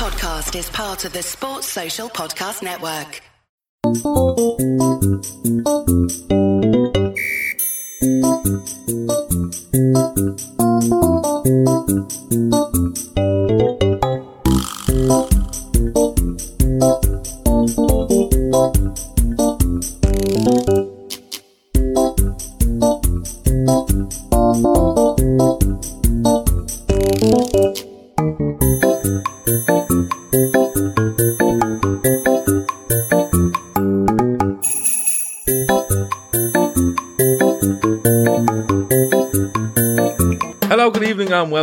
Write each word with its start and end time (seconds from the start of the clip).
podcast 0.00 0.58
is 0.58 0.70
part 0.70 1.04
of 1.04 1.12
the 1.12 1.22
Sports 1.22 1.66
Social 1.66 2.08
Podcast 2.08 2.62
Network. 2.62 3.20
Hello, 3.84 4.50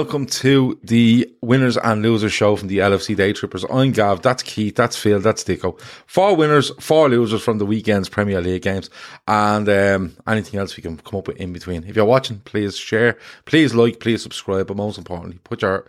welcome 0.08 0.26
to 0.26 0.80
the 0.84 1.30
winners 1.42 1.76
and 1.76 2.02
losers 2.02 2.32
show 2.32 2.56
from 2.56 2.70
the 2.70 2.78
LFC 2.78 3.14
Day 3.14 3.34
Trippers. 3.34 3.66
I'm 3.70 3.92
Gav, 3.92 4.22
that's 4.22 4.42
Keith, 4.42 4.74
that's 4.74 4.96
Phil, 4.96 5.20
that's 5.20 5.44
Dicko. 5.44 5.78
Four 6.06 6.34
winners, 6.38 6.72
four 6.80 7.10
losers 7.10 7.42
from 7.42 7.58
the 7.58 7.66
weekend's 7.66 8.08
Premier 8.08 8.40
League 8.40 8.62
games, 8.62 8.90
and 9.28 9.68
um, 9.68 10.16
anything 10.26 10.62
else 10.62 10.78
we 10.78 10.82
can 10.82 10.96
come 10.96 11.20
up 11.20 11.28
with 11.28 11.36
in 11.36 11.52
between. 11.52 11.84
If 11.84 11.98
you're 11.98 12.06
watching, 12.06 12.40
please 12.40 12.78
share, 12.78 13.18
please 13.44 13.76
like, 13.76 14.00
please 14.00 14.24
subscribe, 14.24 14.68
but 14.68 14.78
most 14.78 14.98
importantly, 14.98 15.42
put 15.44 15.62
your 15.62 15.86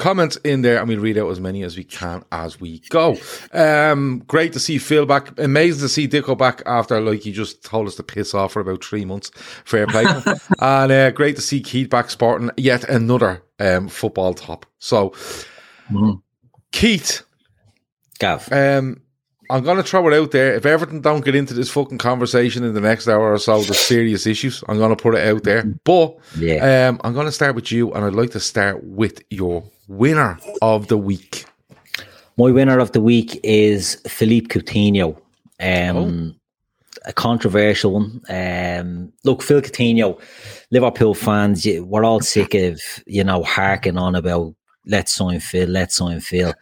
comments 0.00 0.34
in 0.44 0.62
there 0.62 0.78
and 0.80 0.88
we'll 0.88 0.98
read 0.98 1.16
out 1.18 1.30
as 1.30 1.38
many 1.38 1.62
as 1.62 1.76
we 1.76 1.84
can 1.84 2.24
as 2.32 2.58
we 2.60 2.80
go. 2.88 3.16
Um, 3.52 4.24
great 4.26 4.52
to 4.54 4.58
see 4.58 4.78
Phil 4.78 5.06
back. 5.06 5.38
Amazing 5.38 5.82
to 5.82 5.88
see 5.88 6.08
Dicko 6.08 6.36
back 6.36 6.62
after, 6.66 7.00
like, 7.00 7.20
he 7.20 7.30
just 7.30 7.62
told 7.64 7.86
us 7.86 7.94
to 7.96 8.02
piss 8.02 8.34
off 8.34 8.52
for 8.52 8.60
about 8.60 8.82
three 8.84 9.04
months. 9.04 9.30
Fair 9.64 9.86
play. 9.86 10.04
and 10.58 10.90
uh, 10.92 11.10
great 11.12 11.36
to 11.36 11.42
see 11.42 11.60
Keith 11.60 11.90
back 11.90 12.10
sporting 12.10 12.50
yet 12.56 12.82
another 12.88 13.42
um, 13.60 13.86
football 13.88 14.34
top. 14.34 14.66
So, 14.78 15.14
Keith, 16.72 17.22
Gav. 18.18 18.50
um, 18.52 19.00
I'm 19.50 19.64
going 19.64 19.78
to 19.78 19.82
throw 19.82 20.06
it 20.08 20.14
out 20.14 20.30
there. 20.30 20.54
If 20.54 20.64
Everton 20.64 21.00
don't 21.00 21.24
get 21.24 21.34
into 21.34 21.54
this 21.54 21.68
fucking 21.70 21.98
conversation 21.98 22.62
in 22.62 22.72
the 22.72 22.80
next 22.80 23.08
hour 23.08 23.32
or 23.32 23.38
so, 23.38 23.60
there's 23.62 23.80
serious 23.80 24.24
issues. 24.26 24.62
I'm 24.68 24.78
going 24.78 24.94
to 24.94 25.02
put 25.02 25.16
it 25.16 25.26
out 25.26 25.42
there. 25.42 25.64
But 25.84 26.16
Yeah. 26.38 26.88
um, 26.88 27.00
I'm 27.02 27.14
going 27.14 27.26
to 27.26 27.32
start 27.32 27.56
with 27.56 27.72
you, 27.72 27.92
and 27.92 28.04
I'd 28.04 28.12
like 28.14 28.30
to 28.30 28.40
start 28.40 28.84
with 28.84 29.22
your 29.30 29.64
winner 29.90 30.38
of 30.62 30.86
the 30.86 30.96
week. 30.96 31.44
My 32.38 32.50
winner 32.50 32.78
of 32.78 32.92
the 32.92 33.00
week 33.00 33.38
is 33.42 34.00
Philippe 34.06 34.46
Coutinho. 34.46 35.20
Um, 35.60 36.36
A 37.06 37.12
controversial 37.12 37.92
one. 37.94 38.20
Um, 38.28 39.12
look, 39.24 39.42
Phil 39.42 39.60
Coutinho, 39.62 40.20
Liverpool 40.70 41.14
fans, 41.14 41.66
we're 41.66 42.04
all 42.04 42.20
sick 42.20 42.54
of, 42.54 42.80
you 43.06 43.24
know, 43.24 43.42
harking 43.42 43.98
on 43.98 44.14
about 44.14 44.54
let's 44.86 45.12
sign 45.12 45.40
Phil, 45.40 45.68
let's 45.68 45.96
sign 45.96 46.20
Phil. 46.20 46.54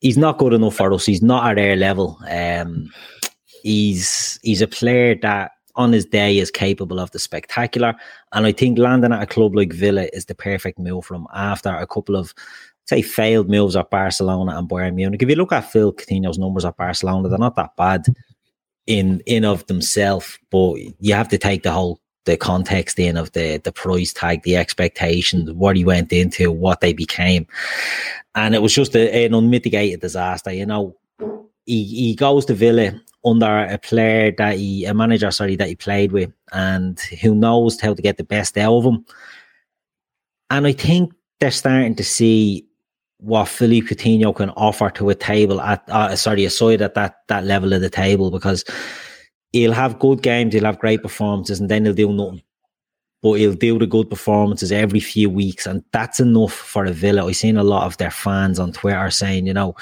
He's 0.00 0.18
not 0.18 0.38
good 0.38 0.52
enough 0.52 0.76
for 0.76 0.92
us. 0.92 1.06
He's 1.06 1.22
not 1.22 1.50
at 1.50 1.64
our 1.64 1.76
level. 1.76 2.18
Um, 2.28 2.92
he's 3.62 4.38
he's 4.42 4.62
a 4.62 4.66
player 4.68 5.14
that 5.22 5.52
on 5.76 5.92
his 5.92 6.06
day 6.06 6.38
is 6.38 6.50
capable 6.50 6.98
of 6.98 7.10
the 7.12 7.18
spectacular. 7.18 7.94
And 8.32 8.46
I 8.46 8.52
think 8.52 8.78
landing 8.78 9.12
at 9.12 9.22
a 9.22 9.26
club 9.26 9.54
like 9.54 9.72
Villa 9.72 10.08
is 10.12 10.24
the 10.24 10.34
perfect 10.34 10.78
move 10.78 11.04
for 11.04 11.14
him 11.14 11.26
after 11.34 11.70
a 11.70 11.86
couple 11.86 12.16
of 12.16 12.34
say 12.86 13.02
failed 13.02 13.48
moves 13.48 13.76
at 13.76 13.90
Barcelona 13.90 14.56
and 14.56 14.68
Bayern 14.68 14.94
Munich. 14.94 15.22
If 15.22 15.28
you 15.28 15.36
look 15.36 15.52
at 15.52 15.70
Phil 15.70 15.92
Coutinho's 15.92 16.38
numbers 16.38 16.64
at 16.64 16.76
Barcelona, 16.76 17.28
they're 17.28 17.38
not 17.38 17.56
that 17.56 17.76
bad 17.76 18.06
in 18.86 19.20
in 19.26 19.44
of 19.44 19.66
themselves, 19.66 20.38
but 20.50 20.74
you 21.00 21.14
have 21.14 21.28
to 21.28 21.38
take 21.38 21.62
the 21.62 21.72
whole 21.72 22.00
the 22.24 22.36
context 22.36 22.98
in 22.98 23.16
of 23.16 23.32
the 23.32 23.58
the 23.58 23.72
price 23.72 24.12
tag, 24.12 24.42
the 24.42 24.56
expectations, 24.56 25.50
what 25.52 25.76
he 25.76 25.84
went 25.84 26.12
into, 26.12 26.50
what 26.52 26.80
they 26.80 26.92
became, 26.92 27.46
and 28.34 28.54
it 28.54 28.62
was 28.62 28.74
just 28.74 28.94
a, 28.94 29.24
an 29.24 29.34
unmitigated 29.34 30.00
disaster. 30.00 30.52
You 30.52 30.66
know, 30.66 30.96
he 31.64 31.84
he 31.84 32.14
goes 32.14 32.44
to 32.46 32.54
Villa 32.54 33.00
under 33.26 33.66
a 33.66 33.76
player 33.76 34.32
that 34.38 34.56
he 34.56 34.84
a 34.84 34.94
manager 34.94 35.30
sorry 35.30 35.56
that 35.56 35.68
he 35.68 35.74
played 35.74 36.12
with, 36.12 36.32
and 36.52 36.98
who 37.20 37.34
knows 37.34 37.80
how 37.80 37.92
to 37.92 38.00
get 38.00 38.16
the 38.16 38.24
best 38.24 38.56
out 38.56 38.76
of 38.76 38.84
him. 38.84 39.04
And 40.48 40.66
I 40.66 40.72
think 40.72 41.12
they're 41.40 41.50
starting 41.50 41.96
to 41.96 42.04
see 42.04 42.66
what 43.18 43.48
Philippe 43.48 43.88
Coutinho 43.88 44.34
can 44.34 44.50
offer 44.50 44.90
to 44.90 45.10
a 45.10 45.14
table 45.14 45.60
at 45.60 45.82
uh, 45.88 46.14
sorry 46.14 46.44
a 46.44 46.50
side 46.50 46.82
at 46.82 46.94
that 46.94 47.22
that 47.28 47.44
level 47.44 47.72
of 47.72 47.80
the 47.80 47.90
table 47.90 48.30
because 48.30 48.64
he'll 49.52 49.72
have 49.72 49.98
good 49.98 50.22
games, 50.22 50.54
he'll 50.54 50.64
have 50.64 50.78
great 50.78 51.02
performances, 51.02 51.58
and 51.60 51.68
then 51.68 51.84
he'll 51.84 51.94
do 51.94 52.12
nothing. 52.12 52.42
But 53.22 53.34
he'll 53.34 53.54
do 53.54 53.78
the 53.78 53.86
good 53.86 54.08
performances 54.08 54.70
every 54.70 55.00
few 55.00 55.30
weeks, 55.30 55.66
and 55.66 55.82
that's 55.92 56.20
enough 56.20 56.52
for 56.52 56.84
a 56.84 56.92
Villa. 56.92 57.26
I've 57.26 57.36
seen 57.36 57.56
a 57.56 57.64
lot 57.64 57.86
of 57.86 57.96
their 57.96 58.10
fans 58.10 58.60
on 58.60 58.72
Twitter 58.72 59.10
saying, 59.10 59.46
you 59.46 59.54
know, 59.54 59.74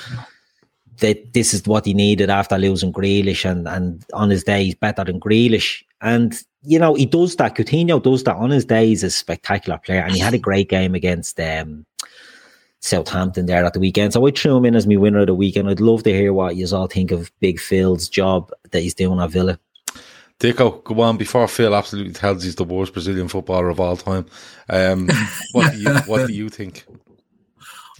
that 0.98 1.32
this 1.32 1.54
is 1.54 1.66
what 1.66 1.84
he 1.84 1.94
needed 1.94 2.30
after 2.30 2.58
losing 2.58 2.92
Grealish, 2.92 3.48
and 3.48 3.66
and 3.68 4.04
on 4.12 4.30
his 4.30 4.44
day 4.44 4.64
he's 4.64 4.74
better 4.74 5.04
than 5.04 5.20
Grealish. 5.20 5.82
And 6.00 6.34
you 6.62 6.78
know, 6.78 6.94
he 6.94 7.06
does 7.06 7.36
that. 7.36 7.54
Coutinho 7.54 8.02
does 8.02 8.24
that 8.24 8.36
on 8.36 8.50
his 8.50 8.64
day. 8.64 8.86
He's 8.86 9.04
a 9.04 9.10
spectacular 9.10 9.78
player, 9.78 10.02
and 10.02 10.12
he 10.12 10.18
had 10.18 10.34
a 10.34 10.38
great 10.38 10.68
game 10.68 10.94
against 10.94 11.38
um, 11.40 11.84
Southampton 12.80 13.46
there 13.46 13.64
at 13.64 13.72
the 13.72 13.80
weekend. 13.80 14.12
So 14.12 14.26
I 14.26 14.30
threw 14.30 14.56
him 14.56 14.66
in 14.66 14.76
as 14.76 14.86
my 14.86 14.96
winner 14.96 15.20
of 15.20 15.26
the 15.26 15.34
weekend. 15.34 15.68
I'd 15.68 15.80
love 15.80 16.02
to 16.04 16.12
hear 16.12 16.32
what 16.32 16.56
you 16.56 16.66
all 16.72 16.86
think 16.86 17.10
of 17.10 17.32
Big 17.40 17.58
Phil's 17.58 18.08
job 18.08 18.50
that 18.70 18.80
he's 18.80 18.94
doing 18.94 19.20
at 19.20 19.30
Villa. 19.30 19.58
Dicko, 20.40 20.82
go 20.82 21.00
on 21.00 21.16
before 21.16 21.46
Phil 21.46 21.74
absolutely 21.74 22.12
tells 22.12 22.42
he's 22.42 22.56
the 22.56 22.64
worst 22.64 22.92
Brazilian 22.92 23.28
footballer 23.28 23.68
of 23.68 23.80
all 23.80 23.96
time. 23.96 24.26
Um, 24.68 25.08
what 25.52 25.72
do 25.72 25.78
you 25.78 25.94
what 26.06 26.26
do 26.26 26.32
you 26.32 26.48
think? 26.48 26.84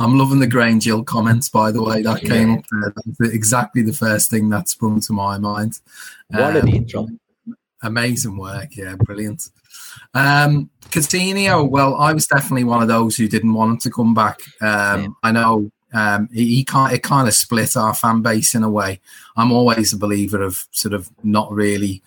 I'm 0.00 0.18
loving 0.18 0.40
the 0.40 0.46
Grange 0.46 0.84
Hill 0.84 1.04
comments, 1.04 1.48
by 1.48 1.70
the 1.70 1.82
way. 1.82 2.02
That 2.02 2.20
came 2.20 2.54
up 2.54 2.64
there. 2.70 2.92
That's 3.18 3.32
exactly 3.32 3.82
the 3.82 3.92
first 3.92 4.30
thing 4.30 4.48
that 4.50 4.68
sprung 4.68 5.00
to 5.02 5.12
my 5.12 5.38
mind. 5.38 5.80
What 6.28 6.56
Um, 6.56 6.56
an 6.56 6.68
intro. 6.68 7.08
amazing 7.82 8.36
work. 8.36 8.76
Yeah, 8.76 8.96
brilliant. 8.96 9.50
Um, 10.14 10.70
Coutinho, 10.90 11.68
well, 11.68 11.94
I 11.96 12.12
was 12.12 12.26
definitely 12.26 12.64
one 12.64 12.82
of 12.82 12.88
those 12.88 13.16
who 13.16 13.28
didn't 13.28 13.54
want 13.54 13.70
him 13.72 13.78
to 13.78 13.90
come 13.90 14.14
back. 14.14 14.40
Um, 14.60 15.00
Yeah. 15.02 15.06
I 15.22 15.32
know 15.32 15.70
um, 15.92 16.28
he, 16.32 16.56
he 16.56 16.64
can't, 16.64 16.92
it 16.92 17.02
kind 17.02 17.28
of 17.28 17.34
split 17.34 17.76
our 17.76 17.94
fan 17.94 18.20
base 18.20 18.54
in 18.54 18.64
a 18.64 18.70
way. 18.70 19.00
I'm 19.36 19.52
always 19.52 19.92
a 19.92 19.96
believer 19.98 20.42
of 20.42 20.66
sort 20.72 20.92
of 20.94 21.08
not 21.22 21.52
really 21.52 22.02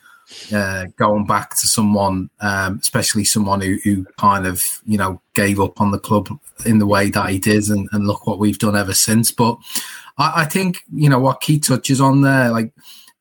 uh, 0.54 0.86
going 0.98 1.26
back 1.26 1.52
to 1.52 1.68
someone, 1.68 2.30
um, 2.40 2.80
especially 2.82 3.24
someone 3.24 3.62
who, 3.62 3.78
who 3.84 4.06
kind 4.18 4.46
of, 4.46 4.62
you 4.86 4.98
know, 4.98 5.22
gave 5.34 5.60
up 5.60 5.80
on 5.80 5.92
the 5.92 6.00
club 6.00 6.30
in 6.66 6.80
the 6.80 6.88
way 6.88 7.10
that 7.10 7.30
he 7.30 7.40
did. 7.40 7.70
And, 7.70 7.88
and 7.92 8.08
look 8.08 8.28
what 8.28 8.40
we've 8.40 8.60
done 8.60 8.76
ever 8.76 8.94
since. 8.94 9.32
But 9.32 9.58
I, 10.18 10.42
I 10.42 10.46
think, 10.46 10.80
you 10.94 11.10
know, 11.10 11.20
what 11.20 11.42
Key 11.42 11.60
touches 11.60 12.02
on 12.02 12.22
there, 12.22 12.52
like, 12.52 12.74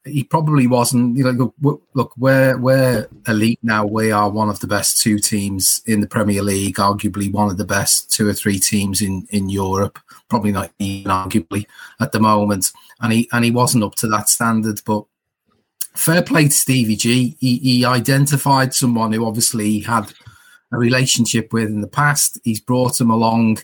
he 0.04 0.22
probably 0.22 0.66
wasn't. 0.68 1.16
You 1.16 1.24
know, 1.24 1.52
look, 1.60 1.82
look, 1.94 2.12
we're 2.16 2.56
we're 2.58 3.08
elite 3.26 3.58
now. 3.62 3.84
We 3.84 4.12
are 4.12 4.30
one 4.30 4.48
of 4.48 4.60
the 4.60 4.66
best 4.66 5.02
two 5.02 5.18
teams 5.18 5.82
in 5.86 6.00
the 6.00 6.06
Premier 6.06 6.42
League, 6.42 6.76
arguably 6.76 7.32
one 7.32 7.50
of 7.50 7.56
the 7.56 7.64
best 7.64 8.10
two 8.10 8.28
or 8.28 8.32
three 8.32 8.60
teams 8.60 9.02
in 9.02 9.26
in 9.30 9.48
Europe. 9.48 9.98
Probably 10.28 10.52
not 10.52 10.70
even 10.78 11.10
arguably 11.10 11.66
at 11.98 12.12
the 12.12 12.20
moment. 12.20 12.70
And 13.00 13.12
he 13.12 13.28
and 13.32 13.44
he 13.44 13.50
wasn't 13.50 13.82
up 13.82 13.96
to 13.96 14.06
that 14.08 14.28
standard. 14.28 14.80
But 14.86 15.04
fair 15.96 16.22
play 16.22 16.44
to 16.44 16.50
Stevie 16.50 16.96
G. 16.96 17.36
He, 17.40 17.58
he 17.58 17.84
identified 17.84 18.74
someone 18.74 19.12
who 19.12 19.26
obviously 19.26 19.80
had 19.80 20.12
a 20.72 20.78
relationship 20.78 21.52
with 21.52 21.68
in 21.68 21.80
the 21.80 21.88
past. 21.88 22.38
He's 22.44 22.60
brought 22.60 23.00
him 23.00 23.10
along. 23.10 23.58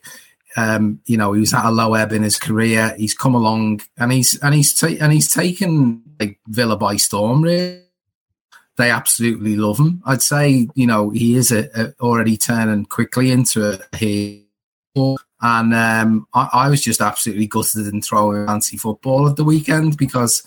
Um, 0.56 1.00
you 1.06 1.16
know, 1.16 1.32
he 1.32 1.40
was 1.40 1.54
at 1.54 1.64
a 1.64 1.70
low 1.70 1.94
ebb 1.94 2.12
in 2.12 2.22
his 2.22 2.38
career. 2.38 2.94
He's 2.98 3.14
come 3.14 3.34
along 3.34 3.80
and 3.96 4.12
he's 4.12 4.38
and 4.42 4.54
he's 4.54 4.74
ta- 4.74 4.98
and 5.00 5.12
he's 5.12 5.32
taken 5.32 6.02
like 6.20 6.38
Villa 6.46 6.76
by 6.76 6.96
storm. 6.96 7.42
Really, 7.42 7.82
they 8.76 8.90
absolutely 8.90 9.56
love 9.56 9.78
him. 9.78 10.02
I'd 10.04 10.22
say 10.22 10.68
you 10.74 10.86
know 10.86 11.10
he 11.10 11.36
is 11.36 11.52
a, 11.52 11.68
a 11.74 11.94
already 12.00 12.36
turning 12.36 12.84
quickly 12.84 13.30
into 13.30 13.78
a 13.92 13.96
heel. 13.96 14.42
And 15.44 15.74
um, 15.74 16.26
I, 16.34 16.48
I 16.52 16.68
was 16.68 16.82
just 16.82 17.00
absolutely 17.00 17.46
gutted 17.46 17.86
and 17.86 18.04
throwing 18.04 18.46
fancy 18.46 18.76
football 18.76 19.28
at 19.28 19.36
the 19.36 19.44
weekend 19.44 19.96
because 19.96 20.42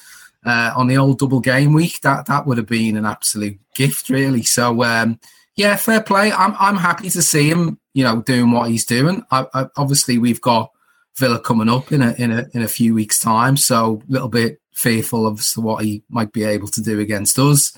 uh, 0.46 0.74
on 0.76 0.88
the 0.88 0.98
old 0.98 1.20
double 1.20 1.40
game 1.40 1.74
week 1.74 2.02
that 2.02 2.28
that 2.28 2.46
would 2.46 2.58
have 2.58 2.68
been 2.68 2.96
an 2.96 3.06
absolute 3.06 3.60
gift, 3.74 4.10
really. 4.10 4.44
So 4.44 4.84
um, 4.84 5.20
yeah, 5.56 5.76
fair 5.76 6.02
play. 6.02 6.32
I'm 6.32 6.56
I'm 6.60 6.78
happy 6.78 7.10
to 7.10 7.22
see 7.22 7.50
him, 7.50 7.80
you 7.94 8.04
know, 8.04 8.22
doing 8.22 8.52
what 8.52 8.70
he's 8.70 8.86
doing. 8.86 9.26
I, 9.32 9.48
I, 9.54 9.68
obviously, 9.78 10.18
we've 10.18 10.42
got 10.42 10.72
Villa 11.18 11.40
coming 11.40 11.70
up 11.70 11.92
in 11.92 12.02
a 12.02 12.14
in 12.14 12.32
a 12.32 12.48
in 12.54 12.62
a 12.62 12.68
few 12.68 12.94
weeks' 12.94 13.20
time, 13.20 13.58
so 13.58 14.02
a 14.08 14.12
little 14.12 14.30
bit 14.30 14.62
fearful 14.74 15.26
of 15.26 15.42
what 15.56 15.84
he 15.84 16.04
might 16.10 16.34
be 16.34 16.44
able 16.44 16.68
to 16.68 16.82
do 16.82 17.00
against 17.00 17.40
us, 17.40 17.76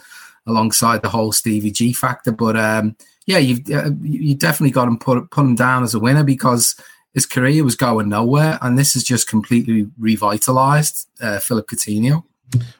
alongside 0.47 1.01
the 1.03 1.09
whole 1.09 1.31
Stevie 1.31 1.71
G 1.71 1.93
factor. 1.93 2.31
But 2.31 2.57
um, 2.57 2.95
yeah, 3.27 3.37
you've 3.37 3.69
uh, 3.71 3.91
you 4.01 4.35
definitely 4.35 4.71
got 4.71 4.87
him 4.87 4.97
put 4.97 5.29
put 5.29 5.45
him 5.45 5.55
down 5.55 5.83
as 5.83 5.93
a 5.93 5.99
winner 5.99 6.23
because 6.23 6.75
his 7.13 7.25
career 7.25 7.63
was 7.63 7.75
going 7.75 8.09
nowhere, 8.09 8.57
and 8.61 8.77
this 8.77 8.93
has 8.95 9.03
just 9.03 9.29
completely 9.29 9.87
revitalized 9.99 11.07
uh, 11.21 11.39
Philip 11.39 11.67
Coutinho. 11.67 12.23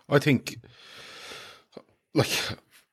I 0.09 0.19
think, 0.19 0.59
like, 2.13 2.29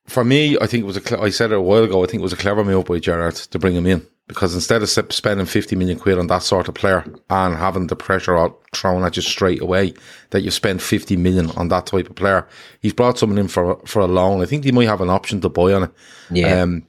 for 0.07 0.25
me, 0.25 0.57
I 0.61 0.67
think 0.67 0.83
it 0.83 0.87
was 0.87 0.97
a. 0.97 1.21
I 1.21 1.31
said 1.31 1.53
it 1.53 1.59
a 1.59 1.61
while 1.61 1.85
ago. 1.85 2.03
I 2.03 2.07
think 2.07 2.21
it 2.21 2.25
was 2.25 2.33
a 2.33 2.37
clever 2.37 2.65
move 2.65 2.87
by 2.87 2.99
Gerrard 2.99 3.35
to 3.37 3.59
bring 3.59 3.75
him 3.75 3.87
in 3.87 4.07
because 4.27 4.55
instead 4.55 4.83
of 4.83 4.89
spending 4.89 5.47
fifty 5.47 5.77
million 5.77 5.99
quid 5.99 6.19
on 6.19 6.27
that 6.29 6.43
sort 6.43 6.69
of 6.69 6.75
player 6.75 7.05
and 7.31 7.57
having 7.57 7.87
the 7.87 7.97
pressure 7.97 8.37
all 8.37 8.61
thrown 8.75 9.05
at 9.05 9.17
you 9.17 9.23
straight 9.23 9.61
away, 9.61 9.95
that 10.31 10.43
you 10.43 10.51
spend 10.51 10.83
fifty 10.83 11.17
million 11.17 11.51
on 11.53 11.69
that 11.69 11.87
type 11.87 12.09
of 12.09 12.17
player, 12.17 12.47
he's 12.81 12.93
brought 12.93 13.19
someone 13.19 13.39
in 13.39 13.49
for 13.49 13.81
for 13.87 14.01
a 14.01 14.07
loan. 14.07 14.43
I 14.43 14.47
think 14.47 14.65
he 14.65 14.73
might 14.73 14.89
have 14.89 15.01
an 15.01 15.11
option 15.11 15.41
to 15.43 15.49
buy 15.49 15.73
on 15.73 15.85
it. 15.85 15.91
Yeah. 16.31 16.63
Um, 16.63 16.87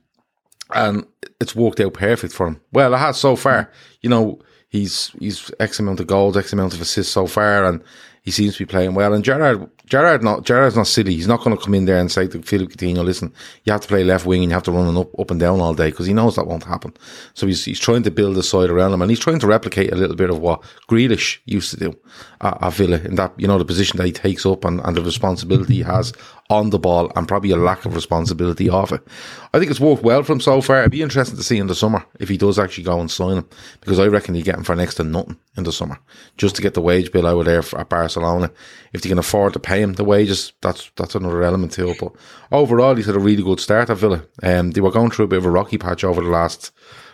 and 0.73 1.05
it's 1.39 1.55
worked 1.55 1.79
out 1.79 1.93
perfect 1.93 2.33
for 2.33 2.47
him. 2.47 2.59
Well, 2.71 2.93
it 2.93 2.97
has 2.97 3.17
so 3.17 3.35
far. 3.35 3.71
You 4.01 4.09
know, 4.09 4.41
he's 4.67 5.11
he's 5.19 5.51
X 5.59 5.79
amount 5.79 5.99
of 5.99 6.07
goals, 6.07 6.37
X 6.37 6.53
amount 6.53 6.73
of 6.73 6.81
assists 6.81 7.13
so 7.13 7.27
far, 7.27 7.65
and 7.65 7.83
he 8.23 8.31
seems 8.31 8.57
to 8.57 8.65
be 8.65 8.71
playing 8.71 8.93
well. 8.95 9.13
And 9.13 9.23
Gerrard, 9.23 9.69
Gerrard, 9.87 10.23
not 10.23 10.45
Gerrard's 10.45 10.75
not 10.75 10.87
silly. 10.87 11.13
He's 11.13 11.27
not 11.27 11.43
going 11.43 11.55
to 11.55 11.63
come 11.63 11.73
in 11.73 11.85
there 11.85 11.99
and 11.99 12.11
say 12.11 12.27
to 12.27 12.41
Philip 12.41 12.71
Coutinho, 12.71 13.03
"Listen, 13.03 13.31
you 13.63 13.71
have 13.71 13.81
to 13.81 13.87
play 13.87 14.03
left 14.03 14.25
wing 14.25 14.41
and 14.41 14.51
you 14.51 14.53
have 14.53 14.63
to 14.63 14.71
run 14.71 14.97
up 14.97 15.17
up 15.19 15.31
and 15.31 15.39
down 15.39 15.59
all 15.61 15.73
day," 15.73 15.91
because 15.91 16.07
he 16.07 16.13
knows 16.13 16.35
that 16.35 16.47
won't 16.47 16.63
happen. 16.63 16.93
So 17.33 17.47
he's 17.47 17.63
he's 17.65 17.79
trying 17.79 18.03
to 18.03 18.11
build 18.11 18.37
a 18.37 18.43
side 18.43 18.69
around 18.69 18.93
him, 18.93 19.01
and 19.01 19.11
he's 19.11 19.19
trying 19.19 19.39
to 19.39 19.47
replicate 19.47 19.91
a 19.91 19.95
little 19.95 20.15
bit 20.15 20.29
of 20.29 20.39
what 20.39 20.61
Grealish 20.89 21.39
used 21.45 21.71
to 21.71 21.77
do 21.77 21.97
at, 22.41 22.61
at 22.61 22.73
Villa 22.73 22.97
in 22.97 23.15
that 23.15 23.33
you 23.37 23.47
know 23.47 23.57
the 23.57 23.65
position 23.65 23.97
that 23.97 24.05
he 24.05 24.11
takes 24.11 24.45
up 24.45 24.65
and, 24.65 24.81
and 24.81 24.97
the 24.97 25.03
responsibility 25.03 25.75
he 25.75 25.81
has 25.81 26.13
on 26.49 26.69
the 26.69 26.77
ball, 26.77 27.11
and 27.15 27.27
probably 27.27 27.49
a 27.49 27.55
lack 27.57 27.85
of 27.85 27.95
responsibility 27.95 28.69
off 28.69 28.91
it. 28.91 29.01
I 29.51 29.57
think 29.57 29.71
it's 29.71 29.79
worked 29.79 30.03
well 30.03 30.21
for 30.21 30.33
him 30.33 30.39
so 30.39 30.61
far. 30.61 30.79
It'd 30.79 30.91
be 30.91 31.01
interesting 31.01 31.37
to 31.37 31.43
see 31.43 31.57
in 31.57 31.65
the 31.65 31.73
summer 31.73 32.05
if 32.19 32.29
he 32.29 32.37
does 32.37 32.59
actually 32.59 32.83
go 32.83 32.99
and 32.99 33.09
sign 33.09 33.37
him, 33.37 33.49
because 33.81 33.99
I 33.99 34.05
reckon 34.05 34.35
you 34.35 34.43
get 34.43 34.55
him 34.55 34.63
for 34.63 34.75
next 34.75 34.95
to 34.95 35.03
nothing 35.03 35.37
in 35.57 35.63
the 35.63 35.71
summer, 35.71 35.97
just 36.37 36.55
to 36.55 36.61
get 36.61 36.75
the 36.75 36.81
wage 36.81 37.11
bill 37.11 37.25
out 37.25 37.39
of 37.39 37.45
there 37.45 37.63
for, 37.63 37.79
at 37.79 37.89
Barcelona. 37.89 38.51
If 38.93 39.01
they 39.01 39.09
can 39.09 39.17
afford 39.17 39.53
to 39.53 39.59
pay 39.59 39.81
him 39.81 39.93
the 39.93 40.03
wages, 40.03 40.53
that's 40.61 40.91
that's 40.95 41.15
another 41.15 41.41
element 41.41 41.71
to 41.73 41.89
it. 41.89 41.97
But 41.99 42.13
overall, 42.51 42.95
he's 42.95 43.07
had 43.07 43.15
a 43.15 43.19
really 43.19 43.43
good 43.43 43.59
start 43.59 43.89
at 43.89 43.97
Villa. 43.97 44.23
Um, 44.43 44.71
they 44.71 44.81
were 44.81 44.91
going 44.91 45.09
through 45.09 45.25
a 45.25 45.29
bit 45.29 45.39
of 45.39 45.45
a 45.45 45.51
rocky 45.51 45.79
patch 45.79 46.03
over 46.03 46.21
the 46.21 46.29
last 46.29 46.71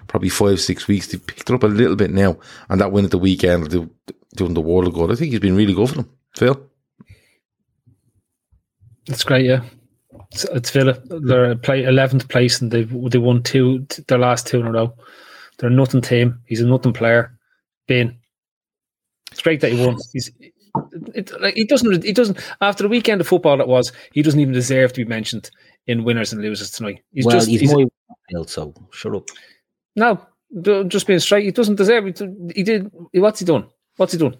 probably 0.07 0.29
five 0.29 0.59
six 0.59 0.89
weeks. 0.89 1.07
They 1.07 1.19
picked 1.19 1.49
it 1.49 1.53
up 1.53 1.63
a 1.63 1.67
little 1.67 1.95
bit 1.95 2.11
now, 2.11 2.37
and 2.69 2.81
that 2.81 2.91
win 2.91 3.05
at 3.05 3.11
the 3.11 3.17
weekend 3.17 3.69
do, 3.69 3.89
doing 4.35 4.55
the 4.55 4.61
world 4.61 4.87
of 4.87 4.93
good. 4.93 5.09
I 5.09 5.15
think 5.15 5.31
he's 5.31 5.39
been 5.39 5.55
really 5.55 5.73
good 5.73 5.87
for 5.87 5.95
them. 5.95 6.09
Phil. 6.35 6.70
That's 9.07 9.24
great, 9.24 9.45
yeah. 9.45 9.62
It's, 10.31 10.44
it's 10.45 10.69
Villa. 10.71 11.01
They're 11.06 11.56
play 11.56 11.83
eleventh 11.83 12.27
place, 12.30 12.62
and 12.62 12.71
they 12.71 12.83
they 12.83 13.18
won 13.18 13.44
two 13.44 13.86
their 14.07 14.18
last 14.18 14.48
two 14.48 14.59
in 14.59 14.68
a 14.68 14.71
row. 14.71 14.94
They're 15.57 15.69
a 15.69 15.74
nothing 15.74 16.01
team. 16.01 16.39
He's 16.45 16.62
a 16.62 16.68
nothing 16.68 16.94
player. 16.94 17.38
Ben. 17.88 18.18
It's 19.31 19.42
great 19.42 19.62
that 19.62 19.71
he 19.71 19.86
won. 19.86 19.98
He's 20.13 20.31
it, 21.13 21.31
like 21.42 21.56
he 21.56 21.65
doesn't 21.65 22.03
he 22.03 22.13
doesn't 22.13 22.39
after 22.62 22.83
the 22.83 22.89
weekend 22.89 23.21
of 23.21 23.27
football 23.27 23.57
that 23.57 23.68
was 23.68 23.92
he 24.13 24.21
doesn't 24.21 24.39
even 24.39 24.53
deserve 24.53 24.94
to 24.94 25.03
be 25.03 25.09
mentioned 25.09 25.51
in 25.88 26.03
winners 26.03 26.31
and 26.31 26.42
losers 26.42 26.71
tonight. 26.71 27.01
He's 27.13 27.25
well, 27.25 27.36
just 27.36 27.50
he's, 27.50 27.62
he's, 27.62 27.74
my 27.74 27.86
so 28.45 28.74
shut 28.92 29.15
up. 29.15 29.30
no 29.95 30.21
just 30.88 31.07
being 31.07 31.19
straight. 31.19 31.45
He 31.45 31.51
doesn't 31.51 31.75
deserve 31.75 32.07
it. 32.07 32.21
He 32.56 32.63
did. 32.63 32.92
What's 33.13 33.39
he 33.39 33.45
done? 33.45 33.68
What's 33.98 34.13
he 34.13 34.19
done? 34.19 34.36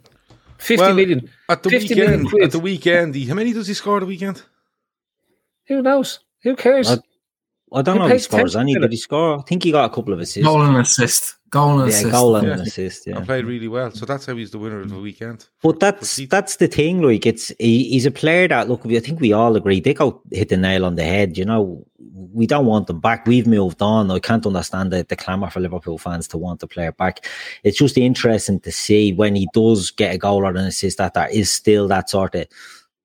Fifty 0.58 0.82
Well, 0.82 0.94
million. 0.94 1.30
At 1.50 1.64
the 1.64 1.70
50 1.70 1.96
million 1.96 2.12
weekend, 2.12 2.30
quid. 2.30 2.44
at 2.44 2.52
the 2.52 2.60
weekend, 2.60 3.16
he, 3.16 3.26
how 3.26 3.34
many 3.34 3.54
does 3.54 3.68
he 3.68 3.74
score 3.74 3.98
at 3.98 4.02
the 4.02 4.06
weekend? 4.06 4.44
Who 5.72 5.82
knows? 5.82 6.20
Who 6.44 6.56
cares? 6.56 6.92
I- 6.92 6.98
I 7.74 7.82
don't 7.82 7.96
Who 7.96 8.00
know 8.02 8.08
if 8.08 8.12
he 8.14 8.20
scores 8.20 8.54
attention 8.56 8.60
any. 8.60 8.74
to 8.74 8.80
Did 8.82 8.92
he 8.92 8.98
score? 8.98 9.40
I 9.40 9.42
think 9.44 9.64
he 9.64 9.72
got 9.72 9.90
a 9.90 9.94
couple 9.96 10.12
of 10.12 10.20
assists. 10.20 10.46
Goal 10.46 10.62
and 10.62 10.76
assist. 10.76 11.36
Goal 11.52 11.80
and 11.80 11.90
yeah, 11.90 11.98
assist. 12.00 12.12
goal 12.12 12.36
and 12.36 12.48
Yeah. 12.48 12.54
an 12.56 12.60
assist. 12.62 13.08
Yeah. 13.08 13.16
And 13.16 13.26
played 13.26 13.46
really 13.46 13.70
well. 13.70 13.92
So 13.92 14.06
that's 14.06 14.26
how 14.26 14.36
he's 14.36 14.52
the 14.52 14.60
winner 14.60 14.82
of 14.82 14.90
the 14.90 15.00
weekend. 15.00 15.48
But 15.64 15.80
that's 15.80 16.18
he- 16.18 16.26
that's 16.26 16.58
the 16.58 16.68
thing. 16.68 17.02
Like 17.02 17.26
it's 17.26 17.48
he, 17.60 17.86
he's 17.86 18.06
a 18.06 18.12
player 18.12 18.50
that 18.50 18.68
look. 18.68 18.86
I 18.86 19.00
think 19.00 19.22
we 19.22 19.32
all 19.32 19.56
agree. 19.56 19.80
They 19.80 19.94
go 19.94 20.22
hit 20.34 20.50
the 20.50 20.58
nail 20.58 20.84
on 20.84 20.96
the 20.96 21.06
head. 21.06 21.38
You 21.38 21.46
know, 21.46 21.86
we 22.34 22.46
don't 22.46 22.66
want 22.66 22.88
them 22.88 23.00
back. 23.00 23.26
We've 23.26 23.48
moved 23.48 23.82
on. 23.82 24.12
I 24.12 24.20
can't 24.20 24.46
understand 24.46 24.92
the, 24.92 25.06
the 25.08 25.16
clamour 25.16 25.50
for 25.50 25.62
Liverpool 25.62 25.98
fans 25.98 26.28
to 26.30 26.38
want 26.38 26.60
the 26.60 26.68
player 26.68 26.92
back. 26.92 27.26
It's 27.64 27.78
just 27.78 27.98
interesting 27.98 28.60
to 28.62 28.72
see 28.74 29.14
when 29.14 29.34
he 29.34 29.48
does 29.54 29.92
get 29.92 30.14
a 30.14 30.18
goal 30.18 30.44
or 30.44 30.50
an 30.50 30.58
assist 30.58 30.98
that 30.98 31.14
there 31.14 31.30
is 31.30 31.50
still 31.50 31.88
that 31.88 32.10
sort 32.10 32.36
of. 32.36 32.48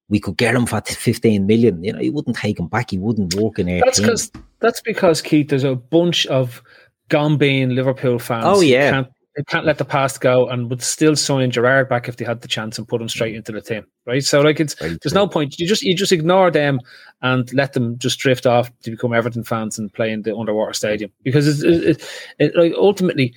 We 0.09 0.21
could 0.21 0.37
get 0.37 0.55
him 0.55 0.67
for 0.67 0.81
15 0.81 1.47
million. 1.47 1.83
You 1.83 1.93
know, 1.93 1.99
he 1.99 2.11
wouldn't 2.11 2.37
take 2.37 2.59
him 2.59 2.69
back. 2.69 2.91
He 2.91 2.99
wouldn't 2.99 3.35
walk 3.35 3.59
in 3.59 3.67
there. 3.67 3.81
That's 3.85 4.01
because 4.01 4.31
that's 4.61 4.81
because 4.81 5.21
Keith. 5.21 5.49
There's 5.49 5.65
a 5.65 5.75
bunch 5.75 6.27
of 6.27 6.63
Gombean 7.11 7.75
Liverpool 7.75 8.19
fans. 8.19 8.45
Oh, 8.47 8.61
yeah. 8.61 8.91
can't, 8.91 9.09
they 9.37 9.43
can't 9.45 9.67
let 9.67 9.79
the 9.79 9.85
past 9.85 10.21
go 10.21 10.49
and 10.49 10.71
would 10.71 10.83
still 10.83 11.15
sign 11.15 11.51
Gerrard 11.51 11.89
back 11.89 12.09
if 12.09 12.17
they 12.17 12.25
had 12.25 12.41
the 12.41 12.49
chance 12.49 12.79
and 12.79 12.89
put 12.89 13.03
him 13.03 13.09
straight 13.09 13.35
into 13.35 13.53
the 13.53 13.61
team. 13.61 13.85
Right. 14.07 14.25
So 14.25 14.41
like 14.41 14.61
it's 14.61 14.75
Very 14.75 14.91
there's 15.03 15.13
true. 15.13 15.23
no 15.23 15.29
point. 15.29 15.59
You 15.59 15.69
just 15.69 15.83
you 15.83 15.95
just 15.95 16.13
ignore 16.13 16.51
them 16.51 16.81
and 17.21 17.53
let 17.53 17.75
them 17.75 17.99
just 17.99 18.19
drift 18.19 18.47
off 18.47 18.71
to 18.81 18.91
become 18.91 19.13
Everton 19.13 19.45
fans 19.45 19.79
and 19.79 19.93
play 19.93 20.11
in 20.11 20.23
the 20.23 20.35
underwater 20.35 20.73
stadium 20.73 21.13
because 21.23 21.47
it's, 21.47 21.63
it, 21.63 21.85
it, 21.85 22.09
it, 22.39 22.57
like 22.57 22.73
ultimately. 22.77 23.35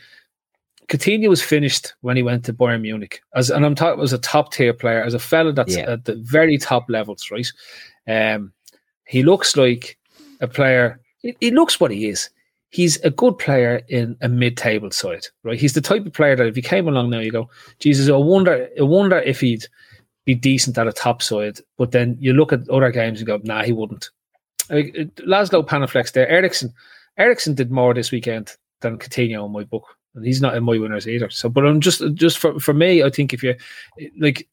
Coutinho 0.90 1.30
was 1.30 1.42
finished 1.42 1.94
when 2.02 2.18
he 2.18 2.24
went 2.24 2.44
to 2.46 2.54
Bayern 2.54 2.82
Munich, 2.82 3.22
as 3.36 3.50
and 3.50 3.66
I'm 3.66 3.76
talking 3.76 4.04
as 4.04 4.14
a 4.14 4.18
top 4.18 4.52
tier 4.52 4.74
player, 4.74 5.04
as 5.04 5.14
a 5.14 5.20
fella 5.20 5.54
that's 5.54 5.76
Yeah. 5.78 5.92
at 5.92 6.06
the 6.06 6.16
very 6.16 6.58
top 6.58 6.86
levels, 6.90 7.30
right? 7.32 7.48
Um, 8.08 8.52
he 9.06 9.24
looks 9.24 9.56
like 9.56 9.98
a 10.42 10.48
player. 10.48 11.00
He, 11.20 11.36
he 11.40 11.52
looks 11.52 11.80
what 11.80 11.92
he 11.92 12.08
is. 12.10 12.30
He's 12.72 12.98
a 13.02 13.10
good 13.10 13.38
player 13.38 13.82
in 13.88 14.16
a 14.22 14.30
mid-table 14.30 14.92
side, 14.92 15.26
right? 15.44 15.60
He's 15.60 15.74
the 15.74 15.82
type 15.82 16.06
of 16.06 16.14
player 16.14 16.36
that 16.36 16.48
if 16.48 16.56
he 16.56 16.62
came 16.62 16.88
along 16.88 17.10
now, 17.10 17.20
you 17.20 17.32
go, 17.32 17.50
Jesus, 17.80 18.10
I 18.10 18.16
wonder, 18.18 18.70
I 18.80 18.84
wonder 18.84 19.18
if 19.20 19.42
he'd 19.42 19.66
be 20.26 20.36
decent 20.36 20.78
at 20.78 20.88
a 20.88 20.94
top 20.94 21.24
side. 21.24 21.60
But 21.78 21.92
then 21.92 22.16
you 22.20 22.34
look 22.34 22.54
at 22.54 22.70
other 22.70 22.92
games 22.92 23.20
and 23.20 23.28
go, 23.28 23.40
nah, 23.44 23.64
he 23.64 23.74
wouldn't. 23.74 24.10
Like, 24.70 24.96
uh, 25.00 25.06
Laszlo 25.28 25.66
Panaflex 25.66 26.12
there, 26.12 26.28
Eriksen, 26.28 26.72
Eriksen 27.18 27.56
did 27.56 27.72
more 27.72 27.96
this 27.96 28.12
weekend 28.12 28.56
than 28.82 29.00
Coutinho 29.00 29.48
in 29.48 29.52
my 29.52 29.64
book, 29.64 29.86
and 30.16 30.26
he's 30.26 30.42
not 30.42 30.56
in 30.56 30.64
my 30.64 30.78
winners 30.78 31.08
either. 31.08 31.30
So, 31.30 31.50
but 31.50 31.66
I'm 31.66 31.82
just, 31.82 32.02
just 32.14 32.38
for 32.38 32.60
for 32.60 32.74
me, 32.74 33.04
I 33.04 33.10
think 33.10 33.34
if 33.34 33.44
you 33.44 33.56
like, 34.20 34.48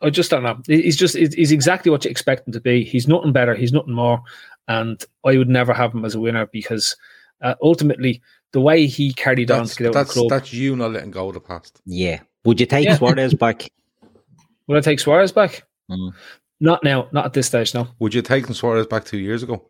I 0.00 0.10
just 0.10 0.30
don't 0.30 0.42
know. 0.42 0.60
He's 0.66 0.96
just 0.96 1.16
he's 1.16 1.52
exactly 1.52 1.90
what 1.90 2.04
you 2.04 2.10
expect 2.10 2.46
him 2.46 2.52
to 2.52 2.60
be. 2.60 2.84
He's 2.84 3.08
nothing 3.08 3.32
better. 3.32 3.54
He's 3.54 3.72
nothing 3.72 3.94
more. 3.94 4.22
And 4.68 5.04
I 5.24 5.36
would 5.36 5.48
never 5.48 5.72
have 5.72 5.92
him 5.92 6.04
as 6.04 6.14
a 6.14 6.20
winner 6.20 6.46
because 6.46 6.96
uh, 7.40 7.54
ultimately 7.62 8.22
the 8.52 8.60
way 8.60 8.86
he 8.86 9.12
carried 9.12 9.50
on 9.50 9.60
That's, 9.60 9.76
to 9.76 9.82
get 9.82 9.86
out 9.86 9.88
of 9.88 9.94
the 9.94 9.98
that's, 10.00 10.12
club. 10.12 10.28
that's 10.30 10.52
you 10.52 10.76
not 10.76 10.92
letting 10.92 11.10
go 11.10 11.28
of 11.28 11.34
the 11.34 11.40
past. 11.40 11.80
Yeah. 11.86 12.20
Would 12.44 12.60
you 12.60 12.66
take 12.66 12.84
Yeah. 12.84 12.96
Suarez 12.96 13.34
back? 13.34 13.70
Would 14.66 14.78
I 14.78 14.80
take 14.80 15.00
Suarez 15.00 15.32
back? 15.32 15.64
Mm. 15.90 16.12
Not 16.60 16.84
now. 16.84 17.08
Not 17.12 17.26
at 17.26 17.32
this 17.32 17.48
stage. 17.48 17.74
No. 17.74 17.88
Would 17.98 18.14
you 18.14 18.22
take 18.22 18.44
taken 18.44 18.54
Suarez 18.54 18.86
back 18.86 19.04
two 19.04 19.18
years 19.18 19.42
ago? 19.42 19.68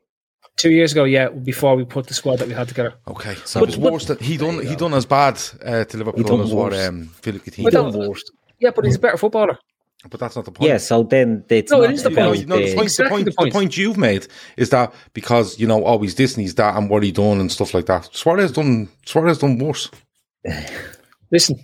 Two 0.56 0.70
years 0.70 0.92
ago, 0.92 1.04
yeah, 1.04 1.28
before 1.30 1.74
we 1.76 1.84
put 1.84 2.06
the 2.06 2.14
squad 2.14 2.38
that 2.38 2.46
we 2.48 2.54
had 2.54 2.68
together. 2.68 2.94
Okay, 3.08 3.34
So- 3.36 3.60
so 3.60 3.64
it's 3.64 3.76
But- 3.76 3.92
worse 3.92 4.04
that 4.06 4.20
he 4.20 4.36
done 4.36 4.64
he 4.66 4.76
done 4.76 4.94
as 4.94 5.06
bad 5.06 5.34
uh, 5.64 5.84
to 5.84 5.92
He 5.92 5.98
Liverpool 5.98 6.22
done 6.24 6.40
as 6.42 6.52
what 6.52 6.72
um, 6.74 7.08
Philip 7.22 7.42
Coutinho. 7.44 7.70
don't- 7.70 7.92
did. 7.92 8.08
worst. 8.08 8.30
Yeah, 8.60 8.70
but 8.74 8.84
he's 8.84 8.96
a 8.96 8.98
better 8.98 9.16
footballer. 9.16 9.58
But 10.10 10.18
that's 10.20 10.34
not 10.36 10.44
the 10.44 10.50
point. 10.50 10.68
Yeah, 10.68 10.78
so 10.78 11.04
then 11.04 11.44
it's 11.48 11.70
No, 11.70 11.82
it 11.82 11.86
not 11.86 11.94
is 11.94 12.02
the 12.02 12.10
point. 12.10 12.38
you 12.40 12.46
know, 12.46 12.56
the, 12.58 12.64
the- 12.70 12.74
point, 12.74 12.86
Exactly 12.86 13.04
the, 13.04 13.10
point, 13.10 13.24
the 13.24 13.30
the 13.30 13.36
point. 13.36 13.52
point 13.54 13.76
you've 13.76 13.96
made 13.96 14.26
is 14.56 14.70
that 14.70 14.92
because 15.14 15.58
you 15.60 15.66
know 15.66 15.82
always 15.84 16.14
this 16.16 16.34
and 16.36 16.42
he's 16.42 16.54
that 16.56 16.76
and 16.76 16.90
what 16.90 17.02
he 17.02 17.12
done 17.12 17.40
and 17.40 17.50
stuff 17.50 17.72
like 17.72 17.86
that. 17.86 18.08
Suarez 18.12 18.52
done 18.52 18.88
Suarez 19.06 19.38
done 19.38 19.58
worse. 19.58 19.88
Listen, 21.30 21.56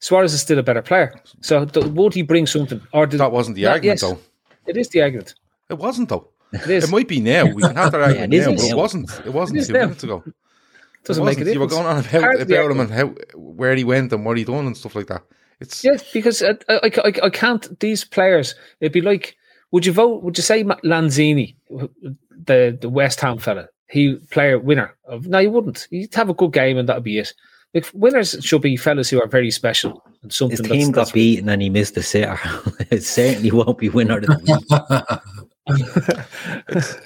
Suarez 0.00 0.34
is 0.34 0.40
still 0.40 0.58
a 0.58 0.62
better 0.62 0.82
player. 0.82 1.14
So 1.42 1.64
th- 1.64 1.86
would 1.86 2.14
he 2.14 2.22
bring 2.22 2.46
something? 2.46 2.80
Or 2.92 3.06
did, 3.06 3.20
That 3.20 3.32
wasn't 3.32 3.56
the 3.56 3.62
Yeah, 3.62 3.72
argument 3.72 4.00
yes. 4.02 4.10
though. 4.10 4.18
It 4.66 4.76
is 4.76 4.88
the 4.88 5.02
argument. 5.02 5.34
It 5.70 5.78
wasn't 5.78 6.08
though. 6.08 6.28
It 6.52 6.70
is. 6.70 6.84
It 6.84 6.90
might 6.90 7.08
be 7.08 7.20
now. 7.20 7.46
We 7.46 7.62
can 7.62 7.76
have 7.76 7.92
that 7.92 8.00
argument 8.02 8.34
it 8.34 8.36
is 8.38 8.46
now, 8.46 8.52
but 8.54 8.62
now. 8.62 8.68
it 8.68 8.76
wasn't. 8.76 9.20
It 9.26 9.32
wasn't 9.32 9.58
It 9.58 9.60
is 9.60 9.66
two 9.66 9.72
now. 9.74 9.80
minutes 9.80 10.04
ago. 10.04 10.24
Doesn't 11.04 11.22
it 11.22 11.26
make 11.26 11.36
a 11.36 11.40
wasn't. 11.40 11.54
You 11.54 11.60
were 11.60 11.66
going 11.66 11.86
on 11.86 11.98
about, 11.98 12.40
about 12.40 12.70
him 12.70 12.80
and 12.80 12.90
how 12.90 13.06
where 13.34 13.74
he 13.76 13.84
went 13.84 14.12
and 14.12 14.24
what 14.24 14.36
he 14.36 14.44
done 14.44 14.66
and 14.66 14.76
stuff 14.76 14.94
like 14.96 15.06
that. 15.06 15.22
It's 15.60 15.84
Yes, 15.84 16.04
because 16.12 16.42
I, 16.42 16.56
I, 16.68 16.90
I, 17.04 17.12
I 17.24 17.30
can't. 17.30 17.78
These 17.80 18.04
players, 18.04 18.54
it'd 18.80 18.92
be 18.92 19.00
like, 19.00 19.36
would 19.70 19.86
you 19.86 19.92
vote? 19.92 20.22
Would 20.22 20.36
you 20.36 20.42
say 20.42 20.62
Ma- 20.62 20.76
Lanzini, 20.84 21.54
the 21.70 22.76
the 22.80 22.88
West 22.88 23.20
Ham 23.20 23.38
fella, 23.38 23.68
he 23.88 24.16
player 24.30 24.58
winner? 24.58 24.96
Of, 25.06 25.26
no, 25.28 25.38
you 25.38 25.50
wouldn't. 25.50 25.86
You'd 25.90 26.14
have 26.14 26.28
a 26.28 26.34
good 26.34 26.52
game 26.52 26.76
and 26.76 26.88
that'd 26.88 27.04
be 27.04 27.18
it. 27.18 27.32
Like 27.74 27.90
winners 27.94 28.36
should 28.40 28.62
be 28.62 28.76
fellas 28.76 29.10
who 29.10 29.20
are 29.20 29.28
very 29.28 29.50
special 29.50 30.02
and 30.22 30.32
something. 30.32 30.56
His 30.56 30.60
that's, 30.60 30.72
team 30.72 30.90
got 30.92 31.00
that's 31.02 31.12
beaten 31.12 31.48
and 31.48 31.60
he 31.62 31.68
missed 31.70 31.94
the 31.94 32.02
sitter. 32.02 32.38
it 32.90 33.02
certainly 33.04 33.50
won't 33.50 33.78
be 33.78 33.88
winner 33.88 34.18
of 34.18 34.24
the 34.26 35.20
week. 35.20 35.20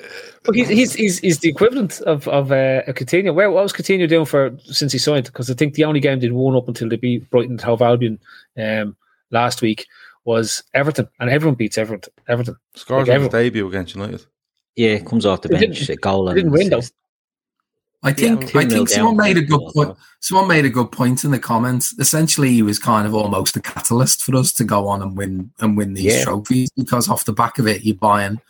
But 0.42 0.54
he's, 0.54 0.68
he's 0.68 0.94
he's 0.94 1.18
he's 1.18 1.38
the 1.40 1.50
equivalent 1.50 2.00
of 2.02 2.26
of 2.28 2.50
uh, 2.50 2.80
a 2.86 2.94
Coutinho. 2.94 3.34
Where 3.34 3.50
what 3.50 3.62
was 3.62 3.74
Coutinho 3.74 4.08
doing 4.08 4.24
for 4.24 4.56
since 4.64 4.90
he 4.90 4.98
signed? 4.98 5.26
Because 5.26 5.50
I 5.50 5.54
think 5.54 5.74
the 5.74 5.84
only 5.84 6.00
game 6.00 6.18
they'd 6.18 6.32
won 6.32 6.56
up 6.56 6.66
until 6.66 6.88
they 6.88 6.96
beat 6.96 7.28
Brighton 7.28 7.52
and 7.52 7.60
Hove 7.60 7.82
Albion 7.82 8.18
um, 8.56 8.96
last 9.30 9.60
week 9.60 9.86
was 10.24 10.62
Everton, 10.72 11.08
and 11.20 11.28
everyone 11.28 11.56
beats 11.56 11.76
Everton. 11.76 12.10
Everton. 12.26 12.56
scores 12.74 13.06
Like 13.06 13.14
everyone. 13.16 13.32
debut 13.32 13.68
against 13.68 13.94
United. 13.94 14.24
Yeah, 14.76 14.98
comes 15.00 15.26
off 15.26 15.42
the 15.42 15.50
bench, 15.50 15.86
a 15.90 15.96
goal 15.96 16.28
and 16.30 16.36
didn't 16.36 16.52
win, 16.52 16.70
though. 16.70 16.80
I 18.02 18.14
think 18.14 18.48
two 18.48 18.58
I 18.60 18.64
think 18.64 18.88
someone 18.88 19.18
made 19.18 19.36
a 19.36 19.42
good 19.42 19.60
point. 19.74 19.94
Someone 20.20 20.48
made 20.48 20.64
a 20.64 20.70
good 20.70 20.90
point 20.90 21.22
in 21.22 21.32
the 21.32 21.38
comments. 21.38 21.94
Essentially, 21.98 22.50
he 22.52 22.62
was 22.62 22.78
kind 22.78 23.06
of 23.06 23.14
almost 23.14 23.56
a 23.56 23.60
catalyst 23.60 24.24
for 24.24 24.34
us 24.36 24.54
to 24.54 24.64
go 24.64 24.88
on 24.88 25.02
and 25.02 25.18
win 25.18 25.50
and 25.60 25.76
win 25.76 25.92
these 25.92 26.16
Yeah. 26.16 26.24
trophies 26.24 26.70
because 26.78 27.10
off 27.10 27.26
the 27.26 27.34
back 27.34 27.58
of 27.58 27.66
it, 27.66 27.84
you're 27.84 27.94
buying 27.94 28.40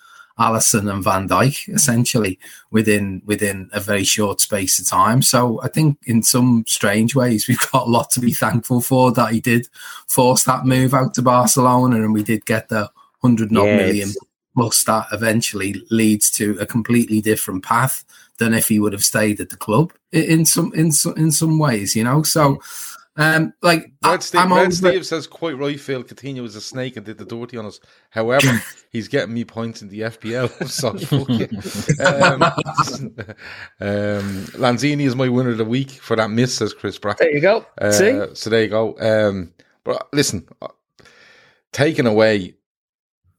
Alisson 0.40 0.90
and 0.90 1.04
Van 1.04 1.28
Dijk 1.28 1.72
essentially 1.72 2.38
within 2.70 3.20
within 3.26 3.68
a 3.72 3.80
very 3.80 4.04
short 4.04 4.40
space 4.40 4.78
of 4.78 4.88
time. 4.88 5.20
So 5.20 5.60
I 5.62 5.68
think 5.68 5.98
in 6.04 6.22
some 6.22 6.64
strange 6.66 7.14
ways 7.14 7.46
we've 7.46 7.70
got 7.72 7.86
a 7.86 7.90
lot 7.90 8.10
to 8.12 8.20
be 8.20 8.32
thankful 8.32 8.80
for 8.80 9.12
that 9.12 9.32
he 9.32 9.40
did 9.40 9.68
force 10.06 10.44
that 10.44 10.64
move 10.64 10.94
out 10.94 11.14
to 11.14 11.22
Barcelona 11.22 11.96
and 11.96 12.14
we 12.14 12.22
did 12.22 12.46
get 12.46 12.70
the 12.70 12.90
hundred 13.20 13.52
not 13.52 13.66
Yeah, 13.66 13.76
million 13.76 14.10
plus 14.54 14.82
that 14.84 15.06
eventually 15.12 15.82
leads 15.90 16.30
to 16.30 16.56
a 16.58 16.66
completely 16.66 17.20
different 17.20 17.62
path 17.62 18.04
than 18.38 18.54
if 18.54 18.68
he 18.68 18.80
would 18.80 18.92
have 18.92 19.04
stayed 19.04 19.40
at 19.40 19.50
the 19.50 19.56
club 19.56 19.92
in 20.10 20.44
some 20.44 20.72
in 20.74 20.90
some 20.90 21.14
in 21.16 21.30
some 21.30 21.58
ways, 21.58 21.94
you 21.94 22.02
know. 22.02 22.22
So, 22.22 22.56
mm. 22.56 22.89
Um, 23.16 23.52
like 23.62 23.92
I, 24.02 24.12
Red, 24.12 24.22
Steve, 24.22 24.40
I'm 24.40 24.52
Red 24.52 24.72
Steve 24.72 25.04
says 25.04 25.26
quite 25.26 25.58
right. 25.58 25.78
Phil 25.78 26.04
Coutinho 26.04 26.42
was 26.42 26.54
a 26.54 26.60
snake 26.60 26.96
and 26.96 27.04
did 27.04 27.18
the 27.18 27.24
dirty 27.24 27.56
on 27.56 27.66
us. 27.66 27.80
However, 28.10 28.62
he's 28.90 29.08
getting 29.08 29.34
me 29.34 29.44
points 29.44 29.82
in 29.82 29.88
the 29.88 30.00
FPL. 30.00 30.50
So 30.70 30.96
fuck 30.96 31.28
you. 31.28 31.48
Um, 32.04 32.42
um, 33.80 34.46
Lanzini 34.56 35.02
is 35.02 35.16
my 35.16 35.28
winner 35.28 35.50
of 35.50 35.58
the 35.58 35.64
week 35.64 35.90
for 35.90 36.16
that 36.16 36.30
miss, 36.30 36.56
says 36.56 36.72
Chris 36.72 36.98
Brack. 36.98 37.18
There 37.18 37.34
you 37.34 37.40
go. 37.40 37.66
Uh, 37.80 37.90
See? 37.90 38.34
So 38.34 38.48
there 38.48 38.62
you 38.62 38.68
go. 38.68 38.96
Um, 38.98 39.52
but 39.84 40.08
listen, 40.12 40.48
uh, 40.62 40.68
taking 41.72 42.06
away 42.06 42.54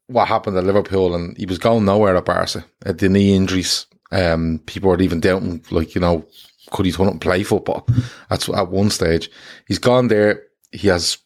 what 0.08 0.28
happened 0.28 0.58
at 0.58 0.66
Liverpool, 0.66 1.16
and 1.16 1.38
he 1.38 1.46
was 1.46 1.58
going 1.58 1.86
nowhere 1.86 2.16
at 2.18 2.26
Barca. 2.26 2.66
Uh, 2.86 2.92
the 2.92 3.10
knee 3.10 3.34
injuries. 3.34 3.88
Um, 4.12 4.60
people 4.66 4.90
were 4.90 5.02
even 5.02 5.22
doubting, 5.22 5.64
like 5.72 5.96
you 5.96 6.02
know, 6.02 6.26
could 6.72 6.86
he 6.86 6.92
turn 6.92 7.08
up 7.08 7.12
and 7.14 7.22
play 7.22 7.44
football? 7.44 7.86
That's 8.30 8.50
at 8.50 8.70
one 8.70 8.90
stage. 8.90 9.30
He's 9.68 9.80
gone 9.80 10.08
there. 10.08 10.44
He 10.72 10.88
has. 10.88 11.18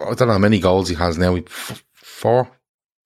I 0.00 0.14
don't 0.14 0.28
know 0.28 0.34
how 0.34 0.38
many 0.38 0.60
goals 0.60 0.88
he 0.88 0.94
has 0.96 1.16
now. 1.18 1.34
He- 1.36 1.44
f- 1.46 1.84
Four, 1.94 2.50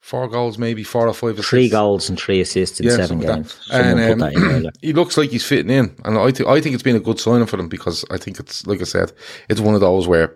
four 0.01 0.27
goals, 0.29 0.57
maybe 0.57 0.83
four 0.83 1.07
or 1.07 1.13
five. 1.13 1.39
Three 1.45 1.69
goals 1.69 2.09
and 2.09 2.19
three 2.19 2.41
assists 2.41 2.81
in 2.81 2.87
Yeah, 2.87 2.97
seven 2.97 3.21
games. 3.21 3.69
And, 3.71 4.23
um, 4.23 4.71
he 4.81 4.95
looks 4.95 5.19
like 5.19 5.29
he's 5.31 5.45
fitting 5.47 5.71
in, 5.71 5.95
and 6.05 6.17
I 6.19 6.31
think 6.33 6.49
I 6.49 6.61
think 6.63 6.73
it's 6.75 6.83
been 6.83 6.97
a 6.97 7.01
good 7.01 7.21
signing 7.21 7.47
for 7.47 7.59
them 7.59 7.69
because 7.69 8.05
I 8.11 8.17
think 8.17 8.41
it's 8.41 8.67
like 8.67 8.81
I 8.81 8.85
said, 8.85 9.13
it's 9.51 9.61
one 9.61 9.75
of 9.75 9.83
those 9.83 10.09
where 10.09 10.35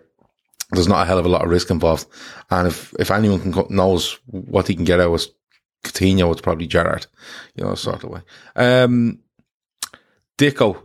there's 0.73 0.89
not 0.89 1.03
a 1.03 1.07
hell 1.07 1.19
of 1.19 1.25
a 1.25 1.31
lot 1.31 1.43
of 1.43 1.49
risk 1.51 1.71
involved, 1.71 2.07
and 2.51 2.69
if 2.69 2.93
if 2.99 3.11
anyone 3.11 3.41
can 3.41 3.51
go, 3.51 3.67
knows 3.71 4.19
what 4.27 4.69
he 4.69 4.75
can 4.75 4.85
get 4.85 5.01
out 5.01 5.15
of 5.15 5.27
Coutinho, 5.85 6.31
it's 6.33 6.43
probably 6.43 6.67
Gerrard, 6.67 7.07
you 7.55 7.65
know, 7.65 7.75
sort 7.77 8.05
of 8.05 8.11
way. 8.11 8.21
Um, 8.57 9.21
Dicko, 10.37 10.77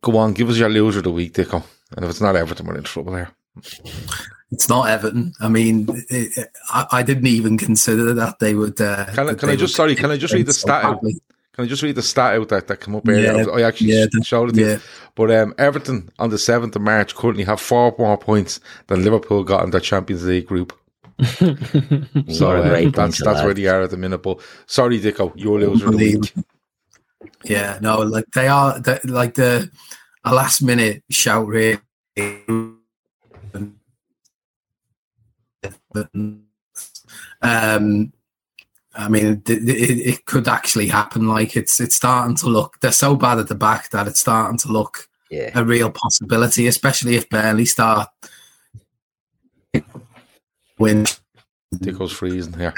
go 0.00 0.16
on, 0.18 0.32
give 0.32 0.48
us 0.50 0.56
your 0.58 0.68
loser 0.68 0.98
of 0.98 1.04
the 1.04 1.10
week, 1.10 1.32
Dicko, 1.34 1.62
and 1.96 2.04
if 2.04 2.10
it's 2.10 2.20
not 2.20 2.36
Everton, 2.36 2.66
we're 2.66 2.76
in 2.76 2.84
trouble 2.84 3.14
here. 3.14 3.30
It's 4.52 4.68
not 4.68 4.88
Everton. 4.88 5.32
I 5.40 5.48
mean, 5.48 5.86
it, 6.08 6.36
it- 6.38 6.52
I, 6.70 6.86
I 6.92 7.02
didn't 7.02 7.26
even 7.26 7.58
consider 7.58 8.14
that 8.14 8.38
they 8.38 8.54
would. 8.54 8.80
Uh, 8.80 9.06
Can 9.14 9.30
I, 9.30 9.34
can 9.34 9.48
I 9.50 9.56
just 9.56 9.74
sorry? 9.74 9.94
Can 9.94 10.10
I 10.10 10.16
just 10.16 10.32
read 10.34 10.46
the 10.46 10.52
so 10.52 10.66
stat 10.66 10.84
out? 10.84 11.00
Can 11.00 11.64
I 11.64 11.68
just 11.68 11.82
read 11.82 11.94
the 11.94 12.02
stat 12.02 12.34
out 12.38 12.48
that, 12.50 12.66
that 12.68 12.80
came 12.82 12.94
up 12.96 13.08
earlier? 13.08 13.32
Yeah, 13.34 13.46
I 13.50 13.62
actually 13.62 13.92
yeah, 13.92 14.04
sh- 14.22 14.26
showed 14.26 14.50
it 14.50 14.52
to 14.56 14.60
you. 14.60 14.68
Yeah, 14.72 14.78
But 15.14 15.30
um, 15.30 15.54
Everton 15.56 16.10
on 16.18 16.28
the 16.28 16.36
7th 16.36 16.76
of 16.76 16.82
March 16.82 17.14
currently 17.14 17.44
have 17.44 17.60
four 17.62 17.94
more 17.98 18.18
points 18.18 18.60
than 18.88 19.02
Liverpool 19.02 19.42
got 19.42 19.64
in 19.64 19.70
their 19.70 19.80
Champions 19.80 20.26
League 20.26 20.46
group. 20.46 20.78
So 21.18 21.46
What 21.46 21.56
a 21.56 22.60
uh, 22.60 22.68
that's 22.68 22.90
bunch 22.90 23.18
that's 23.20 23.42
where 23.42 23.54
they 23.54 23.66
are 23.68 23.80
at 23.82 23.90
the 23.90 23.96
minute. 23.96 24.18
But 24.22 24.40
sorry, 24.66 25.00
Dicko, 25.00 25.32
your 25.34 25.58
loser 25.60 25.86
of 25.86 25.92
the 25.92 26.18
week. 26.18 26.34
Unbelievable. 27.44 27.72
yeah, 27.72 27.78
no, 27.80 27.98
like 27.98 28.24
they 28.34 28.48
are 28.48 28.78
they, 28.80 28.98
like 29.04 29.34
the 29.34 29.70
a 30.24 30.34
last 30.34 30.62
minute 30.62 31.02
shout 31.10 31.46
really. 31.46 31.78
Um, 37.42 38.12
I 38.94 39.08
mean, 39.08 39.42
it, 39.46 39.50
it, 39.50 39.68
it 39.68 40.24
could 40.26 40.48
actually 40.48 40.88
happen. 40.88 41.28
Like 41.28 41.56
it's 41.56 41.80
it's 41.80 41.94
starting 41.96 42.36
to 42.36 42.46
look. 42.46 42.78
They're 42.80 42.92
so 42.92 43.14
bad 43.14 43.38
at 43.38 43.48
the 43.48 43.54
back 43.54 43.90
that 43.90 44.06
it's 44.08 44.20
starting 44.20 44.58
to 44.58 44.68
look 44.68 45.08
Yeah. 45.30 45.50
a 45.54 45.64
real 45.64 45.90
possibility, 45.90 46.66
especially 46.66 47.16
if 47.16 47.28
Burnley 47.28 47.66
start 47.66 48.08
win 50.78 51.04
Dicko's 51.74 52.12
freezing 52.12 52.54
here. 52.54 52.72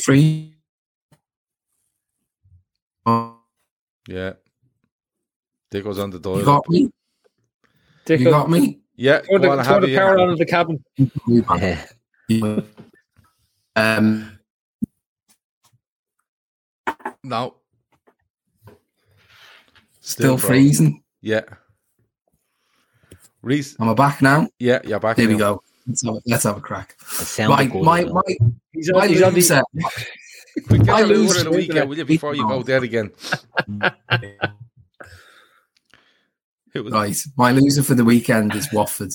free. 0.00 0.54
Yeah. 4.08 4.32
Dicko's 5.70 5.98
on 5.98 6.10
the 6.10 6.16
You 6.16 6.22
dial. 6.22 6.44
got 6.44 6.68
me. 6.70 6.90
Dick, 8.06 8.20
You 8.20 8.30
got 8.30 8.50
me. 8.50 8.80
Yeah, 8.96 9.20
throw 9.20 9.38
the, 9.38 9.50
on, 9.50 9.64
throw 9.64 9.80
the 9.80 9.94
power 9.94 10.18
on 10.18 10.30
in 10.30 10.36
the 10.38 10.46
cabin. 10.46 10.82
Yeah. 12.28 12.60
Um, 13.76 14.38
No. 17.22 17.54
still 20.00 20.38
frozen. 20.38 20.48
freezing. 20.48 21.02
Yeah. 21.20 21.42
Reese, 23.42 23.76
Am 23.78 23.88
I 23.90 23.94
back 23.94 24.20
now? 24.22 24.48
yeah, 24.58 24.80
you're 24.84 24.98
back. 24.98 25.16
Here 25.18 25.28
we 25.28 25.36
go. 25.36 25.62
Let's 25.86 26.04
have, 26.04 26.14
let's 26.26 26.42
have 26.44 26.56
a 26.56 26.60
crack. 26.60 26.96
It 27.38 27.48
My 27.48 27.64
good 27.66 27.82
my 27.84 28.04
my, 28.04 28.22
He's 28.72 28.90
my 28.92 29.00
on, 29.02 29.08
he's 29.08 29.22
on 29.22 29.30
the, 29.32 29.36
loser. 29.36 29.62
Quick, 30.60 30.84
get 30.84 30.94
I 30.94 30.98
your 31.00 31.08
lose 31.08 31.28
loser 31.28 31.38
of 31.38 31.52
the 31.52 31.58
weekend, 31.58 31.88
will 31.88 31.98
you, 31.98 32.04
before 32.04 32.34
you 32.34 32.46
go 32.48 32.62
dead 32.62 32.82
again? 32.82 33.10
It 36.74 36.80
was, 36.80 36.92
Right, 36.92 37.16
my 37.36 37.52
loser 37.52 37.82
for 37.82 37.94
the 37.94 38.04
weekend 38.04 38.54
is 38.54 38.70
Watford, 38.72 39.12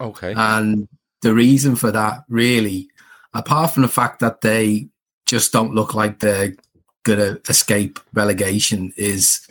Okay. 0.00 0.32
and 0.36 0.88
the 1.20 1.34
reason 1.34 1.76
for 1.76 1.92
that, 1.92 2.24
really, 2.28 2.88
apart 3.34 3.72
from 3.72 3.82
the 3.82 3.88
fact 3.88 4.20
that 4.20 4.40
they 4.40 4.88
just 5.26 5.52
don't 5.52 5.74
look 5.74 5.94
like 5.94 6.18
they're 6.18 6.54
gonna 7.02 7.38
escape 7.48 8.00
relegation, 8.14 8.92
is 8.96 9.46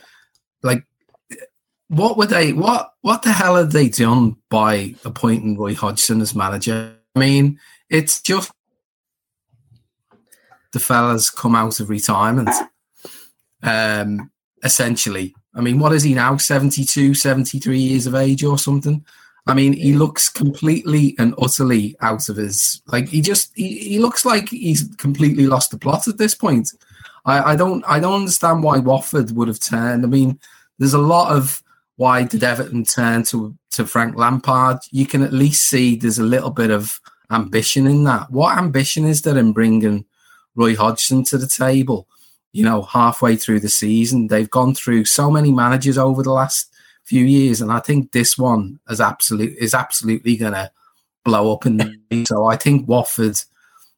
like, 0.63 0.83
what 1.87 2.17
were 2.17 2.25
they? 2.25 2.53
What 2.53 2.93
what 3.01 3.21
the 3.21 3.31
hell 3.31 3.55
had 3.55 3.71
they 3.71 3.89
done 3.89 4.37
by 4.49 4.95
appointing 5.05 5.57
Roy 5.57 5.75
Hodgson 5.75 6.21
as 6.21 6.33
manager? 6.33 6.95
I 7.15 7.19
mean, 7.19 7.59
it's 7.89 8.19
just 8.19 8.51
the 10.75 10.79
fella's 10.81 11.29
come 11.29 11.55
out 11.55 11.79
of 11.79 11.89
retirement. 11.89 12.49
Um, 13.63 14.29
essentially, 14.61 15.33
I 15.53 15.61
mean, 15.61 15.79
what 15.79 15.93
is 15.93 16.03
he 16.03 16.13
now? 16.13 16.35
72, 16.35 17.13
73 17.13 17.79
years 17.79 18.07
of 18.07 18.13
age 18.13 18.43
or 18.43 18.57
something? 18.57 19.05
I 19.47 19.53
mean, 19.53 19.71
he 19.71 19.93
looks 19.93 20.27
completely 20.27 21.15
and 21.17 21.33
utterly 21.37 21.95
out 22.01 22.27
of 22.27 22.35
his 22.35 22.81
like 22.87 23.07
he 23.07 23.21
just 23.21 23.53
he, 23.55 23.77
he 23.77 23.99
looks 23.99 24.25
like 24.25 24.49
he's 24.49 24.89
completely 24.97 25.47
lost 25.47 25.71
the 25.71 25.77
plot 25.77 26.09
at 26.09 26.17
this 26.17 26.35
point. 26.35 26.73
I, 27.23 27.53
I 27.53 27.55
don't 27.55 27.81
I 27.87 28.01
don't 28.01 28.19
understand 28.19 28.61
why 28.61 28.79
Watford 28.79 29.31
would 29.31 29.47
have 29.47 29.61
turned. 29.61 30.03
I 30.03 30.09
mean, 30.09 30.37
there's 30.77 30.93
a 30.93 31.09
lot 31.15 31.31
of 31.31 31.63
why 31.95 32.23
did 32.23 32.43
Everton 32.43 32.83
turn 32.83 33.23
to 33.25 33.55
to 33.71 33.85
Frank 33.85 34.17
Lampard? 34.17 34.79
You 34.91 35.05
can 35.05 35.21
at 35.21 35.31
least 35.31 35.69
see 35.69 35.95
there's 35.95 36.19
a 36.19 36.23
little 36.23 36.51
bit 36.51 36.69
of 36.69 36.99
ambition 37.31 37.87
in 37.87 38.03
that. 38.03 38.29
What 38.29 38.57
ambition 38.57 39.05
is 39.05 39.21
there 39.21 39.37
in 39.37 39.53
bringing 39.53 40.05
Roy 40.55 40.75
Hodgson 40.75 41.23
to 41.25 41.37
the 41.37 41.47
table? 41.47 42.07
You 42.53 42.63
know, 42.63 42.83
halfway 42.83 43.35
through 43.35 43.59
the 43.59 43.69
season, 43.69 44.27
they've 44.27 44.49
gone 44.49 44.75
through 44.75 45.05
so 45.05 45.29
many 45.29 45.51
managers 45.51 45.97
over 45.97 46.23
the 46.23 46.31
last 46.31 46.71
few 47.03 47.25
years, 47.25 47.61
and 47.61 47.71
I 47.71 47.79
think 47.79 48.11
this 48.11 48.37
one 48.37 48.79
is 48.89 49.01
absolute 49.01 49.55
is 49.57 49.73
absolutely 49.73 50.37
going 50.37 50.53
to 50.53 50.71
blow 51.23 51.53
up. 51.53 51.65
And 51.65 51.97
so 52.27 52.45
I 52.45 52.55
think 52.55 52.87
Watford. 52.87 53.37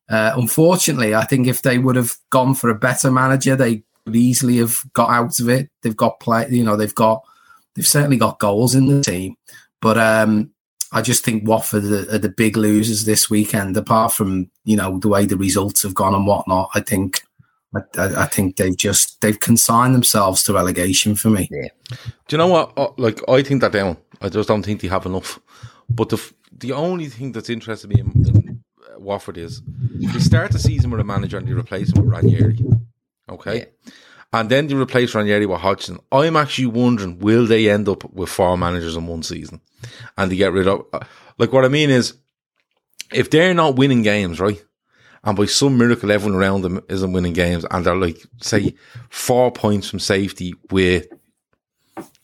Uh, 0.09 0.31
unfortunately, 0.37 1.13
I 1.13 1.25
think 1.25 1.47
if 1.47 1.63
they 1.63 1.77
would 1.77 1.97
have 1.97 2.15
gone 2.29 2.55
for 2.55 2.69
a 2.69 2.75
better 2.75 3.11
manager, 3.11 3.57
they 3.57 3.83
would 4.05 4.15
easily 4.15 4.55
have 4.57 4.79
got 4.93 5.09
out 5.09 5.39
of 5.39 5.49
it. 5.49 5.69
They've 5.81 5.95
got 5.95 6.21
play, 6.21 6.47
you 6.49 6.63
know, 6.63 6.77
they've 6.77 6.95
got 6.95 7.23
they've 7.75 7.85
certainly 7.85 8.17
got 8.17 8.39
goals 8.39 8.73
in 8.73 8.87
the 8.87 9.03
team, 9.03 9.35
but 9.81 9.97
um, 9.97 10.51
I 10.91 11.01
just 11.01 11.23
think 11.23 11.47
Watford 11.47 11.83
are, 11.85 12.15
are 12.15 12.17
the 12.17 12.29
big 12.29 12.55
losers 12.57 13.05
this 13.05 13.29
weekend. 13.29 13.75
Apart 13.77 14.13
from 14.13 14.49
you 14.63 14.77
know 14.77 14.99
the 14.99 15.09
way 15.09 15.25
the 15.25 15.37
results 15.37 15.83
have 15.83 15.95
gone 15.95 16.15
and 16.15 16.25
whatnot, 16.27 16.69
I 16.75 16.79
think 16.79 17.21
I, 17.75 17.79
I, 17.97 18.23
I 18.23 18.25
think 18.25 18.57
they've 18.57 18.77
just 18.77 19.19
they've 19.21 19.39
consigned 19.39 19.93
themselves 19.95 20.43
to 20.43 20.53
relegation 20.53 21.15
for 21.15 21.29
me. 21.29 21.49
Do 21.89 21.99
you 22.29 22.37
know 22.37 22.47
what? 22.47 22.73
Uh, 22.77 22.89
Like, 22.97 23.19
I 23.29 23.43
think 23.43 23.61
they're 23.61 23.69
down. 23.69 23.97
I 24.21 24.29
just 24.29 24.47
don't 24.47 24.63
think 24.63 24.81
they 24.81 24.87
have 24.87 25.05
enough. 25.05 25.39
But 25.89 26.09
the 26.09 26.33
the 26.51 26.71
only 26.73 27.07
thing 27.07 27.33
that's 27.33 27.49
interested 27.49 27.89
me 27.89 27.99
in, 27.99 28.11
in 28.27 28.63
uh, 28.81 28.99
Watford 28.99 29.37
is 29.37 29.61
they 30.13 30.19
start 30.19 30.51
the 30.51 30.59
season 30.59 30.89
with 30.91 30.99
a 30.99 31.03
manager 31.03 31.37
and 31.37 31.47
they 31.47 31.53
replace 31.53 31.91
him 31.93 32.01
with 32.01 32.11
Ranieri. 32.11 32.57
Okay. 33.29 33.65
And 34.33 34.49
then 34.49 34.67
they 34.67 34.75
replace 34.75 35.15
Ranieri 35.15 35.45
with 35.45 35.61
Hodgson. 35.61 35.99
I'm 36.11 36.35
actually 36.35 36.67
wondering, 36.67 37.19
will 37.19 37.45
they 37.45 37.69
end 37.69 37.87
up 37.87 38.03
with 38.11 38.29
four 38.29 38.57
managers 38.57 38.95
in 38.95 39.07
one 39.07 39.23
season? 39.23 39.61
And 40.17 40.31
they 40.31 40.35
get 40.35 40.51
rid 40.51 40.67
of. 40.67 40.85
uh, 40.93 40.99
Like, 41.37 41.53
what 41.53 41.63
I 41.65 41.69
mean 41.69 41.89
is, 41.89 42.13
if 43.13 43.29
they're 43.29 43.53
not 43.53 43.77
winning 43.77 44.01
games, 44.01 44.39
right? 44.39 44.61
and 45.23 45.35
by 45.35 45.45
some 45.45 45.77
miracle, 45.77 46.11
everyone 46.11 46.39
around 46.39 46.61
them 46.61 46.79
isn't 46.87 47.11
winning 47.11 47.33
games, 47.33 47.65
and 47.69 47.85
they're 47.85 47.95
like, 47.95 48.17
say, 48.41 48.73
four 49.09 49.51
points 49.51 49.89
from 49.89 49.99
safety 49.99 50.53
with 50.71 51.07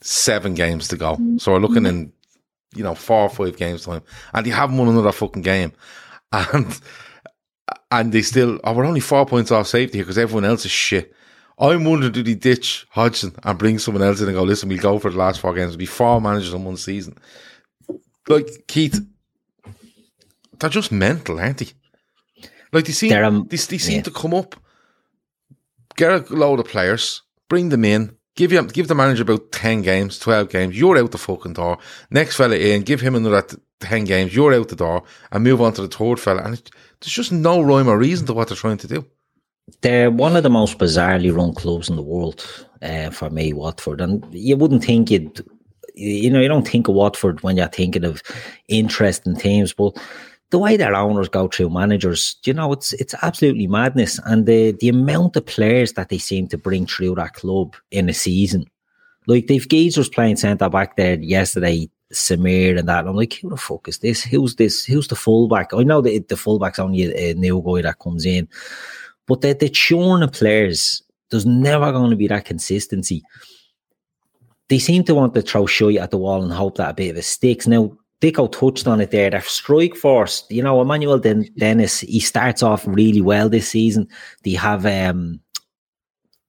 seven 0.00 0.54
games 0.54 0.88
to 0.88 0.96
go. 0.96 1.18
So 1.38 1.52
we're 1.52 1.58
looking 1.58 1.84
in, 1.86 2.12
you 2.74 2.82
know, 2.82 2.94
four 2.94 3.22
or 3.22 3.28
five 3.28 3.56
games 3.58 3.84
time, 3.84 4.02
and 4.32 4.46
they 4.46 4.50
haven't 4.50 4.78
won 4.78 4.88
another 4.88 5.12
fucking 5.12 5.42
game, 5.42 5.72
and 6.32 6.80
and 7.90 8.12
they 8.12 8.22
still, 8.22 8.58
oh, 8.64 8.72
we're 8.72 8.86
only 8.86 9.00
four 9.00 9.26
points 9.26 9.50
off 9.50 9.66
safety 9.66 9.98
because 9.98 10.16
everyone 10.18 10.44
else 10.44 10.64
is 10.64 10.70
shit. 10.70 11.12
I'm 11.58 11.84
wondering, 11.84 12.12
do 12.12 12.22
they 12.22 12.34
ditch 12.34 12.86
Hodgson 12.90 13.34
and 13.42 13.58
bring 13.58 13.78
someone 13.78 14.02
else 14.02 14.20
in 14.20 14.26
and 14.26 14.36
go, 14.36 14.42
listen, 14.42 14.68
we'll 14.68 14.78
go 14.78 14.98
for 14.98 15.10
the 15.10 15.18
last 15.18 15.40
four 15.40 15.54
games. 15.54 15.70
It'll 15.70 15.78
be 15.78 15.86
four 15.86 16.20
managers 16.20 16.52
in 16.52 16.64
one 16.64 16.76
season. 16.76 17.16
Like, 18.28 18.66
Keith, 18.66 19.00
they're 20.58 20.70
just 20.70 20.90
mental, 20.90 21.38
aren't 21.38 21.58
they? 21.58 21.68
Like, 22.72 22.86
they 22.86 22.92
seem, 22.92 23.12
um, 23.12 23.46
they, 23.48 23.56
they 23.56 23.78
seem 23.78 23.96
yeah. 23.96 24.02
to 24.02 24.10
come 24.10 24.34
up, 24.34 24.56
get 25.96 26.30
a 26.30 26.34
load 26.34 26.58
of 26.58 26.66
players, 26.66 27.22
bring 27.48 27.68
them 27.68 27.84
in, 27.84 28.16
give 28.34 28.50
you 28.50 28.62
give 28.64 28.88
the 28.88 28.94
manager 28.94 29.22
about 29.22 29.52
10 29.52 29.82
games, 29.82 30.18
12 30.18 30.48
games, 30.48 30.78
you're 30.78 30.98
out 30.98 31.12
the 31.12 31.18
fucking 31.18 31.52
door. 31.52 31.78
Next 32.10 32.36
fella 32.36 32.56
in, 32.56 32.82
give 32.82 33.00
him 33.00 33.14
another 33.14 33.46
10 33.80 34.04
games, 34.04 34.34
you're 34.34 34.54
out 34.54 34.68
the 34.68 34.76
door, 34.76 35.04
and 35.30 35.44
move 35.44 35.60
on 35.60 35.72
to 35.74 35.82
the 35.82 35.88
third 35.88 36.18
fella. 36.18 36.42
And 36.42 36.54
it, 36.54 36.70
there's 37.00 37.12
just 37.12 37.30
no 37.30 37.60
rhyme 37.60 37.88
or 37.88 37.98
reason 37.98 38.26
to 38.26 38.34
what 38.34 38.48
they're 38.48 38.56
trying 38.56 38.78
to 38.78 38.88
do. 38.88 39.06
They're 39.80 40.10
one 40.10 40.36
of 40.36 40.42
the 40.42 40.50
most 40.50 40.78
bizarrely 40.78 41.34
run 41.34 41.54
clubs 41.54 41.88
in 41.88 41.96
the 41.96 42.02
world 42.02 42.46
uh, 42.82 43.10
for 43.10 43.30
me, 43.30 43.52
Watford. 43.52 44.00
And 44.00 44.24
you 44.32 44.56
wouldn't 44.56 44.84
think 44.84 45.10
you'd, 45.10 45.44
you 45.94 46.30
know, 46.30 46.40
you 46.40 46.48
don't 46.48 46.68
think 46.68 46.88
of 46.88 46.94
Watford 46.94 47.42
when 47.42 47.56
you're 47.56 47.68
thinking 47.68 48.04
of 48.04 48.22
interesting 48.68 49.36
teams, 49.36 49.72
but 49.72 49.96
the 50.50 50.58
way 50.58 50.76
their 50.76 50.94
owners 50.94 51.28
go 51.28 51.48
through 51.48 51.70
managers, 51.70 52.36
you 52.44 52.54
know, 52.54 52.72
it's 52.72 52.92
it's 52.94 53.14
absolutely 53.22 53.66
madness. 53.66 54.20
And 54.24 54.46
the 54.46 54.72
the 54.72 54.88
amount 54.88 55.36
of 55.36 55.46
players 55.46 55.94
that 55.94 56.10
they 56.10 56.18
seem 56.18 56.46
to 56.48 56.58
bring 56.58 56.86
through 56.86 57.16
that 57.16 57.34
club 57.34 57.74
in 57.90 58.08
a 58.08 58.14
season, 58.14 58.66
like 59.26 59.46
they've 59.46 59.68
geezers 59.68 60.08
playing 60.08 60.36
centre 60.36 60.68
back 60.68 60.96
there 60.96 61.18
yesterday, 61.18 61.88
Samir 62.12 62.78
and 62.78 62.88
that. 62.88 63.06
I'm 63.06 63.16
like, 63.16 63.34
who 63.34 63.50
the 63.50 63.56
fuck 63.56 63.88
is 63.88 63.98
this? 63.98 64.22
Who's 64.22 64.56
this? 64.56 64.84
Who's 64.84 65.08
the 65.08 65.16
fullback? 65.16 65.74
I 65.74 65.82
know 65.82 66.00
that 66.02 66.28
the 66.28 66.36
fullback's 66.36 66.78
only 66.78 67.04
a, 67.04 67.30
a 67.30 67.34
new 67.34 67.62
guy 67.62 67.82
that 67.82 67.98
comes 67.98 68.24
in, 68.24 68.48
but 69.26 69.40
the 69.40 69.52
the 69.54 69.68
churn 69.68 70.22
of 70.22 70.32
players, 70.32 71.02
there's 71.30 71.46
never 71.46 71.92
going 71.92 72.10
to 72.10 72.16
be 72.16 72.26
that 72.28 72.44
consistency. 72.44 73.22
They 74.68 74.78
seem 74.78 75.04
to 75.04 75.14
want 75.14 75.34
to 75.34 75.42
throw 75.42 75.66
shit 75.66 75.96
at 75.98 76.10
the 76.10 76.18
wall 76.18 76.42
and 76.42 76.52
hope 76.52 76.76
that 76.78 76.90
a 76.90 76.94
bit 76.94 77.10
of 77.10 77.16
it 77.18 77.22
sticks. 77.24 77.66
Now, 77.66 77.96
Dicko 78.20 78.50
touched 78.50 78.86
on 78.86 79.00
it 79.00 79.10
there. 79.10 79.28
Their 79.28 79.42
strike 79.42 79.94
force, 79.94 80.44
you 80.48 80.62
know, 80.62 80.80
Emmanuel 80.80 81.18
Den- 81.18 81.50
Dennis, 81.58 82.00
he 82.00 82.20
starts 82.20 82.62
off 82.62 82.86
really 82.86 83.20
well 83.20 83.48
this 83.50 83.68
season. 83.68 84.08
They 84.42 84.52
have 84.52 84.86
um 84.86 85.40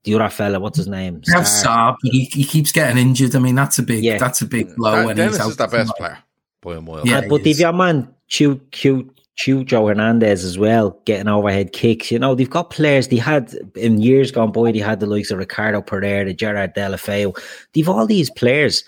the 0.04 0.14
other 0.16 0.30
fella, 0.30 0.60
what's 0.60 0.78
his 0.78 0.88
name? 0.88 1.22
They 1.26 1.34
have 1.34 1.46
Sarr, 1.46 1.96
he, 2.04 2.26
he 2.26 2.44
keeps 2.46 2.72
getting 2.72 2.98
injured. 3.00 3.36
I 3.36 3.40
mean, 3.40 3.56
that's 3.56 3.80
a 3.80 3.84
big 3.84 4.04
Yeah. 4.04 4.18
that's 4.18 4.42
a 4.42 4.46
big 4.46 4.76
blow. 4.76 4.92
That- 4.92 5.06
when 5.08 5.16
Dennis 5.18 5.36
he's 5.38 5.42
out 5.46 5.50
is 5.50 5.58
the 5.58 5.68
best 5.68 5.90
for- 5.90 5.98
player 5.98 6.18
by 6.62 6.76
a 6.76 6.82
mile. 6.82 7.02
Yeah. 7.06 7.18
Uh, 7.18 7.22
but 7.28 7.36
if 7.38 7.44
they've 7.44 7.52
is. 7.56 7.60
your 7.60 7.74
man 7.74 8.14
Chu 8.28 8.62
Chu 8.72 9.12
Cucho 9.38 9.88
Hernandez 9.88 10.44
as 10.44 10.58
well, 10.58 11.00
getting 11.06 11.28
overhead 11.28 11.74
kicks. 11.74 12.12
You 12.12 12.20
know, 12.20 12.36
they've 12.36 12.50
got 12.50 12.70
players 12.70 13.10
they 13.10 13.18
had 13.18 13.54
in 13.76 14.02
years 14.02 14.32
gone 14.32 14.52
by, 14.52 14.72
they 14.72 14.80
had 14.80 15.00
the 15.00 15.08
likes 15.08 15.32
of 15.32 15.40
Ricardo 15.40 15.82
Pereira, 15.82 16.34
Gerard 16.34 16.74
Deulofeu. 16.74 17.38
They've 17.74 17.90
all 17.90 18.08
these 18.08 18.30
players, 18.30 18.84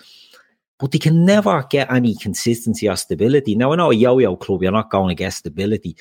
but 0.78 0.92
they 0.92 0.98
can 0.98 1.24
never 1.24 1.64
get 1.68 1.92
any 1.92 2.14
consistency 2.14 2.88
or 2.88 2.96
stability. 2.96 3.54
Now 3.56 3.72
I 3.72 3.76
know 3.76 3.90
a 3.90 3.94
yo-yo 3.94 4.36
club, 4.36 4.62
you're 4.62 4.72
not 4.72 4.90
going 4.90 5.08
to 5.08 5.14
get 5.14 5.34
stability. 5.34 5.96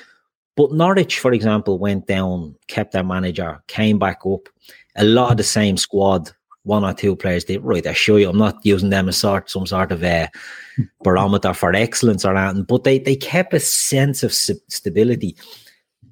But 0.56 0.72
Norwich, 0.72 1.20
for 1.20 1.34
example, 1.34 1.78
went 1.78 2.08
down, 2.08 2.56
kept 2.68 2.94
their 2.94 3.04
manager, 3.04 3.62
came 3.68 4.00
back 4.00 4.26
up. 4.26 4.50
A 4.96 5.04
lot 5.04 5.32
of 5.32 5.38
the 5.38 5.44
same 5.44 5.78
squad, 5.78 6.32
one 6.68 6.84
or 6.84 6.94
two 6.94 7.16
players 7.16 7.46
did 7.46 7.64
right. 7.64 7.88
I 7.88 7.94
show 7.94 8.18
you, 8.18 8.30
I'm 8.30 8.38
not 8.38 8.58
using 8.64 8.90
them 8.92 9.10
as 9.10 9.18
sort 9.18 9.50
some 9.50 9.66
sort 9.66 9.92
of 9.92 10.04
a 10.04 10.30
barometer 11.04 11.54
for 11.54 11.74
excellence 11.74 12.26
or 12.26 12.36
anything, 12.36 12.64
but 12.64 12.84
they 12.84 13.00
they 13.00 13.16
kept 13.16 13.54
a 13.54 13.60
sense 13.60 14.22
of 14.24 14.34
stability. 14.34 15.36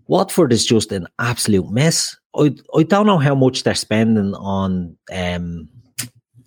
Watford 0.07 0.53
is 0.53 0.65
just 0.65 0.91
an 0.91 1.07
absolute 1.19 1.69
mess. 1.69 2.15
I 2.35 2.55
I 2.77 2.83
don't 2.83 3.05
know 3.07 3.17
how 3.19 3.35
much 3.35 3.63
they're 3.63 3.75
spending 3.75 4.33
on 4.35 4.97
um, 5.11 5.67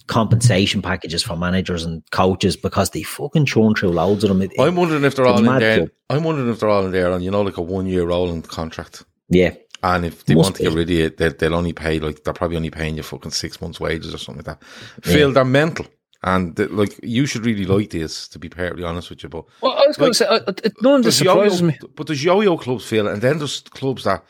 compensation 0.06 0.80
packages 0.80 1.22
for 1.22 1.36
managers 1.36 1.84
and 1.84 2.02
coaches 2.12 2.56
because 2.56 2.90
they 2.90 3.02
fucking 3.02 3.44
churn 3.46 3.74
through 3.74 3.90
loads 3.90 4.24
of 4.24 4.28
them. 4.28 4.42
It- 4.42 4.52
I'm 4.58 4.76
wondering 4.76 5.04
if 5.04 5.14
they're 5.16 5.26
it's 5.26 5.32
all 5.32 5.38
in 5.54 5.58
there. 5.60 5.76
club. 5.78 5.90
I'm 6.10 6.24
wondering 6.24 6.48
if 6.50 6.60
they're 6.60 6.68
all 6.70 6.86
in 6.86 6.92
there 6.92 7.12
on, 7.12 7.22
you 7.22 7.30
know, 7.30 7.42
like 7.42 7.58
a 7.58 7.62
one 7.62 7.86
year 7.86 8.04
rolling 8.06 8.42
contract. 8.42 9.04
yeah, 9.28 9.54
And 9.82 10.04
if 10.04 10.24
they 10.24 10.34
Must 10.34 10.46
want 10.46 10.56
to 10.56 10.62
get 10.64 10.72
rid 10.72 10.90
of 10.90 10.96
you, 10.96 11.10
they, 11.10 11.28
they'll 11.28 11.54
only 11.54 11.72
pay 11.72 12.00
like 12.00 12.24
they're 12.24 12.34
probably 12.34 12.56
only 12.56 12.70
paying 12.70 12.96
you 12.96 13.02
fucking 13.04 13.30
six 13.30 13.60
months' 13.60 13.78
wages 13.78 14.12
or 14.12 14.18
something 14.18 14.44
like 14.44 14.58
that. 14.58 14.64
Phil, 15.04 15.30
they're 15.32 15.44
mental, 15.44 15.86
and 16.24 16.58
like 16.72 16.98
you 17.02 17.26
should 17.26 17.46
really 17.46 17.64
like 17.64 17.90
this. 17.90 18.26
To 18.28 18.38
be 18.40 18.48
perfectly 18.48 18.82
honest 18.84 19.08
with 19.10 19.22
you, 19.22 19.28
but 19.28 19.44
Well, 19.60 19.72
I 19.72 19.84
was 19.86 19.96
going 19.96 20.12
Like, 20.18 20.18
to 20.56 20.62
say, 20.64 20.70
none 20.82 20.94
of 20.96 21.04
this 21.04 21.18
there's 21.20 21.28
surprises 21.30 21.60
yo-yo, 21.60 21.72
me. 21.72 21.78
but 21.94 22.06
there's 22.08 22.24
yo-yo 22.24 22.56
clubs, 22.58 22.84
Phil, 22.86 23.06
and 23.06 23.22
then 23.22 23.38
there's 23.38 23.60
clubs 23.60 24.02
that 24.04 24.24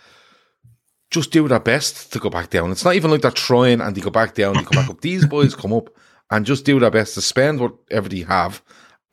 just 1.10 1.30
do 1.30 1.48
their 1.48 1.60
best 1.60 2.12
to 2.12 2.18
go 2.18 2.28
back 2.28 2.50
down. 2.50 2.70
It's 2.70 2.84
not 2.84 2.94
even 2.94 3.10
like 3.10 3.22
they're 3.22 3.30
trying 3.30 3.80
and 3.80 3.96
they 3.96 4.02
go 4.02 4.10
back 4.10 4.34
down, 4.34 4.54
they 4.54 4.62
go 4.64 4.70
back 4.78 4.90
up. 4.90 5.00
These 5.00 5.24
boys 5.36 5.54
come 5.54 5.72
up 5.72 5.88
and 6.30 6.44
just 6.44 6.66
do 6.66 6.78
their 6.78 6.90
best 6.90 7.14
to 7.14 7.22
spend 7.22 7.58
whatever 7.60 8.10
they 8.10 8.20
have, 8.20 8.62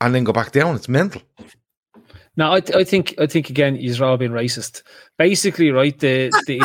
and 0.02 0.14
then 0.14 0.24
go 0.24 0.32
back 0.34 0.52
down. 0.52 0.76
It's 0.76 0.88
mental. 0.88 1.22
No, 2.36 2.52
I, 2.52 2.62
I 2.74 2.84
think 2.84 3.14
I 3.18 3.26
think 3.26 3.50
again 3.50 3.76
he's 3.76 4.00
all 4.00 4.16
being 4.16 4.32
racist. 4.32 4.82
Basically, 5.18 5.70
right 5.70 5.98
the 5.98 6.30
the 6.46 6.62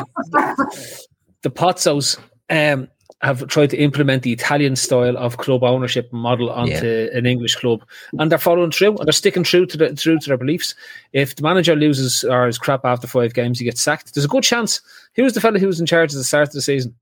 the 1.42 1.50
Pozzos 1.50 2.20
um, 2.50 2.90
have 3.22 3.48
tried 3.48 3.70
to 3.70 3.78
implement 3.78 4.24
the 4.24 4.34
Italian 4.34 4.76
style 4.76 5.18
of 5.18 5.38
club 5.38 5.64
ownership 5.64 6.12
model 6.12 6.50
onto 6.50 7.10
an 7.14 7.26
English 7.26 7.56
club, 7.56 7.84
and 8.20 8.32
they're 8.32 8.38
following 8.38 8.72
through 8.72 8.98
and 8.98 9.06
they're 9.06 9.14
sticking 9.14 9.44
true 9.44 9.66
to 9.66 9.78
the, 9.78 9.96
true 9.96 10.20
to 10.20 10.28
their 10.28 10.38
beliefs. 10.38 10.76
If 11.14 11.36
the 11.36 11.44
manager 11.44 11.76
loses 11.76 12.24
or 12.24 12.48
is 12.48 12.58
crap 12.58 12.84
after 12.84 13.08
five 13.08 13.34
games, 13.34 13.60
he 13.60 13.66
gets 13.66 13.82
sacked. 13.82 14.14
There's 14.14 14.26
a 14.26 14.30
good 14.30 14.44
chance. 14.44 14.82
Who 15.16 15.24
was 15.24 15.34
the 15.34 15.42
fellow 15.42 15.60
who 15.60 15.68
was 15.68 15.80
in 15.80 15.86
charge 15.86 16.14
at 16.14 16.18
the 16.18 16.24
start 16.24 16.50
of 16.50 16.54
the 16.54 16.62
season? 16.62 16.96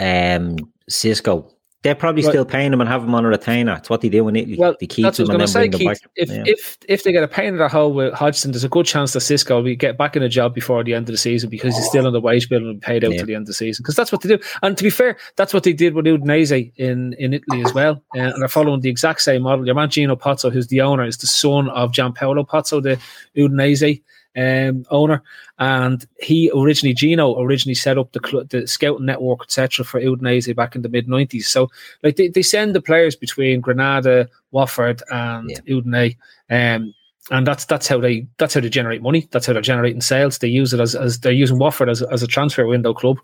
um, 0.00 0.56
Xisco. 0.90 1.50
They're 1.82 1.94
probably 1.94 2.22
Right. 2.22 2.30
still 2.32 2.44
paying 2.44 2.72
him 2.74 2.80
and 2.82 2.88
have 2.90 3.02
him 3.02 3.14
on 3.14 3.24
a 3.24 3.28
retainer. 3.28 3.74
It's 3.78 3.88
what 3.88 4.02
they 4.02 4.10
do 4.10 4.28
in 4.28 4.36
Italy. 4.36 4.56
Well, 4.58 4.76
they 4.78 4.86
keep 4.86 5.02
that's 5.02 5.18
what 5.18 5.28
them 5.28 5.32
I 5.32 5.34
and 5.36 5.42
was 5.42 5.54
going 5.54 5.70
to 5.70 5.78
say, 5.78 5.84
them 5.86 5.94
Keith. 5.94 6.06
If, 6.14 6.28
Yeah. 6.28 6.42
if 6.46 6.78
if 6.88 7.02
they 7.04 7.12
get 7.12 7.22
a 7.22 7.28
pain 7.28 7.46
in 7.46 7.56
the 7.56 7.68
hole 7.68 7.94
with 7.94 8.12
Hodgson, 8.12 8.52
there's 8.52 8.64
a 8.64 8.68
good 8.68 8.84
chance 8.84 9.14
that 9.14 9.20
Xisco 9.20 9.62
will 9.64 9.74
get 9.76 9.96
back 9.96 10.14
in 10.14 10.22
a 10.22 10.28
job 10.28 10.54
before 10.54 10.84
the 10.84 10.92
end 10.92 11.08
of 11.08 11.12
the 11.14 11.18
season 11.18 11.48
because 11.48 11.74
he's 11.76 11.86
still 11.86 12.06
on 12.06 12.12
the 12.12 12.20
wage 12.20 12.50
bill 12.50 12.68
and 12.68 12.82
paid 12.82 13.02
out 13.02 13.12
Yeah. 13.12 13.20
to 13.20 13.24
the 13.26 13.34
end 13.34 13.42
of 13.44 13.46
the 13.46 13.54
season. 13.54 13.82
Because 13.82 13.94
that's 13.96 14.12
what 14.12 14.20
they 14.20 14.28
do. 14.28 14.38
And 14.62 14.76
to 14.76 14.84
be 14.84 14.90
fair, 14.90 15.16
that's 15.36 15.54
what 15.54 15.62
they 15.62 15.72
did 15.72 15.94
with 15.94 16.04
Udinese 16.04 16.70
in, 16.76 17.14
in 17.14 17.32
Italy 17.32 17.62
as 17.64 17.72
well. 17.72 18.02
Uh, 18.14 18.20
and 18.20 18.42
they're 18.42 18.48
following 18.48 18.80
the 18.82 18.90
exact 18.90 19.22
same 19.22 19.40
model. 19.42 19.64
Your 19.64 19.74
man 19.74 19.88
Gino 19.88 20.16
Pozzo, 20.16 20.52
who's 20.52 20.66
the 20.66 20.82
owner, 20.82 21.04
is 21.06 21.16
the 21.16 21.26
son 21.26 21.70
of 21.70 21.92
Gianpaolo 21.92 22.46
Pozzo, 22.46 22.82
the 22.82 22.98
Udinese 23.40 24.02
um, 24.36 24.84
owner, 24.90 25.22
and 25.58 26.06
he 26.20 26.50
originally 26.54 26.94
Gino 26.94 27.40
originally 27.40 27.74
set 27.74 27.98
up 27.98 28.12
the 28.12 28.20
cl- 28.24 28.44
the 28.44 28.66
scouting 28.66 29.06
network 29.06 29.42
etc. 29.42 29.84
for 29.84 30.00
Udinese 30.00 30.54
back 30.54 30.76
in 30.76 30.82
the 30.82 30.88
mid 30.88 31.08
nineties. 31.08 31.48
So 31.48 31.68
like 32.02 32.16
they, 32.16 32.28
they 32.28 32.42
send 32.42 32.74
the 32.74 32.80
players 32.82 33.16
between 33.16 33.60
Granada, 33.60 34.28
Watford, 34.52 35.02
and 35.10 35.50
Yeah. 35.50 35.58
Udinese, 35.68 36.16
um, 36.48 36.94
and 37.30 37.46
that's 37.46 37.64
that's 37.64 37.86
how 37.88 38.00
they 38.00 38.26
that's 38.38 38.54
how 38.54 38.60
they 38.60 38.68
generate 38.68 39.02
money. 39.02 39.28
That's 39.30 39.46
how 39.46 39.52
they're 39.52 39.62
generating 39.62 40.00
sales. 40.00 40.38
They 40.38 40.48
use 40.48 40.72
it 40.72 40.80
as, 40.80 40.94
as 40.94 41.20
they're 41.20 41.32
using 41.32 41.58
Watford 41.58 41.88
as, 41.88 42.02
a- 42.02 42.12
as 42.12 42.22
a 42.22 42.26
transfer 42.26 42.66
window 42.66 42.94
club, 42.94 43.18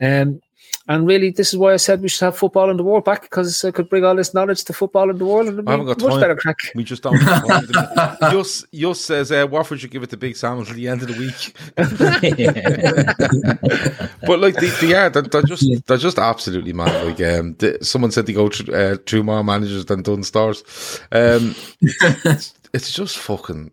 um, 0.00 0.40
and 0.88 1.06
really 1.06 1.30
this 1.30 1.52
is 1.52 1.58
why 1.58 1.74
I 1.74 1.76
said 1.76 2.00
we 2.00 2.08
should 2.08 2.24
have 2.24 2.36
football 2.36 2.70
in 2.70 2.76
the 2.76 2.82
world 2.82 3.04
back 3.04 3.22
because 3.22 3.64
I 3.64 3.70
could 3.70 3.88
bring 3.88 4.04
all 4.04 4.16
this 4.16 4.32
knowledge 4.32 4.64
to 4.64 4.72
football 4.72 5.10
in 5.10 5.18
the 5.18 5.24
world 5.24 5.48
and 5.48 5.58
it'd 5.58 5.68
I 5.68 5.72
haven't 5.72 5.86
got 5.86 6.00
much 6.00 6.10
time. 6.10 6.20
better 6.20 6.36
crack. 6.36 6.56
We 6.74 6.84
just 6.84 7.02
don't. 7.02 7.18
have 7.18 7.72
time. 7.72 8.16
Yus, 8.32 8.64
Yus 8.72 9.00
says 9.00 9.30
uh, 9.30 9.46
Watford 9.48 9.80
should 9.80 9.90
give 9.90 10.02
it 10.02 10.10
to 10.10 10.16
Big 10.16 10.36
Sam 10.36 10.58
until 10.58 10.74
the 10.74 10.88
end 10.88 11.02
of 11.02 11.08
the 11.08 11.18
week. 11.18 11.54
but 14.26 14.40
like 14.40 14.54
they, 14.54 14.68
they 14.68 14.94
are, 14.94 15.10
they're, 15.10 15.22
they're 15.22 15.42
just 15.42 15.86
they're 15.86 15.98
just 15.98 16.18
absolutely 16.18 16.72
mad. 16.72 17.06
Like 17.06 17.20
um, 17.20 17.54
the, 17.58 17.78
someone 17.82 18.10
said 18.10 18.26
they 18.26 18.32
go 18.32 18.48
through, 18.48 18.74
uh, 18.74 18.96
through 19.06 19.22
more 19.22 19.44
managers 19.44 19.84
than 19.84 20.02
Dunnes 20.02 20.28
Stores. 20.28 20.64
Um, 21.12 21.54
it's, 21.80 22.54
it's 22.72 22.92
just 22.92 23.18
fucking 23.18 23.70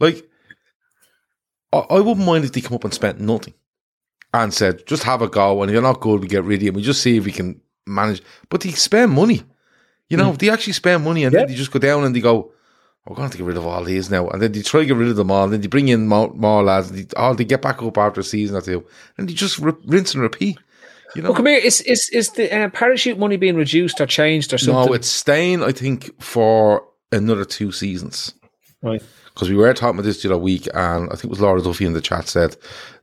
like 0.00 0.28
I, 1.72 1.78
I 1.78 2.00
wouldn't 2.00 2.26
mind 2.26 2.44
if 2.44 2.52
they 2.52 2.60
come 2.60 2.74
up 2.74 2.84
and 2.84 2.92
spent 2.92 3.20
nothing 3.20 3.54
and 4.34 4.52
said 4.52 4.86
just 4.86 5.02
have 5.04 5.22
a 5.22 5.28
go, 5.28 5.62
and 5.62 5.70
if 5.70 5.72
you're 5.72 5.82
not 5.82 6.00
good, 6.00 6.20
we 6.20 6.28
get 6.28 6.44
rid 6.44 6.56
of 6.56 6.62
you. 6.62 6.68
and 6.68 6.76
We 6.76 6.82
just 6.82 7.02
see 7.02 7.16
if 7.16 7.24
we 7.24 7.32
can 7.32 7.60
manage. 7.86 8.22
But 8.48 8.60
they 8.62 8.70
spend 8.72 9.12
money. 9.12 9.42
You 10.08 10.16
know, 10.16 10.32
they 10.32 10.48
actually 10.50 10.72
spend 10.72 11.04
money, 11.04 11.24
and 11.24 11.32
Yeah. 11.32 11.40
then 11.40 11.48
they 11.48 11.54
just 11.54 11.70
go 11.70 11.78
down 11.78 12.04
and 12.04 12.14
they 12.14 12.20
go. 12.20 12.52
We're 13.06 13.16
going 13.16 13.30
to 13.30 13.38
get 13.38 13.46
rid 13.46 13.56
of 13.56 13.66
all 13.66 13.84
these 13.84 14.10
now, 14.10 14.28
and 14.28 14.42
then 14.42 14.52
they 14.52 14.60
try 14.60 14.80
to 14.80 14.86
get 14.86 14.96
rid 14.96 15.08
of 15.08 15.16
them 15.16 15.30
all. 15.30 15.44
And 15.44 15.52
then 15.54 15.62
they 15.62 15.66
bring 15.66 15.88
in 15.88 16.08
more, 16.08 16.30
more 16.34 16.62
lads. 16.62 16.90
And 16.90 16.98
they, 16.98 17.06
oh, 17.16 17.32
they 17.32 17.44
get 17.44 17.62
back 17.62 17.82
up 17.82 17.96
after 17.96 18.20
a 18.20 18.24
season 18.24 18.54
or 18.54 18.60
two, 18.60 18.84
and 19.16 19.26
they 19.26 19.32
just 19.32 19.58
re- 19.58 19.72
rinse 19.86 20.12
and 20.12 20.22
repeat. 20.22 20.58
You 21.14 21.22
know, 21.22 21.30
Well, 21.30 21.36
come 21.36 21.46
here. 21.46 21.56
Is 21.58 21.80
is 21.82 22.10
is 22.10 22.30
the 22.32 22.54
uh, 22.54 22.68
parachute 22.68 23.18
money 23.18 23.38
being 23.38 23.56
reduced 23.56 23.98
or 23.98 24.06
changed 24.06 24.52
or 24.52 24.58
something? 24.58 24.88
no, 24.90 24.92
it's 24.92 25.08
staying. 25.08 25.62
I 25.62 25.72
think 25.72 26.22
for 26.22 26.84
another 27.10 27.46
two 27.46 27.72
seasons 27.72 28.34
right. 28.82 29.02
because 29.32 29.48
we 29.48 29.56
were 29.56 29.72
talking 29.72 29.98
about 29.98 30.04
this 30.04 30.22
the 30.22 30.28
other 30.28 30.36
week, 30.36 30.68
and 30.74 31.06
I 31.08 31.12
think 31.12 31.24
it 31.24 31.30
was 31.30 31.40
Laura 31.40 31.62
Duffy 31.62 31.86
in 31.86 31.94
the 31.94 32.02
chat 32.02 32.28
said 32.28 32.56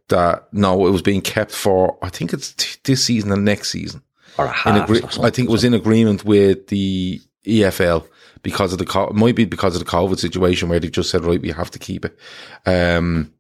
that 0.10 0.48
no, 0.52 0.86
it 0.88 0.92
was 0.92 1.02
being 1.02 1.22
kept 1.22 1.52
for 1.52 1.98
I 2.02 2.10
think 2.10 2.34
it's 2.34 2.54
t- 2.54 2.80
this 2.84 3.04
season 3.04 3.32
and 3.32 3.46
next 3.46 3.72
season. 3.72 4.02
Or 4.38 4.46
a 4.46 4.52
half 4.52 4.84
agree- 4.84 5.02
or. 5.02 5.26
I 5.26 5.30
think 5.30 5.50
it 5.50 5.52
was 5.52 5.64
in 5.64 5.74
agreement 5.74 6.26
with 6.26 6.68
the 6.68 7.22
EFL 7.46 8.08
because 8.44 8.74
of 8.74 8.80
the 8.80 8.86
co- 8.86 9.12
might 9.14 9.36
be 9.36 9.46
because 9.46 9.76
of 9.76 9.84
the 9.84 9.90
COVID 9.90 10.20
situation 10.20 10.70
where 10.70 10.80
they 10.80 10.90
just 10.90 11.10
said 11.10 11.24
right 11.24 11.42
we 11.42 11.52
have 11.52 11.72
to 11.72 11.80
keep 11.80 12.06
it. 12.06 12.18
Um, 12.66 13.32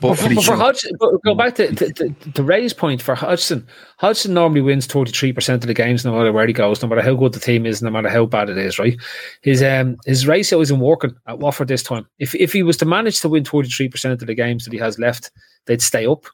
But 0.00 0.14
for, 0.14 0.20
Pretty 0.20 0.34
but 0.36 0.44
for. 0.44 0.56
Hodgson, 0.56 0.92
but 0.98 1.10
go 1.24 1.34
back 1.34 1.54
to, 1.56 1.74
to, 1.74 1.92
to, 1.92 2.10
to 2.32 2.42
Ray's 2.42 2.72
point 2.72 3.02
for 3.02 3.14
Hodgson. 3.14 3.66
Hodgson 3.98 4.32
normally 4.34 4.62
wins 4.62 4.86
33% 4.88 5.54
of 5.54 5.60
the 5.62 5.74
games 5.74 6.04
no 6.04 6.12
matter 6.16 6.32
where 6.32 6.46
he 6.46 6.52
goes, 6.52 6.80
no 6.82 6.88
matter 6.88 7.02
how 7.02 7.14
good 7.14 7.32
the 7.34 7.40
team 7.40 7.66
is, 7.66 7.82
no 7.82 7.90
matter 7.90 8.08
how 8.08 8.24
bad 8.26 8.48
it 8.48 8.56
is, 8.56 8.78
right? 8.78 8.96
His 9.42 9.62
um 9.62 9.96
his 10.06 10.26
ratio 10.26 10.60
isn't 10.60 10.80
working 10.80 11.14
at 11.26 11.38
Watford 11.38 11.68
this 11.68 11.82
time. 11.82 12.06
If 12.18 12.34
if 12.34 12.52
he 12.52 12.62
was 12.62 12.76
to 12.78 12.86
manage 12.86 13.20
to 13.20 13.28
win 13.28 13.44
33% 13.44 14.12
of 14.12 14.18
the 14.20 14.34
games 14.34 14.64
that 14.64 14.72
he 14.72 14.78
has 14.78 14.98
left, 14.98 15.30
they'd 15.66 15.82
stay 15.82 16.06
up. 16.06 16.24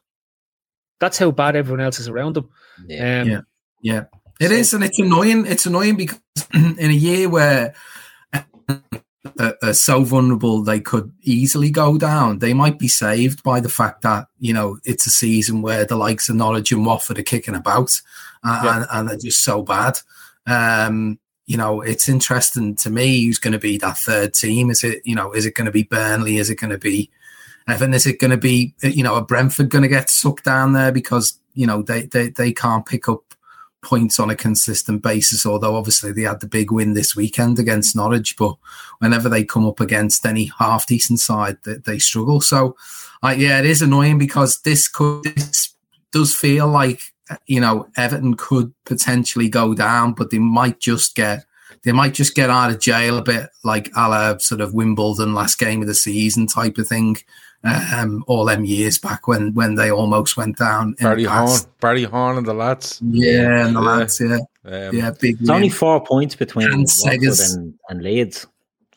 That's 0.99 1.17
how 1.17 1.31
bad 1.31 1.55
everyone 1.55 1.81
else 1.81 1.99
is 1.99 2.07
around 2.07 2.37
him. 2.37 2.49
Yeah. 2.87 3.21
Um, 3.21 3.29
Yeah. 3.29 3.41
Yeah, 3.81 4.03
it 4.39 4.47
So- 4.49 4.53
is, 4.55 4.73
and 4.73 4.83
it's 4.83 4.99
annoying. 4.99 5.45
It's 5.45 5.65
annoying 5.65 5.95
because 5.97 6.19
in 6.53 6.77
a 6.79 6.93
year 6.93 7.27
where 7.29 7.73
are 9.61 9.73
so 9.73 10.03
vulnerable 10.03 10.61
they 10.63 10.79
could 10.79 11.11
easily 11.21 11.69
go 11.69 11.97
down, 11.97 12.39
they 12.39 12.53
might 12.53 12.79
be 12.79 12.87
saved 12.87 13.43
by 13.43 13.59
the 13.59 13.69
fact 13.69 14.01
that 14.01 14.27
you 14.39 14.53
know 14.53 14.77
it's 14.83 15.05
a 15.05 15.09
season 15.09 15.61
where 15.61 15.85
the 15.85 15.95
likes 15.95 16.29
of 16.29 16.35
Norwich 16.35 16.71
and 16.71 16.85
Watford 16.85 17.19
are 17.19 17.23
kicking 17.23 17.55
about, 17.55 17.99
uh, 18.43 18.61
Yeah. 18.63 18.75
and, 18.77 18.87
and 18.91 19.09
they're 19.09 19.17
just 19.17 19.43
so 19.43 19.61
bad. 19.61 19.99
Um, 20.45 21.19
you 21.45 21.57
know, 21.57 21.81
it's 21.81 22.09
interesting 22.09 22.75
to 22.77 22.89
me 22.89 23.25
who's 23.25 23.39
going 23.39 23.53
to 23.53 23.59
be 23.59 23.77
that 23.77 23.97
third 23.97 24.33
team. 24.33 24.69
Is 24.69 24.83
it 24.83 25.01
you 25.05 25.15
know, 25.15 25.31
is 25.31 25.45
it 25.45 25.55
going 25.55 25.65
to 25.65 25.71
be 25.71 25.83
Burnley? 25.83 26.37
Is 26.37 26.49
it 26.49 26.55
going 26.55 26.71
to 26.71 26.77
be 26.77 27.09
Evan? 27.67 27.93
Is 27.93 28.05
it 28.05 28.19
going 28.19 28.31
to 28.31 28.37
be 28.37 28.73
you 28.81 29.03
know, 29.03 29.15
a 29.15 29.21
Brentford 29.21 29.69
going 29.69 29.83
to 29.83 29.87
get 29.87 30.09
sucked 30.09 30.43
down 30.45 30.73
there 30.73 30.91
because 30.91 31.39
you 31.53 31.65
know 31.65 31.81
they 31.81 32.03
they 32.07 32.29
they 32.29 32.51
can't 32.51 32.85
pick 32.85 33.07
up 33.09 33.23
points 33.87 34.19
on 34.19 34.29
a 34.29 34.35
consistent 34.35 35.01
basis. 35.01 35.45
Although 35.45 35.75
obviously 35.75 36.11
they 36.11 36.23
had 36.23 36.41
the 36.41 36.47
big 36.47 36.71
win 36.71 36.93
this 36.93 37.15
weekend 37.15 37.57
against 37.57 37.95
Norwich, 37.95 38.35
but 38.37 38.55
whenever 38.99 39.29
they 39.29 39.45
come 39.45 39.65
up 39.65 39.79
against 39.79 40.25
any 40.25 40.51
half 40.59 40.85
decent 40.85 41.19
side, 41.19 41.57
they, 41.63 41.75
they 41.75 41.97
struggle. 41.97 42.41
So, 42.41 42.75
uh, 43.23 43.35
yeah, 43.37 43.59
it 43.59 43.65
is 43.65 43.81
annoying 43.81 44.17
because 44.17 44.61
this 44.61 44.87
could 44.89 45.23
this 45.23 45.73
does 46.11 46.35
feel 46.35 46.67
like 46.67 47.01
you 47.45 47.61
know 47.61 47.87
Everton 47.95 48.35
could 48.35 48.73
potentially 48.85 49.47
go 49.47 49.73
down, 49.73 50.13
but 50.13 50.31
they 50.31 50.39
might 50.39 50.79
just 50.79 51.15
get 51.15 51.45
they 51.83 51.93
might 51.93 52.13
just 52.13 52.35
get 52.35 52.49
out 52.49 52.71
of 52.71 52.79
jail 52.79 53.17
a 53.17 53.21
bit, 53.21 53.49
like 53.63 53.89
a 53.95 54.09
la 54.09 54.37
sort 54.39 54.61
of 54.61 54.73
Wimbledon 54.73 55.33
last 55.33 55.57
game 55.57 55.81
of 55.81 55.87
the 55.87 55.95
season 55.95 56.47
type 56.47 56.77
of 56.77 56.87
thing. 56.87 57.17
Um, 57.63 58.23
all 58.27 58.45
them 58.45 58.63
years 58.65 58.97
back 58.97 59.27
when 59.27 59.53
when 59.53 59.75
they 59.75 59.91
almost 59.91 60.37
went 60.37 60.57
down. 60.57 60.93
Barry 61.01 61.23
Horne. 61.25 61.59
Barry 61.81 62.03
Horne, 62.03 62.37
and 62.37 62.45
the 62.47 62.53
lads. 62.53 63.01
Yeah, 63.03 63.65
and 63.65 63.75
the 63.75 63.81
Yeah. 63.81 63.87
lads, 63.87 64.21
yeah, 64.21 64.37
Um, 64.65 64.95
yeah, 64.95 65.11
big. 65.19 65.33
It's 65.39 65.49
win. 65.49 65.51
only 65.51 65.69
four 65.69 65.99
points 66.05 66.35
between 66.35 66.67
And 66.67 66.81
Watford 66.81 67.21
Seggers. 67.21 67.55
and, 67.55 67.73
and 67.89 68.01
Leeds. 68.03 68.45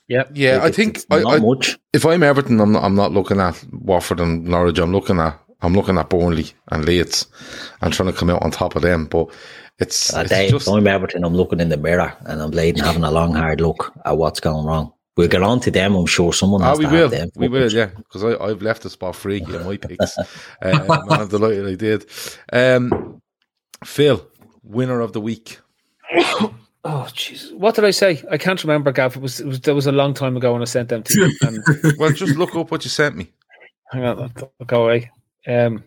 yeah. 0.08 0.24
yeah, 0.34 0.52
Like, 0.54 0.62
I 0.62 0.66
it's- 0.68 0.76
think 0.76 0.96
it's 0.98 1.06
I, 1.10 1.20
not 1.22 1.32
I, 1.34 1.38
much. 1.38 1.78
if 1.92 2.04
I'm 2.06 2.22
Everton, 2.22 2.60
I'm 2.60 2.72
not, 2.72 2.84
I'm 2.84 2.94
not 2.94 3.12
looking 3.12 3.40
at 3.40 3.62
Watford 3.72 4.20
and 4.20 4.44
Norwich. 4.44 4.78
I'm 4.78 4.92
looking 4.92 5.18
at 5.18 5.38
I'm 5.62 5.74
looking 5.74 5.98
at 5.98 6.08
Burnley 6.08 6.46
and 6.70 6.84
Leeds 6.86 7.26
and 7.82 7.92
trying 7.92 8.10
to 8.10 8.16
come 8.18 8.30
out 8.30 8.42
on 8.42 8.50
top 8.50 8.76
of 8.76 8.82
them. 8.82 9.06
But 9.06 9.26
it's, 9.78 10.14
Uh, 10.14 10.20
it's 10.20 10.30
Dave, 10.30 10.50
just 10.52 10.68
I'm 10.68 10.86
Everton. 10.86 11.22
I'm 11.24 11.34
looking 11.34 11.60
in 11.60 11.68
the 11.70 11.76
mirror 11.76 12.12
and 12.26 12.40
I'm 12.40 12.50
bleeding, 12.50 12.82
having 12.82 13.04
a 13.04 13.10
long, 13.10 13.34
hard 13.34 13.60
look 13.60 13.92
at 14.06 14.16
what's 14.16 14.40
going 14.40 14.64
wrong. 14.64 14.92
We'll 15.20 15.28
get 15.28 15.42
on 15.42 15.60
to 15.60 15.70
them. 15.70 15.94
I'm 15.94 16.06
sure 16.06 16.32
someone 16.32 16.62
Oh, 16.64 16.78
we 16.78 16.86
to 16.86 16.90
will. 16.90 17.00
have 17.02 17.10
them. 17.10 17.28
We 17.36 17.48
will, 17.48 17.70
yeah. 17.70 17.90
Because 17.94 18.24
I've 18.24 18.62
left 18.62 18.86
a 18.86 18.90
spot 18.90 19.14
free 19.14 19.42
in 19.42 19.64
my 19.64 19.76
picks. 19.76 20.16
um, 20.16 20.26
and 20.62 20.90
I'm 21.12 21.28
delighted 21.28 21.66
I 21.66 21.74
did. 21.74 22.06
Um, 22.52 23.20
Phil, 23.84 24.26
winner 24.62 25.00
of 25.00 25.12
the 25.12 25.20
week. 25.20 25.58
Oh, 26.82 27.06
jeez. 27.12 27.52
What 27.52 27.74
did 27.74 27.84
I 27.84 27.90
say? 27.90 28.22
I 28.30 28.38
can't 28.38 28.64
remember, 28.64 28.90
Gav. 28.92 29.14
It 29.16 29.20
was, 29.20 29.40
it 29.40 29.46
was, 29.46 29.60
that 29.60 29.74
was 29.74 29.86
a 29.86 29.92
long 29.92 30.14
time 30.14 30.38
ago 30.38 30.54
when 30.54 30.62
I 30.62 30.64
sent 30.64 30.88
them 30.88 31.02
to 31.02 31.14
you. 31.20 31.36
And 31.42 31.98
Well, 31.98 32.10
just 32.12 32.36
look 32.36 32.56
up 32.56 32.70
what 32.70 32.82
you 32.84 32.88
sent 32.90 33.16
me. 33.16 33.30
hang 33.92 34.04
on, 34.04 34.18
I'll, 34.18 34.52
I'll 34.58 34.66
go 34.66 34.84
away. 34.84 35.10
Um, 35.46 35.84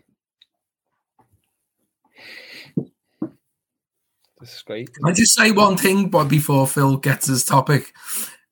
this 4.40 4.54
is 4.56 4.62
great. 4.62 4.92
Can 4.94 5.06
I 5.08 5.12
just 5.12 5.34
say 5.34 5.50
one 5.50 5.76
thing, 5.76 6.08
but 6.10 6.24
before 6.28 6.66
Phil 6.68 6.96
gets 6.98 7.26
his 7.26 7.44
topic, 7.44 7.92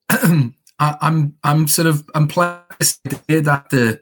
I, 0.79 0.97
I'm 1.01 1.35
I'm 1.43 1.67
sort 1.67 1.87
of 1.87 2.03
I'm 2.15 2.27
pleased 2.27 2.59
this 2.79 2.99
idea 3.05 3.41
that 3.41 3.69
the 3.69 4.01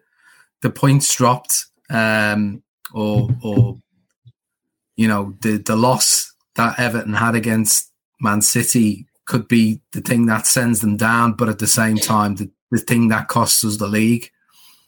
the 0.61 0.69
points 0.69 1.13
dropped, 1.15 1.65
um, 1.89 2.63
or 2.93 3.29
or 3.43 3.77
you 4.95 5.07
know 5.07 5.35
the 5.41 5.57
the 5.57 5.75
loss 5.75 6.33
that 6.55 6.79
Everton 6.79 7.13
had 7.13 7.35
against 7.35 7.91
Man 8.19 8.41
City 8.41 9.07
could 9.25 9.47
be 9.47 9.81
the 9.93 10.01
thing 10.01 10.25
that 10.27 10.45
sends 10.47 10.81
them 10.81 10.97
down, 10.97 11.33
but 11.33 11.49
at 11.49 11.59
the 11.59 11.67
same 11.67 11.97
time 11.97 12.35
the, 12.35 12.49
the 12.71 12.79
thing 12.79 13.07
that 13.09 13.27
costs 13.27 13.63
us 13.63 13.77
the 13.77 13.87
league. 13.87 14.29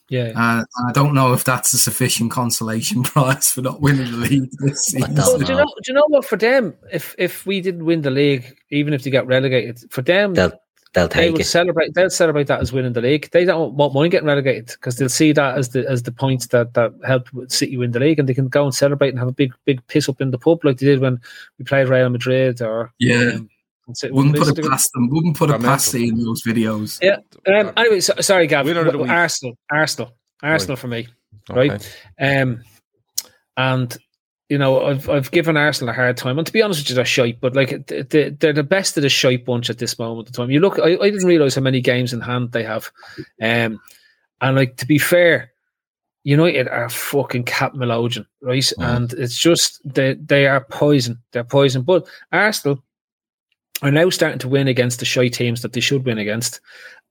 Yeah. 0.09 0.33
Uh, 0.35 0.65
I 0.87 0.91
don't 0.91 1.13
know 1.13 1.33
if 1.33 1.43
that's 1.43 1.73
a 1.73 1.77
sufficient 1.77 2.31
consolation 2.31 3.03
prize 3.03 3.51
for 3.51 3.61
not 3.61 3.81
winning 3.81 4.11
the 4.11 4.17
league 4.17 4.49
this 4.59 4.85
season. 4.85 5.15
don't 5.15 5.39
do 5.39 5.45
you 5.45 5.57
know. 5.57 5.63
know? 5.63 5.73
Do 5.81 5.87
you 5.87 5.93
know 5.93 6.05
what? 6.07 6.25
For 6.25 6.35
them, 6.35 6.75
if 6.91 7.15
if 7.17 7.45
we 7.45 7.61
didn't 7.61 7.85
win 7.85 8.01
the 8.01 8.11
league, 8.11 8.55
even 8.69 8.93
if 8.93 9.03
they 9.03 9.09
got 9.09 9.27
relegated, 9.27 9.91
for 9.91 10.01
them 10.01 10.33
They'll, 10.33 10.51
they'll 10.93 11.07
they 11.07 11.31
will 11.31 11.39
it. 11.39 11.45
celebrate. 11.45 11.93
They'll 11.93 12.09
celebrate 12.09 12.47
that 12.47 12.61
as 12.61 12.71
winning 12.73 12.93
the 12.93 13.01
league. 13.01 13.29
They 13.31 13.45
don't 13.45 13.73
want 13.75 13.93
mind 13.93 14.11
getting 14.11 14.27
relegated 14.27 14.67
because 14.67 14.95
they'll 14.97 15.09
see 15.09 15.31
that 15.33 15.57
as 15.57 15.69
the 15.69 15.87
as 15.89 16.03
the 16.03 16.11
points 16.11 16.47
that 16.47 16.73
that 16.75 16.93
helped 17.05 17.29
City 17.51 17.77
win 17.77 17.91
the 17.91 17.99
league, 17.99 18.19
and 18.19 18.27
they 18.29 18.33
can 18.33 18.47
go 18.47 18.63
and 18.63 18.73
celebrate 18.73 19.09
and 19.09 19.19
have 19.19 19.27
a 19.27 19.31
big 19.33 19.53
big 19.65 19.85
piss 19.87 20.07
up 20.09 20.21
in 20.21 20.31
the 20.31 20.37
pub 20.39 20.63
like 20.63 20.77
they 20.77 20.85
did 20.85 20.99
when 20.99 21.19
we 21.59 21.65
played 21.65 21.87
Real 21.89 22.09
Madrid 22.09 22.61
or 22.61 22.91
Yeah. 22.99 23.33
um, 23.35 23.49
Wouldn't 24.11 24.35
put 24.37 24.47
City- 24.47 24.61
it 24.61 24.69
past 24.69 24.91
them. 24.93 25.09
Wouldn't 25.09 25.35
put 25.35 25.49
it 25.49 25.53
Mental. 25.53 25.69
past 25.71 25.87
seeing 25.89 26.17
those 26.23 26.41
videos. 26.43 26.99
Yeah. 27.01 27.17
Um, 27.53 27.73
anyway, 27.75 27.99
so, 27.99 28.13
sorry, 28.21 28.47
Gav. 28.47 28.65
Winner 28.65 28.85
of 28.85 28.91
the 28.93 28.97
week. 28.97 29.09
Arsenal, 29.09 29.57
Arsenal, 29.69 30.15
Arsenal 30.41 30.77
for 30.77 30.87
me. 30.87 31.07
Okay. 31.49 31.69
right? 31.69 31.97
Um, 32.41 32.63
and 33.57 33.97
you 34.53 34.59
know, 34.59 34.85
I've 34.85 35.09
I've 35.09 35.31
given 35.31 35.57
Arsenal 35.57 35.89
a 35.89 35.95
hard 35.95 36.15
time, 36.15 36.37
and 36.37 36.45
to 36.45 36.53
be 36.53 36.61
honest 36.61 36.81
with 36.81 36.89
you, 36.91 36.95
they're 36.95 37.05
shite. 37.05 37.41
But 37.41 37.55
like, 37.55 37.87
th- 37.87 38.07
th- 38.09 38.35
they're 38.37 38.53
the 38.53 38.61
best 38.61 38.95
of 38.97 39.01
the 39.01 39.09
shite 39.09 39.45
bunch 39.45 39.67
at 39.71 39.79
this 39.79 39.97
moment 39.97 40.27
in 40.27 40.33
time. 40.33 40.51
You 40.51 40.59
look, 40.59 40.77
I, 40.77 40.91
I 40.93 41.09
didn't 41.09 41.25
realize 41.25 41.55
how 41.55 41.61
many 41.61 41.81
games 41.81 42.13
in 42.13 42.21
hand 42.21 42.51
they 42.51 42.61
have, 42.61 42.91
um, 43.41 43.81
and 44.41 44.55
like 44.55 44.77
to 44.77 44.85
be 44.85 44.99
fair, 44.99 45.51
United 46.23 46.67
are 46.67 46.87
fucking 46.87 47.45
Cap 47.45 47.73
Melogen, 47.73 48.27
right? 48.43 48.61
Mhm. 48.61 48.95
And 48.95 49.13
it's 49.13 49.39
just 49.39 49.81
they 49.91 50.13
they 50.13 50.45
are 50.45 50.63
poison. 50.65 51.17
They're 51.31 51.43
poison. 51.43 51.81
But 51.81 52.05
Arsenal 52.31 52.83
are 53.81 53.89
now 53.89 54.11
starting 54.11 54.37
to 54.37 54.47
win 54.47 54.67
against 54.67 54.99
the 54.99 55.05
shy 55.05 55.29
teams 55.29 55.63
that 55.63 55.73
they 55.73 55.79
should 55.81 56.05
win 56.05 56.19
against, 56.19 56.61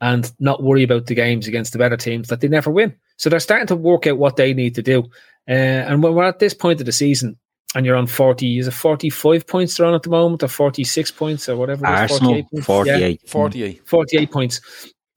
and 0.01 0.31
not 0.39 0.63
worry 0.63 0.85
about 0.85 1.07
the 1.07 1.17
games 1.17 1.49
against 1.49 1.73
the 1.73 1.79
better 1.81 1.97
teams 1.97 2.29
that 2.29 2.41
they 2.41 2.47
never 2.47 2.71
win. 2.71 2.95
So 3.17 3.29
they're 3.29 3.41
starting 3.41 3.67
to 3.67 3.75
work 3.77 4.07
out 4.07 4.19
what 4.19 4.37
they 4.37 4.55
need 4.55 4.77
to 4.77 4.83
do. 4.83 5.11
Uh, 5.49 5.53
and 5.53 6.03
when 6.03 6.15
we're 6.15 6.25
at 6.25 6.39
this 6.39 6.55
point 6.55 6.81
of 6.81 6.87
the 6.87 6.93
season, 6.93 7.39
and 7.75 7.87
you're 7.87 7.97
on 7.97 8.07
forty, 8.07 8.59
is 8.59 8.69
it 8.69 8.73
forty-five 8.73 9.47
points 9.47 9.77
they're 9.77 9.87
on 9.87 9.95
at 9.95 10.03
the 10.03 10.11
moment, 10.11 10.43
or 10.43 10.49
forty-six 10.49 11.11
points, 11.11 11.49
or 11.49 11.57
whatever? 11.57 11.87
Arsenal, 11.87 12.33
48 12.33 12.51
points? 12.51 12.67
48. 12.67 13.21
Yeah. 13.23 13.31
48. 13.31 13.89
48 13.89 14.31
points 14.31 14.61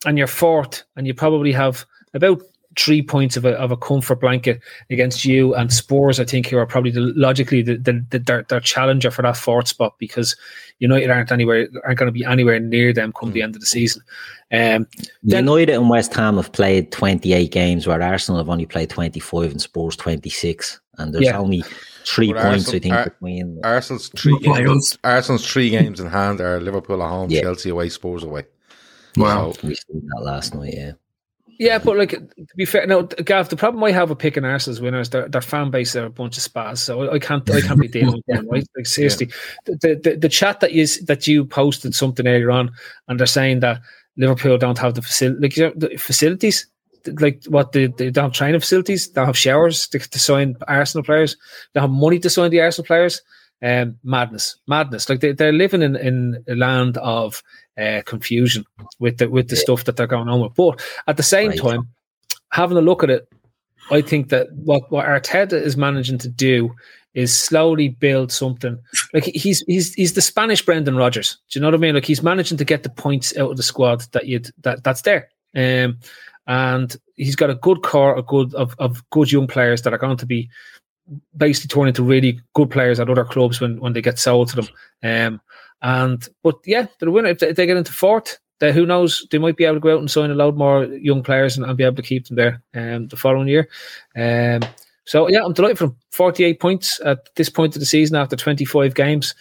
and 0.06 0.18
you're 0.18 0.28
fourth 0.28 0.84
and 0.96 1.06
you 1.06 1.14
probably 1.14 1.52
have 1.52 1.86
about 2.14 2.42
three 2.78 3.02
points 3.02 3.38
of 3.38 3.46
a, 3.46 3.52
of 3.60 3.72
a 3.72 3.78
comfort 3.78 4.20
blanket 4.20 4.62
against 4.90 5.24
you 5.26 5.56
and 5.56 5.72
Spurs 5.72 6.20
I 6.20 6.26
think 6.26 6.48
who 6.48 6.58
are 6.58 6.66
probably 6.66 6.92
the, 6.92 7.02
logically 7.16 7.62
the, 7.62 7.78
the, 7.78 8.06
the 8.10 8.20
their, 8.20 8.44
their 8.44 8.60
challenger 8.60 9.12
for 9.12 9.22
that 9.22 9.38
fourth 9.38 9.68
spot 9.68 9.96
because 9.98 10.36
United 10.80 11.10
aren't 11.10 11.32
anywhere 11.32 11.68
aren't 11.86 11.98
going 12.00 12.08
to 12.08 12.12
be 12.12 12.26
anywhere 12.26 12.60
near 12.60 12.92
them 12.94 13.14
come 13.14 13.32
the 13.32 13.42
end 13.42 13.56
of 13.56 13.62
the 13.62 13.68
season 13.68 14.02
um, 14.52 14.88
Then- 15.24 15.46
United 15.46 15.70
and 15.74 15.90
West 15.90 16.14
Ham 16.14 16.36
have 16.38 16.52
played 16.52 16.92
28 16.92 17.52
games, 17.52 17.88
where 17.88 18.02
Arsenal 18.02 18.38
have 18.38 18.48
only 18.50 18.68
played 18.68 18.90
25 18.92 19.52
and 19.52 19.60
Spurs 19.62 19.96
26. 19.98 20.80
And 21.00 21.14
there's 21.14 21.26
Yeah. 21.26 21.40
only 21.40 21.64
three 22.06 22.32
But 22.32 22.44
points, 22.44 22.66
Arsenal- 22.68 22.76
I 22.76 22.80
think, 22.80 22.94
Ar- 22.94 23.04
between. 23.06 23.60
Arsenal's 23.64 24.10
three 24.10 24.38
games. 24.40 24.98
Arsenal's 25.04 25.52
three 25.52 25.72
games 25.72 26.00
in 26.00 26.08
hand 26.08 26.42
are 26.42 26.62
Liverpool 26.62 27.02
at 27.02 27.10
home, 27.10 27.32
Yeah. 27.32 27.42
Chelsea 27.42 27.70
away, 27.70 27.90
Spurs 27.90 28.24
away. 28.24 28.44
Wow. 29.18 29.52
So, 29.54 29.68
we 29.68 29.76
seen 29.76 30.08
that 30.16 30.22
last 30.24 30.54
night, 30.54 30.74
yeah. 30.76 30.92
Yeah 31.60 31.78
but 31.78 31.98
like 31.98 32.12
to 32.12 32.56
be 32.56 32.66
fair 32.66 32.86
no 32.88 33.04
Gav 33.04 33.50
the 33.50 33.56
problem 33.56 33.84
I 33.84 33.92
have 33.92 34.10
with 34.10 34.20
picking 34.20 34.46
Arsenal's 34.46 34.82
winners 34.82 35.10
their, 35.10 35.28
their 35.28 35.42
fan 35.42 35.72
base 35.72 35.96
are 35.96 36.06
a 36.06 36.10
bunch 36.10 36.38
of 36.38 36.44
spas 36.44 36.82
so 36.82 37.12
I, 37.12 37.20
can't 37.20 37.50
I 37.50 37.62
can't 37.62 37.80
be 37.80 37.88
dealing 37.88 38.16
with 38.16 38.26
them 38.28 38.48
right? 38.52 38.68
Like 38.76 38.86
seriously. 38.86 39.30
The, 39.66 40.00
the 40.02 40.18
the 40.18 40.30
chat 40.30 40.60
that 40.60 40.74
you 40.74 40.88
that 41.06 41.28
you 41.28 41.46
posted 41.46 41.94
something 41.94 42.28
earlier 42.28 42.52
on 42.52 42.72
and 43.08 43.20
they're 43.20 43.28
saying 43.28 43.62
that 43.62 43.82
Liverpool 44.18 44.58
don't 44.58 44.80
have 44.80 44.96
the 44.96 45.02
facility 45.02 45.42
like 45.42 45.58
you 45.58 45.64
know, 45.66 45.74
the 45.76 45.98
facilities 45.98 46.68
like 47.20 47.44
what 47.46 47.72
they, 47.72 47.88
they 47.88 48.10
don't 48.10 48.26
have 48.26 48.34
training 48.34 48.60
facilities 48.60 49.08
they 49.08 49.14
don't 49.14 49.28
have 49.28 49.38
showers 49.38 49.88
to, 49.88 50.00
to 50.00 50.20
sign 50.20 50.56
Arsenal 50.68 51.04
players 51.04 51.38
they 51.74 51.82
have 51.82 51.92
money 51.92 52.20
to 52.20 52.30
sign 52.30 52.52
the 52.52 52.62
Arsenal 52.62 52.86
players 52.86 53.22
um 53.64 53.98
madness 54.04 54.58
madness. 54.68 55.10
Like 55.10 55.22
they, 55.22 55.32
they're 55.32 55.54
living 55.54 55.82
in 55.82 55.96
in 55.96 56.44
a 56.48 56.56
land 56.56 56.98
of 56.98 57.42
uh, 57.78 58.02
confusion 58.06 58.66
with 59.00 59.18
the 59.18 59.30
with 59.30 59.50
the 59.50 59.56
stuff 59.56 59.84
that 59.86 59.98
they're 59.98 60.08
going 60.08 60.30
on 60.30 60.42
with 60.42 60.54
but 60.56 60.82
at 61.08 61.18
the 61.18 61.24
same 61.24 61.50
Right. 61.50 61.60
time 61.60 61.88
having 62.52 62.78
a 62.78 62.82
look 62.82 63.04
at 63.04 63.10
it 63.10 63.28
I 63.92 64.02
think 64.02 64.30
that 64.30 64.52
what 64.54 64.92
what 64.92 65.06
Arteta 65.06 65.54
is 65.54 65.78
managing 65.78 66.18
to 66.20 66.30
do 66.30 66.74
is 67.14 67.38
slowly 67.38 67.90
build 67.90 68.32
something. 68.32 68.78
Like 69.14 69.24
he's 69.24 69.62
he's 69.68 69.94
he's 69.94 70.14
the 70.14 70.22
Spanish 70.22 70.64
Brendan 70.66 70.96
Rodgers. 70.96 71.38
Do 71.50 71.58
you 71.58 71.62
know 71.62 71.68
what 71.68 71.76
I 71.76 71.78
mean? 71.78 71.96
Like 71.96 72.06
he's 72.06 72.24
managing 72.24 72.58
to 72.58 72.66
get 72.66 72.84
the 72.84 72.90
points 72.90 73.36
out 73.38 73.52
of 73.52 73.58
the 73.58 73.64
squad 73.64 74.02
that 74.12 74.28
you 74.28 74.42
that 74.64 74.84
that's 74.84 75.04
there. 75.04 75.30
Um, 75.56 76.00
and 76.48 76.96
he's 77.16 77.36
got 77.36 77.50
a 77.50 77.56
good 77.56 77.82
core, 77.84 78.18
a 78.18 78.22
good 78.22 78.54
of, 78.54 78.76
of 78.80 79.08
good 79.12 79.32
young 79.32 79.48
players 79.48 79.82
that 79.84 79.94
are 79.94 79.98
going 79.98 80.18
to 80.18 80.26
be 80.26 80.50
basically 81.38 81.74
turned 81.74 81.88
into 81.90 82.04
really 82.04 82.40
good 82.54 82.70
players 82.70 83.00
at 83.00 83.10
other 83.10 83.24
clubs 83.24 83.62
when, 83.62 83.80
when 83.80 83.94
they 83.94 84.02
get 84.02 84.20
sold 84.20 84.50
to 84.50 84.56
them. 84.58 84.68
Um, 85.04 85.42
and 85.82 86.28
but 86.44 86.56
yeah, 86.66 86.88
they're 87.00 87.12
winner. 87.12 87.30
If 87.30 87.40
they, 87.40 87.50
if 87.50 87.56
they 87.56 87.66
get 87.66 87.78
into 87.78 87.94
fourth, 87.94 88.40
they, 88.60 88.72
who 88.72 88.86
knows? 88.86 89.26
They 89.32 89.38
might 89.38 89.58
be 89.58 89.66
able 89.66 89.76
to 89.76 89.82
go 89.82 89.94
out 89.94 90.00
and 90.00 90.10
sign 90.10 90.32
a 90.32 90.36
load 90.36 90.58
more 90.58 90.86
young 90.86 91.24
players 91.24 91.58
and, 91.58 91.66
and 91.66 91.78
be 91.78 91.84
able 91.84 91.98
to 91.98 92.02
keep 92.02 92.28
them 92.28 92.38
there 92.38 92.62
um, 92.74 93.08
the 93.08 93.18
following 93.18 93.48
year. 93.48 93.68
Um, 94.16 94.62
so 95.06 95.30
yeah, 95.30 95.44
I'm 95.44 95.54
delighted 95.54 95.78
them. 95.78 95.98
48 96.12 96.60
points 96.60 97.00
at 97.04 97.34
this 97.36 97.50
point 97.50 97.76
of 97.76 97.80
the 97.80 97.86
season 97.86 98.16
after 98.16 98.36
25 98.36 98.96
games 98.96 99.36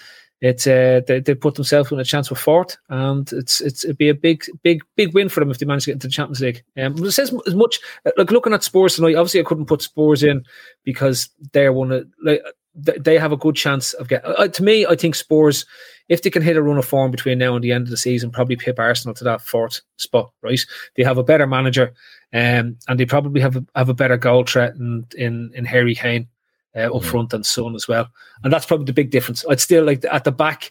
it's 0.44 0.66
uh, 0.66 1.00
they, 1.06 1.20
they 1.20 1.34
put 1.34 1.54
themselves 1.54 1.90
in 1.90 1.98
a 1.98 2.04
chance 2.04 2.28
for 2.28 2.34
fourth, 2.34 2.76
and 2.90 3.32
it's 3.32 3.62
it's 3.62 3.82
it'd 3.82 3.96
be 3.96 4.10
a 4.10 4.14
big 4.14 4.44
big 4.62 4.82
big 4.94 5.14
win 5.14 5.30
for 5.30 5.40
them 5.40 5.50
if 5.50 5.58
they 5.58 5.64
manage 5.64 5.84
to 5.84 5.90
get 5.90 5.94
into 5.94 6.06
the 6.06 6.12
Champions 6.12 6.42
League. 6.42 6.62
Um, 6.76 7.02
it 7.02 7.12
says 7.12 7.34
as 7.46 7.54
much 7.54 7.80
like 8.18 8.30
looking 8.30 8.52
at 8.52 8.62
Spurs 8.62 8.96
tonight. 8.96 9.14
Obviously, 9.14 9.40
I 9.40 9.44
couldn't 9.44 9.64
put 9.64 9.80
Spurs 9.80 10.22
in 10.22 10.44
because 10.84 11.30
they're 11.52 11.72
one 11.72 11.92
of 11.92 12.06
like 12.22 12.42
they 12.74 13.18
have 13.18 13.32
a 13.32 13.36
good 13.36 13.54
chance 13.54 13.92
of 13.94 14.08
getting. 14.08 14.32
Uh, 14.36 14.48
to 14.48 14.62
me, 14.62 14.86
I 14.86 14.96
think 14.96 15.14
Spurs, 15.14 15.64
if 16.08 16.22
they 16.22 16.30
can 16.30 16.42
hit 16.42 16.56
a 16.56 16.62
run 16.62 16.78
of 16.78 16.84
form 16.84 17.10
between 17.10 17.38
now 17.38 17.54
and 17.54 17.62
the 17.62 17.72
end 17.72 17.84
of 17.84 17.90
the 17.90 17.96
season, 17.96 18.30
probably 18.30 18.56
pip 18.56 18.78
Arsenal 18.78 19.14
to 19.14 19.24
that 19.24 19.42
fourth 19.42 19.80
spot. 19.96 20.32
Right? 20.42 20.60
They 20.96 21.04
have 21.04 21.18
a 21.18 21.24
better 21.24 21.46
manager, 21.46 21.94
um, 22.32 22.76
and 22.88 22.98
they 22.98 23.06
probably 23.06 23.40
have 23.40 23.56
a, 23.56 23.64
have 23.76 23.88
a 23.88 23.94
better 23.94 24.16
goal 24.16 24.44
threat 24.44 24.74
in 24.74 25.06
in, 25.16 25.52
in 25.54 25.64
Harry 25.64 25.94
Kane 25.94 26.28
uh, 26.74 26.94
up 26.94 27.02
mm. 27.02 27.04
front 27.04 27.32
and 27.32 27.46
Son 27.46 27.74
as 27.74 27.86
well. 27.86 28.08
And 28.42 28.52
that's 28.52 28.66
probably 28.66 28.86
the 28.86 28.92
big 28.92 29.10
difference. 29.10 29.44
I'd 29.48 29.60
still 29.60 29.84
like 29.84 30.04
at 30.10 30.24
the 30.24 30.32
back, 30.32 30.70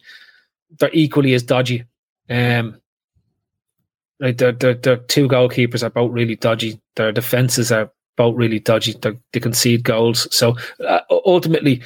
they're 0.79 0.89
equally 0.93 1.33
as 1.33 1.43
dodgy. 1.43 1.85
Um, 2.29 2.79
like 4.19 4.37
their, 4.37 4.51
their, 4.53 4.73
their 4.75 4.97
two 4.97 5.27
goalkeepers 5.27 5.83
are 5.83 5.89
both 5.89 6.11
really 6.11 6.35
dodgy. 6.35 6.79
Their 6.95 7.11
defenses 7.11 7.71
are 7.71 7.91
both 8.15 8.35
really 8.35 8.59
dodgy. 8.59 8.93
They're, 8.93 9.17
they 9.31 9.39
concede 9.39 9.83
goals. 9.83 10.33
So 10.35 10.55
uh, 10.85 11.01
ultimately, 11.09 11.81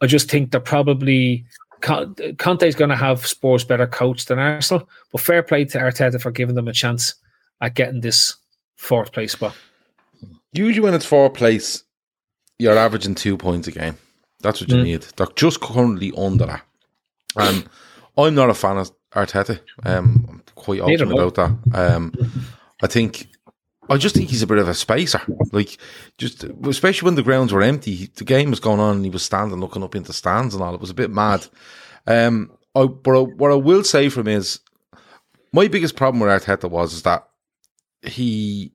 I 0.00 0.06
just 0.06 0.30
think 0.30 0.50
they're 0.50 0.60
probably 0.60 1.44
Conte 1.82 2.66
is 2.66 2.74
going 2.74 2.90
to 2.90 2.96
have 2.96 3.26
Spurs 3.26 3.64
better 3.64 3.86
coach 3.86 4.26
than 4.26 4.38
Arsenal. 4.38 4.88
But 5.10 5.20
fair 5.20 5.42
play 5.42 5.64
to 5.66 5.78
Arteta 5.78 6.20
for 6.20 6.30
giving 6.30 6.54
them 6.54 6.68
a 6.68 6.72
chance 6.72 7.14
at 7.60 7.74
getting 7.74 8.00
this 8.00 8.36
fourth 8.76 9.12
place 9.12 9.32
spot. 9.32 9.54
Usually, 10.52 10.82
when 10.82 10.94
it's 10.94 11.06
fourth 11.06 11.34
place, 11.34 11.84
you're 12.58 12.78
averaging 12.78 13.14
two 13.14 13.36
points 13.36 13.68
a 13.68 13.72
game. 13.72 13.96
That's 14.40 14.60
what 14.60 14.70
you 14.70 14.76
mm. 14.76 14.84
need. 14.84 15.02
They're 15.16 15.26
just 15.34 15.60
currently 15.60 16.12
under 16.16 16.46
that. 16.46 16.62
And 17.36 17.68
I'm 18.16 18.34
not 18.34 18.50
a 18.50 18.54
fan 18.54 18.78
of 18.78 18.90
Arteta. 19.12 19.60
Um, 19.84 20.26
I'm 20.28 20.42
quite 20.54 20.80
open 20.80 21.12
about 21.12 21.34
that. 21.36 21.56
Um, 21.74 22.12
I 22.82 22.86
think 22.86 23.28
I 23.92 23.98
just 23.98 24.14
think 24.14 24.30
he's 24.30 24.42
a 24.42 24.46
bit 24.46 24.58
of 24.58 24.68
a 24.68 24.74
spacer. 24.74 25.20
Like 25.52 25.76
just 26.16 26.44
especially 26.44 27.04
when 27.04 27.14
the 27.14 27.22
grounds 27.22 27.52
were 27.52 27.60
empty, 27.60 28.08
the 28.14 28.24
game 28.24 28.48
was 28.48 28.58
going 28.58 28.80
on 28.80 28.96
and 28.96 29.04
he 29.04 29.10
was 29.10 29.22
standing 29.22 29.60
looking 29.60 29.82
up 29.82 29.94
into 29.94 30.14
stands 30.14 30.54
and 30.54 30.64
all. 30.64 30.74
It 30.74 30.80
was 30.80 30.88
a 30.88 30.94
bit 30.94 31.10
mad. 31.10 31.46
Um, 32.06 32.50
I, 32.74 32.86
but 32.86 33.18
I, 33.18 33.20
what 33.20 33.50
I 33.52 33.56
will 33.56 33.84
say 33.84 34.08
from 34.08 34.28
him 34.28 34.38
is 34.38 34.60
my 35.52 35.68
biggest 35.68 35.94
problem 35.94 36.20
with 36.20 36.30
Arteta 36.30 36.70
was 36.70 36.94
is 36.94 37.02
that 37.02 37.28
he 38.02 38.72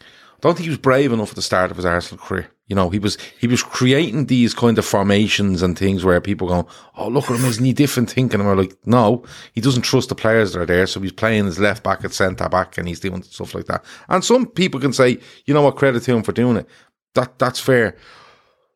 I 0.00 0.40
don't 0.42 0.54
think 0.54 0.64
he 0.64 0.70
was 0.70 0.78
brave 0.78 1.12
enough 1.12 1.30
at 1.30 1.36
the 1.36 1.42
start 1.42 1.70
of 1.70 1.78
his 1.78 1.86
Arsenal 1.86 2.22
career. 2.22 2.50
You 2.68 2.76
know, 2.76 2.90
he 2.90 2.98
was 2.98 3.16
he 3.40 3.46
was 3.46 3.62
creating 3.62 4.26
these 4.26 4.52
kind 4.52 4.78
of 4.78 4.84
formations 4.84 5.62
and 5.62 5.76
things 5.76 6.04
where 6.04 6.20
people 6.20 6.48
go, 6.48 6.68
"Oh, 6.96 7.08
look 7.08 7.30
at 7.30 7.38
him! 7.38 7.46
Isn't 7.46 7.64
he 7.64 7.72
different 7.72 8.10
thinking?" 8.10 8.40
And 8.40 8.48
we're 8.48 8.56
like, 8.56 8.76
"No, 8.84 9.24
he 9.54 9.62
doesn't 9.62 9.82
trust 9.82 10.10
the 10.10 10.14
players 10.14 10.52
that 10.52 10.60
are 10.60 10.66
there, 10.66 10.86
so 10.86 11.00
he's 11.00 11.12
playing 11.12 11.46
his 11.46 11.58
left 11.58 11.82
back 11.82 12.04
at 12.04 12.12
centre 12.12 12.48
back, 12.48 12.76
and 12.76 12.86
he's 12.86 13.00
doing 13.00 13.22
stuff 13.22 13.54
like 13.54 13.64
that." 13.66 13.84
And 14.10 14.22
some 14.22 14.46
people 14.46 14.80
can 14.80 14.92
say, 14.92 15.18
"You 15.46 15.54
know 15.54 15.62
what? 15.62 15.76
Credit 15.76 16.02
to 16.02 16.14
him 16.14 16.22
for 16.22 16.32
doing 16.32 16.58
it. 16.58 16.68
That 17.14 17.38
that's 17.38 17.58
fair." 17.58 17.96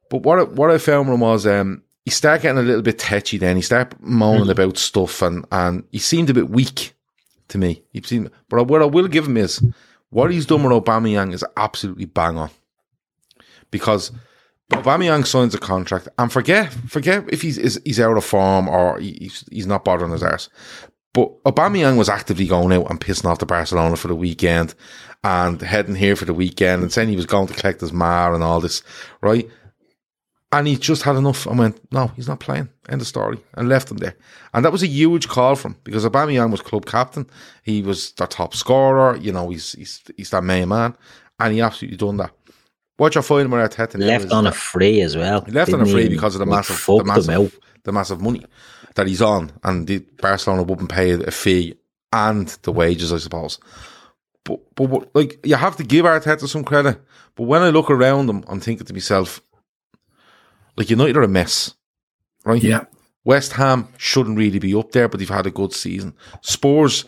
But 0.09 0.23
what 0.23 0.39
I, 0.39 0.43
what 0.45 0.71
I 0.71 0.79
found 0.79 1.11
him 1.11 1.21
was 1.21 1.47
um, 1.47 1.83
he 2.05 2.11
started 2.11 2.43
getting 2.43 2.59
a 2.59 2.63
little 2.63 2.83
bit 2.83 2.99
tetchy. 2.99 3.37
Then 3.37 3.57
he 3.57 3.63
started 3.63 4.01
moaning 4.01 4.47
mm. 4.47 4.53
about 4.53 4.79
stuff, 4.79 5.21
and 5.21 5.45
and 5.53 5.85
he 5.93 5.99
seemed 5.99 6.31
a 6.31 6.35
bit 6.35 6.49
weak 6.49 6.95
to 7.49 7.59
me. 7.59 7.83
He 7.93 8.01
seemed, 8.03 8.31
but 8.49 8.65
what 8.69 8.81
I 8.81 8.87
will 8.87 9.09
give 9.09 9.27
him 9.27 9.37
is 9.37 9.63
what 10.09 10.31
he's 10.31 10.47
done 10.47 10.63
with 10.63 10.73
Aubameyang 10.73 11.35
is 11.35 11.45
absolutely 11.57 12.07
bang 12.07 12.39
on. 12.39 12.51
Because 13.73 14.13
Aubameyang 14.71 15.27
signs 15.27 15.55
a 15.55 15.59
contract 15.59 16.09
and 16.17 16.31
forget 16.31 16.73
forget 16.89 17.25
if 17.29 17.43
he's 17.43 17.59
is, 17.59 17.81
he's 17.85 17.99
out 17.99 18.17
of 18.17 18.25
form 18.25 18.69
or 18.69 19.01
he's, 19.01 19.45
he's 19.51 19.67
not 19.67 19.85
bothering 19.85 20.13
his 20.13 20.23
arse. 20.23 20.49
But 21.13 21.43
Aubameyang 21.45 21.99
was 21.99 22.09
actively 22.09 22.47
going 22.47 22.73
out 22.73 22.89
and 22.89 23.01
pissing 23.01 23.27
off 23.27 23.39
the 23.39 23.47
Barcelona 23.47 23.97
for 23.97 24.09
the 24.09 24.15
weekend 24.15 24.75
and 25.25 25.61
heading 25.61 25.95
here 25.95 26.17
for 26.17 26.25
the 26.25 26.33
weekend 26.33 26.83
and 26.83 26.93
saying 26.93 27.09
he 27.09 27.17
was 27.17 27.27
going 27.27 27.49
to 27.49 27.55
collect 27.55 27.81
his 27.81 27.93
mar 27.93 28.35
and 28.35 28.43
all 28.43 28.61
this, 28.61 28.83
right? 29.21 29.49
And 30.53 30.67
he 30.67 30.77
just 30.77 31.03
had 31.03 31.17
enough 31.17 31.47
and 31.47 31.59
went, 31.59 31.93
no, 31.93 32.09
he's 32.09 32.29
not 32.29 32.41
playing. 32.41 32.69
End 32.89 33.01
of 33.01 33.07
story. 33.07 33.39
And 33.55 33.69
left 33.69 33.91
him 33.91 33.99
there. 33.99 34.15
And 34.53 34.65
that 34.65 34.73
was 34.73 34.83
a 34.83 34.87
huge 34.87 35.29
call 35.29 35.55
from 35.57 35.77
because 35.83 36.05
Aubameyang 36.05 36.51
was 36.51 36.61
club 36.61 36.85
captain. 36.85 37.27
He 37.63 37.83
was 37.83 38.13
their 38.13 38.27
top 38.27 38.55
scorer. 38.55 39.17
You 39.17 39.33
know, 39.33 39.49
he's 39.49 39.73
he's 39.73 40.03
he's 40.17 40.31
that 40.31 40.45
main 40.45 40.69
man. 40.69 40.95
And 41.39 41.55
he 41.55 41.63
absolutely 41.63 41.97
done 41.97 42.19
that. 42.19 42.33
What 43.03 43.17
you're 43.17 43.23
finding 43.23 43.51
with 43.51 43.69
Arteta 43.69 43.99
left 43.99 44.31
on 44.31 44.47
a 44.47 44.53
free 44.53 45.01
as 45.01 45.17
well. 45.17 45.41
He 45.45 45.51
left 45.51 45.73
on 45.73 45.81
a 45.81 45.87
free 45.87 46.09
because 46.09 46.37
of 46.37 46.39
the 46.39 46.47
massive, 46.47 46.77
the 46.87 47.03
massive, 47.03 47.59
the 47.83 47.91
massive 47.91 48.21
money 48.21 48.45
that 48.95 49.09
he's 49.09 49.21
on, 49.21 49.51
and 49.65 49.89
the 49.89 49.99
Barcelona 50.21 50.63
wouldn't 50.63 50.89
pay 50.89 51.11
a 51.11 51.33
fee 51.33 51.75
and 52.13 52.47
the 52.63 52.71
wages, 52.71 53.13
I 53.13 53.19
suppose. 53.19 53.59
But 54.45 54.61
but 54.77 55.13
like 55.17 55.45
you 55.45 55.57
have 55.57 55.75
to 55.79 55.83
give 55.83 56.05
Arteta 56.05 56.47
some 56.47 56.63
credit. 56.63 57.01
But 57.35 57.43
when 57.49 57.63
I 57.63 57.71
look 57.71 57.91
around 57.91 58.31
him, 58.31 58.45
I'm 58.47 58.61
thinking 58.61 58.87
to 58.87 58.93
myself, 58.93 59.41
like 60.77 60.89
United 60.89 61.17
are 61.17 61.25
a 61.25 61.29
mess, 61.29 61.75
right? 62.45 62.63
Yeah. 62.63 62.85
West 63.25 63.55
Ham 63.55 63.89
shouldn't 63.99 64.39
really 64.39 64.61
be 64.61 64.77
up 64.77 64.93
there, 64.93 65.09
but 65.09 65.19
they've 65.19 65.29
had 65.29 65.49
a 65.49 65.51
good 65.51 65.73
season. 65.73 66.15
Spurs, 66.41 67.05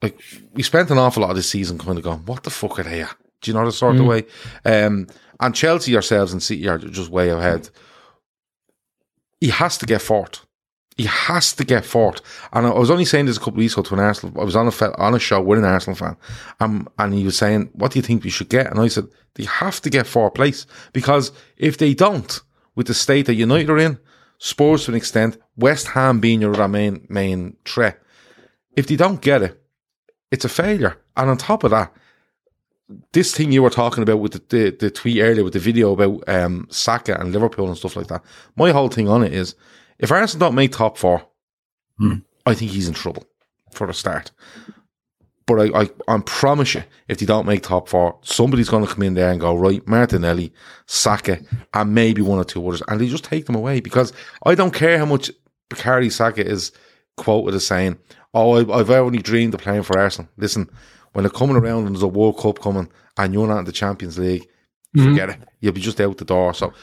like 0.00 0.20
we 0.52 0.62
spent 0.62 0.92
an 0.92 0.98
awful 0.98 1.22
lot 1.22 1.30
of 1.30 1.36
this 1.36 1.50
season 1.50 1.78
kind 1.78 1.98
of 1.98 2.04
going, 2.04 2.24
what 2.26 2.44
the 2.44 2.50
fuck 2.50 2.78
are 2.78 2.84
they 2.84 3.02
at? 3.02 3.16
Do 3.46 3.52
you 3.52 3.54
know 3.56 3.64
the 3.64 3.72
sort 3.72 3.96
mm. 3.96 4.00
of 4.00 4.06
way? 4.06 4.26
Um, 4.64 5.06
and 5.40 5.54
Chelsea 5.54 5.92
yourselves 5.92 6.32
and 6.32 6.42
City 6.42 6.66
are 6.68 6.78
just 6.78 7.10
way 7.10 7.30
ahead. 7.30 7.70
He 9.40 9.48
has 9.48 9.78
to 9.78 9.86
get 9.86 10.02
fourth. 10.02 10.44
He 10.96 11.04
has 11.04 11.52
to 11.54 11.64
get 11.64 11.84
fourth. 11.84 12.22
And 12.52 12.66
I 12.66 12.70
was 12.70 12.90
only 12.90 13.04
saying 13.04 13.26
this 13.26 13.36
a 13.36 13.40
couple 13.40 13.54
of 13.54 13.58
weeks 13.58 13.74
ago 13.74 13.82
to 13.82 13.94
an 13.94 14.00
Arsenal. 14.00 14.40
I 14.40 14.44
was 14.44 14.56
on 14.56 14.66
a 14.66 14.98
on 14.98 15.14
a 15.14 15.18
show 15.18 15.40
with 15.40 15.58
an 15.58 15.64
Arsenal 15.64 15.96
fan, 15.96 16.16
um, 16.58 16.88
and 16.98 17.14
he 17.14 17.24
was 17.24 17.36
saying, 17.36 17.70
"What 17.74 17.92
do 17.92 17.98
you 17.98 18.02
think 18.02 18.24
we 18.24 18.30
should 18.30 18.48
get?" 18.48 18.66
And 18.70 18.80
I 18.80 18.88
said, 18.88 19.06
"They 19.34 19.44
have 19.44 19.80
to 19.82 19.90
get 19.90 20.06
fourth 20.06 20.34
place 20.34 20.66
because 20.92 21.32
if 21.58 21.76
they 21.76 21.92
don't, 21.92 22.40
with 22.74 22.86
the 22.86 22.94
state 22.94 23.26
that 23.26 23.34
United 23.34 23.70
are 23.70 23.78
in, 23.78 23.98
Spurs 24.38 24.84
to 24.84 24.90
an 24.90 24.96
extent, 24.96 25.36
West 25.56 25.88
Ham 25.88 26.18
being 26.18 26.40
your 26.40 26.66
main 26.66 27.06
main 27.10 27.56
threat. 27.66 28.00
If 28.74 28.86
they 28.86 28.96
don't 28.96 29.20
get 29.20 29.42
it, 29.42 29.62
it's 30.30 30.46
a 30.46 30.48
failure. 30.48 30.96
And 31.16 31.30
on 31.30 31.36
top 31.36 31.64
of 31.64 31.70
that, 31.70 31.92
this 33.12 33.34
thing 33.34 33.52
you 33.52 33.62
were 33.62 33.70
talking 33.70 34.02
about 34.02 34.20
with 34.20 34.32
the, 34.32 34.42
the, 34.56 34.70
the 34.70 34.90
tweet 34.90 35.20
earlier 35.20 35.44
with 35.44 35.54
the 35.54 35.58
video 35.58 35.92
about 35.92 36.22
um, 36.28 36.66
Saka 36.70 37.18
and 37.20 37.32
Liverpool 37.32 37.66
and 37.66 37.76
stuff 37.76 37.96
like 37.96 38.06
that, 38.08 38.22
my 38.56 38.70
whole 38.70 38.88
thing 38.88 39.08
on 39.08 39.24
it 39.24 39.32
is 39.32 39.54
if 39.98 40.12
Arsenal 40.12 40.48
don't 40.48 40.54
make 40.54 40.72
top 40.72 40.96
four, 40.96 41.26
hmm. 41.98 42.16
I 42.44 42.54
think 42.54 42.70
he's 42.70 42.88
in 42.88 42.94
trouble 42.94 43.24
for 43.72 43.88
a 43.88 43.94
start. 43.94 44.30
But 45.46 45.60
I, 45.60 45.82
I, 45.82 45.90
I 46.08 46.18
promise 46.18 46.74
you, 46.74 46.82
if 47.08 47.18
they 47.18 47.26
don't 47.26 47.46
make 47.46 47.62
top 47.62 47.88
four, 47.88 48.18
somebody's 48.22 48.68
going 48.68 48.84
to 48.84 48.92
come 48.92 49.04
in 49.04 49.14
there 49.14 49.30
and 49.30 49.40
go, 49.40 49.54
right, 49.54 49.86
Martinelli, 49.86 50.52
Saka, 50.86 51.38
and 51.72 51.94
maybe 51.94 52.20
one 52.20 52.38
or 52.38 52.44
two 52.44 52.66
others. 52.66 52.82
And 52.88 53.00
they 53.00 53.08
just 53.08 53.24
take 53.24 53.46
them 53.46 53.54
away 53.54 53.80
because 53.80 54.12
I 54.44 54.56
don't 54.56 54.74
care 54.74 54.98
how 54.98 55.06
much 55.06 55.30
Bukayo 55.70 56.10
Saka 56.10 56.44
is 56.44 56.72
quoted 57.16 57.54
as 57.54 57.66
saying, 57.66 57.96
oh, 58.34 58.56
I, 58.56 58.78
I've 58.78 58.90
only 58.90 59.18
dreamed 59.18 59.54
of 59.54 59.60
playing 59.60 59.84
for 59.84 59.98
Arsenal. 59.98 60.30
Listen, 60.36 60.68
when 61.16 61.22
they're 61.22 61.30
coming 61.30 61.56
around 61.56 61.86
and 61.86 61.96
there's 61.96 62.02
a 62.02 62.08
World 62.08 62.36
Cup 62.36 62.60
coming 62.60 62.90
and 63.16 63.32
you're 63.32 63.46
not 63.46 63.60
in 63.60 63.64
the 63.64 63.72
Champions 63.72 64.18
League, 64.18 64.42
mm-hmm. 64.94 65.02
forget 65.02 65.30
it. 65.30 65.38
You'll 65.60 65.72
be 65.72 65.80
just 65.80 65.98
out 65.98 66.18
the 66.18 66.26
door. 66.26 66.52
So 66.52 66.74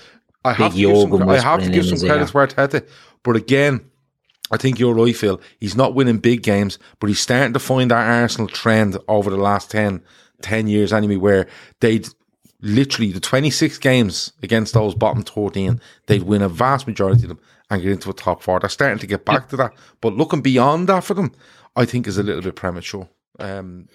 I 0.43 0.53
have 0.53 0.73
Big 0.73 0.87
to 0.87 0.91
give 0.91 0.97
some, 0.97 1.29
I 1.29 1.39
have 1.39 1.63
to 1.63 1.69
give 1.69 1.85
some 1.85 1.99
credit 1.99 2.27
to 2.27 2.33
Arteta. 2.33 2.87
But 3.21 3.35
again, 3.35 3.85
I 4.49 4.57
think 4.57 4.79
you're 4.79 4.95
right, 4.95 5.15
Phil. 5.15 5.39
He's 5.59 5.75
not 5.75 5.93
winning 5.93 6.17
big 6.17 6.41
games, 6.41 6.79
but 6.99 7.09
he's 7.11 7.19
starting 7.19 7.53
to 7.53 7.59
find 7.59 7.91
that 7.91 8.09
Arsenal 8.09 8.47
trend 8.47 8.97
over 9.07 9.29
the 9.29 9.37
last 9.37 9.69
10, 9.69 10.01
10 10.41 10.65
years 10.65 10.91
anyway, 10.91 11.17
where 11.17 11.47
they'd 11.79 12.07
literally 12.59 13.11
the 13.11 13.19
26 13.19 13.77
games 13.77 14.33
against 14.41 14.73
those 14.73 14.95
bottom 14.95 15.21
14, 15.23 15.79
they'd 16.07 16.23
win 16.23 16.41
a 16.41 16.49
vast 16.49 16.87
majority 16.87 17.21
of 17.21 17.29
them 17.29 17.39
and 17.69 17.83
get 17.83 17.91
into 17.91 18.09
a 18.09 18.13
top 18.13 18.41
four. 18.41 18.59
They're 18.59 18.69
starting 18.69 18.97
to 18.97 19.05
get 19.05 19.25
back 19.25 19.49
to 19.49 19.57
that. 19.57 19.73
But 20.01 20.15
looking 20.15 20.41
beyond 20.41 20.89
that 20.89 21.03
for 21.03 21.13
them, 21.13 21.33
I 21.75 21.85
think 21.85 22.07
is 22.07 22.17
a 22.17 22.23
little 22.23 22.41
bit 22.41 22.55
premature. 22.55 23.07
Um, 23.37 23.87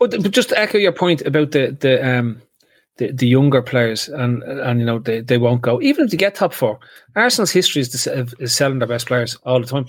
but, 0.00 0.10
but 0.22 0.32
just 0.32 0.48
to 0.48 0.58
echo 0.58 0.78
your 0.78 0.92
point 0.92 1.22
about 1.22 1.52
the, 1.52 1.76
the, 1.78 2.04
um, 2.08 2.42
the, 2.96 3.12
the 3.12 3.26
younger 3.28 3.62
players, 3.62 4.08
and 4.08 4.42
and 4.42 4.80
you 4.80 4.86
know 4.86 4.98
they, 4.98 5.20
they 5.20 5.38
won't 5.38 5.62
go 5.62 5.80
even 5.80 6.04
if 6.06 6.10
they 6.10 6.16
get 6.16 6.34
top 6.34 6.52
four. 6.52 6.78
Arsenal's 7.14 7.50
history 7.52 7.82
is, 7.82 7.90
to, 7.90 8.26
is 8.40 8.54
selling 8.54 8.78
their 8.78 8.88
best 8.88 9.06
players 9.06 9.36
all 9.44 9.60
the 9.60 9.66
time. 9.66 9.86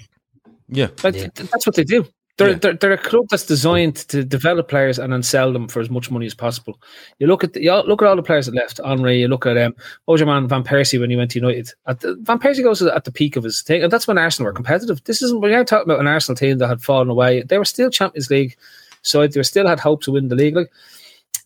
Yeah, 0.69 0.88
like, 1.04 1.15
Yeah. 1.15 1.28
that's 1.36 1.65
what 1.65 1.76
they 1.76 1.84
do. 1.84 2.06
They're, 2.38 2.52
Yeah. 2.52 2.56
they're 2.56 2.74
they're 2.74 2.91
a 2.93 2.97
club 2.97 3.26
that's 3.30 3.45
designed 3.45 3.97
to 4.08 4.24
develop 4.24 4.69
players 4.69 4.97
and 4.97 5.12
then 5.12 5.21
sell 5.21 5.52
them 5.52 5.67
for 5.67 5.82
as 5.82 5.89
much 5.89 6.10
money 6.10 6.26
as 6.26 6.34
possible. 6.34 6.80
You 7.19 7.28
look 7.28 7.43
at 7.43 7.52
the, 7.54 7.62
you 7.62 7.74
look 7.74 8.02
at 8.02 8.08
all 8.08 8.15
the 8.15 8.24
players 8.24 8.45
that 8.45 8.56
left. 8.56 8.80
Henry, 8.84 9.19
you 9.19 9.28
look 9.28 9.45
at 9.45 9.58
um, 9.58 9.76
what 10.06 10.13
was 10.13 10.21
your 10.21 10.28
man 10.28 10.47
Van 10.47 10.63
Persie 10.63 11.00
when 11.00 11.10
he 11.10 11.17
went 11.17 11.32
to 11.32 11.39
United. 11.39 11.69
At 11.88 12.00
the, 12.00 12.15
Van 12.21 12.39
Persie 12.39 12.63
goes 12.63 12.82
at 12.82 13.04
the 13.04 13.12
peak 13.12 13.36
of 13.36 13.43
his 13.43 13.62
thing, 13.62 13.84
and 13.84 13.91
that's 13.91 14.08
when 14.08 14.17
Arsenal 14.17 14.45
were 14.45 14.54
competitive. 14.54 15.04
This 15.04 15.21
isn't 15.21 15.41
we're 15.41 15.56
not 15.56 15.67
talking 15.67 15.91
about 15.91 16.00
an 16.00 16.08
Arsenal 16.08 16.38
team 16.38 16.58
that 16.60 16.69
had 16.69 16.82
fallen 16.82 17.10
away. 17.10 17.43
They 17.43 17.58
were 17.58 17.65
still 17.65 17.89
Champions 17.89 18.30
League, 18.30 18.56
so 19.02 19.26
they 19.26 19.44
still 19.44 19.68
had 19.68 19.80
hope 19.80 20.02
to 20.04 20.12
win 20.12 20.28
the 20.28 20.36
league. 20.36 20.56
Like 20.56 20.72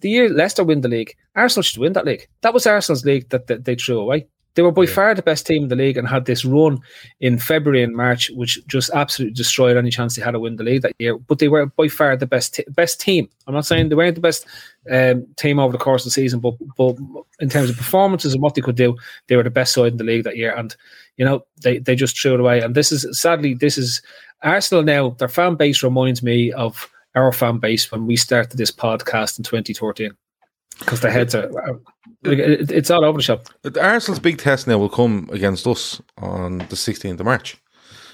the 0.01 0.09
year 0.09 0.29
Leicester 0.29 0.63
win 0.63 0.81
the 0.81 0.87
league, 0.87 1.15
Arsenal 1.35 1.63
should 1.63 1.79
win 1.79 1.93
that 1.93 2.05
league. 2.05 2.27
That 2.41 2.53
was 2.53 2.67
Arsenal's 2.67 3.05
league 3.05 3.29
that, 3.29 3.47
that 3.47 3.65
they 3.65 3.75
threw 3.75 3.99
away. 3.99 4.27
They 4.55 4.61
were 4.61 4.71
by 4.71 4.85
far 4.85 5.13
the 5.13 5.21
best 5.21 5.45
team 5.45 5.63
in 5.63 5.69
the 5.69 5.75
league 5.75 5.97
and 5.97 6.07
had 6.07 6.25
this 6.25 6.45
run 6.45 6.79
in 7.19 7.37
February 7.37 7.83
and 7.83 7.93
March, 7.93 8.29
which 8.31 8.65
just 8.67 8.89
absolutely 8.93 9.33
destroyed 9.33 9.75
any 9.75 9.91
chance 9.91 10.15
they 10.15 10.21
had 10.21 10.31
to 10.31 10.39
win 10.39 10.55
the 10.55 10.63
league 10.63 10.81
that 10.81 10.95
year. 10.97 11.17
But 11.17 11.39
they 11.39 11.49
were 11.49 11.65
by 11.65 11.89
far 11.89 12.15
the 12.15 12.25
best 12.25 12.55
t- 12.55 12.65
best 12.69 13.01
team. 13.01 13.27
I'm 13.47 13.53
not 13.53 13.65
saying 13.65 13.89
they 13.89 13.95
weren't 13.95 14.15
the 14.15 14.21
best 14.21 14.45
um, 14.89 15.27
team 15.35 15.59
over 15.59 15.73
the 15.73 15.77
course 15.83 16.03
of 16.03 16.05
the 16.05 16.11
season, 16.11 16.39
but 16.39 16.53
but 16.77 16.95
in 17.41 17.49
terms 17.49 17.69
of 17.69 17.75
performances 17.75 18.33
and 18.33 18.41
what 18.41 18.55
they 18.55 18.61
could 18.61 18.77
do, 18.77 18.95
they 19.27 19.35
were 19.35 19.43
the 19.43 19.49
best 19.49 19.73
side 19.73 19.91
in 19.91 19.97
the 19.97 20.05
league 20.05 20.23
that 20.23 20.37
year. 20.37 20.55
And 20.55 20.73
you 21.17 21.25
know 21.25 21.45
they 21.61 21.79
they 21.79 21.95
just 21.95 22.17
threw 22.17 22.35
it 22.35 22.39
away. 22.39 22.61
And 22.61 22.75
this 22.75 22.93
is 22.93 23.05
sadly 23.19 23.55
this 23.55 23.77
is 23.77 24.01
Arsenal 24.41 24.83
now. 24.83 25.09
Their 25.09 25.27
fan 25.27 25.55
base 25.55 25.83
reminds 25.83 26.23
me 26.23 26.53
of 26.53 26.89
our 27.15 27.31
fan 27.31 27.57
base 27.59 27.91
when 27.91 28.05
we 28.07 28.15
started 28.15 28.57
this 28.57 28.71
podcast 28.71 29.37
in 29.37 29.43
2013 29.43 30.11
because 30.79 31.01
their 31.01 31.11
heads 31.11 31.33
are. 31.35 31.45
are 31.59 31.79
like, 32.23 32.39
it- 32.39 32.71
it's 32.71 32.89
all 32.91 33.05
over 33.05 33.17
the 33.19 33.23
shop. 33.23 33.47
Arsenal's 33.79 34.19
big 34.19 34.37
test 34.37 34.67
now 34.67 34.77
will 34.77 34.89
come 34.89 35.29
against 35.31 35.65
us 35.67 36.01
on 36.17 36.57
the 36.59 36.75
16th 36.75 37.19
of 37.19 37.25
March. 37.25 37.57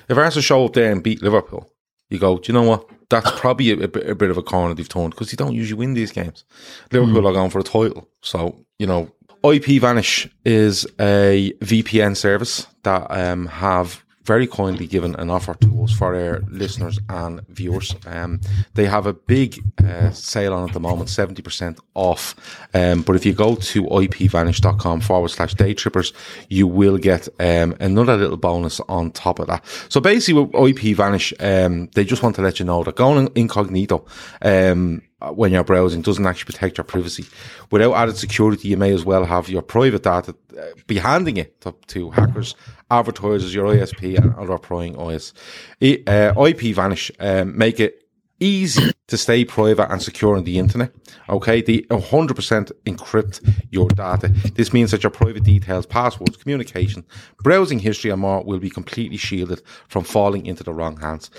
If 0.09 0.17
Arsenal 0.17 0.41
show 0.43 0.65
up 0.65 0.73
there 0.73 0.91
and 0.91 1.01
beat 1.01 1.21
Liverpool, 1.21 1.71
you 2.09 2.19
go, 2.19 2.37
do 2.37 2.51
you 2.51 2.53
know 2.53 2.63
what? 2.67 2.85
That's 3.09 3.31
probably 3.39 3.71
a, 3.71 3.79
a 3.83 3.87
bit- 3.87 4.09
a 4.09 4.15
bit 4.15 4.29
of 4.29 4.37
a 4.37 4.43
corner 4.43 4.73
they've 4.75 4.87
turned 4.87 5.11
because 5.11 5.31
you 5.31 5.37
don't 5.37 5.53
usually 5.55 5.79
win 5.79 5.93
these 5.93 6.11
games. 6.11 6.43
Liverpool 6.91 7.27
are 7.27 7.33
going 7.33 7.49
for 7.49 7.59
a 7.59 7.63
title. 7.63 8.07
So, 8.21 8.63
you 8.79 8.85
know, 8.87 9.11
IP 9.43 9.81
Vanish 9.81 10.27
is 10.45 10.85
a 10.99 11.51
VPN 11.61 12.15
service 12.15 12.67
that 12.83 13.07
um, 13.09 13.47
have 13.47 14.03
very 14.23 14.47
kindly 14.47 14.88
given 14.88 15.15
an 15.15 15.29
offer 15.29 15.53
to 15.55 15.84
us 15.84 15.91
for 15.91 16.15
our 16.15 16.39
listeners 16.47 16.99
and 17.10 17.41
viewers. 17.49 17.95
Um, 18.05 18.39
they 18.73 18.86
have 18.86 19.05
a 19.05 19.13
big 19.13 19.60
uh, 19.84 20.12
sale 20.12 20.53
on 20.53 20.67
at 20.67 20.73
the 20.73 20.79
moment, 20.79 21.10
70% 21.10 21.79
off. 21.95 22.36
Um, 22.73 23.01
but 23.01 23.15
if 23.15 23.25
you 23.25 23.34
go 23.34 23.55
to 23.55 23.84
ipvanish.com 23.84 25.01
forward 25.01 25.29
slash 25.29 25.53
day 25.55 25.73
trippers, 25.73 26.13
you 26.49 26.67
will 26.67 26.97
get 26.97 27.27
um, 27.39 27.75
another 27.79 28.17
little 28.17 28.38
bonus 28.38 28.79
on 28.81 29.12
top 29.12 29.39
of 29.39 29.47
that. 29.47 29.65
So 29.89 29.99
basically, 29.99 30.43
with 30.43 30.79
IP 30.79 30.95
Vanish, 30.95 31.34
um, 31.39 31.88
they 31.95 32.03
just 32.03 32.23
want 32.23 32.36
to 32.36 32.41
let 32.41 32.60
you 32.60 32.65
know 32.65 32.84
that 32.84 32.95
going 32.95 33.29
incognito, 33.36 34.05
um, 34.41 35.01
when 35.29 35.51
you're 35.51 35.63
browsing 35.63 36.01
doesn't 36.01 36.25
actually 36.25 36.51
protect 36.51 36.77
your 36.77 36.86
privacy. 36.86 37.25
Without 37.69 37.93
added 37.93 38.17
security, 38.17 38.69
you 38.69 38.77
may 38.77 38.91
as 38.93 39.05
well 39.05 39.25
have 39.25 39.49
your 39.49 39.62
private 39.62 40.03
data 40.03 40.36
uh, 40.57 40.65
be 40.88 40.97
handing 40.97 41.38
it 41.38 41.62
to, 41.62 41.75
to 41.88 42.10
hackers, 42.12 42.55
advertisers, 42.89 43.53
your 43.53 43.67
ISP, 43.67 44.17
and 44.17 44.36
other 44.36 44.57
prying 44.57 44.99
eyes. 44.99 45.34
Uh, 45.81 46.34
IP 46.45 46.75
Vanish 46.75 47.12
um, 47.19 47.57
make 47.57 47.79
it 47.79 48.01
easy 48.41 48.91
to 49.07 49.17
stay 49.17 49.45
private 49.45 49.89
and 49.91 50.01
secure 50.01 50.36
on 50.36 50.43
the 50.43 50.57
internet. 50.57 50.91
Okay, 51.29 51.62
they 51.62 51.81
100% 51.84 52.71
encrypt 52.86 53.65
your 53.69 53.88
data. 53.89 54.29
This 54.55 54.73
means 54.73 54.91
that 54.91 55.03
your 55.03 55.12
private 55.12 55.43
details, 55.43 55.86
passwords, 55.86 56.38
communication, 56.38 57.05
browsing 57.43 57.79
history, 57.79 58.10
and 58.12 58.21
more 58.21 58.43
will 58.43 58.60
be 58.60 58.69
completely 58.69 59.17
shielded 59.17 59.62
from 59.88 60.03
falling 60.03 60.45
into 60.45 60.63
the 60.63 60.73
wrong 60.73 60.97
hands. 60.97 61.29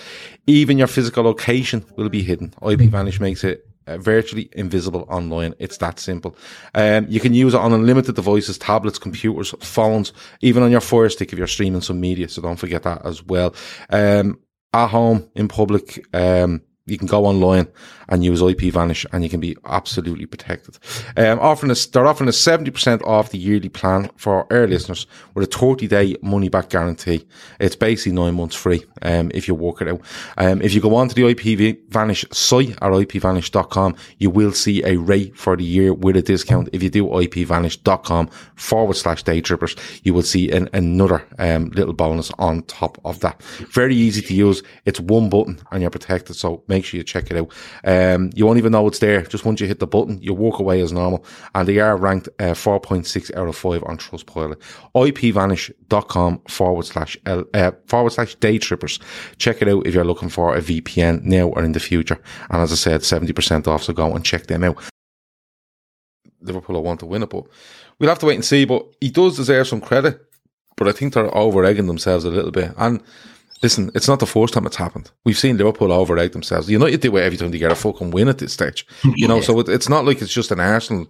Even 0.46 0.78
your 0.78 0.86
physical 0.86 1.24
location 1.24 1.84
will 1.96 2.08
be 2.08 2.22
hidden. 2.22 2.54
IP 2.62 2.82
Vanish 2.82 3.20
makes 3.20 3.42
it 3.42 3.66
uh, 3.86 3.98
virtually 3.98 4.48
invisible 4.52 5.06
online. 5.08 5.54
It's 5.58 5.76
that 5.78 5.98
simple. 5.98 6.36
Um, 6.74 7.06
you 7.08 7.20
can 7.20 7.34
use 7.34 7.54
it 7.54 7.60
on 7.60 7.72
unlimited 7.72 8.14
devices, 8.14 8.58
tablets, 8.58 8.98
computers, 8.98 9.54
phones, 9.60 10.12
even 10.40 10.62
on 10.62 10.70
your 10.70 10.80
Fire 10.80 11.08
Stick 11.08 11.32
if 11.32 11.38
you're 11.38 11.46
streaming 11.46 11.80
some 11.80 12.00
media. 12.00 12.28
So 12.28 12.42
don't 12.42 12.56
forget 12.56 12.82
that 12.84 13.04
as 13.04 13.22
well. 13.24 13.54
Um, 13.90 14.38
at 14.72 14.88
home, 14.88 15.28
in 15.34 15.48
public, 15.48 16.06
um, 16.14 16.62
you 16.86 16.98
can 16.98 17.06
go 17.06 17.24
online 17.26 17.68
and 18.08 18.24
use 18.24 18.42
IP 18.42 18.72
Vanish 18.72 19.06
and 19.12 19.22
you 19.22 19.30
can 19.30 19.40
be 19.40 19.56
absolutely 19.66 20.26
protected. 20.26 20.78
Um, 21.16 21.38
offering 21.38 21.70
a, 21.70 21.74
they're 21.92 22.06
offering 22.06 22.28
a 22.28 22.32
70% 22.32 23.02
off 23.02 23.30
the 23.30 23.38
yearly 23.38 23.68
plan 23.68 24.10
for 24.16 24.52
our 24.52 24.66
listeners 24.66 25.06
with 25.34 25.48
a 25.48 25.58
30 25.58 25.86
day 25.86 26.16
money 26.22 26.48
back 26.48 26.70
guarantee. 26.70 27.26
It's 27.60 27.76
basically 27.76 28.12
nine 28.12 28.34
months 28.34 28.56
free, 28.56 28.84
um, 29.02 29.30
if 29.32 29.46
you 29.46 29.54
work 29.54 29.80
it 29.80 29.88
out. 29.88 30.00
Um, 30.36 30.60
if 30.60 30.74
you 30.74 30.80
go 30.80 30.96
on 30.96 31.08
to 31.08 31.14
the 31.14 31.28
IP 31.28 31.78
Vanish 31.88 32.24
site 32.32 32.70
at 32.70 32.78
ipvanish.com, 32.80 33.96
you 34.18 34.30
will 34.30 34.52
see 34.52 34.82
a 34.84 34.96
rate 34.96 35.36
for 35.36 35.56
the 35.56 35.64
year 35.64 35.94
with 35.94 36.16
a 36.16 36.22
discount. 36.22 36.68
If 36.72 36.82
you 36.82 36.90
do 36.90 37.06
ipvanish.com 37.06 38.28
forward 38.56 38.96
slash 38.96 39.22
day 39.22 39.40
trippers, 39.40 39.76
you 40.02 40.14
will 40.14 40.22
see 40.22 40.50
an, 40.50 40.68
another, 40.72 41.24
um, 41.38 41.70
little 41.70 41.94
bonus 41.94 42.32
on 42.38 42.62
top 42.64 42.98
of 43.04 43.20
that. 43.20 43.40
Very 43.70 43.94
easy 43.94 44.20
to 44.22 44.34
use. 44.34 44.62
It's 44.84 44.98
one 45.00 45.28
button 45.28 45.60
and 45.70 45.80
you're 45.80 45.90
protected. 45.90 46.36
So 46.36 46.64
make 46.72 46.84
sure 46.84 46.98
you 46.98 47.04
check 47.04 47.30
it 47.30 47.36
out. 47.36 47.52
Um, 47.84 48.30
you 48.34 48.46
won't 48.46 48.58
even 48.58 48.72
know 48.72 48.86
it's 48.86 48.98
there. 48.98 49.22
Just 49.22 49.44
once 49.44 49.60
you 49.60 49.66
hit 49.66 49.78
the 49.78 49.86
button, 49.86 50.20
you 50.22 50.32
walk 50.32 50.58
away 50.58 50.80
as 50.80 50.92
normal. 50.92 51.24
And 51.54 51.68
they 51.68 51.78
are 51.78 51.96
ranked 51.96 52.28
uh, 52.38 52.54
4.6 52.54 53.36
out 53.36 53.48
of 53.48 53.56
5 53.56 53.84
on 53.84 53.98
Trustpilot. 53.98 54.60
ipvanish.com 54.94 56.42
forward 56.48 56.86
slash 56.86 57.16
L, 57.26 57.44
uh, 57.54 57.72
forward 57.86 58.10
slash 58.10 58.34
day 58.36 58.58
trippers. 58.58 58.98
Check 59.36 59.62
it 59.62 59.68
out 59.68 59.86
if 59.86 59.94
you're 59.94 60.04
looking 60.04 60.30
for 60.30 60.56
a 60.56 60.60
VPN 60.60 61.22
now 61.22 61.48
or 61.48 61.62
in 61.62 61.72
the 61.72 61.80
future. 61.80 62.20
And 62.50 62.62
as 62.62 62.72
I 62.72 62.76
said, 62.76 63.02
70% 63.02 63.66
off. 63.66 63.84
So 63.84 63.92
go 63.92 64.14
and 64.14 64.24
check 64.24 64.46
them 64.46 64.64
out. 64.64 64.82
Liverpool 66.40 66.76
will 66.76 66.82
want 66.82 67.00
to 67.00 67.06
win 67.06 67.22
it, 67.22 67.30
but 67.30 67.44
we'll 67.98 68.08
have 68.08 68.18
to 68.18 68.26
wait 68.26 68.34
and 68.34 68.44
see. 68.44 68.64
But 68.64 68.86
he 69.00 69.10
does 69.10 69.36
deserve 69.36 69.68
some 69.68 69.80
credit. 69.80 70.20
But 70.76 70.88
I 70.88 70.92
think 70.92 71.12
they're 71.12 71.36
over 71.36 71.64
egging 71.64 71.86
themselves 71.86 72.24
a 72.24 72.30
little 72.30 72.50
bit. 72.50 72.72
And 72.76 73.02
listen, 73.62 73.90
it's 73.94 74.08
not 74.08 74.20
the 74.20 74.26
first 74.26 74.54
time 74.54 74.66
it's 74.66 74.76
happened. 74.76 75.10
We've 75.24 75.38
seen 75.38 75.56
Liverpool 75.56 75.92
over 75.92 76.18
egg 76.18 76.32
themselves. 76.32 76.68
United 76.68 77.00
do 77.00 77.16
it 77.16 77.22
every 77.22 77.38
time 77.38 77.50
they 77.50 77.58
get 77.58 77.70
a 77.70 77.76
fucking 77.76 78.10
win 78.10 78.28
at 78.28 78.38
this 78.38 78.52
stage. 78.52 78.86
You 79.04 79.28
know, 79.28 79.40
so 79.42 79.58
it, 79.60 79.68
it's 79.68 79.88
not 79.88 80.04
like 80.04 80.20
it's 80.20 80.32
just 80.32 80.50
an 80.50 80.60
Arsenal 80.60 81.08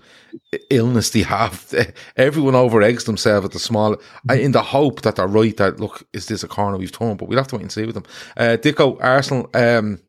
illness 0.71 1.11
they 1.11 1.23
have. 1.23 1.75
Everyone 2.17 2.55
over 2.55 2.83
eggs 2.83 3.05
themselves 3.05 3.47
at 3.47 3.53
the 3.53 3.59
small, 3.59 3.97
in 4.31 4.53
the 4.53 4.63
hope 4.63 5.03
that 5.03 5.17
they're 5.17 5.27
right 5.27 5.57
that, 5.57 5.81
look, 5.81 6.07
is 6.13 6.27
this 6.27 6.43
a 6.43 6.49
corner 6.49 6.77
we've 6.77 6.93
turned? 6.93 7.19
But 7.19 7.29
we'll 7.29 7.39
have 7.39 7.49
to 7.49 7.57
wait 7.57 7.63
and 7.63 7.73
see 7.73 7.87
with 7.87 7.95
them. 7.95 8.05
Uh, 8.37 8.57
Dicko, 8.61 8.99
Arsenal, 9.03 9.49
um, 9.55 10.01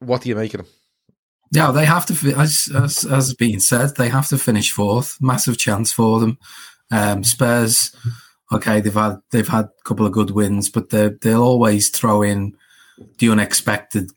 what 0.00 0.22
do 0.22 0.28
you 0.28 0.36
make 0.36 0.54
of 0.54 0.58
them? 0.58 0.70
Yeah, 1.50 1.70
they 1.70 1.84
have 1.84 2.04
to, 2.06 2.34
as, 2.36 2.68
as, 2.74 3.04
as 3.04 3.34
being 3.34 3.60
said, 3.60 3.96
they 3.96 4.08
have 4.08 4.28
to 4.28 4.38
finish 4.38 4.72
fourth. 4.72 5.16
Massive 5.20 5.56
chance 5.56 5.92
for 5.92 6.18
them. 6.20 6.38
Um, 6.90 7.24
Spurs, 7.24 7.94
okay, 8.54 8.80
they've 8.80 8.94
had 8.94 9.16
they've 9.30 9.48
had 9.48 9.66
a 9.66 9.82
couple 9.84 10.06
of 10.06 10.12
good 10.12 10.30
wins, 10.30 10.68
but 10.68 10.90
they 10.90 11.10
they'll 11.20 11.42
always 11.42 11.88
throw 11.88 12.22
in 12.22 12.56
the 13.18 13.30
unexpected, 13.30 14.10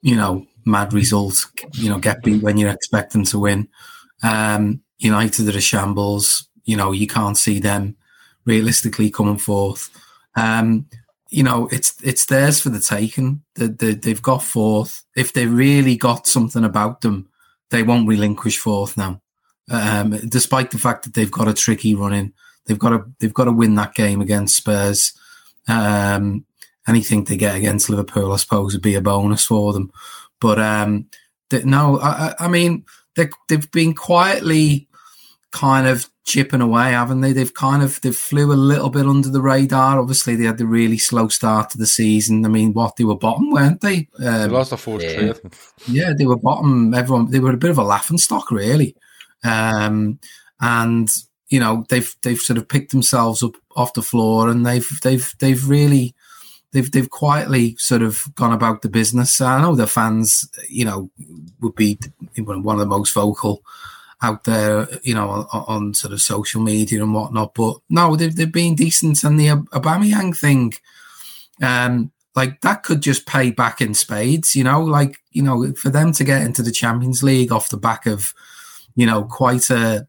you 0.00 0.16
know, 0.16 0.46
mad 0.64 0.92
result. 0.92 1.46
You 1.74 1.90
know, 1.90 1.98
get 1.98 2.22
beat 2.22 2.42
when 2.42 2.58
you 2.58 2.68
expect 2.68 3.12
them 3.12 3.24
to 3.24 3.38
win. 3.38 3.68
Um, 4.22 4.82
United 4.98 5.48
are 5.48 5.58
a 5.58 5.60
shambles. 5.60 6.48
You 6.64 6.76
know, 6.76 6.92
you 6.92 7.06
can't 7.06 7.36
see 7.36 7.58
them 7.58 7.96
realistically 8.44 9.10
coming 9.10 9.38
forth. 9.38 9.90
Um, 10.36 10.86
you 11.28 11.42
know, 11.42 11.68
it's 11.72 11.94
it's 12.02 12.26
theirs 12.26 12.60
for 12.60 12.68
the 12.68 12.80
taking. 12.80 13.42
They, 13.54 13.68
they, 13.68 13.94
they've 13.94 14.22
got 14.22 14.42
fourth. 14.42 15.04
If 15.16 15.32
they 15.32 15.46
really 15.46 15.96
got 15.96 16.26
something 16.26 16.64
about 16.64 17.00
them, 17.00 17.28
they 17.70 17.82
won't 17.82 18.08
relinquish 18.08 18.58
fourth 18.58 18.96
now. 18.96 19.20
Um, 19.70 20.10
despite 20.28 20.70
the 20.70 20.78
fact 20.78 21.04
that 21.04 21.14
they've 21.14 21.30
got 21.30 21.48
a 21.48 21.54
tricky 21.54 21.94
run 21.94 22.12
in, 22.12 22.34
they've 22.72 22.78
got 22.78 22.90
to 22.90 23.04
they've 23.18 23.34
got 23.34 23.44
to 23.44 23.52
win 23.52 23.74
that 23.74 23.94
game 23.94 24.20
against 24.22 24.56
Spurs. 24.56 25.12
Um, 25.68 26.44
anything 26.88 27.24
they 27.24 27.36
get 27.36 27.54
against 27.54 27.90
Liverpool, 27.90 28.32
I 28.32 28.36
suppose, 28.36 28.72
would 28.72 28.82
be 28.82 28.94
a 28.94 29.00
bonus 29.02 29.44
for 29.44 29.72
them. 29.72 29.92
But 30.40 30.58
um, 30.58 31.06
they, 31.50 31.62
no, 31.64 31.98
I, 32.00 32.08
I 32.08 32.34
I 32.40 32.48
mean 32.48 32.84
they 33.14 33.28
they've 33.48 33.70
been 33.70 33.94
quietly 33.94 34.88
kind 35.50 35.86
of 35.86 36.08
chipping 36.24 36.60
away, 36.62 36.92
haven't 36.92 37.20
they? 37.20 37.32
They've 37.32 37.52
kind 37.52 37.82
of 37.82 38.00
they 38.00 38.10
flew 38.12 38.52
a 38.52 38.54
little 38.54 38.88
bit 38.90 39.06
under 39.06 39.28
the 39.28 39.42
radar. 39.42 40.00
Obviously, 40.00 40.34
they 40.34 40.44
had 40.44 40.56
the 40.58 40.66
really 40.66 40.96
slow 40.98 41.28
start 41.28 41.70
to 41.70 41.78
the 41.78 41.86
season. 41.86 42.44
I 42.46 42.48
mean, 42.48 42.72
what 42.72 42.96
they 42.96 43.04
were 43.04 43.16
bottom, 43.18 43.50
weren't 43.50 43.82
they? 43.82 44.08
They 44.18 44.26
Um, 44.26 44.50
lost 44.50 44.70
their 44.70 44.78
first 44.78 45.04
yeah. 45.04 45.14
three, 45.14 45.30
I 45.30 45.32
think. 45.34 45.54
yeah, 45.88 46.12
they 46.16 46.24
were 46.26 46.38
bottom. 46.38 46.94
Everyone, 46.94 47.30
they 47.30 47.40
were 47.40 47.52
a 47.52 47.56
bit 47.58 47.70
of 47.70 47.78
a 47.78 47.84
laughing 47.84 48.18
stock, 48.18 48.50
really. 48.50 48.96
Um, 49.44 50.18
and 50.60 51.08
you 51.52 51.60
know, 51.60 51.84
they've 51.90 52.16
they've 52.22 52.40
sort 52.40 52.56
of 52.56 52.66
picked 52.66 52.92
themselves 52.92 53.42
up 53.42 53.56
off 53.76 53.92
the 53.92 54.02
floor, 54.02 54.48
and 54.48 54.64
they've 54.64 54.88
they've 55.02 55.34
they've 55.38 55.68
really 55.68 56.14
they've 56.72 56.90
they've 56.90 57.10
quietly 57.10 57.76
sort 57.78 58.00
of 58.00 58.34
gone 58.34 58.54
about 58.54 58.80
the 58.80 58.88
business. 58.88 59.38
I 59.38 59.60
know 59.60 59.74
the 59.74 59.86
fans, 59.86 60.48
you 60.70 60.86
know, 60.86 61.10
would 61.60 61.74
be 61.74 61.98
one 62.38 62.76
of 62.76 62.80
the 62.80 62.86
most 62.86 63.12
vocal 63.12 63.62
out 64.22 64.44
there, 64.44 64.88
you 65.02 65.14
know, 65.14 65.46
on, 65.52 65.64
on, 65.68 65.94
sort 65.94 66.14
of 66.14 66.22
social 66.22 66.62
media 66.62 67.02
and 67.02 67.12
whatnot. 67.12 67.54
But 67.54 67.78
no, 67.90 68.16
they've, 68.16 68.34
they've 68.34 68.50
been 68.50 68.76
decent. 68.76 69.24
And 69.24 69.38
the 69.38 69.48
Aubameyang 69.48 70.34
thing, 70.38 70.72
um, 71.60 72.12
like 72.36 72.60
that 72.60 72.84
could 72.84 73.02
just 73.02 73.26
pay 73.26 73.50
back 73.50 73.80
in 73.80 73.94
spades, 73.94 74.54
you 74.54 74.62
know, 74.62 74.80
like, 74.80 75.18
you 75.32 75.42
know, 75.42 75.72
for 75.72 75.90
them 75.90 76.12
to 76.12 76.24
get 76.24 76.42
into 76.42 76.62
the 76.62 76.70
Champions 76.70 77.24
League 77.24 77.50
off 77.50 77.68
the 77.68 77.76
back 77.76 78.06
of, 78.06 78.32
you 78.94 79.06
know, 79.06 79.24
quite 79.24 79.68
a, 79.70 80.06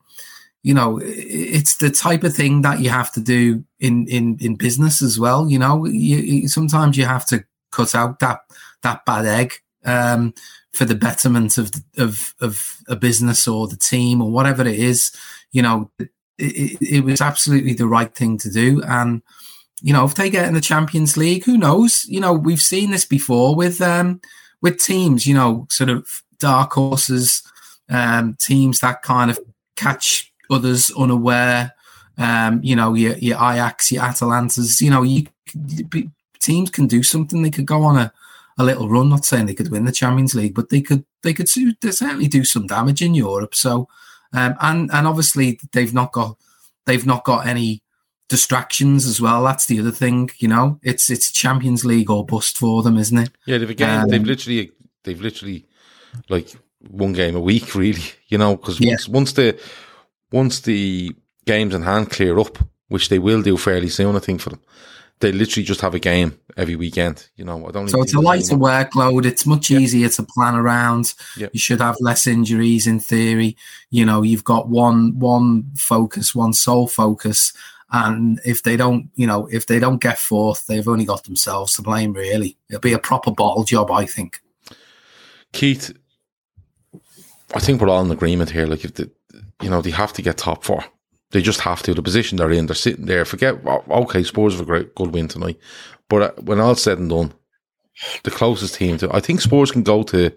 you 0.64 0.74
know, 0.74 1.00
it's 1.04 1.78
the 1.78 1.92
type 1.92 2.24
of 2.24 2.34
thing 2.34 2.62
that 2.62 2.80
you 2.80 2.90
have 2.90 3.12
to 3.12 3.22
do 3.22 3.64
in, 3.80 4.08
in, 4.08 4.38
in 4.40 4.56
business 4.56 5.02
as 5.02 5.20
well. 5.20 5.50
You 5.50 5.60
know, 5.60 5.86
you, 5.86 6.48
sometimes 6.48 6.98
you 6.98 7.06
have 7.06 7.26
to 7.28 7.44
cut 7.72 7.94
out 7.94 8.20
that, 8.20 8.40
that 8.82 9.06
bad 9.06 9.26
egg, 9.26 9.54
um, 9.86 10.34
for 10.72 10.86
the 10.86 10.96
betterment 10.96 11.58
of, 11.58 11.72
of, 11.98 12.34
of 12.40 12.60
a 12.88 12.96
business 12.96 13.48
or 13.48 13.68
the 13.68 13.76
team 13.76 14.22
or 14.22 14.32
whatever 14.32 14.64
it 14.64 14.80
is, 14.80 15.12
you 15.52 15.62
know, 15.62 15.92
it, 16.38 16.78
it, 16.82 17.04
was 17.04 17.22
absolutely 17.22 17.74
the 17.74 17.88
right 17.88 18.16
thing 18.16 18.38
to 18.40 18.50
do. 18.50 18.82
And, 18.84 19.22
you 19.82 19.94
know, 19.94 20.06
if 20.06 20.16
they 20.16 20.30
get 20.30 20.48
in 20.48 20.54
the 20.54 20.62
Champions 20.62 21.16
League, 21.18 21.44
who 21.44 21.58
knows? 21.58 22.06
You 22.06 22.20
know, 22.22 22.34
we've 22.34 22.62
seen 22.62 22.92
this 22.92 23.06
before 23.06 23.56
with 23.56 23.82
um, 23.82 24.22
with 24.62 24.82
teams. 24.82 25.28
You 25.28 25.36
know, 25.36 25.68
sort 25.70 25.90
of 25.90 26.24
dark 26.40 26.74
horses, 26.74 27.44
um, 27.90 28.36
teams 28.40 28.80
that 28.80 29.04
kind 29.04 29.30
of 29.30 29.40
catch 29.76 30.33
others 30.54 30.92
unaware. 30.92 31.74
Um, 32.18 32.62
you 32.64 32.76
know, 32.76 32.94
your, 32.94 33.18
your 33.18 33.38
Ajax, 33.38 33.92
your 33.92 34.04
Atalantas. 34.04 34.82
You 34.82 34.90
know, 34.90 35.04
you 35.04 35.28
teams 36.40 36.70
can 36.70 36.88
do 36.88 37.04
something. 37.04 37.42
They 37.42 37.50
could 37.50 37.66
go 37.66 37.84
on 37.84 37.98
a, 37.98 38.14
a 38.58 38.64
little 38.64 38.90
run. 38.90 39.10
Not 39.10 39.26
saying 39.26 39.46
they 39.46 39.56
could 39.56 39.72
win 39.72 39.86
the 39.86 39.92
Champions 39.92 40.36
League, 40.36 40.54
but 40.54 40.70
they 40.70 40.82
could 40.82 41.06
they 41.24 41.34
could 41.34 41.50
they 41.82 41.92
certainly 41.92 42.28
do 42.28 42.44
some 42.44 42.68
damage 42.68 43.02
in 43.02 43.16
Europe. 43.16 43.56
So, 43.56 43.88
um, 44.34 44.56
and 44.62 44.92
and 44.94 45.08
obviously 45.08 45.60
they've 45.72 45.94
not 45.94 46.12
got 46.12 46.38
they've 46.86 47.06
not 47.06 47.24
got 47.24 47.48
any 47.48 47.82
distractions 48.30 49.06
as 49.06 49.22
well. 49.22 49.44
That's 49.44 49.66
the 49.66 49.80
other 49.80 49.92
thing, 49.92 50.30
you 50.38 50.48
know. 50.48 50.80
It's 50.84 51.10
it's 51.10 51.32
Champions 51.32 51.86
League 51.86 52.10
or 52.10 52.26
bust 52.26 52.58
for 52.58 52.84
them, 52.84 52.98
isn't 52.98 53.18
it? 53.18 53.30
Yeah, 53.46 53.58
they've 53.58 53.70
again 53.70 54.02
um, 54.02 54.10
they've 54.10 54.24
literally 54.24 54.72
they've 55.04 55.22
literally 55.22 55.66
like 56.30 56.50
one 56.90 57.14
game 57.14 57.36
a 57.36 57.40
week, 57.40 57.76
really. 57.76 58.04
You 58.28 58.38
know, 58.38 58.56
because 58.56 58.80
yeah. 58.80 58.92
once 58.92 59.08
once 59.08 59.34
the 59.34 59.60
once 60.34 60.60
the 60.62 61.16
games 61.46 61.74
in 61.74 61.84
hand 61.84 62.10
clear 62.10 62.38
up, 62.40 62.58
which 62.90 63.08
they 63.08 63.20
will 63.20 63.42
do 63.42 63.56
fairly 63.56 63.88
soon, 63.90 64.16
I 64.18 64.20
think 64.20 64.42
for 64.42 64.50
them. 64.50 64.62
They 65.20 65.32
literally 65.32 65.64
just 65.64 65.80
have 65.80 65.96
a 65.96 66.00
game 66.00 66.38
every 66.58 66.76
weekend. 66.76 67.30
You 67.38 67.46
know, 67.46 67.66
I 67.66 67.72
don't. 67.72 67.88
So 67.88 68.02
it's 68.02 68.16
a 68.16 68.20
lighter 68.20 68.56
workload. 68.56 69.26
It's 69.26 69.46
much 69.46 69.70
yeah. 69.70 69.80
easier 69.80 70.10
to 70.10 70.24
plan 70.24 70.56
around. 70.56 71.14
Yeah. 71.38 71.48
You 71.54 71.60
should 71.60 71.80
have 71.80 71.96
less 72.02 72.28
injuries 72.28 72.88
in 72.88 73.00
theory. 73.00 73.56
You 73.90 74.06
know, 74.06 74.22
you've 74.22 74.44
got 74.44 74.68
one 74.68 75.18
one 75.20 75.72
focus, 75.76 76.36
one 76.36 76.52
sole 76.52 76.88
focus, 76.88 77.54
and 77.94 78.42
if 78.44 78.64
they 78.64 78.76
don't, 78.76 79.12
you 79.16 79.28
know, 79.28 79.48
if 79.52 79.68
they 79.68 79.78
don't 79.78 80.02
get 80.02 80.18
fourth, 80.18 80.66
they've 80.66 80.88
only 80.88 81.06
got 81.06 81.24
themselves 81.24 81.76
to 81.76 81.84
blame, 81.84 82.12
really. 82.12 82.58
It'll 82.68 82.82
be 82.82 82.94
a 82.94 83.00
proper 83.00 83.32
bottle 83.32 83.64
job, 83.64 83.92
I 83.92 84.08
think. 84.08 84.42
Keith, 85.52 85.96
I 87.54 87.60
think 87.60 87.80
we're 87.80 87.90
all 87.90 88.04
in 88.04 88.10
agreement 88.10 88.50
here. 88.50 88.66
Like, 88.66 88.84
if 88.84 88.96
the, 88.96 89.12
you 89.64 89.70
know, 89.70 89.82
they 89.82 89.92
have 89.92 90.14
to 90.14 90.22
get 90.22 90.38
top 90.38 90.64
four. 90.64 90.84
They 91.32 91.42
just 91.42 91.62
have 91.62 91.82
to. 91.84 91.94
The 91.94 92.04
position 92.04 92.38
they're 92.38 92.52
in, 92.52 92.68
they're 92.68 92.76
sitting 92.76 93.06
there. 93.06 93.26
Forget, 93.26 93.56
okay, 93.66 94.24
Spurs 94.24 94.54
have 94.54 94.62
a 94.62 94.66
great, 94.66 94.94
good 94.96 95.14
win 95.14 95.28
tonight. 95.28 95.60
But 96.10 96.22
uh, 96.22 96.42
when 96.42 96.60
all's 96.60 96.84
said 96.84 97.00
and 97.00 97.10
done, 97.10 97.34
the 98.24 98.32
closest 98.32 98.76
team 98.76 98.98
to, 99.00 99.14
I 99.14 99.20
think 99.20 99.42
Spurs 99.42 99.72
can 99.72 99.84
go 99.84 100.04
to 100.04 100.32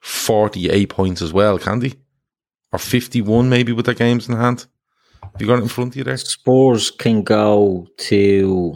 48 0.00 0.88
points 0.88 1.22
as 1.22 1.32
well, 1.32 1.58
can 1.58 1.78
they? 1.78 1.94
Or 2.72 2.78
51 2.78 3.48
maybe 3.48 3.72
with 3.72 3.86
their 3.86 3.94
games 3.94 4.28
in 4.28 4.36
hand. 4.36 4.66
Have 5.22 5.40
you 5.40 5.46
got 5.46 5.58
it 5.58 5.62
in 5.62 5.68
front 5.68 5.92
of 5.92 5.96
you 5.96 6.04
there? 6.04 6.16
Spurs 6.16 6.90
can 6.90 7.22
go 7.22 7.86
to 7.98 8.74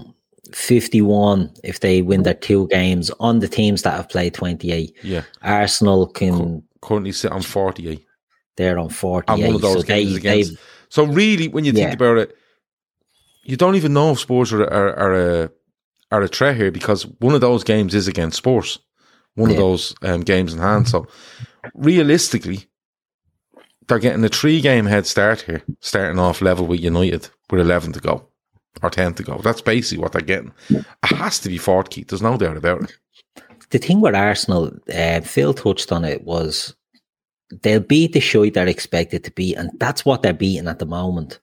51 0.52 1.52
if 1.64 1.80
they 1.80 2.02
win 2.02 2.22
their 2.22 2.34
two 2.34 2.68
games 2.68 3.10
on 3.20 3.40
the 3.40 3.48
teams 3.48 3.82
that 3.82 3.94
have 3.94 4.08
played 4.08 4.34
28. 4.34 4.96
Yeah. 5.02 5.22
Arsenal 5.42 6.06
can 6.06 6.62
currently 6.80 7.12
sit 7.12 7.32
on 7.32 7.42
48. 7.42 8.05
They're 8.56 8.78
on 8.78 8.88
48. 8.88 9.32
And 9.32 9.46
one 9.46 9.54
of 9.54 9.60
those 9.60 9.80
so 9.80 9.86
games 9.86 10.12
they, 10.12 10.16
against. 10.16 10.56
So 10.88 11.04
really, 11.04 11.48
when 11.48 11.64
you 11.64 11.72
think 11.72 11.88
yeah. 11.88 11.94
about 11.94 12.18
it, 12.18 12.36
you 13.44 13.56
don't 13.56 13.76
even 13.76 13.92
know 13.92 14.12
if 14.12 14.20
Spurs 14.20 14.52
are, 14.52 14.64
are, 14.64 14.94
are 14.96 15.14
a 15.14 15.50
are 16.12 16.22
a 16.22 16.28
threat 16.28 16.56
here 16.56 16.70
because 16.70 17.02
one 17.18 17.34
of 17.34 17.40
those 17.40 17.64
games 17.64 17.94
is 17.94 18.08
against 18.08 18.38
Spurs. 18.38 18.78
One 19.34 19.50
yeah. 19.50 19.56
of 19.56 19.60
those 19.60 19.94
um, 20.02 20.22
games 20.22 20.54
in 20.54 20.60
hand. 20.60 20.88
So 20.88 21.06
realistically, 21.74 22.66
they're 23.86 23.98
getting 23.98 24.24
a 24.24 24.28
three 24.28 24.60
game 24.60 24.86
head 24.86 25.06
start 25.06 25.42
here, 25.42 25.62
starting 25.80 26.18
off 26.18 26.40
level 26.40 26.66
with 26.66 26.80
United 26.80 27.28
with 27.50 27.60
11 27.60 27.92
to 27.92 28.00
go 28.00 28.26
or 28.82 28.90
10 28.90 29.14
to 29.14 29.22
go. 29.22 29.38
That's 29.42 29.60
basically 29.60 30.02
what 30.02 30.12
they're 30.12 30.20
getting. 30.20 30.52
It 30.68 30.84
has 31.02 31.38
to 31.40 31.48
be 31.48 31.58
fourth, 31.58 31.90
Keith. 31.90 32.08
There's 32.08 32.22
no 32.22 32.36
doubt 32.36 32.56
about 32.56 32.82
it. 32.82 32.96
The 33.70 33.78
thing 33.78 34.00
with 34.00 34.14
Arsenal, 34.14 34.72
uh, 34.94 35.20
Phil 35.22 35.54
touched 35.54 35.92
on 35.92 36.04
it, 36.04 36.24
was 36.24 36.74
they'll 37.62 37.80
beat 37.80 38.12
the 38.12 38.20
shite 38.20 38.54
they're 38.54 38.66
expected 38.66 39.24
to 39.24 39.30
beat, 39.32 39.56
and 39.56 39.70
that's 39.78 40.04
what 40.04 40.22
they're 40.22 40.32
beating 40.32 40.68
at 40.68 40.78
the 40.78 40.86
moment. 40.86 41.38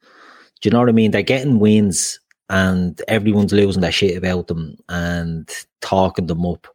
Do 0.61 0.67
you 0.67 0.71
know 0.71 0.79
what 0.79 0.89
I 0.89 0.93
mean? 0.93 1.11
They're 1.11 1.21
getting 1.21 1.59
wins, 1.59 2.19
and 2.49 3.01
everyone's 3.07 3.53
losing 3.53 3.81
their 3.81 3.91
shit 3.91 4.17
about 4.17 4.47
them 4.47 4.77
and 4.89 5.49
talking 5.81 6.27
them 6.27 6.45
up 6.45 6.67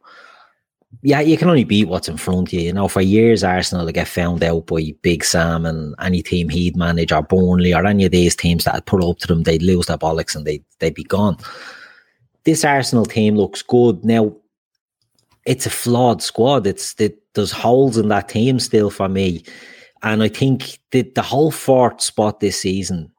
yeah, 1.01 1.21
you 1.21 1.37
can 1.37 1.49
only 1.49 1.63
beat 1.63 1.87
what's 1.87 2.09
in 2.09 2.17
front 2.17 2.49
of 2.49 2.53
you. 2.53 2.61
You 2.61 2.73
know, 2.73 2.87
for 2.87 3.01
years, 3.01 3.43
Arsenal 3.43 3.85
will 3.85 3.91
get 3.91 4.07
found 4.07 4.43
out 4.43 4.65
by 4.65 4.93
Big 5.01 5.23
Sam 5.23 5.65
and 5.65 5.95
any 5.99 6.21
team 6.21 6.49
he'd 6.49 6.75
manage, 6.75 7.11
or 7.11 7.21
Burnley, 7.21 7.73
or 7.73 7.85
any 7.85 8.05
of 8.05 8.11
these 8.11 8.35
teams 8.35 8.63
that 8.63 8.85
put 8.85 9.03
up 9.03 9.19
to 9.19 9.27
them, 9.27 9.43
they'd 9.43 9.61
lose 9.61 9.85
their 9.85 9.97
bollocks 9.97 10.35
and 10.35 10.45
they'd, 10.45 10.63
they'd 10.79 10.95
be 10.95 11.03
gone. 11.03 11.37
This 12.43 12.65
Arsenal 12.65 13.05
team 13.05 13.35
looks 13.35 13.61
good. 13.61 14.03
Now, 14.03 14.35
it's 15.45 15.65
a 15.65 15.69
flawed 15.69 16.21
squad. 16.21 16.67
It's 16.67 16.93
the, 16.95 17.15
There's 17.33 17.51
holes 17.51 17.97
in 17.97 18.09
that 18.09 18.29
team 18.29 18.59
still 18.59 18.89
for 18.89 19.09
me. 19.09 19.43
And 20.03 20.23
I 20.23 20.29
think 20.29 20.79
the, 20.91 21.01
the 21.01 21.21
whole 21.21 21.51
fourth 21.51 22.01
spot 22.01 22.39
this 22.39 22.61
season, 22.61 23.11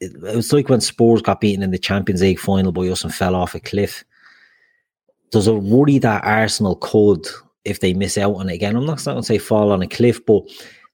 it, 0.00 0.12
it 0.14 0.36
was 0.36 0.52
like 0.52 0.68
when 0.68 0.80
Spurs 0.80 1.22
got 1.22 1.40
beaten 1.40 1.62
in 1.62 1.70
the 1.70 1.78
Champions 1.78 2.22
League 2.22 2.40
final 2.40 2.72
by 2.72 2.88
us 2.88 3.04
and 3.04 3.14
fell 3.14 3.34
off 3.34 3.54
a 3.54 3.60
cliff 3.60 4.04
there's 5.34 5.46
a 5.48 5.54
worry 5.54 5.98
that 5.98 6.24
Arsenal 6.24 6.76
could, 6.76 7.26
if 7.64 7.80
they 7.80 7.92
miss 7.92 8.16
out 8.16 8.36
on 8.36 8.48
it 8.48 8.54
again. 8.54 8.76
I'm 8.76 8.86
not 8.86 9.04
going 9.04 9.16
to 9.16 9.22
say 9.22 9.38
fall 9.38 9.72
on 9.72 9.82
a 9.82 9.86
cliff, 9.86 10.24
but 10.24 10.44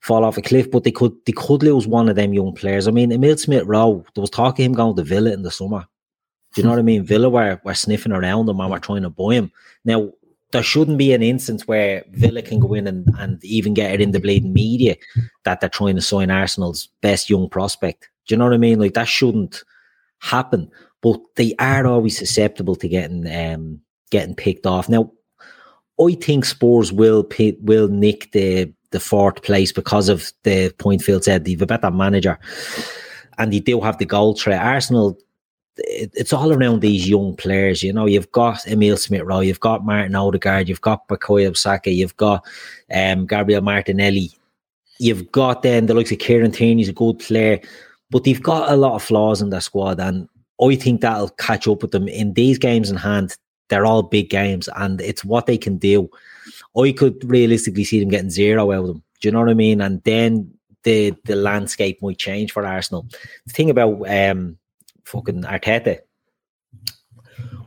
fall 0.00 0.24
off 0.24 0.38
a 0.38 0.42
cliff, 0.42 0.70
but 0.70 0.82
they 0.82 0.90
could 0.90 1.12
they 1.26 1.32
could 1.32 1.62
lose 1.62 1.86
one 1.86 2.08
of 2.08 2.16
them 2.16 2.32
young 2.32 2.54
players. 2.54 2.88
I 2.88 2.90
mean, 2.90 3.12
Emil 3.12 3.36
Smith 3.36 3.64
Rowe, 3.66 4.04
there 4.14 4.22
was 4.22 4.30
talk 4.30 4.58
of 4.58 4.64
him 4.64 4.72
going 4.72 4.96
to 4.96 5.04
Villa 5.04 5.32
in 5.32 5.42
the 5.42 5.50
summer. 5.50 5.86
Do 6.54 6.60
you 6.60 6.64
know 6.64 6.70
what 6.70 6.80
I 6.80 6.82
mean? 6.82 7.04
Villa 7.04 7.28
were, 7.28 7.60
were 7.64 7.74
sniffing 7.74 8.12
around 8.12 8.48
him 8.48 8.58
and 8.58 8.70
were 8.70 8.80
trying 8.80 9.02
to 9.02 9.10
buy 9.10 9.34
him. 9.34 9.52
Now, 9.84 10.10
there 10.52 10.62
shouldn't 10.62 10.98
be 10.98 11.12
an 11.12 11.22
instance 11.22 11.66
where 11.66 12.04
Villa 12.10 12.42
can 12.42 12.58
go 12.60 12.74
in 12.74 12.86
and, 12.86 13.08
and 13.18 13.42
even 13.44 13.74
get 13.74 13.92
it 13.92 14.00
in 14.00 14.10
the 14.10 14.20
bleeding 14.20 14.52
media 14.52 14.96
that 15.44 15.60
they're 15.60 15.70
trying 15.70 15.94
to 15.94 16.02
sign 16.02 16.30
Arsenal's 16.30 16.88
best 17.00 17.30
young 17.30 17.48
prospect. 17.48 18.08
Do 18.26 18.34
you 18.34 18.38
know 18.38 18.44
what 18.44 18.54
I 18.54 18.58
mean? 18.58 18.78
Like 18.80 18.94
that 18.94 19.08
shouldn't 19.08 19.62
happen. 20.18 20.70
But 21.02 21.20
they 21.36 21.54
are 21.58 21.86
always 21.86 22.18
susceptible 22.18 22.76
to 22.76 22.88
getting 22.88 23.26
um, 23.32 23.80
getting 24.10 24.34
picked 24.34 24.66
off. 24.66 24.88
Now, 24.88 25.12
I 26.00 26.14
think 26.14 26.44
Spurs 26.44 26.92
will 26.92 27.26
will 27.60 27.88
nick 27.88 28.32
the 28.32 28.72
the 28.90 29.00
fourth 29.00 29.42
place 29.42 29.72
because 29.72 30.08
of 30.08 30.32
the 30.42 30.74
point 30.78 31.02
Phil 31.02 31.22
said. 31.22 31.44
They've 31.44 31.62
a 31.62 31.66
better 31.66 31.90
manager, 31.90 32.38
and 33.38 33.52
they 33.52 33.60
do 33.60 33.80
have 33.80 33.98
the 33.98 34.04
goal 34.04 34.34
threat. 34.34 34.60
Arsenal, 34.60 35.18
it, 35.84 36.10
it's 36.14 36.32
all 36.32 36.52
around 36.52 36.80
these 36.80 37.08
young 37.08 37.36
players. 37.36 37.82
You 37.82 37.92
know, 37.92 38.06
you've 38.06 38.30
got 38.32 38.66
Emil 38.66 38.96
Smith 38.96 39.22
Rowe, 39.22 39.40
you've 39.40 39.60
got 39.60 39.84
Martin 39.84 40.14
Odegaard, 40.14 40.68
you've 40.68 40.80
got 40.80 41.06
Bukayo 41.08 41.56
Saka, 41.56 41.90
you've 41.90 42.16
got 42.16 42.44
um, 42.94 43.26
Gabriel 43.26 43.62
Martinelli, 43.62 44.30
you've 44.98 45.30
got 45.32 45.62
then 45.62 45.86
the 45.86 45.94
likes 45.94 46.12
of 46.12 46.18
Kieran 46.18 46.52
Tierney's 46.52 46.88
a 46.88 46.92
good 46.92 47.18
player, 47.18 47.60
but 48.10 48.24
they've 48.24 48.42
got 48.42 48.70
a 48.70 48.76
lot 48.76 48.94
of 48.94 49.02
flaws 49.02 49.40
in 49.40 49.50
their 49.50 49.60
squad, 49.60 50.00
and 50.00 50.28
I 50.62 50.74
think 50.76 51.00
that'll 51.00 51.30
catch 51.30 51.66
up 51.66 51.82
with 51.82 51.92
them 51.92 52.08
in 52.08 52.34
these 52.34 52.58
games 52.58 52.90
in 52.90 52.96
hand 52.96 53.36
they're 53.70 53.86
all 53.86 54.02
big 54.02 54.28
games 54.28 54.68
and 54.76 55.00
it's 55.00 55.24
what 55.24 55.46
they 55.46 55.56
can 55.56 55.78
do. 55.78 56.10
I 56.76 56.92
could 56.92 57.24
realistically 57.24 57.84
see 57.84 58.00
them 58.00 58.10
getting 58.10 58.30
zero 58.30 58.70
out 58.72 58.80
of 58.80 58.86
them. 58.88 59.02
Do 59.20 59.28
you 59.28 59.32
know 59.32 59.40
what 59.40 59.48
I 59.48 59.54
mean? 59.54 59.80
And 59.80 60.02
then 60.02 60.52
the 60.82 61.14
the 61.24 61.36
landscape 61.36 62.02
might 62.02 62.18
change 62.18 62.52
for 62.52 62.66
Arsenal. 62.66 63.06
The 63.46 63.52
thing 63.52 63.70
about 63.70 64.02
um 64.08 64.58
fucking 65.10 65.42
Arteta, 65.42 65.98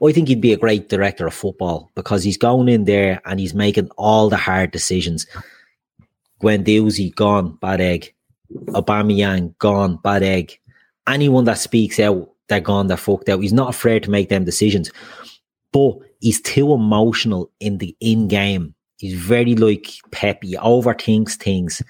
I 0.03 0.11
think 0.11 0.27
he'd 0.27 0.41
be 0.41 0.53
a 0.53 0.57
great 0.57 0.89
director 0.89 1.27
of 1.27 1.33
football 1.33 1.91
because 1.95 2.23
he's 2.23 2.37
going 2.37 2.67
in 2.67 2.85
there 2.85 3.21
and 3.25 3.39
he's 3.39 3.53
making 3.53 3.89
all 3.97 4.29
the 4.29 4.37
hard 4.37 4.71
decisions. 4.71 5.25
Guendouzi 6.41 7.15
gone, 7.15 7.57
bad 7.61 7.79
egg. 7.79 8.13
Aubameyang 8.69 9.57
gone, 9.59 9.97
bad 10.03 10.23
egg. 10.23 10.59
Anyone 11.07 11.45
that 11.45 11.57
speaks 11.57 11.99
out, 11.99 12.29
they're 12.47 12.59
gone, 12.59 12.87
they're 12.87 12.97
fucked 12.97 13.29
out. 13.29 13.39
He's 13.39 13.53
not 13.53 13.69
afraid 13.69 14.03
to 14.03 14.11
make 14.11 14.29
them 14.29 14.43
decisions 14.43 14.91
but 15.73 15.97
he's 16.21 16.41
too 16.41 16.73
emotional 16.73 17.51
in 17.59 17.79
the 17.79 17.97
in 17.99 18.29
game. 18.29 18.73
He's 18.97 19.15
very 19.15 19.55
like 19.55 19.89
Pep. 20.11 20.41
He 20.41 20.55
overthinks 20.55 21.33
things. 21.33 21.81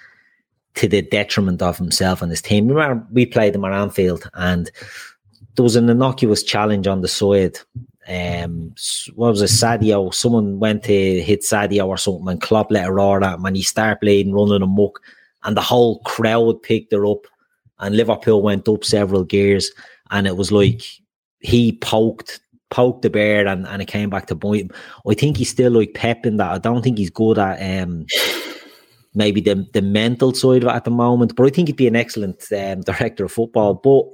to 0.76 0.88
the 0.88 1.04
detriment 1.04 1.62
of 1.62 1.78
himself 1.78 2.24
and 2.24 2.32
his 2.32 2.41
team. 2.41 2.68
Remember, 2.68 3.06
we 3.12 3.28
played 3.28 3.54
them 3.54 3.64
at 3.64 3.74
Anfield, 3.74 4.28
and 4.34 4.72
there 5.56 5.64
was 5.64 5.76
an 5.76 5.89
innocuous 5.89 6.43
challenge 6.43 6.88
on 6.88 7.01
the 7.01 7.08
side. 7.08 7.60
Um, 8.08 8.76
what 9.16 9.30
was 9.30 9.41
it, 9.41 9.49
Sadio? 9.49 10.14
Someone 10.14 10.60
went 10.60 10.84
to 10.84 11.22
hit 11.22 11.41
Sadio 11.41 11.88
or 11.88 11.97
something, 11.97 12.28
and 12.28 12.41
Klopp 12.41 12.72
let 12.72 12.88
a 12.88 12.91
roar 12.91 13.24
at 13.24 13.36
him, 13.36 13.45
and 13.45 13.56
he 13.56 13.64
started 13.64 14.01
playing, 14.01 14.34
running 14.34 14.62
amok, 14.62 14.99
and 15.43 15.56
the 15.56 15.62
whole 15.62 15.99
crowd 15.99 16.62
picked 16.64 16.91
her 16.91 17.06
up, 17.06 17.28
and 17.80 17.95
Liverpool 17.95 18.41
went 18.41 18.68
up 18.68 18.84
several 18.84 19.24
gears, 19.24 19.72
and 20.12 20.28
it 20.28 20.38
was 20.38 20.51
like 20.51 20.82
he 21.39 21.74
poked 21.74 22.39
poked 22.70 23.04
the 23.04 23.10
bear 23.10 23.45
and, 23.45 23.68
and 23.68 23.84
it 23.84 23.88
came 23.88 24.10
back 24.10 24.26
to 24.26 24.34
bite 24.34 24.62
him. 24.62 24.72
I 25.08 25.14
think 25.14 25.38
he's 25.38 25.51
still 25.51 25.72
like 25.74 25.93
Pep 25.93 26.26
in 26.26 26.38
that. 26.38 26.51
I 26.51 26.58
don't 26.58 26.82
think 26.82 26.97
he's 26.97 27.12
good 27.12 27.38
at 27.38 27.84
um 27.84 28.08
maybe 29.14 29.41
the 29.41 29.68
the 29.74 29.82
mental 29.82 30.34
side 30.34 30.64
of 30.64 30.70
it 30.70 30.76
at 30.76 30.86
the 30.86 30.91
moment, 30.91 31.36
but 31.36 31.45
I 31.45 31.49
think 31.49 31.68
he'd 31.68 31.78
be 31.78 31.88
an 31.88 31.95
excellent 31.95 32.43
um, 32.51 32.82
director 32.82 33.26
of 33.26 33.32
football. 33.32 33.76
But 33.76 34.06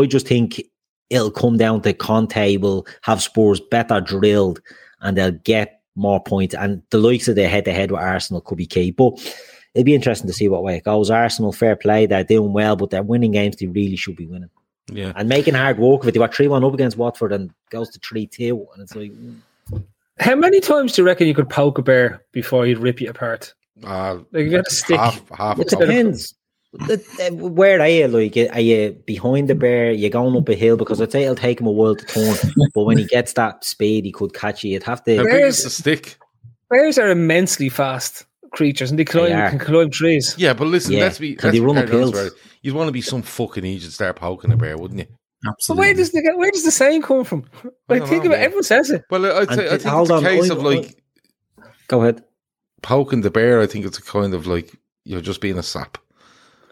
I 0.00 0.06
just 0.06 0.26
think 0.26 0.62
it'll 1.10 1.30
come 1.30 1.56
down 1.56 1.82
to 1.82 1.92
Conte 1.92 2.56
will 2.58 2.86
have 3.02 3.22
Spurs 3.22 3.60
better 3.60 4.00
drilled 4.00 4.60
and 5.00 5.16
they'll 5.16 5.32
get 5.32 5.80
more 5.94 6.22
points. 6.22 6.54
And 6.54 6.82
the 6.90 6.98
likes 6.98 7.28
of 7.28 7.36
the 7.36 7.48
head 7.48 7.64
to 7.64 7.72
head 7.72 7.90
with 7.90 8.00
Arsenal 8.00 8.40
could 8.40 8.58
be 8.58 8.66
key. 8.66 8.90
But 8.90 9.14
it'd 9.74 9.86
be 9.86 9.94
interesting 9.94 10.28
to 10.28 10.32
see 10.32 10.48
what 10.48 10.62
way 10.62 10.76
it 10.76 10.84
goes. 10.84 11.10
Arsenal, 11.10 11.52
fair 11.52 11.76
play, 11.76 12.06
they're 12.06 12.24
doing 12.24 12.52
well, 12.52 12.76
but 12.76 12.90
they're 12.90 13.02
winning 13.02 13.32
games 13.32 13.56
they 13.56 13.66
really 13.66 13.96
should 13.96 14.16
be 14.16 14.26
winning. 14.26 14.50
Yeah. 14.90 15.12
And 15.16 15.28
making 15.28 15.54
hard 15.54 15.78
work 15.78 16.02
of 16.02 16.08
it. 16.08 16.12
They 16.12 16.20
were 16.20 16.28
3 16.28 16.48
1 16.48 16.64
up 16.64 16.74
against 16.74 16.96
Watford 16.96 17.32
and 17.32 17.50
goes 17.70 17.90
to 17.90 18.00
3 18.00 18.26
2. 18.26 18.66
And 18.74 18.82
it's 18.82 18.96
like, 18.96 19.12
How 20.18 20.34
many 20.34 20.60
times 20.60 20.94
do 20.94 21.02
you 21.02 21.06
reckon 21.06 21.26
you 21.26 21.34
could 21.34 21.50
poke 21.50 21.78
a 21.78 21.82
bear 21.82 22.24
before 22.32 22.64
he'd 22.64 22.78
rip 22.78 23.00
you 23.00 23.10
apart? 23.10 23.54
Uh, 23.84 24.18
Like 24.32 24.44
you 24.44 24.50
got 24.50 24.66
a 24.66 24.70
stick. 24.70 24.96
half, 24.96 25.28
half 25.30 25.58
it 25.58 25.68
depends. 25.68 26.34
The- 26.72 26.96
the- 26.96 27.34
Where 27.34 27.80
are 27.80 27.88
you? 27.88 28.08
Like, 28.08 28.36
are 28.52 28.60
you 28.60 28.92
behind 29.06 29.48
the 29.48 29.54
bear? 29.54 29.90
You're 29.90 30.10
going 30.10 30.36
up 30.36 30.48
a 30.48 30.54
hill 30.54 30.76
because 30.76 31.00
I'd 31.00 31.10
say 31.12 31.22
it'll 31.22 31.34
take 31.34 31.60
him 31.60 31.66
a 31.66 31.72
while 31.72 31.96
to 31.96 32.04
turn. 32.04 32.34
but 32.74 32.84
when 32.84 32.98
he 32.98 33.04
gets 33.06 33.32
that 33.34 33.64
speed, 33.64 34.04
he 34.04 34.12
could 34.12 34.34
catch 34.34 34.62
you. 34.64 34.72
You'd 34.72 34.82
have 34.82 35.02
to. 35.04 35.16
big 35.16 35.26
Bears- 35.26 35.58
is 35.58 35.64
the 35.64 35.70
stick? 35.70 36.18
Bears 36.70 36.98
are 36.98 37.08
immensely 37.08 37.68
fast 37.70 38.26
creatures 38.52 38.90
and 38.90 38.98
they 38.98 39.04
climb, 39.04 39.32
are. 39.32 39.50
can 39.50 39.58
climb 39.58 39.90
trees. 39.90 40.34
Yeah, 40.38 40.52
but 40.52 40.66
listen, 40.68 40.92
Yeah. 40.92 41.00
let's 41.00 41.18
be. 41.18 41.34
Can 41.36 41.48
let's 41.48 41.58
they 41.58 41.64
run 41.64 41.74
quite 41.76 41.84
honest 41.84 41.94
uphill? 41.94 42.08
about 42.10 42.26
it. 42.26 42.32
You'd 42.62 42.74
want 42.74 42.88
to 42.88 42.92
be 42.92 43.00
some 43.00 43.22
fucking 43.22 43.64
idiot 43.64 43.82
to 43.84 43.90
start 43.90 44.16
poking 44.16 44.52
a 44.52 44.56
bear, 44.56 44.76
wouldn't 44.76 45.00
you? 45.00 45.06
So 45.44 45.50
Absolutely. 45.50 45.80
where 45.86 45.94
does 45.94 46.10
the 46.10 46.32
where 46.36 46.50
does 46.50 46.64
the 46.64 46.70
saying 46.70 47.02
come 47.02 47.24
from? 47.24 47.44
Like 47.88 48.00
don't 48.00 48.08
think 48.08 48.24
know, 48.24 48.30
about 48.30 48.38
man. 48.38 48.44
everyone 48.44 48.62
says 48.64 48.90
it. 48.90 49.04
Well, 49.10 49.24
I'd 49.24 49.48
And 49.48 49.56
say, 49.56 49.66
I 49.66 49.70
think 49.78 49.82
hold 49.84 50.02
it's 50.02 50.10
a 50.10 50.14
on, 50.16 50.22
case 50.24 50.50
I- 50.50 50.54
of 50.54 50.62
like 50.62 51.02
Go 51.86 52.02
ahead. 52.02 52.24
poking 52.82 53.20
the 53.22 53.30
bear. 53.30 53.60
I 53.60 53.66
think 53.66 53.86
it's 53.86 53.98
a 53.98 54.02
kind 54.02 54.34
of 54.34 54.46
like 54.46 54.76
you're 55.04 55.20
just 55.20 55.40
being 55.40 55.56
a 55.56 55.62
sap. 55.62 55.96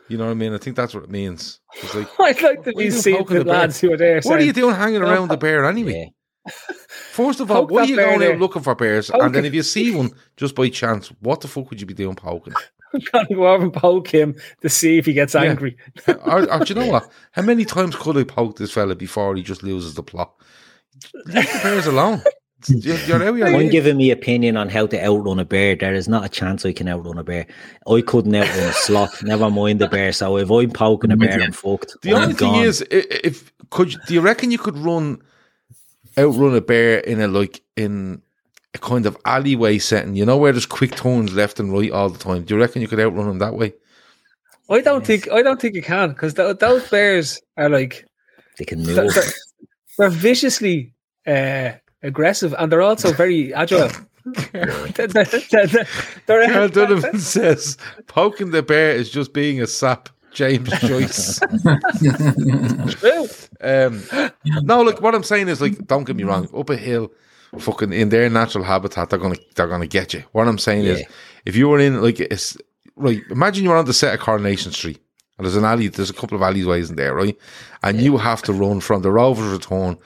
You 0.08 0.18
know 0.18 0.26
what 0.26 0.30
I 0.32 0.34
mean? 0.34 0.54
I 0.54 0.58
think 0.58 0.76
that's 0.76 0.94
what 0.94 1.04
it 1.04 1.10
means. 1.10 1.60
It's 1.82 1.94
like, 1.94 2.08
I'd 2.20 2.40
like 2.42 2.62
to 2.64 2.70
What 2.70 2.76
are 2.80 2.82
you 2.82 2.90
be 2.90 2.90
seeing 2.90 3.24
the 3.24 3.44
lads 3.44 3.80
who 3.80 3.92
are 3.92 3.96
there. 3.96 4.20
what 4.22 4.40
are 4.40 4.44
you 4.44 4.52
doing 4.52 4.74
hanging 4.74 5.02
"Oh, 5.02 5.06
around 5.08 5.28
the 5.28 5.36
bear 5.36 5.64
anyway? 5.64 6.12
Yeah. 6.46 6.52
First 7.10 7.40
of 7.40 7.50
all, 7.50 7.66
why 7.66 7.82
are 7.82 7.84
you 7.86 7.96
going 7.96 8.20
there. 8.20 8.34
out 8.34 8.38
looking 8.38 8.62
for 8.62 8.74
bears? 8.74 9.10
Poke 9.10 9.22
and 9.22 9.34
then 9.34 9.44
if 9.44 9.52
you 9.54 9.62
see 9.62 9.90
one 9.94 10.10
just 10.36 10.54
by 10.54 10.68
chance, 10.68 11.08
what 11.20 11.40
the 11.40 11.48
fuck 11.48 11.70
would 11.70 11.80
you 11.80 11.86
be 11.86 11.94
doing 11.94 12.14
poking? 12.14 12.54
I'm 12.94 13.00
gonna 13.12 13.26
go 13.34 13.48
over 13.48 13.64
and 13.64 13.72
poke 13.72 14.08
him 14.08 14.36
to 14.62 14.68
see 14.68 14.96
if 14.98 15.06
he 15.06 15.12
gets 15.12 15.34
Yeah. 15.34 15.42
angry. 15.42 15.76
Uh, 16.06 16.14
or, 16.24 16.52
or 16.52 16.64
do 16.64 16.72
you 16.72 16.80
know 16.80 16.86
what? 16.86 17.10
How 17.32 17.42
many 17.42 17.64
times 17.64 17.96
could 17.96 18.16
I 18.16 18.22
poke 18.24 18.56
this 18.58 18.72
fella 18.72 18.94
before 18.94 19.34
he 19.34 19.42
just 19.42 19.62
loses 19.64 19.94
the 19.94 20.02
plot? 20.04 20.32
Leave 21.26 21.52
the 21.52 21.60
bears 21.62 21.86
alone. 21.86 22.22
You're, 22.68 22.96
you're 23.36 23.46
I'm 23.46 23.68
giving 23.68 23.96
me 23.96 24.10
opinion 24.10 24.56
on 24.56 24.68
how 24.68 24.86
to 24.86 25.02
outrun 25.04 25.38
a 25.38 25.44
bear. 25.44 25.76
There 25.76 25.94
is 25.94 26.08
not 26.08 26.24
a 26.24 26.28
chance 26.28 26.64
I 26.66 26.72
can 26.72 26.88
outrun 26.88 27.18
a 27.18 27.24
bear. 27.24 27.46
I 27.86 28.00
couldn't 28.06 28.34
outrun 28.34 28.68
a 28.68 28.72
sloth. 28.72 29.22
Never 29.22 29.50
mind 29.50 29.80
the 29.80 29.88
bear. 29.88 30.12
So 30.12 30.36
if 30.38 30.50
I'm 30.50 30.70
poking 30.70 31.10
a 31.10 31.14
I'm 31.14 31.18
with 31.20 31.28
bear, 31.30 31.38
you. 31.38 31.44
I'm 31.44 31.52
fucked. 31.52 31.96
The 32.02 32.14
I'm 32.14 32.22
only 32.22 32.34
thing 32.34 32.52
gone. 32.52 32.64
is, 32.64 32.84
if 32.90 33.52
could 33.70 33.92
you- 33.92 34.00
do 34.06 34.14
you 34.14 34.20
reckon 34.20 34.50
you 34.50 34.58
could 34.58 34.76
run 34.78 35.20
outrun 36.18 36.54
a 36.54 36.60
bear 36.60 36.98
in 37.00 37.20
a 37.20 37.28
like 37.28 37.62
in 37.76 38.22
a 38.74 38.78
kind 38.78 39.06
of 39.06 39.16
alleyway 39.24 39.78
setting? 39.78 40.14
You 40.16 40.24
know 40.24 40.36
where 40.36 40.52
there's 40.52 40.66
quick 40.66 40.96
turns 40.96 41.32
left 41.34 41.60
and 41.60 41.72
right 41.72 41.90
all 41.92 42.08
the 42.10 42.18
time. 42.18 42.42
Do 42.44 42.54
you 42.54 42.60
reckon 42.60 42.82
you 42.82 42.88
could 42.88 43.00
outrun 43.00 43.26
them 43.28 43.38
that 43.38 43.54
way? 43.54 43.74
I 44.68 44.80
don't 44.80 45.06
think 45.06 45.30
I 45.30 45.42
don't 45.42 45.60
think 45.60 45.74
you 45.76 45.82
can 45.82 46.08
because 46.10 46.34
th- 46.34 46.58
those 46.58 46.88
bears 46.90 47.40
are 47.56 47.68
like 47.68 48.04
they 48.58 48.64
can 48.64 48.78
move. 48.82 48.96
they're- 48.96 49.22
they're 49.98 50.10
viciously 50.10 50.92
uh, 51.26 51.72
aggressive 52.06 52.54
and 52.58 52.70
they're 52.70 52.82
also 52.82 53.12
very 53.12 53.52
agile. 53.54 53.90
Carl 56.52 56.68
Donovan 56.68 57.20
says 57.20 57.76
poking 58.06 58.50
the 58.50 58.62
bear 58.62 58.92
is 58.92 59.10
just 59.10 59.32
being 59.32 59.60
a 59.60 59.66
sap. 59.66 60.08
James 60.32 60.68
Joyce. 60.80 61.40
true. 62.98 63.28
Um, 63.58 64.02
no, 64.44 64.82
look, 64.82 65.00
what 65.00 65.14
I'm 65.14 65.22
saying 65.22 65.48
is 65.48 65.62
like, 65.62 65.86
don't 65.86 66.04
get 66.04 66.14
me 66.14 66.24
wrong, 66.24 66.46
up 66.54 66.68
a 66.68 66.76
hill, 66.76 67.10
fucking 67.58 67.90
in 67.94 68.10
their 68.10 68.28
natural 68.28 68.64
habitat, 68.64 69.08
they're 69.08 69.18
gonna 69.18 69.36
they're 69.54 69.66
gonna 69.66 69.86
get 69.86 70.12
you. 70.12 70.22
What 70.32 70.46
I'm 70.46 70.58
saying 70.58 70.84
is, 70.84 71.02
if 71.46 71.56
you 71.56 71.68
were 71.68 71.78
in 71.78 72.02
like, 72.02 72.20
it's 72.20 72.58
right. 72.96 73.22
Imagine 73.30 73.64
you're 73.64 73.76
on 73.78 73.86
the 73.86 73.94
set 73.94 74.12
of 74.12 74.20
Coronation 74.20 74.72
Street, 74.72 75.00
and 75.38 75.46
there's 75.46 75.56
an 75.56 75.64
alley, 75.64 75.88
there's 75.88 76.10
a 76.10 76.14
couple 76.14 76.36
of 76.36 76.42
alleyways 76.42 76.90
in 76.90 76.96
there, 76.96 77.14
right? 77.14 77.36
And 77.82 77.98
you 78.00 78.18
have 78.18 78.42
to 78.42 78.52
run 78.52 78.80
from 78.80 79.00
the 79.00 79.10
Rovers 79.10 79.50
Return 79.50 79.96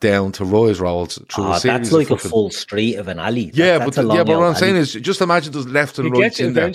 down 0.00 0.32
to 0.32 0.44
Roy's 0.44 0.80
Rolls 0.80 1.18
through 1.30 1.44
Oh, 1.44 1.52
a 1.52 1.60
series 1.60 1.78
that's 1.80 1.92
like 1.92 2.06
of 2.10 2.12
a 2.12 2.16
fucking, 2.18 2.30
full 2.30 2.50
street 2.50 2.96
of 2.96 3.08
an 3.08 3.18
alley. 3.18 3.46
That- 3.46 3.56
yeah, 3.56 3.78
that's 3.78 3.96
but 3.96 4.08
the- 4.08 4.14
yeah, 4.14 4.24
but 4.24 4.38
what 4.38 4.46
I'm 4.46 4.54
saying 4.54 4.76
is, 4.76 4.92
just 4.94 5.20
imagine 5.20 5.52
there's 5.52 5.66
left 5.68 5.98
and 5.98 6.08
You 6.08 6.12
right 6.20 6.30
get 6.30 6.38
you 6.38 6.46
in 6.48 6.54
there 6.54 6.72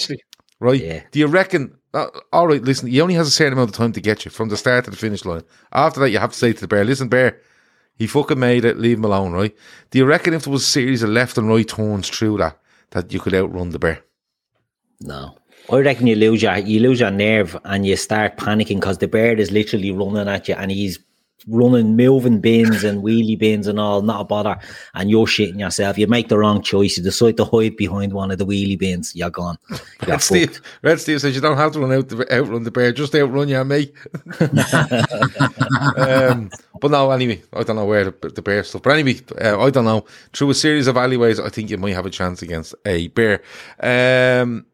right? 0.59 0.81
Yeah. 0.81 1.01
Do 1.11 1.19
you 1.19 1.27
reckon? 1.27 1.75
Uh, 1.93 2.07
all 2.31 2.47
right, 2.47 2.61
listen. 2.61 2.87
He 2.87 3.01
only 3.01 3.15
has 3.15 3.27
a 3.27 3.31
certain 3.31 3.53
amount 3.53 3.69
of 3.71 3.75
time 3.75 3.91
to 3.93 4.01
get 4.01 4.23
you 4.23 4.31
from 4.31 4.49
the 4.49 4.55
start 4.57 4.85
to 4.85 4.91
the 4.91 4.97
finish 4.97 5.25
line. 5.25 5.43
After 5.73 5.99
that, 5.99 6.09
you 6.09 6.19
have 6.19 6.31
to 6.31 6.37
say 6.37 6.53
to 6.53 6.61
the 6.61 6.67
bear, 6.67 6.85
"Listen, 6.85 7.09
bear, 7.09 7.39
he 7.97 8.07
fucking 8.07 8.39
made 8.39 8.63
it. 8.63 8.79
Leave 8.79 8.97
him 8.97 9.03
alone." 9.05 9.33
Right? 9.33 9.53
Do 9.89 9.97
you 9.99 10.05
reckon 10.05 10.33
if 10.33 10.45
there 10.45 10.53
was 10.53 10.63
a 10.63 10.65
series 10.65 11.03
of 11.03 11.09
left 11.09 11.37
and 11.37 11.49
right 11.49 11.67
turns 11.67 12.07
through 12.09 12.37
that, 12.37 12.57
that 12.91 13.11
you 13.11 13.19
could 13.19 13.33
outrun 13.33 13.71
the 13.71 13.79
bear? 13.79 14.03
No. 15.01 15.35
I 15.71 15.77
reckon 15.77 16.07
you 16.07 16.15
lose 16.15 16.41
your 16.41 16.57
you 16.57 16.79
lose 16.79 16.99
your 16.99 17.11
nerve 17.11 17.57
and 17.65 17.85
you 17.85 17.95
start 17.95 18.37
panicking 18.37 18.75
because 18.79 18.97
the 18.99 19.07
bear 19.07 19.37
is 19.37 19.51
literally 19.51 19.91
running 19.91 20.27
at 20.27 20.47
you 20.47 20.55
and 20.55 20.71
he's 20.71 20.99
running 21.47 21.95
moving 21.95 22.39
bins 22.39 22.83
and 22.83 23.03
wheelie 23.03 23.37
bins 23.37 23.67
and 23.67 23.79
all, 23.79 24.01
not 24.01 24.21
a 24.21 24.23
bother, 24.23 24.57
and 24.95 25.09
you're 25.09 25.25
shitting 25.25 25.59
yourself. 25.59 25.97
You 25.97 26.07
make 26.07 26.29
the 26.29 26.37
wrong 26.37 26.61
choice. 26.61 26.97
You 26.97 27.03
decide 27.03 27.37
to 27.37 27.45
hide 27.45 27.75
behind 27.77 28.13
one 28.13 28.31
of 28.31 28.37
the 28.37 28.45
wheelie 28.45 28.77
bins. 28.77 29.15
You're 29.15 29.29
gone. 29.29 29.57
You're 29.69 29.79
Red 30.09 30.21
Steve. 30.21 30.61
Red 30.81 30.99
Steve 30.99 31.21
says 31.21 31.35
you 31.35 31.41
don't 31.41 31.57
have 31.57 31.71
to 31.73 31.79
run 31.79 31.91
out 31.93 32.09
the, 32.09 32.31
outrun 32.33 32.63
the 32.63 32.71
bear, 32.71 32.91
just 32.91 33.15
outrun 33.15 33.49
you 33.49 33.59
and 33.59 33.69
me. 33.69 33.91
um, 35.97 36.49
but 36.79 36.91
no, 36.91 37.11
anyway, 37.11 37.41
I 37.53 37.63
don't 37.63 37.75
know 37.75 37.85
where 37.85 38.05
the, 38.05 38.29
the 38.29 38.41
bear 38.41 38.63
stuff. 38.63 38.81
But 38.83 38.91
anyway, 38.97 39.19
uh, 39.39 39.59
I 39.61 39.69
don't 39.69 39.85
know. 39.85 40.05
Through 40.33 40.49
a 40.51 40.53
series 40.55 40.87
of 40.87 40.97
alleyways, 40.97 41.39
I 41.39 41.49
think 41.49 41.69
you 41.69 41.77
might 41.77 41.93
have 41.93 42.05
a 42.05 42.09
chance 42.09 42.41
against 42.41 42.73
a 42.85 43.07
bear. 43.09 43.41
Um, 43.79 44.65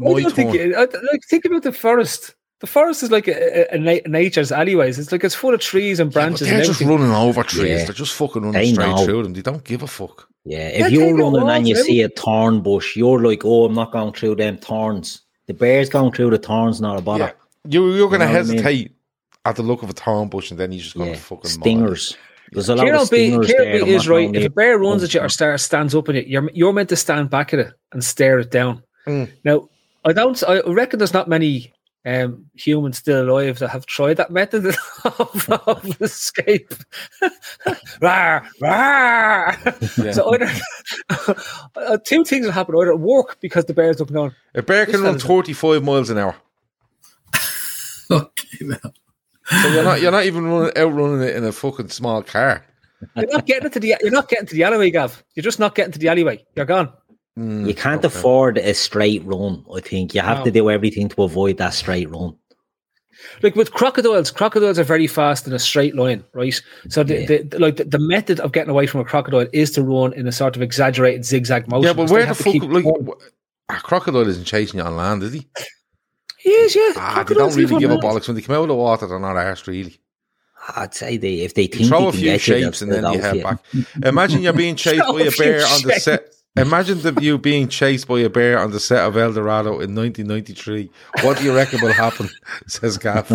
I 0.00 0.20
don't 0.22 0.30
think 0.34 0.52
turn. 0.52 0.72
it- 0.72 0.76
I- 0.76 0.80
like 0.82 1.22
think 1.28 1.44
about 1.44 1.62
the 1.62 1.72
forest. 1.72 2.34
The 2.60 2.66
forest 2.66 3.02
is 3.02 3.10
like 3.10 3.28
a, 3.28 3.74
a, 3.74 3.76
a 3.76 4.08
nature's 4.08 4.50
alleyways. 4.50 4.98
It's 4.98 5.12
like 5.12 5.22
it's 5.24 5.34
full 5.34 5.52
of 5.52 5.60
trees 5.60 6.00
and 6.00 6.10
Yeah, 6.10 6.14
but 6.14 6.20
branches. 6.28 6.48
they're 6.48 6.56
and 6.58 6.66
just 6.66 6.80
running 6.80 7.10
over 7.10 7.42
trees. 7.42 7.68
Yeah. 7.80 7.84
They're 7.84 7.92
just 7.94 8.14
fucking 8.14 8.42
running 8.42 8.52
They 8.60 8.72
straight 8.72 8.88
know. 8.88 9.04
through 9.04 9.22
them. 9.24 9.32
They 9.34 9.42
don't 9.42 9.62
give 9.64 9.82
a 9.82 9.86
fuck. 9.86 10.26
Yeah, 10.44 10.58
Yeah, 10.70 10.86
if 10.86 10.92
you're 10.92 11.14
running 11.16 11.48
and 11.48 11.68
you 11.68 11.74
then. 11.74 11.84
see 11.84 12.00
a 12.02 12.08
thorn 12.08 12.62
bush, 12.62 12.96
you're 12.96 13.20
like, 13.22 13.44
oh, 13.44 13.66
I'm 13.66 13.74
not 13.74 13.92
going 13.92 14.12
through 14.14 14.36
them 14.36 14.56
thorns. 14.56 15.20
The 15.46 15.54
bear's 15.54 15.90
going 15.90 16.12
through 16.12 16.30
the 16.30 16.38
thorns, 16.38 16.80
not 16.80 16.98
a 16.98 17.02
bother. 17.02 17.24
Yeah. 17.24 17.32
You, 17.68 17.92
you're 17.94 18.08
going 18.08 18.20
to 18.20 18.26
know 18.26 18.32
what 18.32 18.40
I 18.40 18.44
mean? 18.44 18.58
hesitate 18.58 18.92
at 19.44 19.56
the 19.56 19.62
look 19.62 19.82
of 19.82 19.90
a 19.90 19.92
thorn 19.92 20.28
bush 20.28 20.50
and 20.50 20.58
then 20.58 20.72
he's 20.72 20.82
just 20.84 20.96
going 20.96 21.10
Yeah, 21.10 21.16
to 21.16 21.20
fucking 21.20 21.36
maul 21.42 21.44
it. 21.44 21.50
stingers. 21.50 22.16
There's 22.52 22.68
a 22.68 22.76
lot 22.76 22.84
Kieran 22.84 23.00
of 23.00 23.06
stingers 23.08 23.46
Kieran 23.48 23.64
there. 23.72 23.84
B 23.84 23.90
I'm 23.90 23.96
is 23.96 24.08
right. 24.08 24.34
If 24.36 24.44
a 24.46 24.50
bear 24.50 24.78
runs 24.78 25.02
at 25.02 25.12
you 25.12 25.20
or 25.20 25.28
star, 25.28 25.58
stands 25.58 25.94
up 25.96 26.08
on 26.08 26.14
you, 26.14 26.22
you're 26.26 26.50
you're 26.54 26.72
meant 26.72 26.88
to 26.90 26.96
stand 26.96 27.28
back 27.28 27.52
at 27.52 27.58
it 27.58 27.72
and 27.92 28.02
stare 28.04 28.38
it 28.38 28.50
down. 28.52 28.82
Mm. 29.06 29.28
Now, 29.44 29.68
I 30.04 30.12
don't. 30.12 30.40
I 30.48 30.60
reckon 30.60 30.98
there's 31.00 31.12
not 31.12 31.28
many 31.28 31.72
um, 32.06 32.46
humans 32.54 32.98
still 32.98 33.28
alive 33.28 33.58
that 33.58 33.68
have 33.68 33.84
tried 33.84 34.16
that 34.18 34.30
method 34.30 34.66
of, 35.04 35.50
of 35.66 35.84
escape. 36.00 36.72
rawr, 38.00 38.46
rawr. 38.62 40.14
So 40.14 40.32
either 40.32 40.50
uh, 41.76 41.98
two 42.04 42.24
things 42.24 42.46
will 42.46 42.52
happen: 42.52 42.76
either 42.76 42.92
it 42.92 43.00
work 43.00 43.38
because 43.40 43.64
the 43.64 43.74
bear's 43.74 43.98
looking 43.98 44.16
on. 44.16 44.34
A 44.54 44.62
bear 44.62 44.86
can 44.86 45.02
run 45.02 45.18
fella's- 45.18 45.24
35 45.24 45.82
miles 45.84 46.08
an 46.10 46.18
hour. 46.18 46.36
Okay, 48.10 48.58
now. 48.62 48.76
So 49.62 49.68
you're 49.68 49.84
not, 49.84 50.00
you're 50.00 50.12
not 50.12 50.24
even 50.24 50.46
running, 50.46 50.72
outrunning 50.76 51.22
it 51.22 51.36
in 51.36 51.44
a 51.44 51.52
fucking 51.52 51.88
small 51.88 52.22
car. 52.22 52.64
You're 53.16 53.26
not 53.32 53.46
getting 53.46 53.70
to 53.70 53.80
the. 53.80 53.96
You're 54.00 54.10
not 54.12 54.28
getting 54.28 54.46
to 54.46 54.54
the 54.54 54.62
alleyway, 54.64 54.90
Gav. 54.90 55.22
You're 55.34 55.42
just 55.42 55.58
not 55.58 55.74
getting 55.74 55.92
to 55.92 55.98
the 55.98 56.08
alleyway. 56.08 56.44
You're 56.54 56.66
gone. 56.66 56.92
Mm, 57.38 57.66
You 57.68 57.74
can't 57.74 58.04
okay. 58.04 58.16
afford 58.16 58.58
a 58.58 58.72
straight 58.74 59.22
run. 59.24 59.64
I 59.74 59.80
think 59.80 60.14
you 60.14 60.22
have 60.22 60.38
No. 60.38 60.44
to 60.44 60.50
do 60.50 60.70
everything 60.70 61.08
to 61.10 61.22
avoid 61.22 61.58
that 61.58 61.74
straight 61.74 62.08
run. 62.10 62.34
like 63.42 63.56
with 63.56 63.72
crocodiles, 63.72 64.30
crocodiles 64.30 64.78
are 64.78 64.84
very 64.84 65.06
fast 65.06 65.46
in 65.46 65.52
a 65.52 65.58
straight 65.58 65.94
line, 65.96 66.22
right? 66.32 66.60
So 66.88 67.02
the, 67.02 67.20
Yeah. 67.20 67.26
the, 67.42 67.58
like 67.58 67.76
the, 67.76 67.84
the 67.84 67.98
method 67.98 68.40
of 68.40 68.52
getting 68.52 68.70
away 68.70 68.86
from 68.86 69.00
a 69.00 69.04
crocodile 69.04 69.46
is 69.52 69.70
to 69.72 69.82
run 69.82 70.12
in 70.12 70.26
a 70.28 70.32
sort 70.32 70.54
of 70.56 70.62
exaggerated 70.62 71.24
zigzag 71.24 71.66
motion. 71.68 71.84
Yeah, 71.88 71.92
but 71.92 72.10
where 72.10 72.24
the 72.26 72.34
fuck, 72.34 72.54
like, 72.62 72.84
a 73.68 73.74
crocodile 73.80 74.28
isn't 74.28 74.44
chasing 74.44 74.78
you 74.78 74.84
on 74.86 74.96
land, 74.96 75.22
is 75.22 75.32
he? 75.32 75.46
He 76.38 76.50
is, 76.50 76.76
yeah. 76.76 76.92
Ah, 76.96 77.24
they 77.26 77.34
don't 77.34 77.54
really 77.56 77.78
give 77.80 77.90
a 77.90 77.96
bollocks 77.96 78.28
when 78.28 78.36
they 78.36 78.42
come 78.42 78.54
out 78.54 78.62
of 78.62 78.68
the 78.68 78.74
water. 78.74 79.06
They're 79.08 79.18
not 79.18 79.34
arsed, 79.36 79.66
really. 79.66 79.98
I'd 80.76 80.94
say 80.94 81.16
they 81.16 81.40
if 81.40 81.54
they 81.54 81.66
throw 81.66 82.10
they 82.10 82.18
a 82.36 82.38
few 82.38 82.38
shapes 82.38 82.82
and 82.82 82.92
then 82.92 83.10
you 83.12 83.20
head 83.20 83.42
back. 83.42 83.58
Imagine 84.04 84.42
you're 84.42 84.52
being 84.52 84.76
chased 84.76 85.02
by 85.06 85.20
a 85.22 85.28
a 85.28 85.30
bear 85.36 85.66
on 85.66 85.82
the 85.82 85.98
set. 86.00 86.32
Imagine 86.56 87.02
the 87.02 87.18
you 87.20 87.36
being 87.36 87.68
chased 87.68 88.08
by 88.08 88.20
a 88.20 88.30
bear 88.30 88.58
on 88.58 88.70
the 88.70 88.80
set 88.80 89.06
of 89.06 89.16
El 89.16 89.32
Dorado 89.32 89.80
in 89.80 89.94
1993. 89.94 90.90
What 91.22 91.38
do 91.38 91.44
you 91.44 91.54
reckon 91.54 91.82
will 91.82 91.92
happen? 91.92 92.30
Says 92.66 92.96
Gav. 92.96 93.30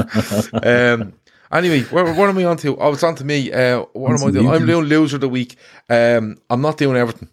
Um, 0.63 1.13
anyway, 1.51 1.81
what, 1.83 2.15
what 2.15 2.29
am 2.29 2.37
I 2.39 2.45
on 2.45 2.57
to? 2.57 2.77
Oh, 2.77 2.93
it's 2.93 3.03
on 3.03 3.15
to 3.15 3.25
me. 3.25 3.51
Uh, 3.51 3.81
what 3.93 4.19
am 4.19 4.27
I 4.27 4.31
doing? 4.31 4.49
I'm 4.49 4.65
doing 4.65 4.85
loser 4.85 5.17
of 5.17 5.21
the 5.21 5.29
week. 5.29 5.55
Um, 5.89 6.39
I'm 6.49 6.61
not 6.61 6.77
doing 6.77 6.97
everything. 6.97 7.29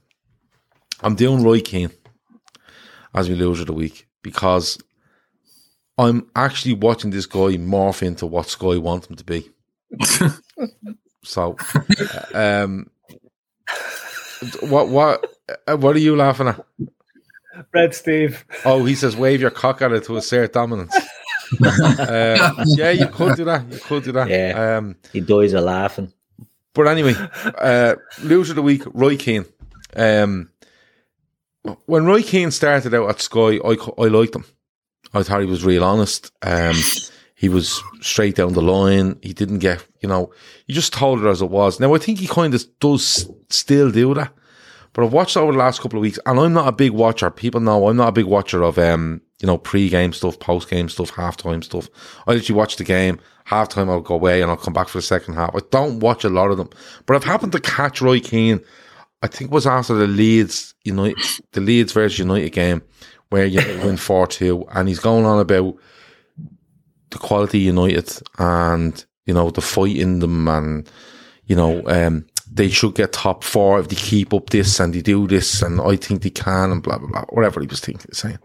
I'm 1.00 1.14
doing 1.14 1.42
Roy 1.42 1.60
Keane 1.60 1.92
as 3.14 3.30
my 3.30 3.36
loser 3.36 3.62
of 3.62 3.68
the 3.68 3.72
week 3.72 4.08
because 4.22 4.78
I'm 5.96 6.30
actually 6.36 6.74
watching 6.74 7.10
this 7.10 7.26
guy 7.26 7.56
morph 7.56 8.02
into 8.02 8.26
what 8.26 8.48
Sky 8.48 8.76
want 8.76 9.08
him 9.08 9.16
to 9.16 9.24
be. 9.24 9.48
so, 11.24 11.56
uh, 12.34 12.64
um, 12.64 12.90
what 14.60 14.88
what 14.88 15.36
uh, 15.66 15.76
what 15.76 15.96
are 15.96 16.00
you 16.00 16.16
laughing 16.16 16.48
at? 16.48 16.64
Red 17.74 17.94
Steve. 17.94 18.44
Oh, 18.64 18.84
he 18.84 18.94
says 18.94 19.16
wave 19.16 19.40
your 19.40 19.50
cock 19.50 19.82
at 19.82 19.92
it 19.92 20.04
to 20.04 20.16
assert 20.16 20.52
dominance. 20.52 20.94
uh, 21.64 22.54
yeah, 22.66 22.90
you 22.90 23.06
could 23.08 23.36
do 23.36 23.44
that. 23.44 23.70
You 23.72 23.78
could 23.80 24.04
do 24.04 24.12
that. 24.12 24.28
Yeah. 24.28 24.76
Um, 24.78 24.96
He 25.12 25.20
dies 25.20 25.52
of 25.54 25.64
laughing. 25.64 26.12
but 26.74 26.86
anyway, 26.86 27.14
uh, 27.58 27.96
loser 28.22 28.52
of 28.52 28.56
the 28.56 28.62
week, 28.62 28.82
Roy 28.92 29.16
Keane. 29.16 29.46
Um, 29.96 30.50
when 31.86 32.04
Roy 32.06 32.22
Keane 32.22 32.50
started 32.50 32.94
out 32.94 33.08
at 33.08 33.20
Sky, 33.20 33.58
I, 33.64 33.76
I 33.98 34.06
liked 34.06 34.36
him. 34.36 34.44
I 35.12 35.22
thought 35.22 35.40
he 35.40 35.46
was 35.46 35.64
real 35.64 35.84
honest. 35.84 36.30
Um, 36.42 36.76
he 37.38 37.48
was 37.48 37.84
straight 38.00 38.34
down 38.34 38.54
the 38.54 38.60
line. 38.60 39.16
He 39.22 39.32
didn't 39.32 39.60
get, 39.60 39.86
you 40.00 40.08
know, 40.08 40.32
he 40.66 40.72
just 40.72 40.92
told 40.92 41.22
it 41.22 41.28
as 41.28 41.40
it 41.40 41.50
was. 41.50 41.78
Now, 41.78 41.94
I 41.94 41.98
think 41.98 42.18
he 42.18 42.26
kind 42.26 42.52
of 42.52 42.64
does 42.80 43.30
still 43.48 43.92
do 43.92 44.12
that. 44.14 44.32
But 44.92 45.04
I've 45.04 45.12
watched 45.12 45.36
over 45.36 45.52
the 45.52 45.58
last 45.58 45.80
couple 45.80 46.00
of 46.00 46.02
weeks, 46.02 46.18
and 46.26 46.40
I'm 46.40 46.52
not 46.52 46.66
a 46.66 46.72
big 46.72 46.90
watcher. 46.90 47.30
People 47.30 47.60
know 47.60 47.86
I'm 47.86 47.96
not 47.96 48.08
a 48.08 48.12
big 48.12 48.24
watcher 48.24 48.64
of, 48.64 48.76
um, 48.76 49.20
you 49.40 49.46
know, 49.46 49.56
pre-game 49.56 50.12
stuff, 50.12 50.40
post-game 50.40 50.88
stuff, 50.88 51.12
halftime 51.12 51.62
stuff. 51.62 51.88
I 52.26 52.32
literally 52.32 52.58
watch 52.58 52.74
the 52.74 52.82
game. 52.82 53.20
Halftime, 53.46 53.88
I'll 53.88 54.00
go 54.00 54.14
away 54.14 54.42
and 54.42 54.50
I'll 54.50 54.56
come 54.56 54.74
back 54.74 54.88
for 54.88 54.98
the 54.98 55.02
second 55.02 55.34
half. 55.34 55.54
I 55.54 55.60
don't 55.70 56.00
watch 56.00 56.24
a 56.24 56.28
lot 56.28 56.50
of 56.50 56.56
them, 56.56 56.70
but 57.06 57.14
I've 57.14 57.22
happened 57.22 57.52
to 57.52 57.60
catch 57.60 58.02
Roy 58.02 58.18
Keane. 58.18 58.60
I 59.22 59.28
think 59.28 59.52
it 59.52 59.54
was 59.54 59.64
after 59.64 59.94
the 59.94 60.08
Leeds 60.08 60.74
United, 60.82 61.18
the 61.52 61.60
Leeds 61.60 61.92
versus 61.92 62.18
United 62.18 62.50
game, 62.50 62.82
where 63.28 63.46
you 63.46 63.60
win 63.84 63.96
four 63.96 64.26
two, 64.26 64.66
and 64.72 64.88
he's 64.88 64.98
going 64.98 65.24
on 65.24 65.38
about 65.38 65.76
the 67.10 67.18
quality 67.18 67.58
United 67.60 68.10
and 68.38 69.04
you 69.26 69.34
know 69.34 69.50
the 69.50 69.60
fight 69.60 69.96
in 69.96 70.20
them, 70.20 70.48
and 70.48 70.90
you 71.46 71.56
know 71.56 71.82
um, 71.86 72.26
they 72.50 72.68
should 72.68 72.94
get 72.94 73.12
top 73.12 73.44
four 73.44 73.80
if 73.80 73.88
they 73.88 73.96
keep 73.96 74.32
up 74.32 74.50
this 74.50 74.80
and 74.80 74.94
they 74.94 75.02
do 75.02 75.26
this, 75.26 75.62
and 75.62 75.80
I 75.80 75.96
think 75.96 76.22
they 76.22 76.30
can, 76.30 76.72
and 76.72 76.82
blah 76.82 76.98
blah 76.98 77.08
blah, 77.08 77.24
whatever 77.30 77.60
he 77.60 77.66
was 77.66 77.80
thinking, 77.80 78.12
saying. 78.12 78.38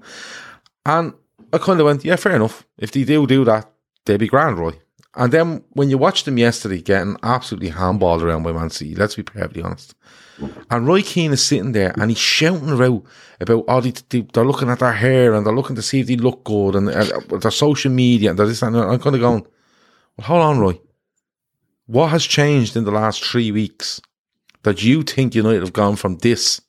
And 0.85 1.13
I 1.53 1.57
kind 1.59 1.79
of 1.79 1.85
went, 1.85 2.03
yeah, 2.03 2.15
fair 2.15 2.35
enough. 2.35 2.65
If 2.77 2.91
they 2.91 3.03
do 3.03 3.25
do 3.27 3.45
that, 3.45 3.71
they'll 4.05 4.17
be 4.17 4.27
grand, 4.27 4.57
Roy. 4.57 4.73
And 5.15 5.31
then 5.31 5.63
when 5.71 5.89
you 5.89 5.97
watch 5.97 6.23
them 6.23 6.37
yesterday 6.37 6.81
getting 6.81 7.17
absolutely 7.21 7.69
handballed 7.69 8.23
around 8.23 8.43
by 8.43 8.51
Man 8.51 8.69
City, 8.69 8.95
let's 8.95 9.15
be 9.15 9.23
perfectly 9.23 9.61
honest. 9.61 9.93
And 10.71 10.87
Roy 10.87 11.03
Keane 11.03 11.31
is 11.31 11.45
sitting 11.45 11.73
there 11.73 11.93
and 11.99 12.09
he's 12.09 12.17
shouting 12.17 12.71
around 12.71 13.03
about, 13.39 13.65
oh, 13.67 13.81
they, 13.81 13.93
they, 14.09 14.21
they're 14.33 14.45
looking 14.45 14.69
at 14.69 14.79
their 14.79 14.93
hair 14.93 15.33
and 15.33 15.45
they're 15.45 15.53
looking 15.53 15.75
to 15.75 15.81
see 15.81 15.99
if 15.99 16.07
they 16.07 16.15
look 16.15 16.43
good 16.43 16.75
and 16.75 16.89
uh, 16.89 17.37
their 17.37 17.51
social 17.51 17.91
media 17.91 18.31
and 18.31 18.39
this 18.39 18.61
and. 18.63 18.75
I'm 18.75 18.99
kind 18.99 19.15
of 19.15 19.21
going, 19.21 19.45
well, 20.17 20.27
hold 20.27 20.41
on, 20.41 20.59
Roy. 20.59 20.79
What 21.85 22.09
has 22.09 22.23
changed 22.25 22.75
in 22.75 22.85
the 22.85 22.91
last 22.91 23.23
three 23.23 23.51
weeks 23.51 24.01
that 24.63 24.81
you 24.81 25.03
think 25.03 25.35
United 25.35 25.61
have 25.61 25.73
gone 25.73 25.95
from 25.95 26.17
this 26.17 26.59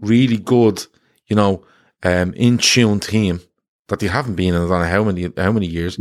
really 0.00 0.38
good, 0.38 0.86
you 1.26 1.36
know, 1.36 1.64
um, 2.04 2.32
in 2.34 2.58
tune 2.58 3.00
team 3.00 3.40
that 3.88 4.00
they 4.00 4.06
haven't 4.06 4.36
been 4.36 4.54
in 4.54 4.62
I 4.62 4.68
don't 4.68 4.70
know 4.70 4.84
how 4.86 5.04
many 5.04 5.32
how 5.36 5.52
many 5.52 5.66
years 5.66 5.98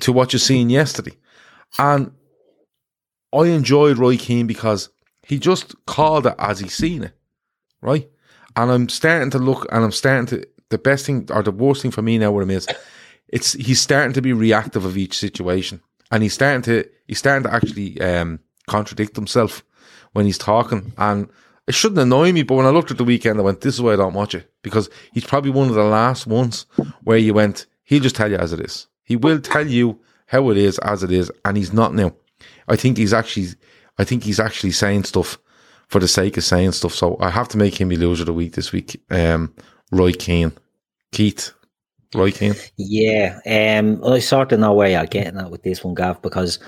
to 0.00 0.12
what 0.12 0.32
you're 0.32 0.40
seeing 0.40 0.70
yesterday. 0.70 1.16
And 1.78 2.12
I 3.32 3.46
enjoyed 3.46 3.98
Roy 3.98 4.16
Keane 4.16 4.46
because 4.46 4.88
he 5.22 5.38
just 5.38 5.74
called 5.86 6.26
it 6.26 6.34
as 6.38 6.60
he 6.60 6.68
seen 6.68 7.02
it, 7.02 7.12
right? 7.82 8.08
And 8.56 8.70
I'm 8.70 8.88
starting 8.88 9.30
to 9.30 9.38
look, 9.38 9.66
and 9.70 9.84
I'm 9.84 9.92
starting 9.92 10.26
to. 10.26 10.46
The 10.70 10.78
best 10.78 11.06
thing 11.06 11.28
or 11.32 11.42
the 11.42 11.50
worst 11.50 11.82
thing 11.82 11.90
for 11.90 12.02
me 12.02 12.18
now 12.18 12.30
with 12.32 12.42
him 12.42 12.50
is, 12.50 12.66
it's 13.28 13.52
he's 13.54 13.80
starting 13.80 14.12
to 14.14 14.22
be 14.22 14.32
reactive 14.32 14.84
of 14.84 14.96
each 14.96 15.16
situation, 15.16 15.80
and 16.10 16.22
he's 16.22 16.34
starting 16.34 16.62
to 16.62 16.88
he's 17.06 17.18
starting 17.18 17.44
to 17.44 17.54
actually 17.54 18.00
um, 18.00 18.40
contradict 18.66 19.16
himself 19.16 19.64
when 20.12 20.26
he's 20.26 20.38
talking. 20.38 20.92
And 20.98 21.28
it 21.66 21.74
shouldn't 21.74 22.00
annoy 22.00 22.32
me, 22.32 22.42
but 22.42 22.56
when 22.56 22.66
I 22.66 22.70
looked 22.70 22.90
at 22.90 22.98
the 22.98 23.04
weekend, 23.04 23.38
I 23.38 23.42
went, 23.42 23.60
"This 23.60 23.74
is 23.74 23.82
why 23.82 23.92
I 23.92 23.96
don't 23.96 24.14
watch 24.14 24.34
it," 24.34 24.50
because 24.62 24.90
he's 25.12 25.24
probably 25.24 25.50
one 25.50 25.68
of 25.68 25.74
the 25.74 25.84
last 25.84 26.26
ones 26.26 26.66
where 27.04 27.18
you 27.18 27.34
went, 27.34 27.66
"He'll 27.84 28.02
just 28.02 28.16
tell 28.16 28.30
you 28.30 28.36
as 28.36 28.52
it 28.52 28.60
is. 28.60 28.88
He 29.04 29.16
will 29.16 29.40
tell 29.40 29.66
you 29.66 30.00
how 30.28 30.48
it 30.50 30.56
is 30.56 30.78
as 30.78 31.02
it 31.02 31.10
is," 31.10 31.30
and 31.44 31.56
he's 31.56 31.72
not 31.72 31.94
now. 31.94 32.12
I 32.68 32.76
think 32.76 32.96
he's 32.96 33.12
actually, 33.12 33.48
I 33.98 34.04
think 34.04 34.22
he's 34.22 34.40
actually 34.40 34.72
saying 34.72 35.04
stuff 35.04 35.38
for 35.88 35.98
the 35.98 36.08
sake 36.08 36.36
of 36.36 36.44
saying 36.44 36.72
stuff. 36.72 36.94
So 36.94 37.16
I 37.20 37.30
have 37.30 37.48
to 37.48 37.58
make 37.58 37.80
him 37.80 37.88
the 37.88 37.96
loser 37.96 38.22
of 38.22 38.26
the 38.26 38.32
week 38.32 38.54
this 38.54 38.72
week. 38.72 39.02
Um, 39.10 39.54
Roy 39.90 40.12
Keane, 40.12 40.52
Keith, 41.12 41.52
Roy 42.14 42.30
Keane. 42.30 42.54
Yeah, 42.76 43.40
um, 43.46 44.02
I 44.04 44.18
sort 44.20 44.52
of 44.52 44.60
know 44.60 44.74
where 44.74 44.90
you're 44.90 45.06
getting 45.06 45.38
at 45.38 45.50
with 45.50 45.62
this 45.62 45.82
one, 45.82 45.94
Gav, 45.94 46.22
because 46.22 46.58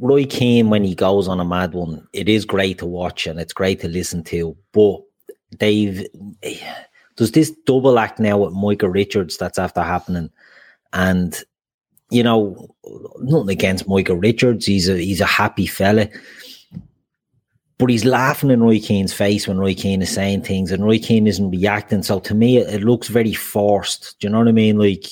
Roy 0.00 0.24
Keane, 0.26 0.70
when 0.70 0.84
he 0.84 0.94
goes 0.94 1.28
on 1.28 1.40
a 1.40 1.44
mad 1.44 1.72
one, 1.72 2.06
it 2.12 2.28
is 2.28 2.44
great 2.44 2.78
to 2.78 2.86
watch 2.86 3.26
and 3.26 3.40
it's 3.40 3.52
great 3.52 3.80
to 3.80 3.88
listen 3.88 4.22
to. 4.24 4.56
But 4.72 5.00
they've 5.58 6.06
there's 7.16 7.32
this 7.32 7.50
double 7.64 7.98
act 7.98 8.20
now 8.20 8.38
with 8.38 8.52
Micah 8.52 8.90
Richards 8.90 9.36
that's 9.36 9.58
after 9.58 9.82
happening, 9.82 10.30
and 10.92 11.42
you 12.10 12.22
know, 12.22 12.74
nothing 13.20 13.50
against 13.50 13.88
Michael 13.88 14.16
Richards. 14.16 14.66
He's 14.66 14.88
a 14.88 14.96
he's 14.96 15.20
a 15.20 15.26
happy 15.26 15.66
fella. 15.66 16.08
But 17.78 17.90
he's 17.90 18.06
laughing 18.06 18.50
in 18.50 18.62
Roy 18.62 18.80
Keane's 18.80 19.12
face 19.12 19.46
when 19.46 19.58
Roy 19.58 19.74
Keane 19.74 20.00
is 20.00 20.10
saying 20.10 20.42
things, 20.42 20.72
and 20.72 20.84
Roy 20.84 20.98
Keane 20.98 21.26
isn't 21.26 21.50
reacting. 21.50 22.02
So 22.02 22.20
to 22.20 22.34
me, 22.34 22.56
it, 22.56 22.74
it 22.74 22.84
looks 22.84 23.08
very 23.08 23.34
forced. 23.34 24.18
Do 24.18 24.26
you 24.26 24.32
know 24.32 24.38
what 24.38 24.48
I 24.48 24.52
mean? 24.52 24.78
Like 24.78 25.04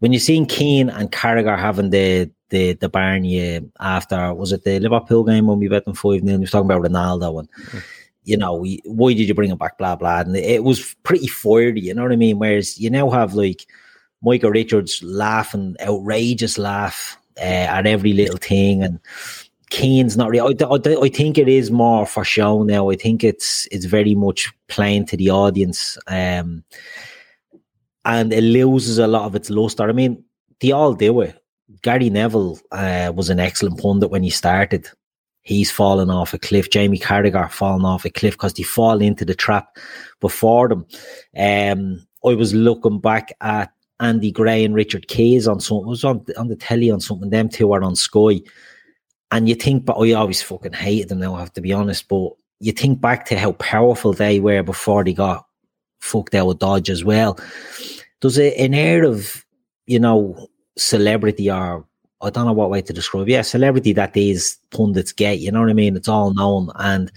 when 0.00 0.12
you're 0.12 0.20
seeing 0.20 0.46
Keane 0.46 0.90
and 0.90 1.12
Carragher 1.12 1.58
having 1.58 1.90
the 1.90 2.30
the 2.50 2.74
the 2.74 2.88
Barney 2.88 3.60
after 3.80 4.32
was 4.34 4.52
it 4.52 4.64
the 4.64 4.80
Liverpool 4.80 5.24
game 5.24 5.46
when 5.46 5.58
we 5.58 5.68
bet 5.68 5.84
them 5.84 5.94
five 5.94 6.20
0 6.20 6.26
He 6.26 6.36
was 6.36 6.50
talking 6.50 6.70
about 6.70 6.82
Ronaldo 6.82 7.40
and 7.40 7.48
hmm. 7.70 7.78
you 8.24 8.36
know 8.36 8.64
why 8.84 9.14
did 9.14 9.28
you 9.28 9.34
bring 9.34 9.50
him 9.50 9.58
back? 9.58 9.78
Blah 9.78 9.96
blah. 9.96 10.20
And 10.20 10.36
it 10.36 10.64
was 10.64 10.94
pretty 11.02 11.26
fiery. 11.26 11.80
You 11.80 11.94
know 11.94 12.02
what 12.02 12.12
I 12.12 12.16
mean? 12.16 12.38
Whereas 12.38 12.78
you 12.78 12.90
now 12.90 13.10
have 13.10 13.34
like 13.34 13.66
Michael 14.22 14.50
Richards 14.50 15.02
laughing, 15.02 15.76
outrageous 15.80 16.58
laugh 16.58 17.16
uh, 17.38 17.40
at 17.40 17.86
every 17.86 18.12
little 18.12 18.38
thing, 18.38 18.82
and 18.82 18.98
Keane's 19.70 20.16
not 20.16 20.30
really. 20.30 20.56
I, 20.60 20.64
I, 20.64 21.02
I 21.02 21.08
think 21.08 21.38
it 21.38 21.48
is 21.48 21.70
more 21.70 22.06
for 22.06 22.24
show 22.24 22.62
now. 22.62 22.90
I 22.90 22.96
think 22.96 23.24
it's 23.24 23.66
it's 23.70 23.84
very 23.84 24.14
much 24.14 24.52
playing 24.68 25.06
to 25.06 25.16
the 25.16 25.30
audience, 25.30 25.98
um, 26.06 26.64
and 28.04 28.32
it 28.32 28.42
loses 28.42 28.98
a 28.98 29.06
lot 29.06 29.24
of 29.24 29.34
its 29.34 29.50
luster. 29.50 29.88
I 29.88 29.92
mean, 29.92 30.24
they 30.60 30.72
all 30.72 30.94
do 30.94 31.20
it. 31.20 31.42
Gary 31.82 32.10
Neville 32.10 32.58
uh, 32.72 33.12
was 33.14 33.28
an 33.28 33.40
excellent 33.40 33.80
pundit 33.80 34.10
when 34.10 34.22
he 34.22 34.30
started. 34.30 34.88
He's 35.42 35.70
fallen 35.70 36.10
off 36.10 36.34
a 36.34 36.38
cliff. 36.38 36.70
Jamie 36.70 36.98
Carragher 36.98 37.50
fallen 37.50 37.84
off 37.84 38.04
a 38.04 38.10
cliff 38.10 38.34
because 38.34 38.54
they 38.54 38.64
fall 38.64 39.00
into 39.00 39.24
the 39.24 39.34
trap 39.34 39.76
before 40.20 40.68
them. 40.68 40.86
Um, 41.36 42.06
I 42.24 42.34
was 42.34 42.52
looking 42.52 42.98
back 42.98 43.32
at 43.40 43.72
Andy 44.00 44.30
Gray 44.30 44.64
and 44.64 44.74
Richard 44.74 45.08
Keys 45.08 45.48
on 45.48 45.60
something. 45.60 45.86
It 45.86 45.90
was 45.90 46.04
on 46.04 46.24
on 46.36 46.48
the 46.48 46.56
telly 46.56 46.90
on 46.90 47.00
something. 47.00 47.30
Them 47.30 47.48
two 47.48 47.68
were 47.68 47.82
on 47.82 47.96
Sky. 47.96 48.40
And 49.32 49.48
you 49.48 49.54
think, 49.54 49.84
but 49.84 49.96
I 49.96 50.12
always 50.12 50.40
fucking 50.42 50.74
hated 50.74 51.08
them 51.08 51.18
now, 51.18 51.34
I 51.34 51.40
have 51.40 51.52
to 51.54 51.60
be 51.60 51.72
honest. 51.72 52.06
But 52.08 52.30
you 52.60 52.72
think 52.72 53.00
back 53.00 53.24
to 53.26 53.38
how 53.38 53.52
powerful 53.52 54.12
they 54.12 54.38
were 54.38 54.62
before 54.62 55.02
they 55.02 55.12
got 55.12 55.46
fucked 56.00 56.34
out 56.34 56.46
with 56.46 56.58
Dodge 56.60 56.90
as 56.90 57.04
well. 57.04 57.38
There's 58.20 58.38
a, 58.38 58.56
an 58.58 58.72
air 58.72 59.04
of, 59.04 59.44
you 59.86 59.98
know, 59.98 60.48
celebrity 60.78 61.50
or 61.50 61.84
I 62.22 62.30
don't 62.30 62.46
know 62.46 62.52
what 62.52 62.70
way 62.70 62.82
to 62.82 62.92
describe. 62.92 63.28
Yeah, 63.28 63.42
celebrity 63.42 63.92
that 63.94 64.14
these 64.14 64.58
pundits 64.70 65.12
get. 65.12 65.38
You 65.38 65.52
know 65.52 65.60
what 65.60 65.70
I 65.70 65.74
mean? 65.74 65.96
It's 65.96 66.08
all 66.08 66.32
known, 66.32 66.70
and 66.76 67.12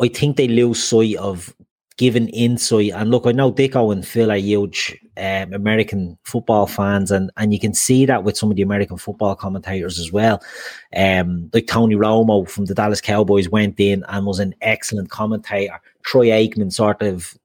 I 0.00 0.08
think 0.08 0.36
they 0.36 0.46
lose 0.46 0.82
sight 0.82 1.16
of 1.16 1.52
giving 1.98 2.28
insight. 2.28 2.92
And 2.92 3.10
look, 3.10 3.26
I 3.26 3.32
know 3.32 3.52
Dicko 3.52 3.92
and 3.92 4.06
Phil 4.06 4.30
are 4.30 4.36
huge 4.36 4.96
um, 5.18 5.52
American 5.52 6.16
football 6.22 6.66
fans, 6.66 7.10
and 7.10 7.30
and 7.36 7.52
you 7.52 7.60
can 7.60 7.74
see 7.74 8.06
that 8.06 8.24
with 8.24 8.38
some 8.38 8.50
of 8.50 8.56
the 8.56 8.62
American 8.62 8.96
football 8.96 9.34
commentators 9.34 9.98
as 9.98 10.10
well. 10.10 10.42
Um, 10.96 11.50
like 11.52 11.66
Tony 11.66 11.96
Romo 11.96 12.48
from 12.48 12.64
the 12.64 12.74
Dallas 12.74 13.02
Cowboys 13.02 13.50
went 13.50 13.78
in 13.78 14.04
and 14.08 14.24
was 14.24 14.38
an 14.38 14.54
excellent 14.62 15.10
commentator. 15.10 15.78
Troy 16.02 16.28
Aikman 16.28 16.72
sort 16.72 17.02
of 17.02 17.36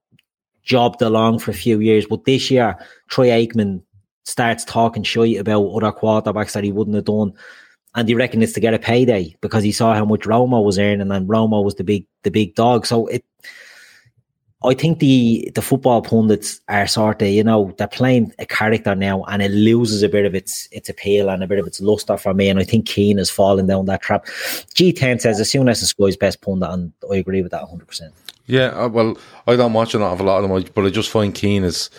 jobbed 0.64 1.01
along 1.01 1.39
for 1.39 1.51
a 1.51 1.56
few 1.56 1.80
years. 1.80 2.06
But 2.06 2.26
this 2.26 2.49
year, 2.49 2.78
Troy 3.10 3.28
Aikman 3.28 3.82
starts 4.24 4.64
talking 4.64 5.04
shit 5.04 5.39
about 5.39 5.66
other 5.66 5.91
quarterbacks 5.91 6.54
that 6.54 6.64
he 6.64 6.72
wouldn't 6.72 6.95
have 6.95 7.06
done. 7.06 7.34
And 7.95 8.08
he 8.08 8.16
reckon 8.16 8.41
it's 8.41 8.54
to 8.54 8.60
get 8.60 8.74
a 8.74 8.80
payday 8.80 9.36
because 9.41 9.64
he 9.64 9.72
saw 9.72 9.93
how 9.93 10.06
much 10.06 10.22
Romo 10.22 10.64
was 10.64 10.80
earning 10.80 11.12
and 11.12 11.30
Romo 11.30 11.64
was 11.64 11.76
the 11.76 11.84
big 11.84 12.08
the 12.24 12.32
big 12.32 12.56
dog. 12.56 12.88
So 12.88 13.06
it 13.08 13.24
I 14.66 14.74
think 14.74 14.99
the 14.99 15.51
the 15.55 15.61
football 15.61 16.01
pundits 16.01 16.61
are 16.70 16.88
sort 16.88 17.22
of, 17.22 17.28
you 17.28 17.43
know, 17.43 17.74
they're 17.78 17.88
playing 17.88 18.34
a 18.39 18.45
character 18.45 18.95
now 18.95 19.24
and 19.24 19.41
it 19.41 19.51
loses 19.51 20.03
a 20.03 20.09
bit 20.09 20.26
of 20.26 20.36
its 20.36 20.68
its 20.72 20.89
appeal 20.89 21.30
and 21.30 21.43
a 21.43 21.47
bit 21.47 21.59
of 21.59 21.68
its 21.68 21.82
luster 21.82 22.18
for 22.18 22.34
me. 22.34 22.49
And 22.49 22.59
I 22.59 22.64
think 22.64 22.86
Keane 22.86 23.20
is 23.20 23.30
falling 23.30 23.68
down 23.68 23.86
that 23.86 24.01
trap. 24.01 24.26
G10 24.26 25.22
says 25.22 25.39
as 25.39 25.49
soon 25.49 25.70
as 25.70 25.82
the 25.82 25.88
Sky's 25.88 26.18
best 26.18 26.41
pundit, 26.41 26.70
and 26.70 26.93
I 27.11 27.16
agree 27.18 27.41
with 27.41 27.51
that 27.51 27.64
100%. 27.64 28.11
Yeah, 28.45 28.68
uh, 28.68 28.89
well, 28.89 29.18
I 29.47 29.55
don't 29.55 29.74
watch 29.74 29.95
an 29.95 30.01
awful 30.01 30.26
lot 30.26 30.43
of 30.43 30.49
them, 30.49 30.72
but 30.74 30.86
I 30.86 30.89
just 30.89 31.09
find 31.09 31.34
Keane 31.34 31.64
is 31.64 31.89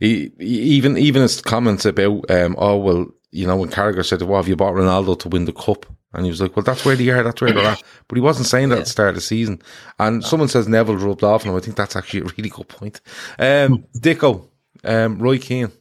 he, 0.00 0.32
even 0.38 0.98
even 0.98 1.22
his 1.22 1.40
comments 1.40 1.84
about 1.84 2.30
um, 2.30 2.56
oh 2.58 2.76
well, 2.76 3.06
you 3.30 3.46
know, 3.46 3.56
when 3.56 3.70
Carragher 3.70 4.04
said, 4.04 4.22
"Well, 4.22 4.40
have 4.40 4.48
you 4.48 4.56
bought 4.56 4.74
Ronaldo 4.74 5.18
to 5.20 5.28
win 5.28 5.44
the 5.44 5.52
cup?" 5.52 5.86
And 6.12 6.24
he 6.24 6.30
was 6.30 6.40
like, 6.40 6.54
well, 6.56 6.62
that's 6.62 6.84
where 6.84 6.96
they 6.96 7.08
are, 7.08 7.22
that's 7.22 7.40
where 7.40 7.52
they're 7.52 7.64
at. 7.64 7.82
But 8.08 8.16
he 8.16 8.22
wasn't 8.22 8.46
saying 8.46 8.68
that 8.68 8.74
yeah. 8.74 8.80
at 8.80 8.84
the 8.84 8.90
start 8.90 9.08
of 9.10 9.14
the 9.14 9.20
season. 9.22 9.62
And 9.98 10.20
no. 10.20 10.26
someone 10.26 10.48
says 10.48 10.68
Neville 10.68 10.96
rubbed 10.96 11.24
off 11.24 11.46
on 11.46 11.52
him. 11.52 11.56
I 11.56 11.60
think 11.60 11.76
that's 11.76 11.96
actually 11.96 12.20
a 12.20 12.24
really 12.36 12.50
good 12.50 12.68
point. 12.68 13.00
Um, 13.38 13.84
Dicko, 13.96 14.46
um, 14.84 15.18
Roy 15.18 15.38
Keane, 15.38 15.72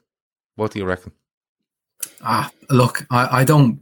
what 0.56 0.72
do 0.72 0.80
you 0.80 0.86
reckon? 0.86 1.12
Ah, 2.22 2.52
look, 2.70 3.06
I, 3.12 3.42
I 3.42 3.44
don't, 3.44 3.82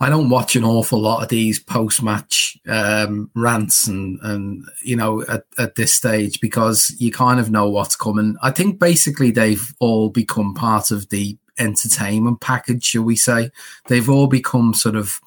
I 0.00 0.08
don't 0.08 0.30
watch 0.30 0.56
an 0.56 0.64
awful 0.64 1.00
lot 1.00 1.22
of 1.22 1.28
these 1.28 1.60
post-match 1.60 2.58
um, 2.66 3.30
rants 3.36 3.86
and 3.86 4.18
and 4.22 4.64
you 4.82 4.96
know 4.96 5.22
at, 5.22 5.44
at 5.58 5.76
this 5.76 5.94
stage 5.94 6.40
because 6.40 6.92
you 6.98 7.12
kind 7.12 7.38
of 7.38 7.52
know 7.52 7.68
what's 7.70 7.94
coming. 7.94 8.36
I 8.42 8.50
think 8.50 8.80
basically 8.80 9.30
they've 9.30 9.72
all 9.78 10.08
become 10.08 10.54
part 10.54 10.90
of 10.90 11.08
the 11.10 11.38
entertainment 11.58 12.40
package, 12.40 12.82
shall 12.82 13.02
we 13.02 13.14
say? 13.14 13.50
They've 13.86 14.08
all 14.08 14.26
become 14.26 14.74
sort 14.74 14.96
of 14.96 15.20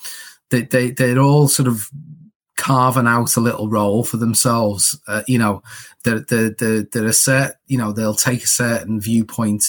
they, 0.51 0.61
they 0.63 0.91
they're 0.91 1.19
all 1.19 1.47
sort 1.47 1.67
of 1.67 1.89
carving 2.57 3.07
out 3.07 3.35
a 3.35 3.41
little 3.41 3.69
role 3.69 4.03
for 4.03 4.17
themselves. 4.17 4.99
Uh, 5.07 5.23
you 5.27 5.37
know, 5.37 5.61
they're, 6.03 6.21
they're, 6.21 6.51
they're, 6.51 6.83
they're 6.83 7.05
a 7.05 7.13
set, 7.13 7.57
you 7.67 7.77
know, 7.77 7.91
they'll 7.91 8.15
take 8.15 8.43
a 8.43 8.47
certain 8.47 8.99
viewpoint 8.99 9.65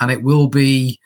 and 0.00 0.10
it 0.10 0.22
will 0.22 0.48
be 0.48 0.98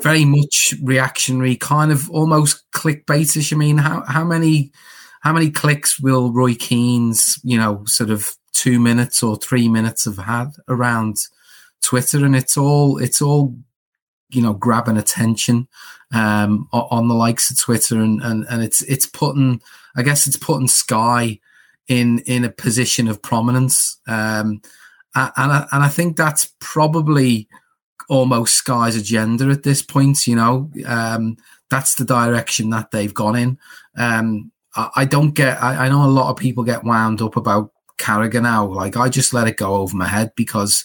very 0.00 0.24
much 0.24 0.74
reactionary, 0.82 1.56
kind 1.56 1.92
of 1.92 2.08
almost 2.10 2.64
clickbaitish. 2.72 3.52
I 3.52 3.56
mean, 3.56 3.78
how, 3.78 4.02
how 4.06 4.24
many, 4.24 4.72
how 5.20 5.32
many 5.32 5.50
clicks 5.50 6.00
will 6.00 6.32
Roy 6.32 6.54
Keane's, 6.54 7.38
you 7.44 7.58
know, 7.58 7.84
sort 7.84 8.10
of 8.10 8.34
two 8.52 8.80
minutes 8.80 9.22
or 9.22 9.36
three 9.36 9.68
minutes 9.68 10.06
have 10.06 10.18
had 10.18 10.52
around 10.68 11.16
Twitter? 11.82 12.24
And 12.24 12.34
it's 12.34 12.56
all, 12.56 12.98
it's 12.98 13.20
all, 13.20 13.54
you 14.30 14.42
know, 14.42 14.54
grabbing 14.54 14.96
attention 14.96 15.68
um, 16.14 16.68
on 16.72 17.08
the 17.08 17.14
likes 17.14 17.50
of 17.50 17.58
Twitter, 17.58 18.00
and, 18.00 18.22
and 18.22 18.46
and 18.48 18.62
it's 18.62 18.82
it's 18.82 19.06
putting, 19.06 19.60
I 19.96 20.02
guess, 20.02 20.26
it's 20.26 20.36
putting 20.36 20.68
Sky 20.68 21.40
in 21.88 22.20
in 22.20 22.44
a 22.44 22.50
position 22.50 23.08
of 23.08 23.20
prominence, 23.20 23.98
um, 24.06 24.62
and 25.14 25.32
I, 25.36 25.66
and 25.72 25.82
I 25.82 25.88
think 25.88 26.16
that's 26.16 26.54
probably 26.60 27.48
almost 28.08 28.56
Sky's 28.56 28.96
agenda 28.96 29.48
at 29.48 29.64
this 29.64 29.82
point. 29.82 30.26
You 30.26 30.36
know, 30.36 30.70
um, 30.86 31.36
that's 31.68 31.96
the 31.96 32.04
direction 32.04 32.70
that 32.70 32.92
they've 32.92 33.14
gone 33.14 33.36
in. 33.36 33.58
Um, 33.96 34.52
I, 34.76 34.90
I, 34.96 35.04
don't 35.04 35.32
get. 35.32 35.60
I, 35.62 35.86
I, 35.86 35.88
know 35.88 36.04
a 36.04 36.06
lot 36.06 36.30
of 36.30 36.36
people 36.36 36.62
get 36.62 36.84
wound 36.84 37.22
up 37.22 37.36
about 37.36 37.72
Carragher 37.98 38.42
now. 38.42 38.66
Like 38.66 38.96
I 38.96 39.08
just 39.08 39.34
let 39.34 39.48
it 39.48 39.56
go 39.56 39.74
over 39.74 39.96
my 39.96 40.06
head 40.06 40.32
because, 40.36 40.84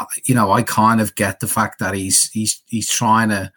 uh, 0.00 0.06
you 0.24 0.34
know, 0.34 0.52
I 0.52 0.62
kind 0.62 1.02
of 1.02 1.14
get 1.16 1.40
the 1.40 1.46
fact 1.46 1.80
that 1.80 1.94
he's 1.94 2.30
he's 2.30 2.62
he's 2.66 2.88
trying 2.88 3.28
to 3.28 3.52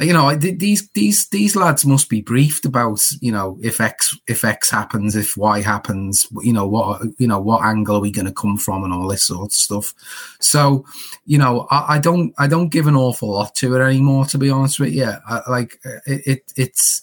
you 0.00 0.12
know 0.12 0.34
these 0.34 0.88
these 0.90 1.26
these 1.28 1.56
lads 1.56 1.86
must 1.86 2.10
be 2.10 2.20
briefed 2.20 2.66
about 2.66 3.02
you 3.22 3.32
know 3.32 3.58
if 3.62 3.80
x 3.80 4.14
if 4.28 4.44
x 4.44 4.68
happens 4.68 5.16
if 5.16 5.38
y 5.38 5.62
happens 5.62 6.28
you 6.42 6.52
know 6.52 6.66
what 6.66 7.00
you 7.16 7.26
know 7.26 7.40
what 7.40 7.64
angle 7.64 7.96
are 7.96 8.00
we 8.00 8.10
going 8.10 8.26
to 8.26 8.32
come 8.32 8.58
from 8.58 8.84
and 8.84 8.92
all 8.92 9.08
this 9.08 9.22
sort 9.22 9.48
of 9.48 9.52
stuff. 9.52 9.94
So 10.38 10.84
you 11.24 11.38
know 11.38 11.66
I, 11.70 11.94
I, 11.94 11.98
don't 11.98 12.34
i 12.36 12.46
don't 12.46 12.68
give 12.68 12.86
an 12.86 12.96
awful 12.96 13.30
lot 13.30 13.54
to 13.56 13.74
it 13.74 13.80
anymore 13.80 14.26
to 14.26 14.38
be 14.38 14.50
honest 14.50 14.78
with 14.78 14.92
you 14.92 15.10
I, 15.26 15.40
like 15.48 15.80
it, 16.04 16.22
it 16.26 16.52
it's 16.56 17.00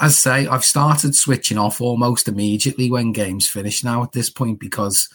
as 0.00 0.12
I 0.26 0.44
say 0.44 0.46
i've 0.46 0.64
started 0.64 1.16
switching 1.16 1.58
off 1.58 1.80
almost 1.80 2.28
immediately 2.28 2.88
when 2.88 3.12
games 3.12 3.48
finish 3.48 3.82
now 3.82 4.04
at 4.04 4.12
this 4.12 4.30
point 4.30 4.60
because 4.60 5.08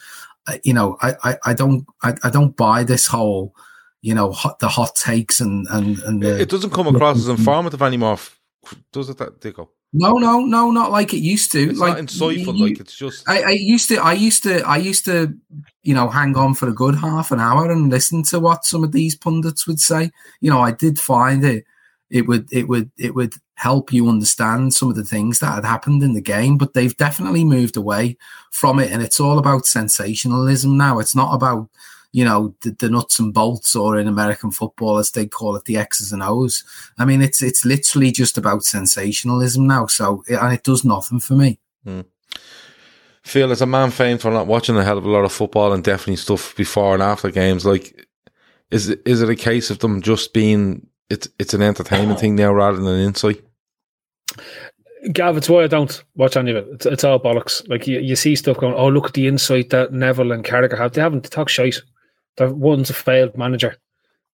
uh, 0.47 0.57
you 0.63 0.73
know 0.73 0.97
i 1.01 1.15
i, 1.23 1.37
I 1.45 1.53
don't 1.53 1.85
I, 2.03 2.15
I 2.23 2.29
don't 2.29 2.57
buy 2.57 2.83
this 2.83 3.07
whole 3.07 3.55
you 4.01 4.13
know 4.13 4.31
hot, 4.31 4.59
the 4.59 4.67
hot 4.67 4.95
takes 4.95 5.39
and 5.39 5.67
and 5.69 5.99
and 5.99 6.21
the, 6.21 6.41
it 6.41 6.49
doesn't 6.49 6.71
come 6.71 6.87
across 6.87 7.17
as 7.17 7.23
mm-hmm. 7.27 7.39
informative 7.39 7.81
anymore, 7.81 8.17
does 8.91 9.09
it? 9.09 9.17
That 9.17 9.39
Dicko? 9.39 9.69
No, 9.93 10.13
no, 10.13 10.39
no, 10.39 10.71
not 10.71 10.91
like 10.91 11.13
it 11.13 11.19
used 11.19 11.51
to. 11.51 11.69
It's 11.69 11.79
like 11.79 11.97
insightful. 11.97 12.57
You, 12.57 12.67
like 12.69 12.79
it's 12.79 12.95
just. 12.95 13.27
I, 13.27 13.41
I, 13.41 13.49
used 13.49 13.89
to. 13.89 13.97
I 13.97 14.13
used 14.13 14.43
to. 14.43 14.61
I 14.61 14.77
used 14.77 15.03
to. 15.05 15.33
You 15.83 15.93
know, 15.93 16.07
hang 16.07 16.37
on 16.37 16.53
for 16.53 16.69
a 16.69 16.73
good 16.73 16.95
half 16.95 17.31
an 17.31 17.41
hour 17.41 17.69
and 17.69 17.89
listen 17.89 18.23
to 18.23 18.39
what 18.39 18.63
some 18.63 18.85
of 18.85 18.93
these 18.93 19.15
pundits 19.15 19.67
would 19.67 19.79
say. 19.79 20.11
You 20.39 20.49
know, 20.49 20.61
I 20.61 20.71
did 20.71 20.97
find 20.97 21.43
it. 21.43 21.65
It 22.09 22.25
would. 22.25 22.47
It 22.53 22.69
would. 22.69 22.91
It 22.97 23.15
would 23.15 23.33
help 23.55 23.91
you 23.91 24.07
understand 24.07 24.73
some 24.73 24.89
of 24.89 24.95
the 24.95 25.03
things 25.03 25.39
that 25.39 25.55
had 25.55 25.65
happened 25.65 26.03
in 26.03 26.13
the 26.13 26.21
game. 26.21 26.57
But 26.57 26.73
they've 26.73 26.95
definitely 26.95 27.43
moved 27.43 27.75
away 27.75 28.17
from 28.51 28.79
it, 28.79 28.91
and 28.91 29.01
it's 29.01 29.19
all 29.19 29.39
about 29.39 29.65
sensationalism 29.65 30.77
now. 30.77 30.99
It's 30.99 31.15
not 31.15 31.33
about 31.33 31.67
you 32.11 32.25
know 32.25 32.53
the, 32.61 32.71
the, 32.71 32.89
nuts 32.89 33.19
and 33.19 33.33
bolts, 33.33 33.75
or 33.75 33.97
in 33.97 34.07
American 34.07 34.51
football 34.51 34.97
as 34.97 35.11
they 35.11 35.25
call 35.25 35.55
it, 35.55 35.65
the 35.65 35.77
X's 35.77 36.11
and 36.11 36.23
O's. 36.23 36.63
I 36.97 37.05
mean, 37.05 37.21
it's 37.21 37.41
it's 37.41 37.65
literally 37.65 38.11
just 38.11 38.37
about 38.37 38.63
sensationalism 38.63 39.65
now. 39.67 39.87
So 39.87 40.23
and 40.29 40.53
it 40.53 40.63
does 40.63 40.83
nothing 40.83 41.19
for 41.19 41.33
me. 41.35 41.59
Mm. 41.85 42.05
Phil, 43.23 43.51
as 43.51 43.61
a 43.61 43.65
man 43.65 43.91
famed 43.91 44.21
for 44.21 44.31
not 44.31 44.47
watching 44.47 44.77
a 44.77 44.83
hell 44.83 44.97
of 44.97 45.05
a 45.05 45.09
lot 45.09 45.25
of 45.25 45.31
football 45.31 45.73
and 45.73 45.83
definitely 45.83 46.15
stuff 46.15 46.55
before 46.55 46.93
and 46.93 47.03
after 47.03 47.29
games, 47.29 47.65
like 47.65 48.07
is 48.71 48.89
it, 48.89 49.01
is 49.05 49.21
it 49.21 49.29
a 49.29 49.35
case 49.35 49.69
of 49.69 49.79
them 49.79 50.01
just 50.01 50.33
being 50.33 50.87
it's 51.09 51.27
it's 51.37 51.53
an 51.53 51.61
entertainment 51.61 52.19
thing 52.19 52.35
now 52.35 52.51
rather 52.51 52.77
than 52.77 52.87
an 52.87 53.01
insight? 53.01 53.43
Gav, 55.13 55.35
it's 55.35 55.49
why 55.49 55.63
I 55.63 55.67
don't 55.67 56.03
watch 56.15 56.37
any 56.37 56.51
of 56.51 56.57
it. 56.57 56.67
It's, 56.73 56.85
it's 56.85 57.03
all 57.03 57.19
bollocks. 57.19 57.67
Like 57.67 57.87
you, 57.87 57.99
you 57.99 58.15
see 58.15 58.35
stuff 58.35 58.57
going, 58.57 58.75
oh 58.75 58.87
look 58.87 59.07
at 59.07 59.13
the 59.13 59.27
insight 59.27 59.71
that 59.71 59.91
Neville 59.91 60.31
and 60.31 60.45
Carragher 60.45 60.77
have. 60.77 60.93
They 60.93 61.01
haven't. 61.01 61.23
They 61.23 61.29
talk 61.29 61.49
shite. 61.49 61.81
That 62.37 62.55
one's 62.55 62.89
a 62.89 62.93
failed 62.93 63.37
manager. 63.37 63.77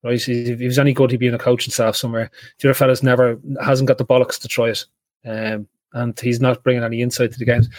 Right? 0.04 0.28
If 0.28 0.60
he 0.60 0.66
was 0.66 0.80
any 0.80 0.94
good, 0.94 1.12
he'd 1.12 1.20
be 1.20 1.28
in 1.28 1.34
a 1.34 1.40
coaching 1.40 1.72
staff 1.72 1.96
somewhere. 1.96 2.30
The 2.60 2.70
other 2.70 2.74
fella's 2.74 3.04
never 3.04 3.40
hasn't 3.62 3.88
got 3.88 3.98
the 3.98 4.06
bollocks 4.06 4.40
to 4.42 4.48
try 4.48 4.70
it. 4.70 4.86
Um, 5.26 5.68
and 5.94 6.20
he's 6.20 6.40
not 6.40 6.64
bringing 6.64 6.84
any 6.84 7.02
insight 7.02 7.32
to 7.32 7.40
the 7.40 7.46
games. 7.46 7.70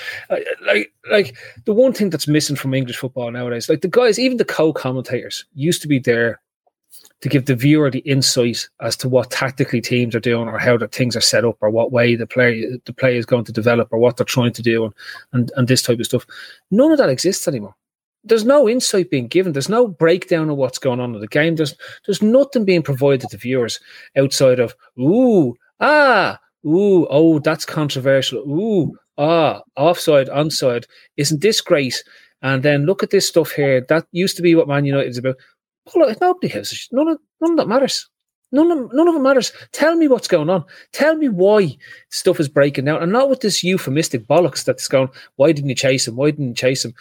Like, 0.67 0.93
like 1.11 1.37
the 1.65 1.73
one 1.73 1.93
thing 1.93 2.11
that's 2.11 2.27
missing 2.27 2.57
from 2.57 2.75
English 2.75 2.97
football 2.97 3.31
nowadays, 3.31 3.69
like 3.69 3.83
the 3.83 3.89
guys, 3.89 4.19
even 4.19 4.39
the 4.39 4.45
co-commentators 4.45 5.45
used 5.55 5.83
to 5.83 5.89
be 5.89 5.99
there 5.99 6.41
to 7.21 7.29
give 7.29 7.47
the 7.47 7.55
viewer 7.55 7.91
the 7.91 8.01
insight 8.01 8.69
as 8.81 8.97
to 8.97 9.09
what 9.09 9.31
tactically 9.31 9.81
teams 9.81 10.15
are 10.15 10.21
doing 10.21 10.49
or 10.49 10.59
how 10.59 10.77
the 10.77 10.89
things 10.89 11.17
are 11.17 11.21
set 11.21 11.45
up 11.45 11.57
or 11.61 11.71
what 11.71 11.93
way 11.93 12.15
the 12.15 12.27
play 12.27 12.65
the 12.85 12.93
play 12.93 13.17
is 13.17 13.27
going 13.27 13.45
to 13.45 13.53
develop 13.53 13.89
or 13.91 13.99
what 13.99 14.17
they're 14.17 14.25
trying 14.25 14.53
to 14.53 14.63
do 14.63 14.85
and, 14.85 14.95
and, 15.33 15.53
and 15.57 15.69
this 15.69 15.83
type 15.83 15.99
of 15.99 16.07
stuff. 16.07 16.27
None 16.71 16.93
of 16.93 16.99
that 16.99 17.11
exists 17.11 17.47
anymore 17.49 17.75
there's 18.25 18.45
no 18.45 18.69
insight 18.69 19.11
being 19.11 19.29
given. 19.29 19.53
There's 19.53 19.69
no 19.69 19.87
breakdown 19.87 20.51
of 20.51 20.57
what's 20.57 20.79
going 20.79 21.01
on 21.01 21.15
in 21.15 21.21
the 21.21 21.29
game. 21.29 21.57
There's 21.57 21.75
there's 22.07 22.23
nothing 22.23 22.65
being 22.65 22.83
provided 22.83 23.31
to 23.31 23.37
viewers 23.37 23.81
outside 24.17 24.61
of 24.61 24.75
ooh 24.99 25.55
ah 25.81 26.39
ooh 26.67 27.07
oh 27.09 27.39
that's 27.39 27.65
controversial 27.65 28.41
ooh 28.41 28.97
ah 29.17 29.63
offside 29.77 30.29
onside 30.29 30.85
isn't 31.17 31.41
this 31.41 31.61
great? 31.61 32.03
And 32.43 32.63
then 32.63 32.87
look 32.87 33.03
at 33.03 33.11
this 33.11 33.27
stuff 33.27 33.51
here. 33.51 33.85
That 33.89 34.07
used 34.13 34.37
to 34.37 34.43
be 34.43 34.55
what 34.55 34.69
Man 34.69 34.85
United 34.85 35.09
is 35.09 35.19
about. 35.19 35.37
Well, 35.95 36.15
nobody 36.21 36.49
has 36.49 36.89
none 36.93 37.09
of 37.09 37.19
none 37.41 37.53
of 37.53 37.57
that 37.59 37.69
matters. 37.69 38.09
None 38.51 38.71
of, 38.71 38.93
none 38.95 39.09
of 39.09 39.15
it 39.15 39.21
matters. 39.21 39.53
Tell 39.73 39.95
me 39.95 40.09
what's 40.09 40.29
going 40.29 40.49
on. 40.49 40.65
Tell 40.93 41.17
me 41.17 41.29
why 41.29 41.77
stuff 42.09 42.41
is 42.41 42.49
breaking 42.49 42.87
down, 42.87 43.03
and 43.03 43.13
not 43.13 43.29
with 43.29 43.41
this 43.41 43.63
euphemistic 43.63 44.27
bollocks 44.27 44.65
that's 44.65 44.89
going. 44.89 45.09
Why 45.37 45.53
didn't 45.53 45.69
you 45.69 45.75
chase 45.75 46.09
him? 46.09 46.17
Why 46.17 46.31
didn't 46.31 46.49
you 46.49 46.55
chase 46.55 46.85
him? 46.85 46.95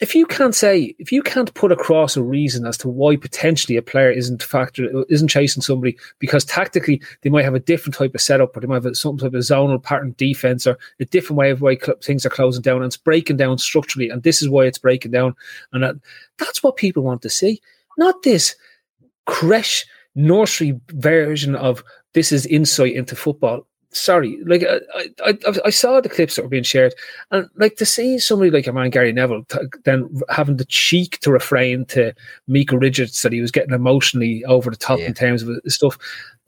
If 0.00 0.14
you 0.14 0.26
can't 0.26 0.54
say 0.54 0.94
if 0.98 1.10
you 1.10 1.22
can't 1.22 1.52
put 1.54 1.72
across 1.72 2.16
a 2.16 2.22
reason 2.22 2.66
as 2.66 2.76
to 2.78 2.88
why 2.88 3.16
potentially 3.16 3.76
a 3.76 3.82
player 3.82 4.10
isn't 4.10 4.42
factor 4.42 5.04
isn't 5.08 5.28
chasing 5.28 5.62
somebody 5.62 5.96
because 6.18 6.44
tactically 6.44 7.00
they 7.22 7.30
might 7.30 7.44
have 7.44 7.54
a 7.54 7.60
different 7.60 7.94
type 7.94 8.14
of 8.14 8.20
setup 8.20 8.56
or 8.56 8.60
they 8.60 8.66
might 8.66 8.82
have 8.82 8.96
some 8.96 9.16
type 9.16 9.34
of 9.34 9.40
zonal 9.40 9.82
pattern 9.82 10.14
defense 10.18 10.66
or 10.66 10.78
a 11.00 11.04
different 11.06 11.38
way 11.38 11.50
of 11.50 11.62
way 11.62 11.78
things 12.02 12.26
are 12.26 12.30
closing 12.30 12.62
down 12.62 12.76
and 12.76 12.86
it's 12.86 12.96
breaking 12.96 13.36
down 13.36 13.58
structurally 13.58 14.10
and 14.10 14.22
this 14.22 14.42
is 14.42 14.48
why 14.48 14.64
it's 14.64 14.78
breaking 14.78 15.12
down. 15.12 15.34
And 15.72 15.82
that, 15.82 15.96
that's 16.38 16.62
what 16.62 16.76
people 16.76 17.02
want 17.02 17.22
to 17.22 17.30
see. 17.30 17.60
Not 17.96 18.22
this 18.22 18.54
crash 19.26 19.86
nursery 20.14 20.80
version 20.88 21.54
of 21.54 21.82
this 22.14 22.32
is 22.32 22.46
insight 22.46 22.94
into 22.94 23.16
football 23.16 23.66
sorry, 23.90 24.38
like 24.44 24.62
uh, 24.62 24.80
I, 25.24 25.38
I, 25.46 25.54
I 25.66 25.70
saw 25.70 26.00
the 26.00 26.08
clips 26.08 26.36
that 26.36 26.42
were 26.42 26.48
being 26.48 26.62
shared, 26.62 26.94
and 27.30 27.48
like 27.56 27.76
to 27.76 27.86
see 27.86 28.18
somebody 28.18 28.50
like 28.50 28.66
a 28.66 28.72
man 28.72 28.90
Gary 28.90 29.12
Neville 29.12 29.44
t- 29.44 29.58
then 29.84 30.08
having 30.28 30.56
the 30.56 30.64
cheek 30.64 31.18
to 31.20 31.32
refrain 31.32 31.84
to 31.86 32.12
Micah 32.46 32.78
Richards 32.78 33.22
that 33.22 33.32
he 33.32 33.40
was 33.40 33.50
getting 33.50 33.74
emotionally 33.74 34.44
over 34.44 34.70
the 34.70 34.76
top 34.76 34.98
yeah. 34.98 35.06
in 35.06 35.14
terms 35.14 35.42
of 35.42 35.50
stuff. 35.66 35.98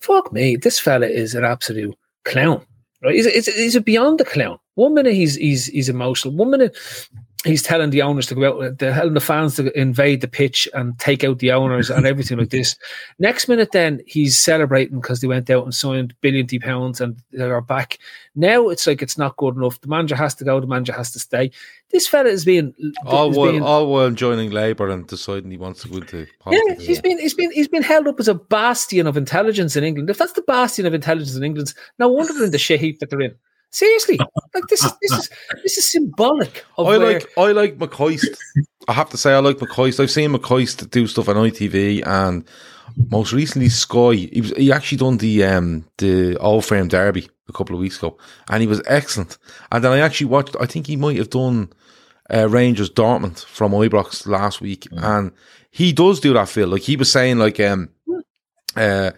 Fuck 0.01 0.33
me, 0.33 0.57
this 0.57 0.79
fella 0.79 1.07
is 1.07 1.35
an 1.35 1.45
absolute 1.45 1.97
clown. 2.25 2.65
Right? 3.03 3.15
He's, 3.15 3.27
he's, 3.27 3.47
he's 3.55 3.77
a 3.77 3.81
beyond 3.81 4.19
the 4.19 4.25
clown. 4.25 4.59
One 4.75 4.95
minute 4.95 5.15
he's 5.15 5.37
he's 5.37 5.67
he's 5.67 5.89
emotional. 5.89 6.35
One 6.35 6.51
minute 6.51 6.77
he's 7.45 7.63
telling 7.63 7.91
the 7.91 8.03
owners 8.03 8.27
to 8.27 8.35
go 8.35 8.63
out, 8.63 8.79
they're 8.79 8.93
telling 8.93 9.15
the 9.15 9.21
fans 9.21 9.57
to 9.57 9.79
invade 9.79 10.21
the 10.21 10.29
pitch 10.29 10.69
and 10.75 10.99
take 10.99 11.23
out 11.23 11.39
the 11.39 11.53
owners 11.53 11.89
and 11.89 12.05
everything 12.07 12.39
like 12.39 12.51
this. 12.51 12.77
Next 13.19 13.49
minute, 13.49 13.71
then 13.73 14.01
he's 14.07 14.37
celebrating 14.37 15.01
because 15.01 15.21
they 15.21 15.29
went 15.29 15.49
out 15.49 15.65
and 15.65 15.75
signed 15.75 16.15
billion 16.21 16.47
pounds 16.61 17.01
and 17.01 17.17
they're 17.31 17.61
back. 17.61 17.99
Now 18.35 18.69
it's 18.69 18.87
like 18.87 19.03
it's 19.03 19.19
not 19.19 19.37
good 19.37 19.57
enough. 19.57 19.81
The 19.81 19.89
manager 19.89 20.17
has 20.17 20.35
to 20.37 20.45
go. 20.45 20.61
The 20.61 20.67
manager 20.67 20.93
has 20.93 21.13
to 21.13 21.21
stay. 21.21 21.51
This 21.91 22.07
fella 22.07 22.29
is 22.29 22.45
being 22.45 22.75
all 23.07 23.31
while 23.31 23.51
being, 23.51 23.63
all 23.63 23.91
while 23.91 24.11
joining 24.11 24.51
Labour 24.51 24.89
and 24.89 25.07
deciding 25.07 25.51
he 25.51 25.57
wants 25.57 25.83
to 25.83 25.89
go 25.89 26.01
to 26.01 26.27
Yeah, 26.51 26.75
he's 26.79 27.01
been 27.01 27.19
he's 27.19 27.35
been 27.35 27.51
he's 27.53 27.69
been 27.69 27.83
held 27.83 28.09
up 28.09 28.21
as 28.21 28.29
a 28.29 28.35
bastion 28.35 29.07
of 29.07 29.17
intelligence 29.17 29.75
in 29.77 29.85
England. 29.85 30.11
If 30.11 30.19
that's 30.19 30.33
the 30.33 30.43
bastion 30.43 30.87
of 30.87 30.95
intelligence 30.95 31.37
in 31.37 31.45
England, 31.45 31.73
no 31.99 32.09
wonder 32.09 32.33
they're 32.33 32.45
in 32.45 32.51
the 32.51 32.59
shit 32.59 32.81
heap 32.81 32.99
that 32.99 33.11
they're 33.11 33.21
in. 33.21 33.35
Seriously, 33.71 34.19
like 34.55 34.65
this 34.69 34.85
is 34.85 34.93
this 35.03 35.13
is 35.19 35.31
this 35.63 35.79
is 35.79 35.91
symbolic. 35.91 36.65
Of 36.77 36.87
I 36.87 36.99
where... 36.99 37.13
like 37.13 37.31
I 37.37 37.53
like 37.53 37.79
McCoist. 37.79 38.37
I 38.89 38.93
have 38.95 39.11
to 39.11 39.17
say 39.17 39.33
I 39.33 39.39
like 39.39 39.59
McCoist. 39.59 40.01
I've 40.01 40.11
seen 40.11 40.33
McCoist 40.33 40.91
do 40.91 41.07
stuff 41.07 41.29
on 41.29 41.37
ITV 41.37 42.07
and 42.07 42.49
most 43.11 43.33
recently 43.33 43.69
Sky. 43.69 44.15
He 44.15 44.41
was 44.41 44.51
he 44.53 44.73
actually 44.73 44.99
done 44.99 45.19
the 45.19 45.45
um 45.45 45.85
the 45.99 46.37
Old 46.39 46.65
Firm 46.65 46.89
Derby 46.89 47.29
a 47.49 47.53
couple 47.53 47.75
of 47.75 47.81
weeks 47.81 47.99
ago, 47.99 48.17
and 48.49 48.61
he 48.61 48.67
was 48.67 48.83
excellent. 48.87 49.39
And 49.71 49.85
then 49.85 49.93
I 49.93 49.99
actually 49.99 50.29
watched. 50.29 50.57
I 50.61 50.67
think 50.67 50.87
he 50.87 50.97
might 50.97 51.19
have 51.19 51.31
done 51.31 51.71
uh, 52.33 52.49
Rangers 52.49 52.91
Dortmund 52.91 53.45
from 53.45 53.73
Ibrox 53.73 54.27
last 54.27 54.61
week, 54.61 54.87
mm. 54.91 55.03
and 55.03 55.33
he 55.71 55.93
does 55.93 56.21
do 56.21 56.33
that 56.35 56.49
feel 56.49 56.69
like 56.69 56.83
he 56.83 56.97
was 56.97 57.13
saying 57.13 57.39
like 57.39 57.61
um 57.61 57.91
uh 58.77 59.11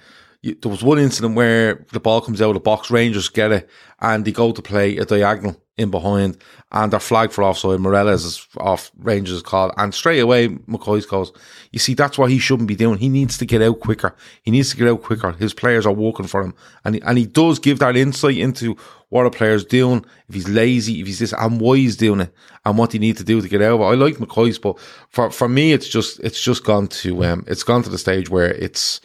there 0.43 0.71
was 0.71 0.83
one 0.83 0.99
incident 0.99 1.35
where 1.35 1.85
the 1.93 2.01
ball 2.01 2.21
comes 2.21 2.41
out 2.41 2.49
of 2.49 2.55
the 2.55 2.61
box, 2.61 2.91
Rangers 2.91 3.29
get 3.29 3.53
it, 3.53 3.69
and 4.01 4.25
they 4.25 4.33
go 4.33 4.53
to 4.53 4.63
play 4.63 4.97
a 4.97 5.05
diagonal 5.05 5.61
in 5.77 5.91
behind, 5.91 6.39
and 6.73 6.93
they're 6.93 7.01
flagged 7.01 7.33
for 7.33 7.45
offside. 7.45 7.81
Morelos 7.81 8.25
is 8.25 8.47
off, 8.57 8.91
Rangers 8.99 9.43
call, 9.43 9.73
and 9.77 9.95
straight 9.95 10.21
away 10.21 10.49
McCoist 10.49 11.09
goes, 11.09 11.33
You 11.73 11.79
see, 11.79 11.95
that's 11.95 12.17
what 12.17 12.31
he 12.31 12.39
shouldn't 12.39 12.69
be 12.69 12.77
doing. 12.77 12.99
He 12.99 13.09
needs 13.09 13.37
to 13.39 13.47
get 13.47 13.61
out 13.61 13.81
quicker. 13.81 14.15
He 14.43 14.51
needs 14.51 14.71
to 14.71 14.77
get 14.77 14.89
out 14.89 15.03
quicker. 15.03 15.33
His 15.33 15.53
players 15.53 15.87
are 15.87 15.93
working 15.93 16.27
for 16.27 16.43
him, 16.43 16.55
and 16.85 16.95
he, 16.95 17.03
and 17.03 17.19
he 17.19 17.27
does 17.27 17.59
give 17.59 17.79
that 17.81 17.97
insight 17.97 18.39
into 18.39 18.77
what 19.11 19.27
a 19.27 19.31
player's 19.31 19.65
doing, 19.65 20.05
if 20.29 20.35
he's 20.35 20.49
lazy, 20.49 21.01
if 21.01 21.07
he's 21.07 21.19
this, 21.19 21.35
and 21.35 21.61
why 21.61 21.77
he's 21.77 21.97
doing 21.97 22.21
it, 22.21 22.35
and 22.65 22.79
what 22.79 22.93
he 22.93 22.99
need 22.99 23.17
to 23.17 23.25
do 23.25 23.41
to 23.43 23.49
get 23.49 23.61
out 23.61 23.75
of 23.75 23.81
it. 23.81 23.85
I 23.85 23.95
like 23.95 24.17
McCoist, 24.17 24.63
but 24.63 24.79
for 25.11 25.31
for 25.31 25.49
me, 25.49 25.73
it's 25.73 25.89
just 25.89 26.21
it's 26.21 26.41
just 26.41 26.65
gone 26.65 26.89
to 26.89 27.25
um, 27.25 27.45
it's 27.47 27.63
gone 27.63 27.83
to 27.83 27.91
the 27.91 27.99
stage 27.99 28.31
where 28.31 28.53
it's 28.55 29.01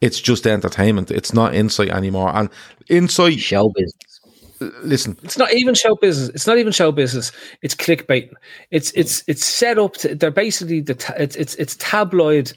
it's 0.00 0.20
just 0.20 0.46
entertainment. 0.46 1.10
It's 1.10 1.32
not 1.32 1.54
insight 1.54 1.90
anymore. 1.90 2.30
And 2.34 2.48
insight 2.88 3.38
show 3.38 3.70
business. 3.70 4.20
Listen, 4.82 5.16
it's 5.22 5.38
not 5.38 5.52
even 5.54 5.74
show 5.74 5.94
business. 5.96 6.30
It's 6.30 6.46
not 6.46 6.58
even 6.58 6.72
show 6.72 6.90
business. 6.90 7.30
It's 7.62 7.74
clickbait. 7.74 8.30
It's 8.70 8.90
it's 8.92 9.22
it's 9.28 9.44
set 9.44 9.78
up 9.78 9.94
to. 9.98 10.14
They're 10.14 10.30
basically 10.32 10.80
the. 10.80 10.94
Ta- 10.94 11.14
it's 11.16 11.36
it's 11.36 11.54
it's 11.56 11.76
tabloid 11.76 12.52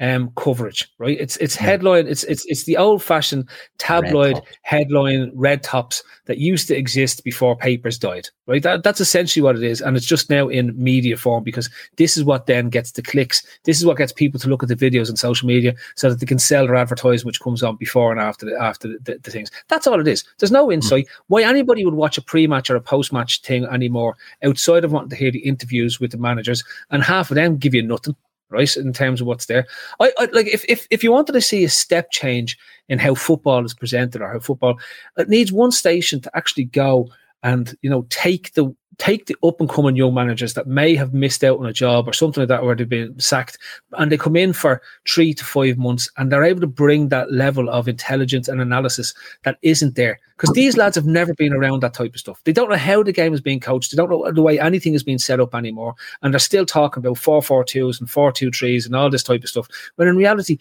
um, 0.00 0.32
coverage, 0.36 0.92
right? 0.98 1.18
It's 1.20 1.36
it's 1.36 1.54
headline. 1.54 2.08
It's 2.08 2.24
it's 2.24 2.44
it's 2.46 2.64
the 2.64 2.76
old 2.76 3.02
fashioned 3.02 3.48
tabloid 3.78 4.40
headline 4.62 5.30
red 5.34 5.62
tops 5.62 6.02
that 6.26 6.38
used 6.38 6.66
to 6.68 6.76
exist 6.76 7.22
before 7.22 7.56
papers 7.56 7.98
died, 7.98 8.28
right? 8.46 8.62
That 8.62 8.82
that's 8.82 9.00
essentially 9.00 9.42
what 9.42 9.56
it 9.56 9.62
is, 9.62 9.80
and 9.80 9.96
it's 9.96 10.06
just 10.06 10.30
now 10.30 10.48
in 10.48 10.74
media 10.82 11.16
form 11.16 11.44
because 11.44 11.70
this 11.96 12.16
is 12.16 12.24
what 12.24 12.46
then 12.46 12.70
gets 12.70 12.92
the 12.92 13.02
clicks. 13.02 13.46
This 13.64 13.78
is 13.78 13.86
what 13.86 13.96
gets 13.96 14.12
people 14.12 14.40
to 14.40 14.48
look 14.48 14.62
at 14.62 14.68
the 14.68 14.76
videos 14.76 15.10
on 15.10 15.16
social 15.16 15.46
media 15.46 15.74
so 15.94 16.10
that 16.10 16.18
they 16.18 16.26
can 16.26 16.40
sell 16.40 16.66
their 16.66 16.76
advertising, 16.76 17.26
which 17.26 17.40
comes 17.40 17.62
on 17.62 17.76
before 17.76 18.10
and 18.10 18.20
after 18.20 18.46
the, 18.46 18.60
after 18.60 18.88
the, 18.88 18.98
the, 19.04 19.18
the 19.22 19.30
things. 19.30 19.50
That's 19.68 19.86
all 19.86 20.00
it 20.00 20.08
is. 20.08 20.24
There's 20.38 20.50
no 20.50 20.72
insight. 20.72 21.06
Mm. 21.06 21.10
Why 21.28 21.42
anybody 21.42 21.84
would 21.84 21.94
watch 21.94 22.18
a 22.18 22.22
pre-match 22.22 22.68
or 22.68 22.76
a 22.76 22.80
post-match 22.80 23.42
thing 23.42 23.64
anymore 23.66 24.16
outside 24.42 24.84
of 24.84 24.92
wanting 24.92 25.10
to 25.10 25.16
hear 25.16 25.30
the 25.30 25.38
interviews 25.38 26.00
with 26.00 26.10
the 26.10 26.18
managers, 26.18 26.64
and 26.90 27.02
half 27.02 27.30
of 27.30 27.36
them 27.36 27.58
give 27.58 27.74
you 27.74 27.82
nothing 27.82 28.16
right? 28.50 28.76
In 28.76 28.92
terms 28.92 29.20
of 29.20 29.26
what's 29.26 29.46
there, 29.46 29.66
I, 30.00 30.12
I, 30.18 30.28
like 30.32 30.46
if, 30.46 30.64
if 30.68 30.86
if 30.90 31.02
you 31.02 31.12
wanted 31.12 31.32
to 31.32 31.40
see 31.40 31.64
a 31.64 31.68
step 31.68 32.10
change 32.10 32.58
in 32.88 32.98
how 32.98 33.14
football 33.14 33.64
is 33.64 33.74
presented 33.74 34.22
or 34.22 34.32
how 34.32 34.40
football, 34.40 34.78
it 35.16 35.28
needs 35.28 35.52
one 35.52 35.72
station 35.72 36.20
to 36.20 36.36
actually 36.36 36.64
go 36.64 37.08
and 37.44 37.76
you 37.82 37.90
know 37.90 38.04
take 38.08 38.52
the 38.54 38.74
take 38.98 39.26
the 39.26 39.36
up 39.42 39.60
and 39.60 39.68
coming 39.68 39.96
young 39.96 40.14
managers 40.14 40.54
that 40.54 40.66
may 40.66 40.94
have 40.94 41.12
missed 41.12 41.42
out 41.42 41.58
on 41.58 41.66
a 41.66 41.72
job 41.72 42.08
or 42.08 42.12
something 42.12 42.42
like 42.42 42.48
that 42.48 42.64
where 42.64 42.74
they've 42.74 42.88
been 42.88 43.18
sacked 43.18 43.58
and 43.94 44.10
they 44.10 44.16
come 44.16 44.36
in 44.36 44.52
for 44.52 44.80
three 45.08 45.34
to 45.34 45.44
five 45.44 45.76
months 45.76 46.08
and 46.16 46.30
they're 46.30 46.44
able 46.44 46.60
to 46.60 46.66
bring 46.66 47.08
that 47.08 47.32
level 47.32 47.68
of 47.68 47.88
intelligence 47.88 48.46
and 48.46 48.60
analysis 48.60 49.12
that 49.42 49.58
isn't 49.62 49.96
there. 49.96 50.20
Because 50.36 50.54
these 50.54 50.76
lads 50.76 50.96
have 50.96 51.06
never 51.06 51.34
been 51.34 51.52
around 51.52 51.82
that 51.82 51.94
type 51.94 52.14
of 52.14 52.20
stuff. 52.20 52.40
They 52.44 52.52
don't 52.52 52.70
know 52.70 52.76
how 52.76 53.02
the 53.02 53.12
game 53.12 53.34
is 53.34 53.40
being 53.40 53.60
coached. 53.60 53.90
They 53.90 53.96
don't 53.96 54.10
know 54.10 54.30
the 54.30 54.42
way 54.42 54.58
anything 54.58 54.94
is 54.94 55.02
being 55.02 55.18
set 55.18 55.40
up 55.40 55.54
anymore 55.54 55.94
and 56.22 56.32
they're 56.32 56.38
still 56.38 56.66
talking 56.66 57.00
about 57.00 57.16
4-4-2s 57.16 58.00
and 58.00 58.08
4-2-3s 58.08 58.86
and 58.86 58.96
all 58.96 59.10
this 59.10 59.22
type 59.22 59.42
of 59.42 59.50
stuff 59.50 59.68
when 59.96 60.08
in 60.08 60.16
reality 60.16 60.58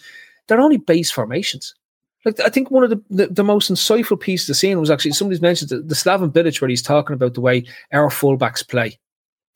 they're 0.47 0.59
only 0.59 0.77
base 0.77 1.11
formations 1.11 1.75
like 2.25 2.39
I 2.39 2.49
think 2.49 2.71
one 2.71 2.83
of 2.83 2.89
the, 2.89 3.01
the, 3.09 3.27
the, 3.27 3.43
most 3.43 3.71
insightful 3.71 4.19
pieces 4.19 4.49
of 4.49 4.55
scene 4.55 4.79
was 4.79 4.89
actually 4.89 5.11
somebody's 5.11 5.41
mentioned 5.41 5.69
the, 5.69 5.81
the 5.81 5.95
Slaven 5.95 6.31
Bilic 6.31 6.61
where 6.61 6.69
he's 6.69 6.81
talking 6.81 7.13
about 7.13 7.33
the 7.33 7.41
way 7.41 7.65
our 7.91 8.09
fullbacks 8.09 8.67
play. 8.67 8.97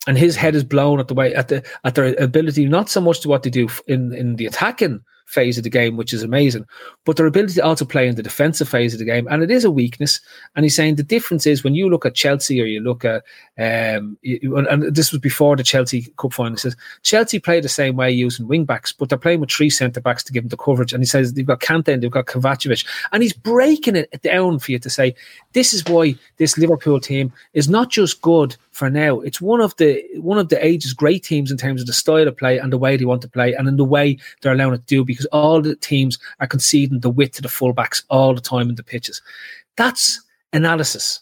And 0.08 0.18
his 0.18 0.36
head 0.36 0.56
is 0.56 0.64
blown 0.64 1.00
at 1.00 1.10
the 1.10 1.14
way 1.14 1.34
at 1.34 1.50
the 1.50 1.66
at 1.84 1.96
their 1.96 2.16
ability, 2.16 2.66
not 2.66 2.90
so 2.90 3.02
much 3.02 3.22
to 3.22 3.30
what 3.30 3.44
they 3.44 3.50
do 3.50 3.68
in, 3.88 4.14
in 4.14 4.38
the 4.38 4.46
attacking 4.46 5.02
phase 5.28 5.58
of 5.58 5.64
the 5.64 5.70
game, 5.70 5.98
which 5.98 6.14
is 6.14 6.24
amazing. 6.24 6.66
But 7.06 7.18
their 7.18 7.26
ability 7.26 7.56
to 7.56 7.66
also 7.66 7.86
play 7.86 8.08
in 8.08 8.16
the 8.16 8.24
defensive 8.24 8.68
phase 8.68 8.94
of 8.94 9.00
the 9.00 9.06
game, 9.06 9.28
and 9.30 9.44
it 9.44 9.52
is 9.52 9.64
a 9.64 9.72
weakness. 9.72 10.20
And 10.56 10.66
he's 10.66 10.76
saying 10.76 10.96
the 10.96 11.04
difference 11.04 11.46
is 11.46 11.64
when 11.64 11.76
you 11.76 11.90
look 11.90 12.06
at 12.06 12.16
Chelsea 12.16 12.62
or 12.62 12.66
you 12.66 12.80
look 12.80 13.06
at, 13.06 13.24
um, 13.58 14.18
and 14.24 14.96
this 14.96 15.12
was 15.12 15.22
before 15.22 15.56
the 15.56 15.64
Chelsea 15.64 16.12
Cup 16.18 16.34
final. 16.34 16.54
He 16.54 16.58
says 16.58 16.76
Chelsea 17.04 17.40
play 17.40 17.60
the 17.60 17.70
same 17.70 17.96
way 17.96 18.10
using 18.10 18.48
wing 18.48 18.66
backs, 18.66 18.92
but 18.92 19.10
they're 19.10 19.18
playing 19.18 19.42
with 19.42 19.52
three 19.52 19.70
centre 19.70 20.02
backs 20.02 20.24
to 20.24 20.34
give 20.34 20.44
them 20.44 20.50
the 20.50 20.58
coverage. 20.58 20.94
And 20.94 21.04
he 21.04 21.08
says 21.08 21.34
they've 21.34 21.46
got 21.46 21.60
Kante 21.60 21.94
and 21.94 22.02
they've 22.02 22.10
got 22.10 22.26
Kovacevic, 22.26 22.86
and 23.12 23.22
he's 23.22 23.34
breaking 23.34 23.98
it 23.98 24.22
down 24.24 24.60
for 24.60 24.72
you 24.72 24.80
to 24.80 24.90
say 24.90 25.14
this 25.54 25.74
is 25.74 25.84
why 25.86 26.16
this 26.38 26.58
Liverpool 26.58 27.00
team 27.00 27.34
is 27.54 27.68
not 27.70 27.90
just 27.90 28.22
good 28.22 28.56
for 28.78 28.92
now. 28.92 29.20
It's 29.22 29.42
one 29.42 29.60
of 29.60 29.76
the 29.78 30.04
one 30.18 30.38
of 30.38 30.50
the 30.50 30.64
age's 30.64 30.94
great 30.94 31.24
teams 31.24 31.50
in 31.50 31.58
terms 31.58 31.82
of 31.82 31.88
the 31.88 31.94
style 31.94 32.28
of 32.28 32.38
play 32.38 32.60
and 32.60 32.72
the 32.72 32.78
way 32.78 32.96
they 32.96 33.06
want 33.06 33.24
to 33.24 33.28
play 33.28 33.56
and 33.56 33.68
in 33.68 33.76
the 33.76 33.84
way 33.84 34.20
they're 34.42 34.54
allowing 34.54 34.76
it 34.76 34.86
to 34.88 34.96
do 34.96 35.04
because 35.04 35.26
all 35.28 35.64
the 35.64 35.76
teams 35.76 36.20
are 36.40 36.46
conceding 36.46 37.00
the 37.00 37.10
width 37.10 37.38
to 37.38 37.42
the 37.42 37.48
fullbacks 37.48 38.04
all 38.12 38.36
the 38.36 38.42
time 38.42 38.70
in 38.70 38.76
the 38.76 38.84
pitches. 38.84 39.20
That's 39.78 40.22
analysis. 40.54 41.22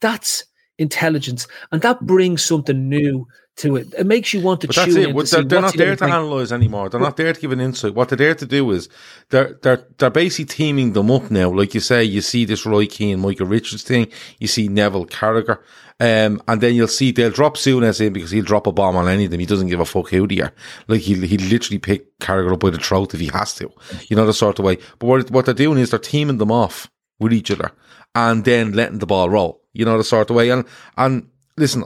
That's 0.00 0.44
intelligence. 0.78 1.48
And 1.72 1.82
that 1.82 2.06
brings 2.06 2.44
something 2.44 2.88
new 2.88 3.26
to 3.56 3.76
it. 3.76 3.92
It 3.98 4.06
makes 4.06 4.32
you 4.32 4.40
want 4.40 4.60
to. 4.62 4.68
But 4.68 4.76
that's 4.76 4.94
it. 4.94 5.12
Well, 5.12 5.26
they're, 5.26 5.42
they're 5.42 5.60
not 5.60 5.76
there 5.76 5.96
to 5.96 6.04
analyze 6.04 6.52
anymore. 6.52 6.88
They're 6.88 7.00
not 7.00 7.16
there 7.16 7.32
to 7.32 7.40
give 7.40 7.52
an 7.52 7.60
insight. 7.60 7.94
What 7.94 8.08
they're 8.08 8.16
there 8.16 8.34
to 8.34 8.46
do 8.46 8.70
is 8.70 8.88
they're 9.30 9.58
they're 9.62 9.86
they're 9.98 10.10
basically 10.10 10.46
teaming 10.46 10.92
them 10.92 11.10
up 11.10 11.30
now. 11.30 11.50
Like 11.50 11.74
you 11.74 11.80
say, 11.80 12.04
you 12.04 12.20
see 12.20 12.44
this 12.44 12.64
Roy 12.64 12.86
Keane, 12.86 13.20
Michael 13.20 13.46
Richards 13.46 13.82
thing. 13.82 14.08
You 14.38 14.46
see 14.46 14.68
Neville 14.68 15.06
Carragher. 15.06 15.58
Um, 16.02 16.42
and 16.48 16.60
then 16.60 16.74
you'll 16.74 16.88
see 16.88 17.12
they'll 17.12 17.30
drop 17.30 17.56
Souness 17.56 18.04
in 18.04 18.12
because 18.12 18.32
he'll 18.32 18.44
drop 18.44 18.66
a 18.66 18.72
bomb 18.72 18.96
on 18.96 19.06
any 19.06 19.26
of 19.26 19.30
them. 19.30 19.38
He 19.38 19.46
doesn't 19.46 19.68
give 19.68 19.78
a 19.78 19.84
fuck 19.84 20.08
who 20.08 20.26
they 20.26 20.40
are. 20.40 20.52
Like 20.88 21.02
he'll, 21.02 21.22
he'll 21.22 21.48
literally 21.48 21.78
pick 21.78 22.18
Carragher 22.18 22.52
up 22.52 22.58
by 22.58 22.70
the 22.70 22.78
throat 22.78 23.14
if 23.14 23.20
he 23.20 23.28
has 23.28 23.54
to. 23.54 23.70
You 24.08 24.16
know, 24.16 24.26
the 24.26 24.34
sort 24.34 24.58
of 24.58 24.64
way. 24.64 24.78
But 24.98 25.06
what, 25.06 25.30
what 25.30 25.44
they're 25.44 25.54
doing 25.54 25.78
is 25.78 25.90
they're 25.90 26.00
teaming 26.00 26.38
them 26.38 26.50
off 26.50 26.90
with 27.20 27.32
each 27.32 27.52
other 27.52 27.70
and 28.16 28.44
then 28.44 28.72
letting 28.72 28.98
the 28.98 29.06
ball 29.06 29.30
roll. 29.30 29.62
You 29.74 29.84
know, 29.84 29.96
the 29.96 30.02
sort 30.02 30.28
of 30.28 30.34
way. 30.34 30.50
And, 30.50 30.64
and 30.96 31.28
listen, 31.56 31.84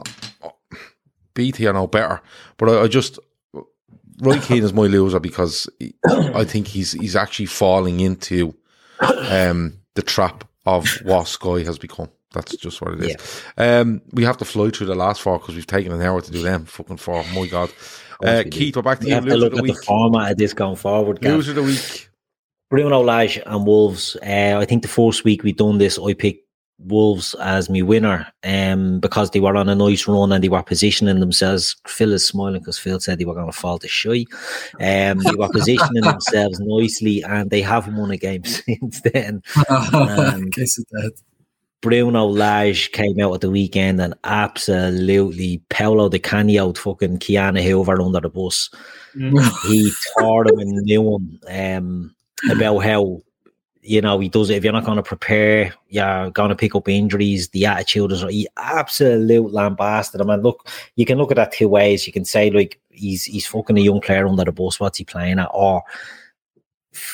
BT 1.35 1.67
I 1.67 1.73
know 1.73 1.85
better, 1.85 2.19
but 2.57 2.69
I, 2.69 2.81
I 2.81 2.87
just 2.87 3.19
Roy 4.19 4.39
Keane 4.39 4.63
is 4.63 4.73
my 4.73 4.87
loser 4.87 5.19
because 5.19 5.69
I 6.33 6.43
think 6.43 6.67
he's 6.67 6.93
he's 6.93 7.15
actually 7.15 7.45
falling 7.45 7.99
into 7.99 8.55
um, 9.29 9.77
the 9.93 10.01
trap 10.01 10.43
of 10.65 10.87
what 11.03 11.27
Sky 11.27 11.61
has 11.63 11.77
become. 11.77 12.09
That's 12.33 12.55
just 12.57 12.81
what 12.81 12.93
it 12.93 13.03
is. 13.03 13.43
Yeah. 13.57 13.79
Um, 13.79 14.01
we 14.11 14.23
have 14.23 14.37
to 14.37 14.45
fly 14.45 14.69
through 14.69 14.87
the 14.87 14.95
last 14.95 15.21
four 15.21 15.39
because 15.39 15.55
we've 15.55 15.67
taken 15.67 15.91
an 15.91 16.01
hour 16.01 16.21
to 16.21 16.31
do 16.31 16.41
them. 16.41 16.65
Fucking 16.65 16.97
four. 16.97 17.23
My 17.33 17.47
God. 17.47 17.71
Uh, 18.23 18.43
Keith, 18.49 18.75
we're 18.75 18.81
back 18.81 18.99
to 18.99 19.05
we 19.05 19.09
you. 19.09 19.15
Have 19.15 19.25
to 19.25 19.37
look 19.37 19.55
at 19.55 19.63
the 19.63 19.73
format 19.73 20.31
of 20.31 20.37
this 20.37 20.53
going 20.53 20.75
forward. 20.75 21.23
Loser 21.23 21.51
of 21.51 21.55
the 21.55 21.63
week. 21.63 22.09
Bruno 22.69 23.01
Lage 23.01 23.39
and 23.45 23.65
Wolves. 23.65 24.17
Uh, 24.21 24.57
I 24.59 24.65
think 24.65 24.81
the 24.81 24.89
first 24.89 25.23
week 25.23 25.43
we 25.43 25.53
done 25.53 25.77
this, 25.77 25.97
I 25.97 26.13
picked 26.13 26.47
Wolves 26.79 27.33
as 27.35 27.69
my 27.69 27.81
winner 27.81 28.27
um, 28.43 28.99
because 28.99 29.31
they 29.31 29.39
were 29.39 29.55
on 29.55 29.69
a 29.69 29.75
nice 29.75 30.07
run 30.07 30.31
and 30.31 30.43
they 30.43 30.49
were 30.49 30.61
positioning 30.61 31.19
themselves. 31.19 31.75
Phil 31.87 32.13
is 32.13 32.27
smiling 32.27 32.59
because 32.59 32.77
Phil 32.77 32.99
said 32.99 33.17
they 33.17 33.25
were 33.25 33.33
going 33.33 33.51
to 33.51 33.57
fall 33.57 33.79
to 33.79 33.87
shy. 33.87 34.25
Um, 34.79 35.19
they 35.19 35.33
were 35.37 35.49
positioning 35.49 36.01
themselves 36.03 36.59
nicely 36.59 37.23
and 37.23 37.49
they 37.49 37.61
haven't 37.61 37.95
won 37.95 38.11
a 38.11 38.17
game 38.17 38.43
since 38.45 39.01
then. 39.01 39.41
Um, 39.69 40.51
Case 40.51 40.77
of 40.79 40.85
death. 40.87 41.23
Bruno 41.81 42.25
Lage 42.25 42.91
came 42.91 43.19
out 43.19 43.35
at 43.35 43.41
the 43.41 43.51
weekend 43.51 44.01
and 44.01 44.15
absolutely 44.23 45.61
Paolo 45.69 46.09
Di 46.09 46.19
Canio 46.19 46.73
fucking 46.73 47.19
Ki-Jana 47.19 47.61
Hoever 47.61 48.01
under 48.01 48.19
the 48.19 48.29
bus. 48.29 48.69
Mm. 49.15 49.69
he 49.69 49.91
tore 50.17 50.45
them 50.45 50.59
and 50.59 50.83
knew 50.83 51.15
him 51.15 51.39
um, 51.49 52.15
about 52.51 52.79
how 52.79 53.21
you 53.81 54.01
know 54.01 54.19
he 54.19 54.27
does 54.27 54.49
it. 54.49 54.55
If 54.55 54.63
you're 54.63 54.73
not 54.73 54.85
going 54.85 54.97
to 54.97 55.03
prepare, 55.03 55.73
you're 55.89 56.29
going 56.31 56.49
to 56.49 56.55
pick 56.55 56.75
up 56.75 56.89
injuries. 56.89 57.49
The 57.49 57.65
attitude 57.67 58.11
is 58.11 58.21
he 58.23 58.47
absolute 58.57 59.53
lambasted 59.53 60.19
him. 60.19 60.29
And 60.29 60.43
look, 60.43 60.67
you 60.95 61.05
can 61.05 61.17
look 61.17 61.31
at 61.31 61.37
that 61.37 61.53
two 61.53 61.69
ways. 61.69 62.05
You 62.05 62.13
can 62.13 62.25
say 62.25 62.49
like 62.49 62.79
he's 62.89 63.23
he's 63.23 63.47
fucking 63.47 63.77
a 63.77 63.81
young 63.81 64.01
player 64.01 64.27
under 64.27 64.43
the 64.43 64.51
bus. 64.51 64.79
What's 64.79 64.97
he 64.97 65.05
playing 65.05 65.39
at? 65.39 65.49
Or 65.53 65.83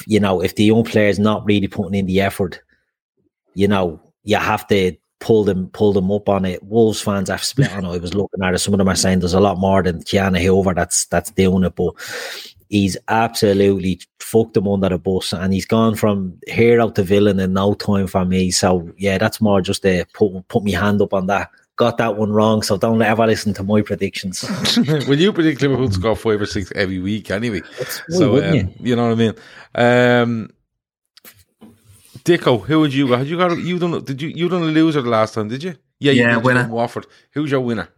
you 0.08 0.20
know, 0.20 0.42
if 0.42 0.56
the 0.56 0.64
young 0.64 0.84
player 0.84 1.10
is 1.10 1.20
not 1.20 1.46
really 1.46 1.68
putting 1.68 1.96
in 1.96 2.06
the 2.06 2.22
effort, 2.22 2.62
you 3.54 3.68
know, 3.68 4.02
you 4.24 4.38
have 4.38 4.68
to 4.68 4.96
pull 5.24 5.46
them 5.46 5.70
pull 5.70 5.94
them 5.94 6.12
up 6.12 6.28
on 6.28 6.44
it. 6.46 6.62
Wolves 6.64 7.02
fans 7.02 7.30
have 7.30 7.44
split 7.44 7.72
on 7.72 7.86
it. 7.86 7.90
I 7.90 7.98
was 7.98 8.14
looking 8.14 8.44
at 8.44 8.54
it. 8.54 8.60
Some 8.60 8.74
of 8.74 8.78
them 8.78 8.90
are 8.90 8.96
saying 8.96 9.20
there's 9.20 9.34
a 9.34 9.40
lot 9.40 9.58
more 9.58 9.82
than 9.82 10.04
Ki-Jana 10.04 10.42
Hoever 10.42 10.74
that's 10.74 11.06
that's 11.06 11.32
doing 11.32 11.64
it, 11.64 11.76
but 11.76 11.94
he's 12.70 12.98
absolutely 13.08 14.02
fucked 14.20 14.56
them 14.56 14.68
under 14.68 14.90
the 14.90 14.98
bus 14.98 15.32
and 15.32 15.54
he's 15.54 15.66
gone 15.66 15.96
from 15.96 16.38
hero 16.48 16.90
to 16.90 17.04
villain 17.04 17.40
in 17.40 17.54
no 17.54 17.74
time 17.74 18.08
for 18.08 18.26
me. 18.26 18.52
So 18.52 18.92
yeah, 18.98 19.18
that's 19.18 19.40
more 19.40 19.62
just 19.62 19.84
to 19.84 20.06
put 20.14 20.46
put 20.50 20.66
my 20.66 20.72
hand 20.72 21.02
up 21.02 21.14
on 21.14 21.28
that. 21.28 21.50
Got 21.76 21.98
that 21.98 22.18
one 22.18 22.32
wrong, 22.32 22.62
so 22.62 22.78
don't 22.78 23.02
ever 23.02 23.26
listen 23.26 23.54
to 23.56 23.64
my 23.64 23.82
predictions. 23.82 24.44
well, 25.08 25.18
you 25.18 25.32
predict 25.34 25.62
Liverpool 25.62 25.90
score 25.90 26.16
five 26.16 26.42
or 26.42 26.46
six 26.46 26.72
every 26.76 27.00
week 27.00 27.32
anyway. 27.32 27.62
so 28.10 28.44
um, 28.44 28.54
you? 28.54 28.74
you? 28.80 28.96
know 28.96 29.08
what 29.08 29.14
I 29.14 29.16
mean. 29.16 29.34
Um, 29.74 30.50
Dicko, 32.24 32.64
who 32.66 32.80
would 32.80 32.94
you 32.94 33.08
go? 33.08 33.18
Had 33.18 33.28
you 33.28 33.38
got 33.38 33.58
you 33.58 33.80
done? 33.80 34.04
Did 34.04 34.22
you 34.22 34.30
you 34.30 34.50
done 34.50 34.64
a 34.64 34.66
loser 34.66 35.02
the 35.02 35.10
last 35.10 35.34
time? 35.34 35.50
Did 35.50 35.64
you? 35.64 35.76
Yeah, 36.00 36.12
you 36.14 36.22
yeah, 36.22 36.38
winner. 36.38 36.68
Watford. 36.70 37.06
Who's 37.34 37.52
your 37.52 37.62
winner? 37.62 37.90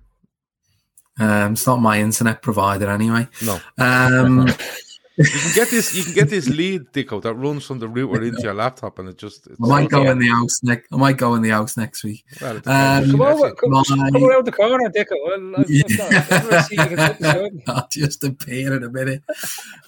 Um, 1.20 1.54
it's 1.54 1.66
not 1.66 1.82
my 1.82 2.00
internet 2.00 2.42
provider 2.42 2.90
anyway. 2.90 3.28
No. 3.44 3.60
Um, 3.78 4.48
you 5.18 5.26
can 5.26 5.52
get 5.56 5.70
this. 5.70 5.96
You 5.96 6.04
can 6.04 6.14
get 6.14 6.30
this 6.30 6.50
lead, 6.50 6.92
Dicko, 6.92 7.22
that 7.22 7.36
runs 7.36 7.66
from 7.66 7.80
the 7.80 7.88
router 7.88 8.24
into 8.24 8.42
your 8.42 8.54
laptop, 8.54 9.00
and 9.00 9.10
it 9.10 9.18
just. 9.18 9.48
I 9.48 9.54
might 9.60 9.90
go 9.90 10.10
in 10.10 10.20
the 10.20 10.28
house 10.28 10.62
next. 10.64 10.92
I 10.92 10.98
might 10.98 11.18
go 11.18 11.36
in 11.36 11.42
the 11.42 11.50
house 11.50 11.78
next 11.78 12.04
week. 12.04 12.26
Well, 12.42 12.58
um, 12.58 13.12
come, 13.12 13.22
over, 13.22 13.54
come, 13.54 13.72
my, 13.72 13.84
come 13.86 14.24
around 14.24 14.46
the 14.46 14.52
corner, 14.52 14.90
Dicko. 14.90 15.16
Well, 15.24 15.66
yeah. 15.70 17.50
I'll 17.68 17.88
just 17.90 18.24
appear 18.24 18.76
in 18.76 18.84
a 18.84 18.90
minute. 18.90 19.24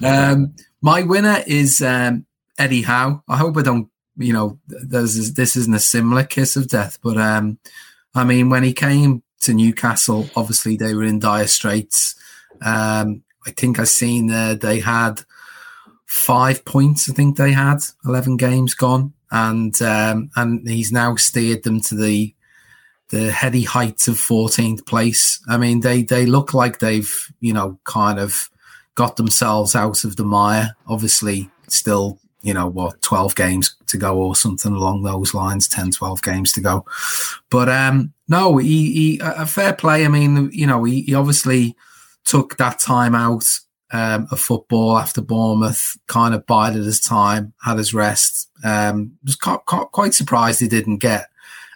Um, 0.04 0.56
my 0.82 1.02
winner 1.02 1.44
is 1.46 1.82
um, 1.82 2.26
Eddie 2.58 2.84
Howe. 2.84 3.22
I 3.28 3.38
hope 3.38 3.58
I 3.58 3.64
don't. 3.64 3.90
You 4.18 4.34
know, 4.34 4.60
this 4.68 5.56
isn't 5.56 5.74
a 5.74 5.80
similar 5.80 6.24
kiss 6.24 6.56
of 6.56 6.68
death, 6.68 7.00
but 7.04 7.18
um, 7.18 7.60
I 8.16 8.24
mean, 8.24 8.50
when 8.50 8.64
he 8.64 8.74
came 8.74 9.24
to 9.42 9.54
Newcastle, 9.54 10.30
obviously 10.36 10.76
they 10.76 10.94
were 10.94 11.04
in 11.04 11.20
dire 11.20 11.48
straits. 11.48 12.16
Um, 12.62 13.24
I 13.46 13.52
think 13.52 13.80
I 13.80 13.84
seen 13.84 14.32
uh, 14.32 14.56
they 14.56 14.80
had 14.80 15.22
five 16.06 16.66
points. 16.66 17.10
I 17.10 17.14
think 17.14 17.38
they 17.38 17.52
had 17.52 17.80
eleven 18.06 18.38
games 18.38 18.74
gone, 18.74 19.14
and 19.32 19.80
um, 19.82 20.32
and 20.36 20.68
he's 20.68 20.92
now 20.92 21.16
steered 21.16 21.64
them 21.64 21.82
to 21.82 21.96
the 21.96 22.34
the 23.10 23.32
heady 23.32 23.64
heights 23.64 24.10
of 24.10 24.16
14th 24.16 24.86
place. 24.86 25.40
I 25.48 25.58
mean, 25.58 25.80
they 25.80 26.04
they 26.04 26.26
look 26.26 26.54
like 26.54 26.80
they've 26.80 27.32
you 27.40 27.54
know 27.54 27.80
kind 27.84 28.20
of 28.20 28.50
got 28.96 29.16
themselves 29.16 29.76
out 29.76 30.04
of 30.04 30.16
the 30.16 30.26
mire. 30.26 30.76
Obviously, 30.88 31.50
still 31.68 32.20
you 32.44 32.54
know 32.54 32.68
what 32.68 33.02
12 33.02 33.36
games 33.36 33.76
to 33.88 33.98
go 33.98 34.18
or 34.18 34.36
something 34.36 34.74
along 34.74 35.04
those 35.04 35.34
lines 35.34 35.68
10 35.68 35.92
12 35.92 36.22
games 36.22 36.52
to 36.52 36.62
go 36.62 36.86
but 37.50 37.68
um 37.68 38.14
no 38.28 38.58
he, 38.58 38.92
he 38.92 39.20
a 39.24 39.46
fair 39.46 39.74
play 39.74 40.06
i 40.06 40.08
mean 40.08 40.50
you 40.52 40.68
know 40.68 40.84
he, 40.84 41.02
he 41.02 41.16
obviously 41.16 41.76
took 42.26 42.58
that 42.58 42.80
time 42.80 43.16
out 43.16 43.60
um, 43.92 44.28
of 44.32 44.40
football 44.40 44.98
after 44.98 45.22
Bournemouth, 45.22 45.98
kind 46.08 46.36
of 46.36 46.46
bided 46.46 46.84
his 46.84 47.00
time, 47.00 47.54
had 47.64 47.78
his 47.78 47.94
rest. 47.94 48.50
Um, 48.64 49.18
was 49.24 49.36
quite, 49.36 49.64
quite 49.66 50.14
surprised 50.14 50.60
he 50.60 50.68
didn't 50.68 50.98
get 50.98 51.30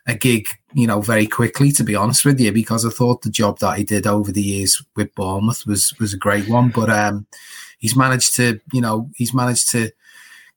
a 0.07 0.16
gig, 0.16 0.47
you 0.74 0.88
know, 0.88 1.01
very 1.01 1.28
quickly. 1.28 1.72
To 1.72 1.84
be 1.84 1.95
honest 1.95 2.26
with 2.26 2.39
you, 2.39 2.51
because 2.51 2.86
I 2.86 2.89
thought 2.89 3.22
the 3.22 3.30
job 3.30 3.59
that 3.59 3.78
he 3.78 3.84
did 3.84 4.07
over 4.07 4.32
the 4.32 4.41
years 4.41 4.84
with 4.95 5.14
Bournemouth 5.16 5.66
was 5.66 5.97
was 5.99 6.14
a 6.14 6.18
great 6.18 6.49
one. 6.49 6.70
But 6.70 6.89
um, 6.89 7.28
he's 7.80 7.95
managed 7.95 8.36
to, 8.36 8.59
you 8.74 8.82
know, 8.82 9.09
he's 9.16 9.34
managed 9.34 9.70
to 9.72 9.91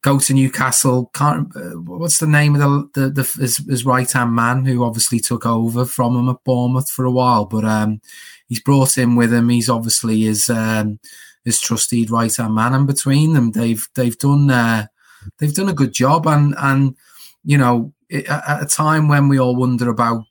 go 0.04 0.18
to 0.18 0.34
Newcastle. 0.34 1.10
Can't 1.14 1.48
uh, 1.56 1.80
what's 1.80 2.18
the 2.18 2.26
name 2.26 2.54
of 2.54 2.60
the, 2.60 3.00
the, 3.00 3.10
the 3.10 3.22
his, 3.40 3.56
his 3.56 3.86
right 3.86 4.10
hand 4.10 4.34
man 4.34 4.66
who 4.66 4.84
obviously 4.84 5.18
took 5.18 5.46
over 5.46 5.86
from 5.86 6.14
him 6.14 6.28
at 6.28 6.44
Bournemouth 6.44 6.90
for 6.90 7.06
a 7.06 7.10
while, 7.10 7.46
but 7.46 7.64
um, 7.64 8.02
he's 8.46 8.60
brought 8.60 8.96
him 8.96 9.16
with 9.16 9.32
him. 9.32 9.48
He's 9.48 9.70
obviously 9.70 10.20
his 10.20 10.50
um, 10.50 11.00
his 11.44 11.58
trusted 11.58 12.10
right 12.10 12.34
hand 12.36 12.54
man, 12.54 12.74
and 12.74 12.86
between 12.86 13.32
them, 13.32 13.52
they've 13.52 13.84
they've 13.94 14.18
done 14.18 14.50
uh, 14.50 14.86
they've 15.38 15.54
done 15.54 15.70
a 15.70 15.74
good 15.74 15.94
job. 15.94 16.26
And 16.26 16.54
and 16.58 16.94
you 17.42 17.56
know, 17.56 17.94
it, 18.10 18.28
at 18.28 18.62
a 18.62 18.66
time 18.66 19.08
when 19.08 19.28
we 19.28 19.40
all 19.40 19.56
wonder 19.56 19.88
about 19.88 20.24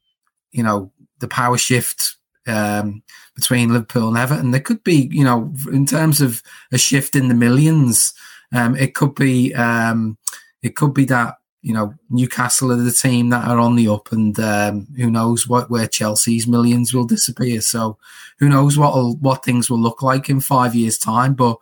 you 0.52 0.62
know 0.62 0.92
the 1.18 1.28
power 1.28 1.58
shift 1.58 2.16
um, 2.46 3.02
between 3.36 3.74
Liverpool 3.74 4.10
and 4.10 4.18
Everton, 4.18 4.52
there 4.52 4.62
could 4.62 4.84
be 4.84 5.10
you 5.12 5.24
know 5.24 5.52
in 5.72 5.88
terms 5.88 6.22
of 6.22 6.44
a 6.72 6.78
shift 6.78 7.16
in 7.16 7.28
the 7.28 7.34
millions. 7.34 8.14
Um, 8.54 8.76
it 8.76 8.94
could 8.94 9.16
be 9.16 9.54
um, 9.56 10.18
it 10.62 10.76
could 10.76 10.94
be 10.94 11.06
that 11.06 11.38
you 11.62 11.74
know 11.74 11.94
Newcastle 12.10 12.72
are 12.72 12.76
the 12.76 12.92
team 12.92 13.30
that 13.30 13.48
are 13.48 13.60
on 13.60 13.76
the 13.76 13.88
up, 13.88 14.12
and 14.12 14.40
um, 14.40 14.88
who 14.96 15.10
knows 15.10 15.48
what 15.48 15.70
where 15.70 15.88
Chelsea's 15.88 16.48
millions 16.48 16.94
will 16.94 17.06
disappear. 17.06 17.62
So 17.62 17.98
who 18.40 18.50
knows 18.50 18.78
what 18.78 19.18
what 19.20 19.44
things 19.44 19.70
will 19.70 19.80
look 19.80 20.02
like 20.02 20.30
in 20.30 20.40
five 20.40 20.76
years' 20.76 20.98
time? 20.98 21.34
But 21.34 21.58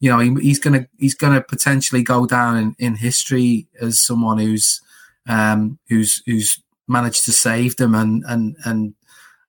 you 0.00 0.10
know 0.10 0.18
he, 0.18 0.34
he's 0.40 0.58
gonna 0.58 0.88
he's 0.98 1.14
gonna 1.14 1.40
potentially 1.40 2.02
go 2.02 2.26
down 2.26 2.56
in, 2.56 2.76
in 2.78 2.96
history 2.96 3.68
as 3.80 4.00
someone 4.00 4.38
who's 4.38 4.80
um, 5.28 5.78
who's 5.88 6.22
who's 6.26 6.60
managed 6.88 7.24
to 7.26 7.32
save 7.32 7.76
them, 7.76 7.94
and 7.94 8.24
and 8.26 8.56
and 8.64 8.94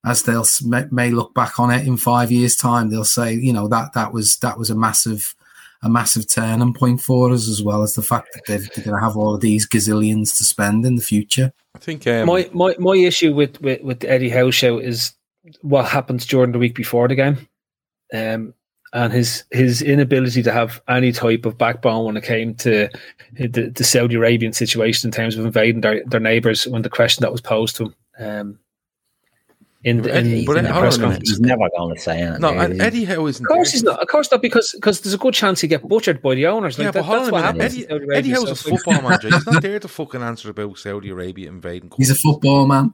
as 0.06 0.24
they'll 0.24 0.46
may, 0.92 1.12
look 1.12 1.34
back 1.34 1.60
on 1.60 1.72
it 1.72 1.88
in 1.88 1.96
five 1.96 2.30
years' 2.32 2.58
time, 2.58 2.90
they'll 2.90 3.06
say 3.06 3.34
you 3.34 3.54
know 3.54 3.68
that 3.68 3.94
that 3.94 4.14
was 4.14 4.38
that 4.38 4.60
was 4.60 4.70
a 4.70 4.76
massive 4.76 5.34
a 5.84 5.90
massive 5.90 6.28
turning 6.28 6.74
point 6.74 7.02
for 7.02 7.32
us, 7.32 7.48
as 7.50 7.62
well 7.62 7.84
as 7.84 7.94
the 7.94 8.02
fact 8.02 8.30
that 8.34 8.44
they're, 8.48 8.60
they're 8.60 8.86
going 8.86 8.98
to 8.98 9.06
have 9.06 9.18
all 9.18 9.36
of 9.36 9.42
these 9.42 9.68
gazillions 9.68 10.36
to 10.38 10.44
spend 10.44 10.86
in 10.86 10.96
the 10.96 11.02
future. 11.02 11.52
I 11.76 11.80
think 11.80 12.08
um, 12.08 12.28
my, 12.28 12.50
my 12.54 12.76
my 12.80 12.96
issue 12.96 13.34
with 13.34 13.62
with, 13.62 13.82
with 13.82 14.04
Eddie 14.06 14.30
Howe 14.30 14.52
show 14.52 14.78
is 14.80 15.14
what 15.62 15.86
happens 15.86 16.26
during 16.26 16.54
the 16.54 16.60
week 16.60 16.76
before 16.76 17.08
the 17.08 17.16
game, 17.16 17.48
um, 18.14 18.54
and 18.94 19.12
his 19.12 19.44
his 19.52 19.82
inability 19.82 20.42
to 20.44 20.52
have 20.52 20.82
any 20.88 21.12
type 21.12 21.46
of 21.46 21.58
backbone 21.58 22.06
when 22.06 22.18
it 22.18 22.24
came 22.24 22.56
to 22.56 22.90
the, 23.34 23.72
the 23.76 23.84
Saudi 23.84 24.16
Arabian 24.16 24.54
situation 24.54 25.10
in 25.10 25.12
terms 25.12 25.36
of 25.36 25.46
invading 25.46 25.82
their, 25.82 26.04
their 26.06 26.20
neighbours. 26.20 26.66
When 26.66 26.82
the 26.82 26.90
question 26.90 27.22
that 27.22 27.32
was 27.32 27.42
posed 27.42 27.76
to 27.78 27.86
him. 27.86 27.96
Um, 28.20 28.60
in 29.84 30.02
the, 30.02 30.14
Eddie, 30.14 30.40
in, 30.40 30.46
but 30.46 30.58
in 30.58 30.64
the 30.64 30.72
press 30.72 30.98
conference. 30.98 31.30
He's 31.30 31.40
never 31.40 31.70
going 31.76 31.96
to 31.96 32.02
say 32.02 32.22
it. 32.22 32.40
No, 32.40 32.50
and 32.58 32.82
Eddie 32.82 33.04
Howe 33.04 33.26
isn't. 33.26 33.46
Of 33.46 33.50
course 33.50 33.72
he's 33.72 33.84
not. 33.84 34.02
Of 34.02 34.08
course 34.08 34.32
not, 34.32 34.42
because 34.42 34.72
because 34.74 35.02
there's 35.02 35.14
a 35.14 35.18
good 35.18 35.34
chance 35.34 35.62
he 35.62 35.68
get 35.68 35.88
butchered 35.88 36.22
by 36.22 36.36
the 36.36 36.48
owners. 36.48 36.78
Like 36.78 36.86
yeah, 36.86 36.92
that, 36.92 37.00
but 37.00 37.06
hold 37.06 37.34
on 37.34 37.44
a 37.44 37.54
minute. 37.54 37.88
Eddie, 37.90 38.08
Eddie 38.14 38.30
Howe's 38.32 38.52
a 38.52 38.56
football 38.56 39.02
manager. 39.02 39.30
He's 39.30 39.46
not 39.46 39.62
there 39.62 39.80
to 39.80 39.88
fucking 39.88 40.22
answer 40.22 40.50
about 40.50 40.78
Saudi 40.78 41.10
Arabia 41.10 41.50
invading. 41.50 41.92
He's 41.98 42.12
a 42.12 42.16
football 42.16 42.66
man. 42.66 42.94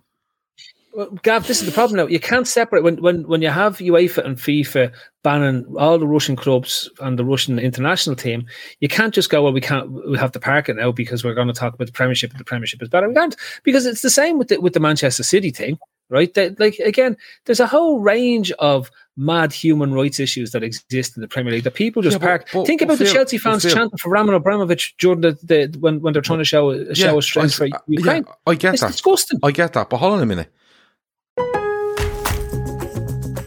Well, 0.93 1.11
Gav, 1.21 1.45
this 1.45 1.61
is 1.61 1.67
the 1.67 1.71
problem 1.71 1.97
now. 1.97 2.07
You 2.07 2.19
can't 2.19 2.47
separate 2.47 2.83
when, 2.83 2.99
when, 2.99 3.27
when 3.27 3.43
you 3.43 3.49
have 3.49 3.77
UEFA 3.77 4.25
and 4.25 4.37
FIFA 4.37 4.91
banning 5.23 5.63
all 5.77 5.99
the 5.99 6.07
Russian 6.07 6.35
clubs 6.35 6.89
and 6.99 7.17
the 7.17 7.23
Russian 7.23 7.59
international 7.59 8.15
team. 8.15 8.47
You 8.79 8.87
can't 8.87 9.13
just 9.13 9.29
go, 9.29 9.43
well, 9.43 9.53
we 9.53 9.61
can't, 9.61 9.91
we 9.91 10.17
have 10.17 10.31
to 10.31 10.39
park 10.39 10.67
it 10.67 10.77
now 10.77 10.91
because 10.91 11.23
we're 11.23 11.35
going 11.35 11.47
to 11.47 11.53
talk 11.53 11.75
about 11.75 11.85
the 11.85 11.93
Premiership 11.93 12.31
and 12.31 12.39
the 12.39 12.43
Premiership 12.43 12.81
is 12.81 12.89
better. 12.89 13.07
We 13.07 13.13
can't 13.13 13.35
because 13.63 13.85
it's 13.85 14.01
the 14.01 14.09
same 14.09 14.39
with 14.39 14.47
the, 14.47 14.59
with 14.59 14.73
the 14.73 14.79
Manchester 14.79 15.21
City 15.21 15.51
thing 15.51 15.77
right? 16.10 16.34
That, 16.34 16.60
like 16.60 16.80
again, 16.80 17.18
there's 17.45 17.60
a 17.60 17.68
whole 17.68 17.99
range 17.99 18.51
of 18.53 18.91
mad 19.16 19.51
human 19.51 19.93
rights 19.93 20.20
issues 20.20 20.51
that 20.51 20.64
exist 20.64 21.18
in 21.18 21.22
the 21.22 21.28
Premier 21.28 21.53
League 21.53 21.64
that 21.66 21.74
people 21.74 22.01
just 22.01 22.20
yeah, 22.20 22.28
park. 22.28 22.45
But, 22.45 22.60
but, 22.60 22.68
Think 22.68 22.82
about 22.82 22.99
the 22.99 23.05
Chelsea 23.05 23.38
fans 23.38 23.64
chanting 23.64 23.97
for 23.97 24.10
Roman 24.10 24.34
Abramovich 24.34 24.95
during 24.97 25.22
the, 25.22 25.38
the 25.43 25.78
when, 25.80 26.01
when 26.01 26.14
they're 26.14 26.22
trying 26.22 26.39
to 26.39 26.45
show 26.45 26.72
a 26.72 26.95
show 26.95 27.16
yeah, 27.16 27.20
strength 27.20 27.55
for 27.55 27.66
uh, 27.66 27.80
Ukraine. 27.88 28.24
Yeah, 28.26 28.34
I 28.47 28.55
get 28.55 28.74
it's 28.76 28.82
that. 28.82 28.91
disgusting. 28.91 29.39
I 29.43 29.51
get 29.51 29.74
that, 29.74 29.89
but 29.89 29.97
hold 29.97 30.14
on 30.14 30.22
a 30.22 30.26
minute. 30.26 30.51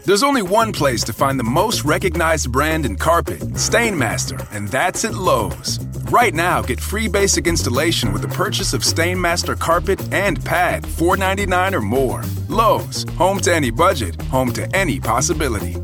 There's 0.05 0.23
only 0.23 0.41
one 0.41 0.73
place 0.73 1.01
to 1.05 1.13
find 1.13 1.39
the 1.39 1.45
most 1.45 1.85
recognized 1.85 2.51
brand 2.51 2.85
in 2.85 2.97
carpet, 2.97 3.39
Stainmaster, 3.53 4.45
and 4.51 4.67
that's 4.67 5.05
at 5.05 5.13
Lowe's. 5.13 5.79
Right 6.11 6.33
now, 6.33 6.61
get 6.61 6.77
free 6.77 7.07
basic 7.07 7.47
installation 7.47 8.11
with 8.11 8.21
the 8.21 8.27
purchase 8.27 8.73
of 8.73 8.81
Stainmaster 8.81 9.57
carpet 9.57 10.01
and 10.13 10.43
pad, 10.43 10.83
$4.99 10.83 11.73
or 11.73 11.81
more. 11.81 12.21
Lowe's, 12.49 13.05
home 13.17 13.39
to 13.39 13.53
any 13.53 13.71
budget, 13.71 14.21
home 14.23 14.51
to 14.51 14.69
any 14.75 14.99
possibility. 14.99 15.77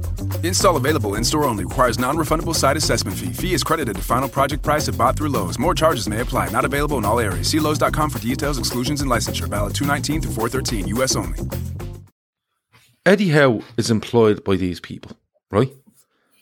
Install 0.43 0.75
available 0.75 1.15
in 1.15 1.23
store 1.23 1.45
only. 1.45 1.63
Requires 1.63 1.97
non 1.97 2.17
refundable 2.17 2.53
site 2.53 2.75
assessment 2.75 3.15
fee. 3.17 3.31
Fee 3.31 3.53
is 3.53 3.63
credited 3.63 3.95
to 3.95 4.01
final 4.01 4.27
project 4.27 4.63
price 4.63 4.89
if 4.89 4.97
bought 4.97 5.15
through 5.15 5.29
Lowe's. 5.29 5.57
More 5.57 5.73
charges 5.73 6.09
may 6.09 6.19
apply. 6.19 6.49
Not 6.49 6.65
available 6.65 6.97
in 6.97 7.05
all 7.05 7.21
areas. 7.21 7.47
See 7.47 7.59
Lowe's.com 7.61 8.09
for 8.09 8.19
details, 8.19 8.59
exclusions, 8.59 8.99
and 9.01 9.09
licensure. 9.09 9.47
Valid 9.47 9.75
219 9.75 10.21
through 10.21 10.33
413, 10.33 10.87
U.S. 10.89 11.15
only. 11.15 11.39
Eddie 13.05 13.29
Howe 13.29 13.61
is 13.77 13.89
employed 13.91 14.43
by 14.43 14.55
these 14.55 14.79
people, 14.79 15.11
right? 15.51 15.71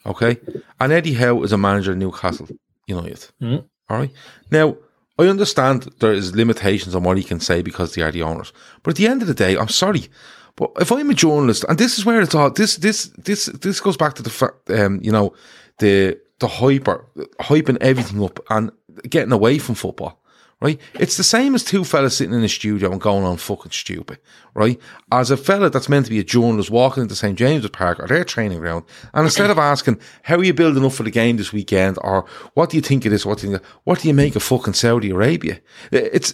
Okay. 0.05 0.37
And 0.79 0.91
Eddie 0.91 1.13
Howe 1.13 1.41
is 1.43 1.51
a 1.51 1.57
manager 1.57 1.91
of 1.91 1.97
Newcastle 1.97 2.47
United. 2.87 3.27
Mhm. 3.41 3.63
All 3.89 3.97
right. 3.97 4.11
Now, 4.51 4.77
I 5.19 5.27
understand 5.27 5.89
there 5.99 6.13
is 6.13 6.35
limitations 6.35 6.95
on 6.95 7.03
what 7.03 7.17
he 7.17 7.23
can 7.23 7.39
say 7.39 7.61
because 7.61 7.93
they 7.93 8.01
are 8.01 8.11
the 8.11 8.23
owners. 8.23 8.53
But 8.83 8.91
at 8.91 8.97
the 8.97 9.07
end 9.07 9.21
of 9.21 9.27
the 9.27 9.33
day, 9.33 9.57
I'm 9.57 9.69
sorry. 9.69 10.09
But 10.55 10.71
if 10.79 10.91
I'm 10.91 11.09
a 11.09 11.13
journalist, 11.13 11.65
and 11.69 11.77
this 11.77 11.97
is 11.97 12.05
where 12.05 12.21
it's 12.21 12.35
all 12.35 12.49
this 12.51 12.77
this 12.77 13.11
this 13.17 13.45
this 13.45 13.79
goes 13.79 13.97
back 13.97 14.13
to 14.15 14.23
the 14.23 14.29
fact, 14.29 14.69
um, 14.69 14.99
you 15.03 15.11
know, 15.11 15.33
the 15.79 16.17
the 16.39 16.47
hyper 16.47 17.05
hyping 17.39 17.77
everything 17.81 18.23
up 18.23 18.39
and 18.49 18.71
getting 19.09 19.31
away 19.33 19.57
from 19.59 19.75
football. 19.75 20.19
Right? 20.59 20.81
It's 20.95 21.17
the 21.17 21.23
same 21.23 21.53
as 21.53 21.63
two 21.63 21.83
fellas 21.83 22.17
sitting 22.17 22.33
in 22.33 22.43
a 22.43 22.49
studio 22.49 22.91
and 22.91 22.99
going 22.99 23.23
on 23.23 23.37
fucking 23.37 23.71
stupid, 23.71 24.17
right? 24.55 24.81
As 25.11 25.29
a 25.29 25.37
fella 25.37 25.69
that's 25.69 25.87
meant 25.87 26.07
to 26.07 26.09
be 26.09 26.17
a 26.17 26.23
journalist 26.23 26.71
walking 26.71 27.03
into 27.03 27.15
St. 27.15 27.37
James's 27.37 27.69
Park 27.69 27.99
or 27.99 28.07
their 28.07 28.23
training 28.23 28.57
ground, 28.57 28.83
and 29.13 29.25
instead 29.25 29.51
of 29.51 29.59
asking, 29.59 29.99
how 30.23 30.35
are 30.37 30.43
you 30.43 30.55
building 30.55 30.83
up 30.83 30.93
for 30.93 31.03
the 31.03 31.11
game 31.11 31.37
this 31.37 31.53
weekend? 31.53 31.99
Or 32.01 32.25
what 32.55 32.71
do 32.71 32.77
you 32.77 32.81
think 32.81 33.05
of 33.05 33.11
this? 33.11 33.23
What 33.23 33.37
do 33.37 33.51
you, 33.51 33.59
what 33.83 33.99
do 33.99 34.07
you 34.07 34.15
make 34.15 34.35
of 34.35 34.41
fucking 34.41 34.73
Saudi 34.73 35.11
Arabia? 35.11 35.59
It's 35.91 36.33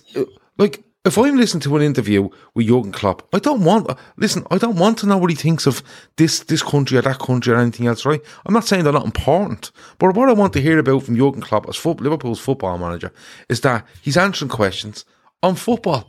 like, 0.57 0.85
if 1.05 1.17
I'm 1.17 1.35
listening 1.35 1.61
to 1.61 1.75
an 1.75 1.81
interview 1.81 2.29
with 2.53 2.67
Jurgen 2.67 2.93
Klopp, 2.93 3.27
I 3.33 3.39
don't 3.39 3.63
want, 3.65 3.89
listen, 4.15 4.45
I 4.49 4.57
don't 4.57 4.77
want 4.77 4.97
to 4.99 5.07
know 5.07 5.17
what 5.17 5.29
he 5.29 5.35
thinks 5.35 5.67
of 5.67 5.83
this, 6.15 6.39
this 6.39 6.63
country 6.63 6.97
or 6.97 7.01
that 7.01 7.19
country 7.19 7.53
or 7.53 7.57
anything 7.57 7.87
else, 7.87 8.05
right? 8.05 8.21
I'm 8.45 8.53
not 8.53 8.65
saying 8.65 8.85
they're 8.85 8.93
not 8.93 9.05
important, 9.05 9.71
but 9.99 10.15
what 10.15 10.29
I 10.29 10.33
want 10.33 10.53
to 10.53 10.61
hear 10.61 10.79
about 10.79 11.03
from 11.03 11.17
Jurgen 11.17 11.41
Klopp 11.41 11.67
as 11.67 11.75
foot, 11.75 11.99
Liverpool's 11.99 12.39
football 12.39 12.77
manager 12.77 13.11
is 13.49 13.61
that 13.61 13.85
he's 14.01 14.17
answering 14.17 14.49
questions 14.49 15.03
on 15.41 15.55
football. 15.55 16.07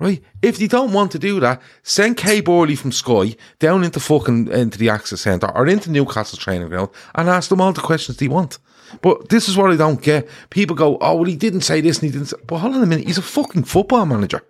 Right? 0.00 0.22
If 0.42 0.60
you 0.60 0.68
don't 0.68 0.92
want 0.92 1.10
to 1.10 1.18
do 1.18 1.40
that, 1.40 1.60
send 1.82 2.18
Kay 2.18 2.40
Burley 2.40 2.76
from 2.76 2.92
Sky 2.92 3.34
down 3.58 3.82
into 3.82 3.98
fucking 3.98 4.46
into 4.46 4.78
the 4.78 4.86
AXA 4.86 5.18
Centre 5.18 5.50
or 5.56 5.66
into 5.66 5.90
Newcastle 5.90 6.38
training 6.38 6.68
ground 6.68 6.90
and 7.16 7.28
ask 7.28 7.48
them 7.48 7.60
all 7.60 7.72
the 7.72 7.80
questions 7.80 8.16
they 8.16 8.28
want. 8.28 8.58
But 9.02 9.28
this 9.28 9.48
is 9.48 9.56
what 9.56 9.70
I 9.70 9.76
don't 9.76 10.00
get. 10.02 10.28
People 10.50 10.76
go, 10.76 10.98
"Oh, 11.00 11.14
well, 11.16 11.24
he 11.24 11.36
didn't 11.36 11.62
say 11.62 11.80
this 11.80 11.98
and 11.98 12.06
he 12.06 12.12
didn't." 12.12 12.28
Say. 12.28 12.36
But 12.46 12.58
hold 12.58 12.74
on 12.74 12.82
a 12.82 12.86
minute, 12.86 13.06
he's 13.06 13.18
a 13.18 13.22
fucking 13.22 13.64
football 13.64 14.06
manager, 14.06 14.42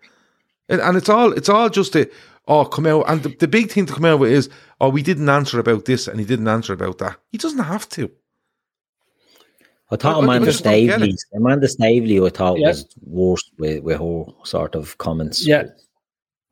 and, 0.68 0.80
and 0.80 0.96
it's 0.96 1.08
all 1.08 1.32
it's 1.32 1.48
all 1.48 1.68
just 1.70 1.96
a 1.96 2.08
oh 2.46 2.64
come 2.64 2.86
out. 2.86 3.04
And 3.08 3.22
the, 3.22 3.30
the 3.38 3.48
big 3.48 3.70
thing 3.70 3.86
to 3.86 3.92
come 3.94 4.04
out 4.04 4.20
with 4.20 4.32
is, 4.32 4.48
"Oh, 4.80 4.88
we 4.90 5.02
didn't 5.02 5.28
answer 5.28 5.58
about 5.58 5.84
this 5.84 6.08
and 6.08 6.18
he 6.20 6.26
didn't 6.26 6.48
answer 6.48 6.72
about 6.72 6.98
that." 6.98 7.16
He 7.30 7.38
doesn't 7.38 7.58
have 7.64 7.88
to. 7.90 8.10
I 9.90 9.96
thought 9.96 10.16
I- 10.16 10.20
I 10.20 10.22
Amanda 10.24 10.46
just 10.46 10.58
Stavely. 10.58 11.14
Amanda 11.34 11.66
Staveley, 11.66 12.20
I 12.24 12.28
thought 12.28 12.58
Yeah. 12.58 12.68
was 12.68 12.86
worse 13.02 13.50
with, 13.58 13.82
with 13.82 13.98
her 13.98 14.24
sort 14.44 14.74
of 14.74 14.98
comments. 14.98 15.46
Yeah. 15.46 15.64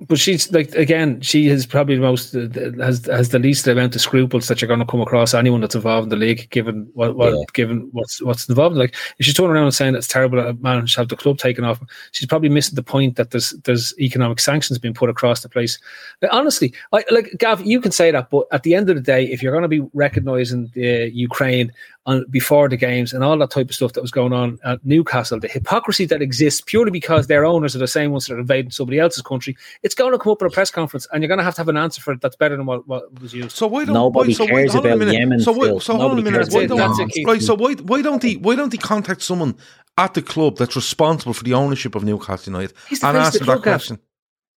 But 0.01 0.19
she's 0.19 0.53
like 0.53 0.75
again, 0.75 1.23
she 1.23 1.47
has 1.47 1.65
probably 1.65 1.95
the 1.95 2.03
most 2.03 2.35
uh, 2.37 2.49
has 2.85 3.07
has 3.07 3.31
the 3.31 3.39
least 3.39 3.67
amount 3.67 3.95
of 3.95 4.03
scruples 4.03 4.47
that 4.49 4.61
you're 4.61 4.69
going 4.69 4.81
to 4.81 4.85
come 4.85 5.01
across 5.01 5.33
anyone 5.33 5.63
that's 5.63 5.75
involved 5.75 6.05
in 6.05 6.09
the 6.11 6.17
league, 6.27 6.51
given 6.51 6.87
what, 6.93 7.17
what 7.17 7.33
Yeah. 7.33 7.43
given 7.55 7.89
what's 7.93 8.21
what's 8.21 8.47
involved. 8.47 8.77
Like 8.77 8.95
if 9.19 9.25
she's 9.25 9.33
turning 9.33 9.53
around 9.53 9.65
and 9.65 9.75
saying 9.75 9.95
it's 9.95 10.07
terrible 10.07 10.37
that 10.37 10.51
a 10.51 10.53
man 10.55 10.85
should 10.85 10.99
have 10.99 11.09
the 11.09 11.17
club 11.17 11.39
taken 11.39 11.65
off, 11.65 11.81
she's 12.13 12.27
probably 12.27 12.51
missing 12.51 12.75
the 12.75 12.83
point 12.83 13.17
that 13.17 13.31
there's 13.31 13.53
there's 13.65 13.99
economic 13.99 14.39
sanctions 14.39 14.79
being 14.79 14.93
put 14.93 15.09
across 15.09 15.41
the 15.41 15.49
place. 15.49 15.79
Like, 16.21 16.31
honestly, 16.31 16.75
I, 16.93 17.03
like 17.11 17.31
Gav, 17.39 17.65
you 17.65 17.81
can 17.81 17.91
say 17.91 18.11
that, 18.11 18.29
but 18.29 18.47
at 18.53 18.65
the 18.65 18.75
end 18.75 18.91
of 18.91 18.97
the 18.97 19.03
day, 19.03 19.25
if 19.25 19.43
you're 19.43 19.53
going 19.53 19.63
to 19.63 19.69
be 19.69 19.81
recognising 19.95 20.71
the 20.75 21.11
Ukraine 21.11 21.73
on 22.07 22.25
before 22.31 22.69
the 22.69 22.77
games 22.77 23.13
and 23.13 23.23
all 23.23 23.37
that 23.39 23.51
type 23.51 23.69
of 23.69 23.75
stuff 23.75 23.93
that 23.93 24.01
was 24.01 24.11
going 24.11 24.33
on 24.33 24.59
at 24.65 24.85
Newcastle, 24.85 25.39
the 25.39 25.49
hypocrisy 25.49 26.07
that 26.07 26.23
exists 26.23 26.63
purely 26.65 26.91
because 26.91 27.27
their 27.27 27.45
owners 27.45 27.75
are 27.75 27.81
the 27.81 27.89
same 27.89 28.13
ones 28.13 28.27
that 28.27 28.35
are 28.35 28.39
invading 28.41 28.71
somebody 28.71 28.99
else's 28.99 29.23
country, 29.23 29.57
it's 29.83 29.95
going 29.95 30.13
to 30.13 30.19
come 30.19 30.33
up 30.33 30.41
at 30.43 30.47
a 30.47 30.51
press 30.51 30.71
conference, 30.71 31.07
and 31.13 31.23
you're 31.23 31.29
going 31.29 31.39
to 31.39 31.45
have 31.45 31.55
to 31.57 31.61
have 31.61 31.69
an 31.69 31.77
answer 31.77 32.01
for 32.01 32.13
it 32.13 32.21
that's 32.21 32.37
better 32.37 32.57
than 32.57 32.67
what, 32.67 32.87
what 32.87 33.21
was 33.21 33.35
used. 33.35 33.57
So 33.57 33.67
why 33.67 33.85
don't 33.85 33.95
Nobody 33.95 34.31
why, 34.31 34.35
so 34.35 34.47
cares 34.47 34.69
why, 34.69 34.81
hold 34.81 34.87
on 34.87 34.93
a 34.93 35.05
about. 35.05 35.15
Yemen, 35.15 35.41
So 35.41 35.53
why, 35.53 35.79
so 35.79 35.97
hold 35.97 36.13
on 36.13 36.19
a 36.19 36.23
minute. 36.23 36.53
Why 36.53 36.67
don't, 36.67 36.79
That's 36.79 36.99
it, 36.99 37.09
Keith. 37.09 37.27
right? 37.27 37.43
So 37.43 37.55
why 37.55 37.75
why 37.75 38.03
don't 38.03 38.23
he 38.23 38.37
why 38.37 38.55
don't 38.55 38.73
he 38.73 38.79
contact 38.79 39.23
someone 39.23 39.57
at 39.99 40.15
the 40.15 40.23
club 40.23 40.57
that's 40.57 40.77
responsible 40.77 41.33
for 41.35 41.45
the 41.45 41.55
ownership 41.55 41.95
of 41.95 42.05
Newcastle 42.05 42.53
United 42.53 42.77
He's 42.89 43.03
and 43.03 43.17
face 43.17 43.27
ask 43.27 43.39
them 43.39 43.47
that 43.47 43.63
question? 43.63 43.99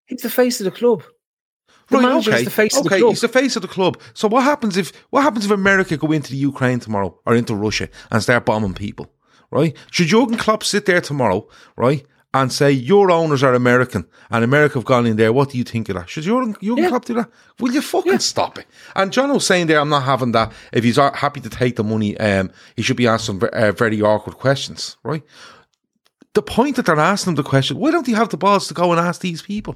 He's 0.05 0.21
the 0.21 0.29
face 0.29 0.59
of 0.59 0.65
the 0.65 0.71
club. 0.71 1.03
The 1.89 1.97
Right, 1.97 2.03
manager 2.03 2.31
okay. 2.31 2.39
is 2.39 2.45
the 2.45 2.51
face 2.51 2.77
of 2.77 2.83
the 2.83 2.89
okay, 2.89 2.99
club. 2.99 3.09
he's 3.11 3.21
the 3.21 3.27
face 3.27 3.55
of 3.55 3.61
the 3.63 3.67
club. 3.67 3.99
So 4.13 4.27
what 4.27 4.43
happens 4.43 4.77
if 4.77 4.91
what 5.09 5.23
happens 5.23 5.45
if 5.45 5.51
America 5.51 5.97
go 5.97 6.11
into 6.11 6.31
the 6.31 6.37
Ukraine 6.37 6.79
tomorrow 6.79 7.19
or 7.25 7.35
into 7.35 7.55
Russia 7.55 7.89
and 8.11 8.21
start 8.21 8.45
bombing 8.45 8.73
people? 8.75 9.11
Right? 9.51 9.75
Should 9.91 10.07
Jurgen 10.07 10.37
Klopp 10.37 10.63
sit 10.63 10.85
there 10.85 11.01
tomorrow, 11.01 11.47
right, 11.75 12.05
and 12.35 12.53
say 12.53 12.71
your 12.71 13.09
owners 13.09 13.41
are 13.41 13.55
American 13.55 14.05
and 14.29 14.43
America 14.43 14.75
have 14.75 14.85
gone 14.85 15.07
in 15.07 15.15
there? 15.17 15.33
What 15.33 15.49
do 15.49 15.57
you 15.57 15.63
think 15.63 15.89
of 15.89 15.95
that? 15.95 16.07
Should 16.09 16.25
Jurgen, 16.25 16.55
Jurgen 16.61 16.77
Yeah. 16.83 16.89
Klopp 16.89 17.05
do 17.05 17.15
that? 17.15 17.31
Will 17.59 17.71
you 17.73 17.81
fucking 17.81 18.19
stop 18.19 18.59
it? 18.59 18.67
And 18.95 19.11
John 19.11 19.33
was 19.33 19.47
saying 19.47 19.65
there, 19.65 19.79
I'm 19.79 19.89
not 19.89 20.03
having 20.03 20.33
that. 20.33 20.51
If 20.71 20.83
he's 20.83 20.97
happy 20.97 21.39
to 21.41 21.49
take 21.49 21.75
the 21.77 21.83
money, 21.83 22.15
um, 22.19 22.51
he 22.75 22.83
should 22.83 22.97
be 22.97 23.07
asked 23.07 23.25
some 23.25 23.41
uh, 23.51 23.71
very 23.71 23.99
awkward 24.03 24.35
questions, 24.37 24.97
right? 25.03 25.23
The 26.35 26.43
point 26.43 26.75
that 26.75 26.85
they're 26.85 26.99
asking 26.99 27.31
him 27.31 27.35
the 27.37 27.43
question, 27.43 27.77
why 27.79 27.89
don't 27.89 28.07
you 28.07 28.15
have 28.15 28.29
the 28.29 28.37
balls 28.37 28.67
to 28.67 28.75
go 28.75 28.91
and 28.91 28.99
ask 28.99 29.21
these 29.21 29.41
people? 29.41 29.75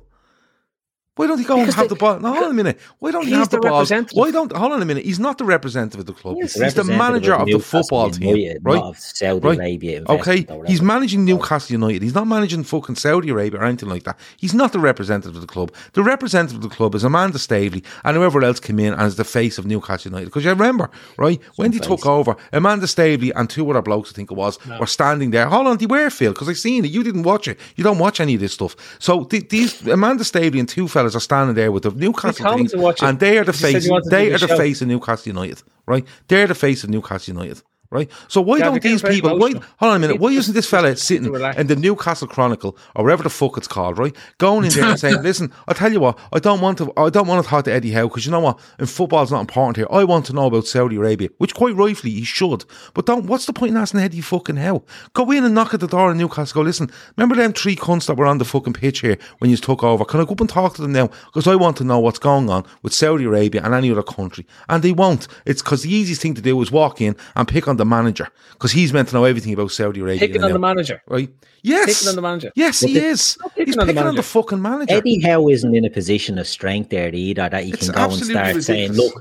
Why 1.15 1.27
don't 1.27 1.37
he 1.37 1.43
go 1.43 1.57
Because 1.57 1.67
and 1.67 1.75
have 1.75 1.83
they- 1.89 1.89
the 1.89 1.99
ball? 1.99 2.19
No, 2.19 2.31
hold 2.33 2.45
on 2.45 2.51
a 2.51 2.53
minute. 2.55 2.79
Why 2.97 3.11
don't 3.11 3.25
he 3.27 3.33
have 3.33 3.47
the, 3.49 3.59
the 3.59 3.69
representative. 3.69 4.17
Why 4.17 4.31
don't 4.31 4.51
hold 4.51 4.71
on 4.71 4.81
a 4.81 4.85
minute? 4.85 5.05
He's 5.05 5.19
not 5.19 5.37
the 5.37 5.45
representative 5.45 5.99
of 5.99 6.05
the 6.07 6.13
club. 6.13 6.37
Yes. 6.39 6.55
He's 6.55 6.73
the 6.73 6.83
manager 6.83 7.35
of 7.35 7.45
the 7.45 7.59
football 7.59 8.09
team, 8.09 8.57
right? 8.63 8.81
Of 8.81 8.97
Saudi 8.97 9.39
Right. 9.47 9.59
Arabia 9.59 10.03
Okay, 10.09 10.47
he's 10.65 10.81
managing 10.81 11.23
Newcastle 11.23 11.71
United. 11.73 12.01
He's 12.01 12.15
not 12.15 12.25
managing 12.25 12.63
fucking 12.63 12.95
Saudi 12.95 13.29
Arabia 13.29 13.59
or 13.59 13.65
anything 13.65 13.89
like 13.89 14.03
that. 14.05 14.17
He's 14.37 14.55
not 14.55 14.71
the 14.73 14.79
representative 14.79 15.35
of 15.35 15.41
the 15.41 15.47
club. 15.47 15.71
The 15.93 16.01
representative 16.01 16.63
of 16.63 16.67
the 16.67 16.75
club 16.75 16.95
is 16.95 17.03
Amanda 17.03 17.37
Staveley 17.37 17.83
and 18.03 18.17
whoever 18.17 18.43
else 18.43 18.59
came 18.59 18.79
in 18.79 18.93
and 18.93 19.03
is 19.03 19.15
the 19.15 19.23
face 19.23 19.59
of 19.59 19.67
Newcastle 19.67 20.09
United. 20.09 20.25
Because 20.25 20.43
you 20.43 20.49
remember, 20.49 20.89
right, 21.17 21.39
when 21.57 21.69
they 21.69 21.77
took 21.77 21.99
face. 21.99 22.05
over, 22.07 22.35
Amanda 22.51 22.87
Staveley 22.87 23.31
and 23.35 23.47
two 23.51 23.69
other 23.69 23.83
blokes, 23.83 24.09
I 24.11 24.15
think 24.15 24.31
it 24.31 24.35
was, 24.35 24.57
were 24.79 24.87
standing 24.87 25.29
there. 25.29 25.47
Hold 25.47 25.67
on, 25.67 25.77
they 25.77 25.85
were 25.85 26.09
Phil, 26.09 26.33
because 26.33 26.49
I 26.49 26.53
seen 26.53 26.85
it. 26.85 26.89
You 26.91 27.03
didn't 27.03 27.23
watch 27.23 27.47
it. 27.47 27.59
You 27.75 27.83
don't 27.83 27.99
watch 27.99 28.19
any 28.19 28.33
of 28.33 28.41
this 28.41 28.53
stuff. 28.53 28.75
So 28.97 29.25
th- 29.25 29.49
these 29.49 29.85
Amanda 29.87 30.23
Staveley 30.23 30.59
and 30.59 30.67
two 30.67 30.87
fellas 30.87 31.02
are 31.03 31.19
standing 31.19 31.55
there 31.55 31.71
with 31.71 31.83
the 31.83 31.91
Newcastle 31.91 32.45
told 32.45 32.57
things, 32.57 32.71
to 32.71 32.77
watch 32.79 33.01
it. 33.01 33.05
and 33.05 33.19
they 33.19 33.37
are 33.37 33.43
the 33.43 33.51
You 33.51 33.57
said 33.57 33.83
you 33.83 34.01
face. 34.01 34.09
They 34.09 34.27
are 34.33 34.37
the 34.37 34.47
the 34.47 34.47
show. 34.47 34.57
face 34.57 34.81
of 34.81 34.87
Newcastle 34.87 35.29
United, 35.29 35.61
right? 35.85 36.05
They're 36.27 36.47
the 36.47 36.55
face 36.55 36.83
of 36.83 36.89
Newcastle 36.89 37.33
United. 37.35 37.61
Right, 37.93 38.09
so 38.27 38.41
why 38.41 38.57
Gav, 38.57 38.71
don't 38.71 38.81
these 38.81 39.03
people? 39.03 39.37
Why, 39.37 39.51
hold 39.51 39.91
on 39.91 39.97
a 39.97 39.99
minute. 39.99 40.19
Why 40.19 40.29
isn't 40.29 40.55
this 40.55 40.67
fella 40.73 40.95
sitting 40.95 41.31
in 41.31 41.67
the 41.67 41.75
Newcastle 41.75 42.27
Chronicle 42.27 42.75
or 42.95 43.03
wherever 43.03 43.21
the 43.21 43.29
fuck 43.29 43.55
it's 43.55 43.67
called, 43.67 43.99
right? 43.99 44.15
Going 44.39 44.65
in 44.65 44.71
there 44.71 44.85
and 44.85 44.99
saying, 44.99 45.21
"Listen, 45.21 45.53
I 45.67 45.73
tell 45.73 45.93
you 45.93 45.99
what, 45.99 46.17
I 46.31 46.39
don't 46.39 46.59
want 46.59 46.79
to. 46.79 46.91
I 46.97 47.11
don't 47.11 47.27
want 47.27 47.43
to 47.43 47.47
talk 47.47 47.65
to 47.65 47.71
Eddie 47.71 47.91
Howe 47.91 48.07
because 48.07 48.25
you 48.25 48.31
know 48.31 48.39
what? 48.39 48.59
And 48.79 48.89
football's 48.89 49.31
not 49.31 49.41
important 49.41 49.77
here. 49.77 49.85
I 49.91 50.03
want 50.05 50.25
to 50.25 50.33
know 50.33 50.47
about 50.47 50.65
Saudi 50.65 50.95
Arabia, 50.95 51.29
which 51.37 51.53
quite 51.53 51.75
rightfully 51.75 52.13
he 52.13 52.23
should. 52.23 52.65
But 52.95 53.05
don't. 53.05 53.27
What's 53.27 53.45
the 53.45 53.53
point 53.53 53.71
in 53.71 53.77
asking 53.77 53.99
Eddie 53.99 54.21
fucking 54.21 54.55
Howe? 54.55 54.83
Go 55.13 55.29
in 55.29 55.43
and 55.43 55.53
knock 55.53 55.75
at 55.75 55.79
the 55.79 55.87
door 55.87 56.11
in 56.11 56.17
Newcastle. 56.17 56.61
Go 56.61 56.65
listen. 56.65 56.89
Remember 57.15 57.35
them 57.35 57.53
three 57.53 57.75
cunts 57.75 58.07
that 58.07 58.17
were 58.17 58.25
on 58.25 58.39
the 58.39 58.45
fucking 58.45 58.73
pitch 58.73 59.01
here 59.01 59.19
when 59.37 59.51
you 59.51 59.57
took 59.57 59.83
over? 59.83 60.03
Can 60.03 60.19
I 60.19 60.25
go 60.25 60.31
up 60.31 60.41
and 60.41 60.49
talk 60.49 60.73
to 60.75 60.81
them 60.81 60.93
now? 60.93 61.11
Because 61.25 61.45
I 61.45 61.55
want 61.55 61.77
to 61.77 61.83
know 61.83 61.99
what's 61.99 62.19
going 62.19 62.49
on 62.49 62.65
with 62.81 62.93
Saudi 62.93 63.25
Arabia 63.25 63.61
and 63.63 63.75
any 63.75 63.91
other 63.91 64.01
country. 64.01 64.47
And 64.67 64.81
they 64.81 64.93
won't. 64.93 65.27
It's 65.45 65.61
because 65.61 65.83
the 65.83 65.93
easiest 65.93 66.21
thing 66.21 66.33
to 66.33 66.41
do 66.41 66.59
is 66.61 66.71
walk 66.71 67.01
in 67.01 67.15
and 67.35 67.47
pick 67.47 67.67
on 67.67 67.77
the 67.77 67.82
manager 67.85 68.29
because 68.53 68.71
he's 68.71 68.93
meant 68.93 69.09
to 69.09 69.15
know 69.15 69.23
everything 69.25 69.53
about 69.53 69.71
Saudi 69.71 70.01
Arabia. 70.01 70.19
Picking 70.19 70.43
on 70.43 70.49
now. 70.49 70.53
the 70.53 70.59
manager. 70.59 71.01
Right? 71.07 71.29
Yes. 71.61 71.85
Picking 71.99 72.09
on 72.09 72.15
the 72.15 72.21
manager. 72.21 72.51
Yes, 72.55 72.79
he 72.81 72.97
is. 72.97 73.37
picking 73.55 73.65
He's 73.67 73.77
on 73.77 73.87
the 73.87 73.93
picking 73.93 74.07
on 74.07 74.15
the 74.15 74.23
fucking 74.23 74.61
manager. 74.61 74.93
Eddie 74.93 75.21
Howe 75.21 75.47
isn't 75.49 75.75
in 75.75 75.85
a 75.85 75.89
position 75.89 76.37
of 76.37 76.47
strength 76.47 76.89
there 76.89 77.13
either 77.13 77.49
that 77.49 77.63
he 77.63 77.71
It's 77.71 77.85
can 77.85 77.95
go 77.95 78.03
and 78.03 78.11
absolutely 78.11 78.33
start 78.51 78.63
saying, 78.63 78.91
"Look, 78.93 79.13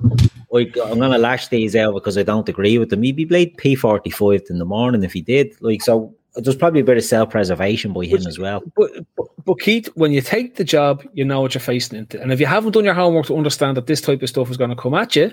I- 0.54 0.90
I'm 0.90 0.98
going 0.98 1.12
to 1.12 1.18
lash 1.18 1.48
these 1.48 1.76
out 1.76 1.94
because 1.94 2.18
I 2.18 2.22
don't 2.22 2.48
agree 2.48 2.78
with 2.78 2.90
them." 2.90 3.02
He'd 3.02 3.16
be 3.16 3.26
played 3.26 3.56
P45 3.56 4.50
in 4.50 4.58
the 4.58 4.64
morning 4.64 5.02
if 5.02 5.12
he 5.12 5.22
did. 5.22 5.54
Like 5.60 5.82
so, 5.82 6.14
there's 6.34 6.56
probably 6.56 6.80
a 6.80 6.84
bit 6.84 6.96
of 6.96 7.04
self-preservation 7.04 7.92
by 7.92 8.06
him 8.06 8.26
as 8.26 8.38
well. 8.38 8.62
But, 8.76 8.90
but, 9.16 9.26
but 9.44 9.60
Keith, 9.60 9.88
when 9.94 10.12
you 10.12 10.20
take 10.20 10.56
the 10.56 10.64
job, 10.64 11.04
you 11.12 11.24
know 11.24 11.40
what 11.40 11.54
you're 11.54 11.60
facing 11.60 11.98
into. 11.98 12.20
And 12.20 12.32
if 12.32 12.40
you 12.40 12.46
haven't 12.46 12.72
done 12.72 12.84
your 12.84 12.94
homework 12.94 13.26
to 13.26 13.36
understand 13.36 13.76
that 13.76 13.86
this 13.86 14.00
type 14.00 14.22
of 14.22 14.28
stuff 14.28 14.50
is 14.50 14.56
going 14.56 14.70
to 14.70 14.76
come 14.76 14.94
at 14.94 15.14
you, 15.14 15.32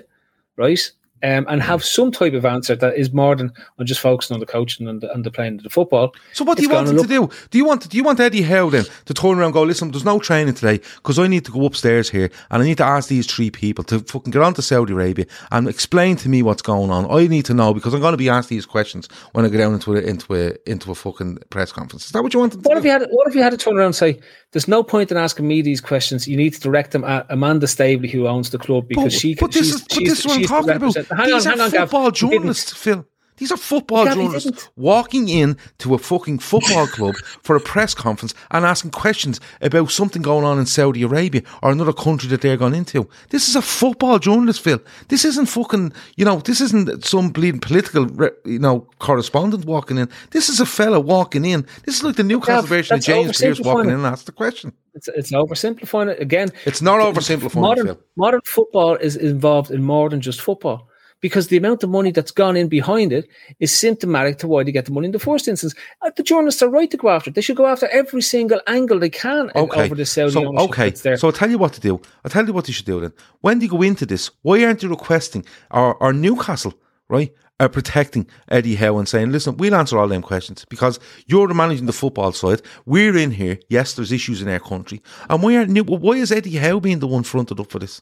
right? 0.56 0.92
Um, 1.22 1.44
and 1.48 1.62
have 1.62 1.84
some 1.84 2.10
type 2.10 2.32
of 2.32 2.44
answer 2.46 2.74
that 2.76 2.96
is 2.96 3.12
more 3.12 3.36
than 3.36 3.52
on 3.78 3.86
just 3.86 4.00
focusing 4.00 4.34
on 4.34 4.40
the 4.40 4.46
coaching 4.46 4.88
and 4.88 5.02
the, 5.02 5.12
and 5.12 5.22
the 5.24 5.30
playing 5.30 5.56
of 5.56 5.62
the 5.64 5.70
football. 5.70 6.14
So 6.32 6.44
what 6.44 6.56
do 6.56 6.62
you 6.62 6.70
want 6.70 6.88
him 6.88 6.96
to 6.96 7.06
do? 7.06 7.28
Do 7.50 7.58
you 7.58 7.64
want 7.66 7.88
do 7.88 7.96
you 7.96 8.04
want 8.04 8.20
Eddie 8.20 8.42
Howe 8.42 8.70
then 8.70 8.84
to 9.04 9.14
turn 9.14 9.38
around 9.38 9.46
and 9.46 9.52
go, 9.54 9.62
listen, 9.62 9.90
there's 9.90 10.04
no 10.04 10.18
training 10.18 10.54
today 10.54 10.78
because 10.96 11.18
I 11.18 11.26
need 11.26 11.44
to 11.44 11.52
go 11.52 11.66
upstairs 11.66 12.08
here 12.10 12.30
and 12.50 12.62
I 12.62 12.64
need 12.64 12.78
to 12.78 12.84
ask 12.84 13.08
these 13.08 13.26
three 13.26 13.50
people 13.50 13.84
to 13.84 14.00
fucking 14.00 14.30
get 14.30 14.42
on 14.42 14.54
to 14.54 14.62
Saudi 14.62 14.92
Arabia 14.92 15.26
and 15.50 15.68
explain 15.68 16.16
to 16.16 16.28
me 16.28 16.42
what's 16.42 16.62
going 16.62 16.90
on. 16.90 17.10
I 17.10 17.26
need 17.26 17.44
to 17.46 17.54
know 17.54 17.74
because 17.74 17.92
I'm 17.92 18.00
going 18.00 18.12
to 18.12 18.18
be 18.18 18.28
asked 18.30 18.48
these 18.48 18.64
questions 18.66 19.08
when 19.32 19.44
I 19.44 19.48
go 19.48 19.58
down 19.58 19.74
into 19.74 19.94
a, 19.96 20.00
into 20.00 20.34
a 20.34 20.70
into 20.70 20.90
a 20.90 20.94
fucking 20.94 21.38
press 21.50 21.72
conference. 21.72 22.06
Is 22.06 22.12
that 22.12 22.22
what 22.22 22.32
you 22.32 22.40
want 22.40 22.54
What 22.56 22.74
do? 22.74 22.78
if 22.78 22.84
you 22.84 22.90
had 22.90 23.06
what 23.10 23.28
if 23.28 23.34
you 23.34 23.42
had 23.42 23.50
to 23.50 23.56
turn 23.56 23.76
around 23.76 23.86
and 23.86 23.94
say, 23.94 24.20
"There's 24.52 24.68
no 24.68 24.82
point 24.82 25.10
in 25.10 25.16
asking 25.16 25.46
me 25.46 25.60
these 25.62 25.80
questions. 25.80 26.26
You 26.26 26.36
need 26.36 26.54
to 26.54 26.60
direct 26.60 26.92
them 26.92 27.04
at 27.04 27.26
Amanda 27.28 27.66
Staveley, 27.66 28.08
who 28.08 28.26
owns 28.26 28.50
the 28.50 28.58
club, 28.58 28.88
because 28.88 29.04
But, 29.04 29.12
she." 29.12 29.34
but 29.34 29.52
this 29.52 29.74
is 29.74 29.82
but 29.82 29.98
this 30.04 30.20
is 30.20 30.26
what 30.26 30.38
I'm 30.38 30.44
talking 30.44 30.70
about. 30.70 31.09
Hang 31.10 31.26
These 31.26 31.46
on, 31.46 31.52
are 31.52 31.56
hang 31.56 31.60
on, 31.60 31.70
football 31.70 32.10
journalists, 32.10 32.72
Phil. 32.72 33.06
These 33.40 33.52
are 33.52 33.56
football 33.56 34.04
Gav, 34.04 34.16
journalists 34.16 34.68
walking 34.76 35.30
in 35.30 35.56
to 35.78 35.94
a 35.94 35.98
fucking 35.98 36.40
football 36.40 36.86
club 36.86 37.14
for 37.42 37.56
a 37.56 37.60
press 37.60 37.94
conference 37.94 38.34
and 38.50 38.66
asking 38.66 38.90
questions 38.90 39.40
about 39.62 39.90
something 39.90 40.20
going 40.20 40.44
on 40.44 40.58
in 40.58 40.66
Saudi 40.66 41.02
Arabia 41.02 41.40
or 41.62 41.72
another 41.72 41.94
country 41.94 42.28
that 42.28 42.42
they're 42.42 42.58
going 42.58 42.74
into. 42.74 43.08
This 43.30 43.48
is 43.48 43.56
a 43.56 43.62
football 43.62 44.18
journalist, 44.18 44.60
Phil. 44.60 44.78
This 45.08 45.24
isn't 45.24 45.46
fucking, 45.46 45.94
you 46.16 46.26
know, 46.26 46.40
this 46.40 46.60
isn't 46.60 47.02
some 47.06 47.30
bleeding 47.30 47.60
political, 47.60 48.10
you 48.44 48.58
know, 48.58 48.86
correspondent 48.98 49.64
walking 49.64 49.96
in. 49.96 50.10
This 50.32 50.50
is 50.50 50.60
a 50.60 50.66
fella 50.66 51.00
walking 51.00 51.46
in. 51.46 51.66
This 51.86 51.96
is 51.96 52.02
like 52.02 52.16
the 52.16 52.24
Newcastle 52.24 52.66
version 52.66 52.98
of 52.98 53.02
James 53.02 53.30
oversimplifying 53.30 53.64
walking 53.64 53.90
in 53.90 53.96
and 53.96 54.06
asking 54.06 54.26
the 54.26 54.32
question. 54.32 54.72
It's, 54.92 55.08
it's 55.08 55.32
oversimplifying 55.32 56.12
it 56.12 56.20
again. 56.20 56.50
It's 56.66 56.82
not 56.82 57.00
oversimplifying, 57.00 57.56
it, 57.56 57.60
modern 57.60 57.86
Phil. 57.86 58.00
modern 58.18 58.40
football 58.44 58.96
is 58.96 59.16
involved 59.16 59.70
in 59.70 59.82
more 59.82 60.10
than 60.10 60.20
just 60.20 60.42
football 60.42 60.89
because 61.20 61.48
the 61.48 61.56
amount 61.56 61.82
of 61.82 61.90
money 61.90 62.10
that's 62.10 62.30
gone 62.30 62.56
in 62.56 62.68
behind 62.68 63.12
it 63.12 63.28
is 63.58 63.76
symptomatic 63.76 64.38
to 64.38 64.48
why 64.48 64.62
they 64.64 64.72
get 64.72 64.86
the 64.86 64.92
money 64.92 65.06
in 65.06 65.12
the 65.12 65.18
first 65.18 65.48
instance. 65.48 65.74
Uh, 66.02 66.10
The 66.16 66.22
journalists 66.22 66.62
are 66.62 66.68
right 66.68 66.90
to 66.90 66.96
go 66.96 67.08
after 67.08 67.30
it. 67.30 67.34
They 67.34 67.40
should 67.42 67.56
go 67.56 67.66
after 67.66 67.86
every 67.88 68.22
single 68.22 68.60
angle 68.66 68.98
they 68.98 69.10
can 69.10 69.50
Okay. 69.54 69.84
over 69.84 69.94
the 69.94 70.06
Saudi 70.06 70.32
so, 70.32 70.56
okay. 70.58 70.94
So 70.94 71.28
I'll 71.28 71.32
tell 71.32 71.50
you 71.50 71.58
what 71.58 71.72
to 71.74 71.80
do. 71.80 72.00
I'll 72.24 72.30
tell 72.30 72.46
you 72.46 72.52
what 72.52 72.68
you 72.68 72.74
should 72.74 72.86
do 72.86 73.00
then. 73.00 73.12
When 73.40 73.58
do 73.58 73.64
you 73.66 73.70
go 73.70 73.82
into 73.82 74.06
this? 74.06 74.30
Why 74.42 74.64
aren't 74.64 74.82
you 74.82 74.88
requesting 74.88 75.44
our, 75.70 75.94
or 75.94 76.12
Newcastle, 76.12 76.74
right? 77.08 77.32
Are 77.58 77.68
protecting 77.68 78.26
Eddie 78.48 78.76
Howe 78.76 78.96
and 78.96 79.06
saying, 79.06 79.32
listen, 79.32 79.58
we'll 79.58 79.74
answer 79.74 79.98
all 79.98 80.08
them 80.08 80.22
questions 80.22 80.64
because 80.70 80.98
you're 81.26 81.52
managing 81.52 81.84
the 81.84 81.92
football 81.92 82.32
side. 82.32 82.62
We're 82.86 83.18
in 83.18 83.32
here. 83.32 83.58
Yes, 83.68 83.92
there's 83.92 84.12
issues 84.12 84.40
in 84.40 84.48
our 84.48 84.58
country. 84.60 85.02
And 85.28 85.42
why 85.42 85.56
aren't 85.56 85.70
New, 85.70 85.84
why 85.84 86.14
is 86.14 86.32
Eddie 86.32 86.56
Howe 86.56 86.80
being 86.80 87.00
the 87.00 87.06
one 87.06 87.22
fronted 87.22 87.60
up 87.60 87.70
for 87.70 87.78
this? 87.78 88.00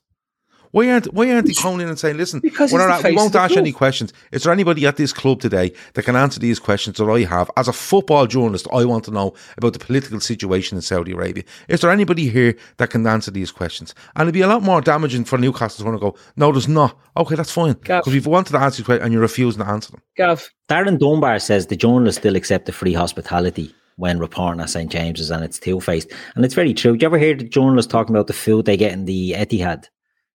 Why 0.72 0.90
aren't 0.90 1.12
why 1.14 1.30
aren't 1.30 1.46
they 1.46 1.54
coming 1.54 1.80
in 1.80 1.88
and 1.88 1.98
saying, 1.98 2.16
listen, 2.16 2.40
Because 2.40 2.72
we're 2.72 2.86
not, 2.86 3.02
we 3.02 3.16
won't 3.16 3.34
of 3.34 3.40
ask 3.40 3.56
any 3.56 3.72
questions. 3.72 4.12
Is 4.32 4.42
there 4.42 4.52
anybody 4.52 4.86
at 4.86 4.96
this 4.96 5.12
club 5.12 5.40
today 5.40 5.72
that 5.94 6.04
can 6.04 6.16
answer 6.16 6.40
these 6.40 6.58
questions 6.58 6.98
that 6.98 7.04
I 7.04 7.20
have? 7.20 7.50
As 7.56 7.68
a 7.68 7.72
football 7.72 8.26
journalist, 8.26 8.68
I 8.72 8.84
want 8.84 9.04
to 9.04 9.10
know 9.10 9.34
about 9.56 9.72
the 9.72 9.78
political 9.78 10.20
situation 10.20 10.76
in 10.76 10.82
Saudi 10.82 11.12
Arabia. 11.12 11.44
Is 11.68 11.80
there 11.80 11.90
anybody 11.90 12.28
here 12.28 12.54
that 12.76 12.90
can 12.90 13.06
answer 13.06 13.30
these 13.30 13.50
questions? 13.50 13.94
And 14.16 14.22
it'd 14.22 14.34
be 14.34 14.42
a 14.42 14.48
lot 14.48 14.62
more 14.62 14.80
damaging 14.80 15.24
for 15.24 15.38
Newcastle 15.38 15.84
to 15.84 15.90
want 15.90 16.00
to 16.00 16.10
go, 16.10 16.16
no, 16.36 16.52
there's 16.52 16.68
not. 16.68 16.98
Okay, 17.16 17.34
that's 17.34 17.52
fine. 17.52 17.74
Gav. 17.84 18.02
Because 18.02 18.12
we've 18.12 18.26
wanted 18.26 18.52
to 18.52 18.58
answer 18.58 18.78
these 18.78 18.86
questions 18.86 19.04
and 19.04 19.12
you're 19.12 19.22
refusing 19.22 19.62
to 19.62 19.68
answer 19.68 19.92
them. 19.92 20.02
Gav, 20.16 20.48
Darren 20.68 20.98
Dunbar 20.98 21.38
says 21.38 21.66
the 21.66 21.76
journalists 21.76 22.20
still 22.20 22.36
accept 22.36 22.66
the 22.66 22.72
free 22.72 22.92
hospitality 22.92 23.74
when 23.96 24.18
reporting 24.18 24.60
at 24.60 24.70
St 24.70 24.90
James's 24.90 25.30
and 25.30 25.44
it's 25.44 25.58
two 25.58 25.80
faced. 25.80 26.12
And 26.36 26.44
it's 26.44 26.54
very 26.54 26.72
true. 26.74 26.96
Do 26.96 27.04
you 27.04 27.08
ever 27.08 27.18
hear 27.18 27.34
the 27.34 27.44
journalists 27.44 27.90
talking 27.90 28.14
about 28.14 28.28
the 28.28 28.32
food 28.32 28.64
they 28.64 28.76
get 28.76 28.92
in 28.92 29.06
the 29.06 29.32
Etihad? 29.32 29.86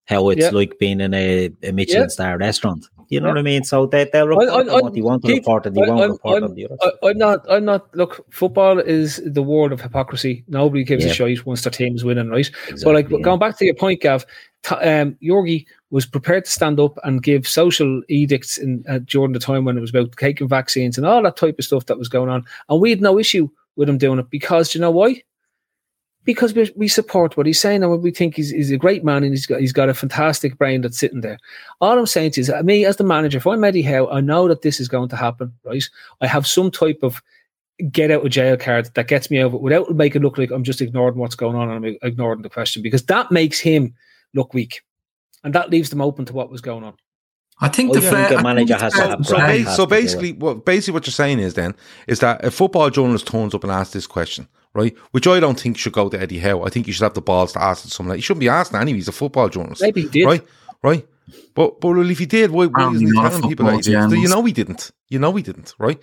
How 0.06 0.30
it's 0.30 0.40
Yeah. 0.42 0.50
like 0.50 0.78
being 0.78 1.00
in 1.00 1.14
a, 1.14 1.50
a 1.62 1.72
Michelin 1.72 2.02
Yeah. 2.02 2.06
star 2.08 2.36
restaurant. 2.36 2.86
You 3.08 3.20
know 3.20 3.26
Yeah. 3.28 3.32
what 3.34 3.38
I 3.38 3.42
mean? 3.42 3.62
So 3.64 3.86
they, 3.86 4.08
they'll 4.12 4.26
report 4.26 4.48
I- 4.48 4.52
I- 4.52 4.58
on 4.76 4.82
what 4.82 4.94
they 4.94 5.00
want 5.02 5.22
to 5.22 5.28
Keith, 5.28 5.38
report 5.38 5.66
and 5.66 5.76
they 5.76 5.82
I- 5.82 5.88
won't 5.88 6.00
I'm- 6.00 6.10
report 6.12 6.34
I'm- 6.34 6.44
on 6.50 6.54
the 6.54 6.64
other. 6.64 6.76
I, 6.82 7.08
I'm 7.08 7.18
not. 7.18 7.46
I'm 7.48 7.64
not. 7.64 7.94
Look, 7.94 8.24
football 8.30 8.78
is 8.80 9.20
the 9.24 9.42
world 9.42 9.70
of 9.70 9.80
hypocrisy. 9.80 10.44
Nobody 10.48 10.82
gives 10.82 11.04
a 11.04 11.12
shit 11.14 11.46
once 11.46 11.62
their 11.62 11.70
team's 11.70 12.04
winning, 12.04 12.28
right? 12.30 12.50
but 12.64 12.70
Exactly, 12.72 12.94
like 12.94 13.10
yeah. 13.10 13.18
going 13.20 13.38
back 13.38 13.58
to 13.58 13.64
your 13.64 13.74
point, 13.74 14.00
Gav, 14.00 14.24
t- 14.64 14.74
um, 14.74 15.16
Yorgi 15.22 15.66
was 15.90 16.06
prepared 16.06 16.46
to 16.46 16.50
stand 16.50 16.80
up 16.80 16.98
and 17.04 17.22
give 17.22 17.46
social 17.46 18.02
edicts 18.08 18.58
in 18.58 18.82
uh, 18.88 18.98
during 19.04 19.32
the 19.32 19.38
time 19.38 19.64
when 19.66 19.76
it 19.76 19.80
was 19.82 19.90
about 19.90 20.16
taking 20.16 20.48
vaccines 20.48 20.96
and 20.96 21.06
all 21.06 21.22
that 21.22 21.36
type 21.36 21.58
of 21.58 21.64
stuff 21.64 21.86
that 21.86 21.98
was 21.98 22.08
going 22.08 22.30
on, 22.30 22.44
and 22.68 22.80
we 22.80 22.90
had 22.90 23.00
no 23.00 23.18
issue 23.20 23.48
with 23.76 23.88
him 23.88 23.98
doing 23.98 24.18
it 24.18 24.30
because 24.30 24.72
do 24.72 24.78
you 24.78 24.80
know 24.80 24.90
why? 24.90 25.22
Because 26.24 26.54
we, 26.54 26.72
we 26.76 26.86
support 26.86 27.36
what 27.36 27.46
he's 27.46 27.60
saying 27.60 27.82
and 27.82 27.90
what 27.90 28.00
we 28.02 28.12
think 28.12 28.36
he's, 28.36 28.50
he's 28.50 28.70
a 28.70 28.76
great 28.76 29.04
man 29.04 29.24
and 29.24 29.32
he's 29.32 29.46
got 29.46 29.60
he's 29.60 29.72
got 29.72 29.88
a 29.88 29.94
fantastic 29.94 30.56
brain 30.56 30.80
that's 30.82 30.98
sitting 30.98 31.20
there. 31.20 31.38
All 31.80 31.98
I'm 31.98 32.06
saying 32.06 32.34
is, 32.36 32.52
me 32.62 32.84
as 32.84 32.96
the 32.96 33.04
manager, 33.04 33.38
if 33.38 33.46
I'm 33.46 33.64
Eddie 33.64 33.82
Howe, 33.82 34.08
I 34.08 34.20
know 34.20 34.46
that 34.46 34.62
this 34.62 34.78
is 34.78 34.88
going 34.88 35.08
to 35.08 35.16
happen, 35.16 35.52
right? 35.64 35.82
I 36.20 36.28
have 36.28 36.46
some 36.46 36.70
type 36.70 37.00
of 37.02 37.20
get 37.90 38.10
out 38.10 38.24
of 38.24 38.30
jail 38.30 38.56
card 38.56 38.88
that 38.94 39.08
gets 39.08 39.30
me 39.30 39.40
over 39.40 39.56
without 39.56 39.90
making 39.94 40.22
it 40.22 40.24
look 40.24 40.38
like 40.38 40.50
I'm 40.50 40.64
just 40.64 40.80
ignoring 40.80 41.16
what's 41.16 41.34
going 41.34 41.56
on 41.56 41.70
and 41.70 41.84
I'm 41.84 41.96
ignoring 42.02 42.42
the 42.42 42.50
question 42.50 42.82
because 42.82 43.04
that 43.06 43.32
makes 43.32 43.58
him 43.58 43.94
look 44.34 44.54
weak. 44.54 44.82
And 45.44 45.54
that 45.54 45.70
leaves 45.70 45.90
them 45.90 46.00
open 46.00 46.24
to 46.26 46.32
what 46.32 46.50
was 46.50 46.60
going 46.60 46.84
on. 46.84 46.94
I 47.60 47.68
think 47.68 47.90
I 47.90 47.94
the 47.94 48.00
think 48.00 48.12
fair 48.12 48.22
a 48.22 48.24
I 48.24 48.28
think 48.28 48.42
manager 48.42 48.74
the 48.74 48.80
has 48.80 48.92
to 48.92 48.98
fair 48.98 49.08
have 49.08 49.26
So, 49.26 49.36
ba- 49.36 49.40
has 49.40 49.76
so 49.76 49.84
to 49.84 49.90
basically, 49.90 50.32
what 50.32 50.64
basically 50.64 50.94
what 50.94 51.06
you're 51.06 51.12
saying 51.12 51.40
is 51.40 51.54
then 51.54 51.74
is 52.06 52.20
that 52.20 52.44
a 52.44 52.50
football 52.50 52.90
journalist 52.90 53.26
turns 53.26 53.54
up 53.54 53.64
and 53.64 53.72
asks 53.72 53.92
this 53.92 54.06
question, 54.06 54.48
right? 54.74 54.96
Which 55.12 55.26
I 55.26 55.40
don't 55.40 55.58
think 55.58 55.78
should 55.78 55.92
go 55.92 56.08
to 56.08 56.20
Eddie 56.20 56.38
Howe. 56.38 56.62
I 56.64 56.68
think 56.70 56.86
you 56.86 56.92
should 56.92 57.04
have 57.04 57.14
the 57.14 57.20
balls 57.20 57.52
to 57.52 57.62
ask 57.62 57.84
it 57.84 57.88
to 57.88 57.94
someone. 57.94 58.16
He 58.16 58.22
shouldn't 58.22 58.40
be 58.40 58.48
asking 58.48 58.80
anyway. 58.80 58.98
He's 58.98 59.08
a 59.08 59.12
football 59.12 59.48
journalist, 59.48 59.82
Maybe 59.82 60.02
he 60.02 60.08
did. 60.08 60.24
right? 60.26 60.44
Right. 60.82 61.06
But 61.54 61.80
but 61.80 61.88
well, 61.90 62.10
if 62.10 62.18
he 62.18 62.26
did, 62.26 62.50
why, 62.50 62.66
why 62.66 62.90
isn't 62.92 63.06
he 63.06 63.12
telling 63.12 63.48
people 63.48 63.66
that 63.66 63.76
he 63.84 63.92
did? 63.92 64.10
You 64.22 64.28
know 64.28 64.42
he 64.44 64.52
didn't. 64.52 64.90
You 65.08 65.18
know 65.18 65.32
he 65.34 65.42
didn't, 65.42 65.74
right? 65.78 66.00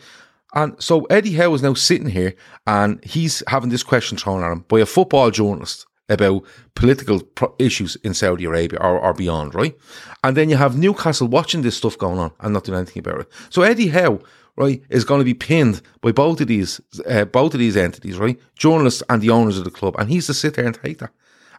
And 0.53 0.81
so 0.81 1.03
Eddie 1.05 1.33
Howe 1.33 1.53
is 1.53 1.61
now 1.61 1.73
sitting 1.75 2.09
here 2.09 2.33
and 2.65 3.03
he's 3.03 3.43
having 3.47 3.69
this 3.69 3.83
question 3.83 4.17
thrown 4.17 4.43
at 4.43 4.51
him 4.51 4.65
by 4.67 4.79
a 4.79 4.85
football 4.85 5.29
journalist 5.29 5.85
about 6.07 6.43
political 6.73 7.21
pro- 7.21 7.53
issues 7.59 7.95
in 7.97 8.15
Saudi 8.15 8.45
Arabia 8.45 8.79
or, 8.81 8.99
or 8.99 9.13
beyond, 9.13 9.53
right? 9.53 9.77
And 10.23 10.35
then 10.35 10.49
you 10.49 10.57
have 10.57 10.75
Newcastle 10.75 11.27
watching 11.27 11.61
this 11.61 11.77
stuff 11.77 11.97
going 11.99 12.17
on 12.17 12.31
and 12.39 12.51
not 12.53 12.63
doing 12.63 12.77
anything 12.79 13.01
about 13.01 13.21
it. 13.21 13.27
So 13.51 13.61
Eddie 13.61 13.89
Howe, 13.89 14.19
right, 14.59 14.81
is 14.89 15.05
going 15.05 15.19
to 15.19 15.25
be 15.25 15.33
pinned 15.33 15.81
by 16.01 16.11
both 16.11 16.41
of 16.41 16.47
these, 16.47 16.79
uh, 17.07 17.25
both 17.25 17.53
of 17.53 17.59
these 17.59 17.77
entities, 17.77 18.17
right? 18.17 18.37
Journalists 18.55 19.01
and 19.09 19.21
the 19.21 19.29
owners 19.31 19.57
of 19.57 19.63
the 19.63 19.71
club, 19.71 19.95
and 19.97 20.09
he's 20.09 20.27
to 20.27 20.33
sit 20.33 20.53
there 20.55 20.65
and 20.65 20.75
take 20.75 20.99
that. 20.99 21.11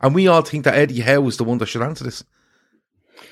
And 0.02 0.14
we 0.14 0.28
all 0.28 0.42
think 0.42 0.64
that 0.64 0.74
Eddie 0.74 1.00
Howe 1.00 1.26
is 1.26 1.36
the 1.38 1.44
one 1.44 1.58
that 1.58 1.66
should 1.66 1.82
answer 1.82 2.04
this. 2.04 2.22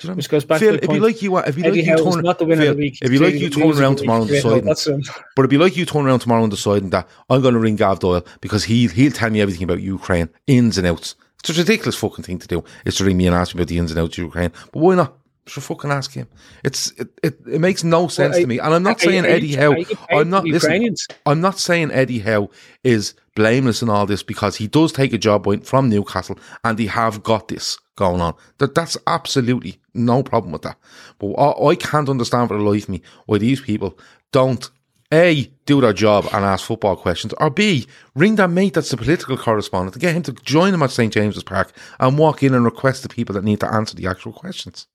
Do 0.01 0.07
you 0.07 0.11
know 0.11 0.17
Which 0.17 0.29
goes 0.29 0.45
back 0.45 0.61
Phil, 0.61 0.75
to 0.75 0.79
the 0.79 0.85
if 0.85 0.91
you 0.91 1.01
point. 1.01 1.03
like 1.03 1.23
you, 1.23 1.39
if 1.39 1.57
you 1.59 1.65
Eddie 1.65 1.79
like 1.79 1.87
you 1.87 2.05
Howe 2.05 2.13
turn, 2.13 2.23
not 2.23 2.39
the 2.39 2.45
winner 2.45 2.63
Phil, 2.63 2.71
of 2.71 2.77
the 2.77 2.83
week. 2.83 2.99
if 3.03 3.11
you 3.11 3.19
like 3.19 3.35
you 3.35 3.51
turn 3.51 3.79
around 3.79 3.97
tomorrow 3.97 4.23
and 4.23 4.69
um, 4.69 5.03
but 5.35 5.43
it'd 5.43 5.51
be 5.51 5.59
like 5.59 5.77
you 5.77 5.85
turn 5.87 6.07
around 6.07 6.21
tomorrow 6.21 6.43
and 6.43 6.51
deciding 6.51 6.91
that 6.91 7.09
I'm 7.29 7.41
going 7.43 7.55
to 7.55 7.61
ring 7.61 7.77
Gav 7.77 7.99
Doyle 8.01 8.25
because 8.41 8.65
he 8.65 8.87
he'll 8.89 9.13
tell 9.13 9.31
me 9.31 9.41
everything 9.41 9.65
about 9.65 9.81
Ukraine, 9.81 10.29
ins 10.47 10.79
and 10.79 10.87
outs. 10.87 11.15
It's 11.41 11.51
a 11.51 11.53
ridiculous 11.53 11.97
fucking 11.97 12.25
thing 12.25 12.39
to 12.39 12.49
do. 12.49 12.65
Is 12.85 12.97
to 12.97 13.05
ring 13.05 13.17
me 13.17 13.27
and 13.27 13.35
ask 13.35 13.55
me 13.55 13.61
about 13.61 13.69
the 13.69 13.79
ins 13.79 13.91
and 13.91 13.99
outs 13.99 14.19
of 14.19 14.25
Ukraine. 14.25 14.53
But 14.73 14.81
why 14.81 14.95
not? 14.95 15.18
Just 15.49 15.67
fucking 15.67 15.91
ask 15.91 16.13
him. 16.13 16.29
It's 16.63 16.91
it, 16.93 17.09
it, 17.23 17.39
it 17.51 17.61
makes 17.61 17.83
no 17.85 18.09
sense 18.09 18.37
I- 18.37 18.43
to 18.43 18.47
me. 18.47 18.59
And 18.59 18.75
I'm 18.75 18.83
not 18.83 19.03
you- 19.03 19.11
saying 19.11 19.25
you- 19.25 19.31
Eddie 19.31 19.55
Howe. 19.55 19.75
I'm 20.11 20.31
not 20.31 20.45
listen. 20.45 20.95
I'm 21.27 21.41
not 21.41 21.59
saying 21.59 21.91
Eddie 21.91 22.19
Howe 22.21 22.51
is 22.85 23.15
blameless 23.35 23.83
in 23.83 23.89
all 23.89 24.07
this 24.07 24.23
because 24.23 24.57
he 24.57 24.67
does 24.67 24.93
take 24.93 25.13
a 25.13 25.19
job 25.19 25.45
point 25.45 25.65
from 25.67 25.89
Newcastle 25.89 26.39
and 26.65 26.77
they 26.79 26.87
have 26.87 27.23
got 27.23 27.49
this 27.49 27.79
going 27.97 28.21
on. 28.21 28.35
That 28.59 28.75
that's 28.75 28.97
absolutely 29.07 29.81
no 29.95 30.23
problem 30.23 30.53
with 30.53 30.63
that. 30.63 30.77
But 31.19 31.33
I, 31.33 31.71
I 31.71 31.75
can't 31.77 32.09
understand 32.09 32.49
for 32.49 32.57
the 32.59 32.63
life 32.63 32.85
of 32.85 32.89
me 32.91 33.03
why 33.27 33.39
these 33.39 33.61
people 33.61 33.99
don't 34.33 34.71
a 35.11 35.51
do 35.65 35.81
their 35.81 35.95
job 35.95 36.27
and 36.35 36.45
ask 36.45 36.67
football 36.67 36.95
questions, 36.95 37.33
or 37.41 37.49
b 37.49 37.87
ring 38.15 38.37
that 38.37 38.51
mate 38.51 38.75
that's 38.75 38.91
the 38.91 38.97
political 38.99 39.39
correspondent 39.39 39.95
to 39.95 39.99
get 39.99 40.15
him 40.15 40.23
to 40.23 40.33
join 40.33 40.71
them 40.73 40.83
at 40.83 40.91
St 40.91 41.11
James's 41.11 41.43
Park 41.43 41.73
and 41.99 42.19
walk 42.19 42.43
in 42.43 42.53
and 42.53 42.63
request 42.67 43.05
the 43.05 43.09
people 43.09 43.33
that 43.35 43.43
need 43.43 43.59
to 43.61 43.73
answer 43.73 43.97
the 43.97 44.07
actual 44.07 44.33
questions. 44.35 44.87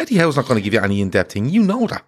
Eddie 0.00 0.16
Howe's 0.16 0.36
not 0.36 0.46
going 0.46 0.56
to 0.58 0.62
give 0.64 0.74
you 0.74 0.80
any 0.80 1.00
in 1.00 1.10
depth 1.10 1.32
thing. 1.32 1.48
You 1.48 1.62
know 1.62 1.86
that. 1.86 2.04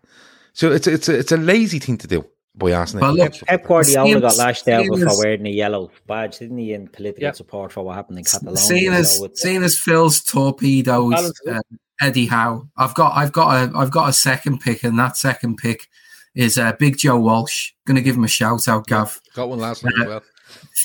So 0.52 0.70
it's 0.72 0.86
it's 0.86 1.08
a, 1.08 1.18
it's 1.18 1.32
a 1.32 1.36
lazy 1.36 1.78
thing 1.78 1.98
to 1.98 2.06
do 2.06 2.24
by 2.54 2.72
asking. 2.72 3.00
Well, 3.00 3.14
look, 3.14 3.32
Pep 3.46 3.66
Guardiola 3.66 4.06
Seeing- 4.08 4.20
got 4.20 4.36
lashed 4.36 4.68
out 4.68 4.84
seeing 4.84 4.98
for 5.00 5.08
as- 5.08 5.18
wearing 5.22 5.46
a 5.46 5.50
yellow 5.50 5.90
badge, 6.06 6.38
didn't 6.38 6.58
he, 6.58 6.72
in 6.74 6.88
political 6.88 7.22
Yeah. 7.24 7.32
support 7.32 7.72
for 7.72 7.82
what 7.82 7.94
happened 7.96 8.18
in 8.18 8.24
Catalonia? 8.24 8.56
seeing 8.58 8.92
as 8.92 9.18
So 9.18 9.28
seeing 9.34 9.62
as 9.62 9.78
Phil's 9.78 10.20
torpedoes 10.22 11.32
uh, 11.50 11.60
Eddie 12.00 12.26
Howe, 12.26 12.68
I've 12.76 12.94
got 12.94 13.16
I've 13.16 13.32
got 13.32 13.48
a 13.72 13.76
I've 13.78 13.90
got 13.90 14.08
a 14.08 14.12
second 14.12 14.60
pick, 14.60 14.84
and 14.84 14.98
that 14.98 15.16
second 15.16 15.56
pick 15.56 15.88
is 16.34 16.58
uh, 16.58 16.72
Big 16.78 16.98
Joe 16.98 17.18
Walsh. 17.18 17.72
Going 17.86 17.96
to 17.96 18.02
give 18.02 18.16
him 18.16 18.24
a 18.24 18.28
shout 18.28 18.68
out, 18.68 18.86
Gav. 18.86 19.20
Got 19.34 19.48
one 19.50 19.58
last 19.60 19.84
night 19.84 19.94
as 20.00 20.06
well. 20.06 20.22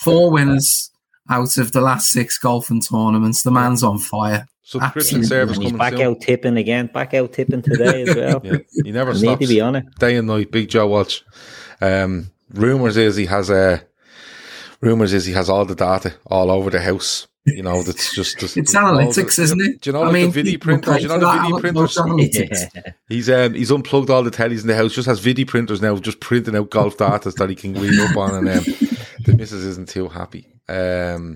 Four 0.03 0.31
winners 0.31 0.91
out 1.29 1.57
of 1.57 1.71
the 1.73 1.81
last 1.81 2.09
six 2.11 2.38
golfing 2.38 2.81
tournaments. 2.81 3.41
The 3.43 3.51
man's 3.51 3.84
on 3.84 3.97
fire. 3.99 4.47
Subscription 4.69 5.19
Absolutely. 5.19 5.27
service 5.27 5.56
and 5.56 5.64
he's 5.64 5.72
coming 5.72 5.80
back 5.80 5.94
soon. 5.94 6.02
out 6.07 6.19
tipping 6.22 6.57
again, 6.57 6.88
back 6.88 7.14
out 7.14 7.31
tipping 7.31 7.61
today 7.61 8.02
as 8.02 8.14
well. 8.14 8.41
Yeah, 8.44 8.57
he 8.84 8.91
never 8.91 9.11
We 9.11 9.19
stops. 9.19 9.39
need 9.39 9.45
to 9.48 9.53
be 9.53 9.61
on 9.61 9.77
it. 9.77 9.85
Day 9.98 10.18
and 10.18 10.27
night, 10.27 10.52
Big 10.52 10.68
Joe 10.68 10.88
Walsh. 10.88 11.22
Um, 11.80 12.31
rumors 12.53 12.98
is 12.98 13.15
he 13.15 13.27
has 13.27 13.49
a 13.49 13.84
Rumors 14.81 15.14
is 15.14 15.26
he 15.26 15.31
has 15.34 15.49
all 15.49 15.64
the 15.64 15.73
data 15.73 16.15
all 16.26 16.52
over 16.52 16.69
the 16.69 16.81
house. 16.81 17.27
You 17.45 17.64
know, 17.64 17.81
that's 17.81 18.14
just, 18.14 18.39
just 18.39 18.57
It's 18.57 18.76
all 18.76 18.94
analytics, 18.94 19.38
the- 19.38 19.44
isn't 19.44 19.61
it? 19.61 19.80
Do 19.81 19.89
you 19.89 19.94
know 19.94 20.02
I 20.02 20.06
like 20.07 20.14
mean, 20.14 20.26
the 20.26 20.31
video 20.34 20.52
people 20.56 20.65
printers? 20.80 21.02
You 21.02 21.07
know 21.07 21.19
the 21.19 21.31
video 21.31 21.60
printers? 21.60 21.95
those 21.95 22.06
analytics. 22.06 22.94
He's 23.07 23.30
um 23.30 23.53
he's 23.53 23.72
unplugged 23.72 24.10
all 24.10 24.22
the 24.22 24.31
tellies 24.31 24.61
in 24.64 24.68
the 24.68 24.76
house. 24.76 24.94
Just 24.94 25.07
has 25.07 25.19
video 25.19 25.45
printers 25.45 25.81
now, 25.81 25.95
just 25.95 26.19
printing 26.19 26.57
out 26.57 26.69
golf 26.72 26.98
data 26.98 27.31
that 27.31 27.49
he 27.49 27.56
can 27.56 27.73
read 27.73 27.98
up 28.02 28.18
on, 28.18 28.35
and 28.35 28.49
um, 28.49 28.64
the 29.23 29.34
missus 29.38 29.64
isn't 29.64 29.88
too 29.88 30.10
happy. 30.10 30.45
Um, 30.68 31.34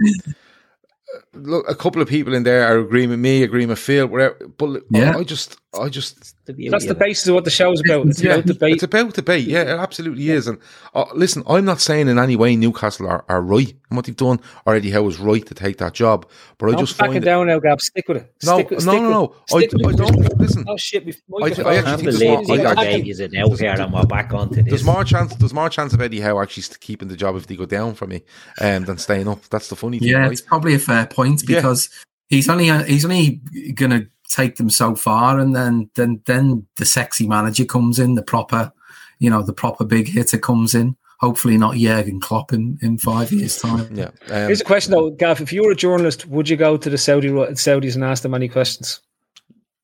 look, 1.34 1.66
a 1.70 1.76
couple 1.76 2.02
of 2.02 2.08
people 2.08 2.34
in 2.34 2.44
there 2.44 2.66
are 2.68 2.80
agreeing 2.80 3.10
with 3.10 3.20
me, 3.20 3.44
agreeing 3.44 3.70
with 3.70 3.80
Phil, 3.80 4.08
whatever. 4.08 4.36
But 4.58 4.66
look, 4.70 4.84
I- 4.94 4.98
Yeah. 4.98 5.18
I, 5.18 5.24
just, 5.24 5.58
I 5.80 5.90
just. 5.90 6.36
The 6.48 6.70
that's 6.70 6.88
the 6.88 6.95
basis 6.95 7.28
of 7.28 7.36
what 7.36 7.45
the 7.45 7.52
show's 7.52 7.80
about. 7.82 8.08
It's 8.08 8.22
yeah, 8.22 8.34
about 8.34 8.45
debate. 8.48 8.74
it's 8.74 8.84
about 8.84 9.14
debate. 9.14 9.48
Yeah, 9.48 9.62
it 9.62 9.68
absolutely 9.80 10.30
is. 10.32 10.48
And 10.48 10.58
uh, 10.95 11.06
listen, 11.14 11.44
I'm 11.48 11.66
not 11.66 11.80
saying 11.80 12.08
in 12.08 12.18
any 12.18 12.36
way 12.36 12.56
Newcastle 12.56 13.08
are, 13.08 13.24
are 13.30 13.41
right 13.41 13.70
in 13.70 13.95
what 13.95 14.06
they've 14.06 14.16
done, 14.16 14.40
or 14.66 14.74
Eddie 14.76 14.90
Howe 14.90 15.08
is 15.08 15.20
right 15.20 15.45
to 15.45 15.53
take 15.53 15.78
that 15.78 15.94
job. 15.94 16.28
But 16.58 16.70
I 16.70 16.72
Don't 16.72 16.80
just 16.82 16.98
back 16.98 17.08
find 17.10 17.18
it 17.18 17.22
it, 17.24 17.26
down 17.26 17.45
now, 17.48 17.60
Gab. 17.60 17.80
Stick 17.80 18.08
with 18.08 18.18
it. 18.18 18.34
no, 18.44 18.56
Stick 18.56 18.72
no, 18.72 18.78
stick 18.80 18.94
no, 19.02 19.10
no. 19.10 19.22
with- 19.22 19.32
I, 19.64 19.68
stick 19.68 19.72
I 19.88 19.91
don't 19.94 20.40
listen. 20.40 20.66
Oh 20.68 20.78
shit! 20.78 21.06
We've 21.06 21.22
I- 21.32 21.36
I 21.36 21.45
I 21.45 21.48
actually 21.48 21.64
can't 21.64 21.86
think 21.86 22.02
there's 22.03 22.20
believe 22.20 22.48
more- 22.48 22.58
the 22.58 22.64
I- 22.64 22.72
other 22.72 22.80
I- 22.82 22.84
day 22.86 23.02
he's 23.02 23.22
out 23.22 23.32
here 23.60 23.70
and 23.80 23.94
we're 23.94 24.03
back 24.06 24.34
onto 24.34 24.56
this. 24.64 24.66
There's 24.66 24.84
more 24.84 25.03
chance. 25.06 25.36
There's 25.36 25.53
more 25.53 25.70
chance 25.70 25.94
of 25.94 26.02
Eddie 26.02 26.22
Howe 26.22 26.41
actually 26.41 26.64
keeping 26.82 27.08
the 27.08 27.16
job 27.16 27.36
if 27.38 27.45
they 27.48 27.56
go 27.56 27.66
down 27.68 27.94
for 27.94 28.08
me, 28.08 28.24
um, 28.60 28.86
than 28.86 28.98
staying 28.98 29.28
up. 29.28 29.44
That's 29.49 29.70
the 29.70 29.76
funny 29.76 29.99
thing, 29.99 30.10
Yeah, 30.10 30.18
right? 30.24 30.32
it's 30.32 30.41
probably 30.41 30.74
a 30.74 30.80
fair 30.80 31.06
point 31.06 31.20
Yeah. 31.26 31.57
because 31.57 31.89
he's 32.30 32.49
only 32.49 32.69
he's 32.85 33.06
only 33.06 33.41
going 33.76 33.91
to 33.91 34.07
take 34.30 34.56
them 34.56 34.69
so 34.69 34.95
far, 34.95 35.39
and 35.39 35.56
then 35.56 35.89
then 35.95 36.22
then 36.26 36.65
the 36.77 36.85
sexy 36.85 37.27
manager 37.27 37.65
comes 37.65 37.99
in, 37.99 38.15
the 38.15 38.23
proper, 38.23 38.72
you 39.19 39.30
know, 39.30 39.41
the 39.43 39.53
proper 39.53 39.84
big 39.85 40.07
hitter 40.07 40.38
comes 40.38 40.73
in. 40.76 40.95
Hopefully 41.19 41.56
not 41.56 41.76
Jurgen 41.76 42.19
Klopp 42.19 42.52
in, 42.52 42.80
in 42.81 42.98
five 42.98 43.31
years' 43.31 43.57
time. 43.60 43.88
Yeah. 43.95 44.06
Um, 44.30 44.48
Here's 44.48 44.61
a 44.61 44.64
question 44.64 44.91
though, 44.91 45.11
Gav. 45.11 45.39
If 45.39 45.53
you 45.53 45.64
were 45.64 45.72
a 45.72 45.76
journalist, 45.76 46.26
would 46.27 46.49
you 46.49 46.57
go 46.57 46.77
to 46.77 46.89
the 46.89 46.98
Saudi 46.98 47.30
Saudis 47.30 47.93
and 47.93 48.03
ask 48.03 48.23
them 48.23 48.34
any 48.34 48.48
questions? 48.49 48.99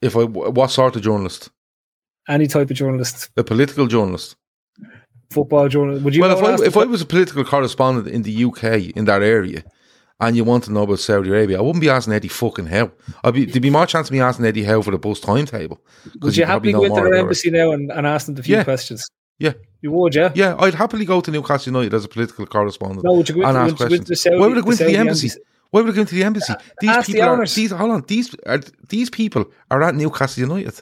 if 0.01 0.15
I, 0.15 0.23
what 0.23 0.71
sort 0.71 0.95
of 0.95 1.01
journalist? 1.03 1.49
Any 2.27 2.47
type 2.47 2.69
of 2.69 2.75
journalist, 2.75 3.29
A 3.37 3.43
political 3.43 3.87
journalist. 3.87 4.35
football 5.31 5.67
journalist, 5.69 6.03
would 6.03 6.15
you? 6.15 6.21
well, 6.21 6.37
if 6.37 6.61
I, 6.61 6.65
if 6.65 6.77
I 6.77 6.85
was 6.85 7.01
a 7.01 7.05
political 7.05 7.43
correspondent 7.43 8.07
in 8.07 8.23
the 8.23 8.43
UK 8.45 8.95
in 8.95 9.05
that 9.05 9.21
area, 9.21 9.63
and 10.19 10.35
you 10.35 10.43
want 10.43 10.63
to 10.65 10.71
know 10.71 10.83
about 10.83 10.99
Saudi 10.99 11.29
Arabia, 11.29 11.57
I 11.59 11.61
wouldn't 11.61 11.81
be 11.81 11.89
asking 11.89 12.13
Eddie 12.13 12.27
fucking 12.27 12.65
Howe. 12.67 12.91
I'd 13.23 13.33
be 13.33 13.45
there'd 13.45 13.61
be 13.61 13.69
more 13.69 13.85
chance 13.85 14.07
of 14.07 14.13
me 14.13 14.19
asking 14.21 14.45
Eddie 14.45 14.63
Howe 14.63 14.81
for 14.81 14.91
the 14.91 14.97
bus 14.97 15.19
timetable. 15.19 15.79
Would 16.21 16.35
you 16.35 16.45
happily 16.45 16.73
go 16.73 16.83
into 16.83 17.01
their 17.01 17.13
embassy 17.15 17.51
now 17.51 17.71
and, 17.71 17.91
and 17.91 18.07
ask 18.07 18.25
them 18.25 18.35
the 18.35 18.43
few 18.43 18.55
Yeah. 18.55 18.63
questions? 18.63 19.07
Yeah. 19.39 19.53
You 19.81 19.91
would, 19.91 20.15
yeah. 20.15 20.31
Yeah, 20.33 20.55
I'd 20.57 20.73
happily 20.73 21.05
go 21.05 21.21
to 21.21 21.29
Newcastle 21.29 21.71
United 21.71 21.93
as 21.93 22.03
a 22.05 22.07
political 22.07 22.47
correspondent. 22.47 23.03
No, 23.03 23.13
would 23.13 23.29
you 23.29 23.35
go 23.35 23.41
and 23.41 23.49
into, 23.49 23.59
ask 23.59 23.69
would 23.69 23.77
questions. 23.77 24.07
the 24.07 24.15
Saudi? 24.15 24.37
Why 24.39 24.47
would 24.47 24.57
I 24.57 24.61
go 24.61 24.71
into 24.71 24.83
the 24.83 24.91
Saudi 24.91 24.97
embassy? 24.97 25.31
Why 25.69 25.81
would 25.81 25.91
I 25.91 25.95
go 25.95 26.01
into 26.01 26.15
the 26.15 26.23
embassy? 26.23 26.53
These 26.81 26.89
ask 26.89 27.07
the 27.07 27.13
people 27.13 27.29
are 27.29 27.45
these 27.45 27.71
hold 27.71 27.91
on, 27.91 28.03
these 28.07 28.35
are 28.45 28.59
these 28.89 29.09
people 29.11 29.45
are 29.69 29.83
at 29.83 29.93
Newcastle 29.95 30.41
United. 30.41 30.81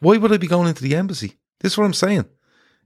Why 0.00 0.18
would 0.18 0.32
I 0.32 0.36
be 0.36 0.46
going 0.46 0.68
into 0.68 0.82
the 0.82 0.94
embassy? 0.96 1.36
This 1.60 1.72
is 1.72 1.78
what 1.78 1.84
I'm 1.84 1.94
saying. 1.94 2.26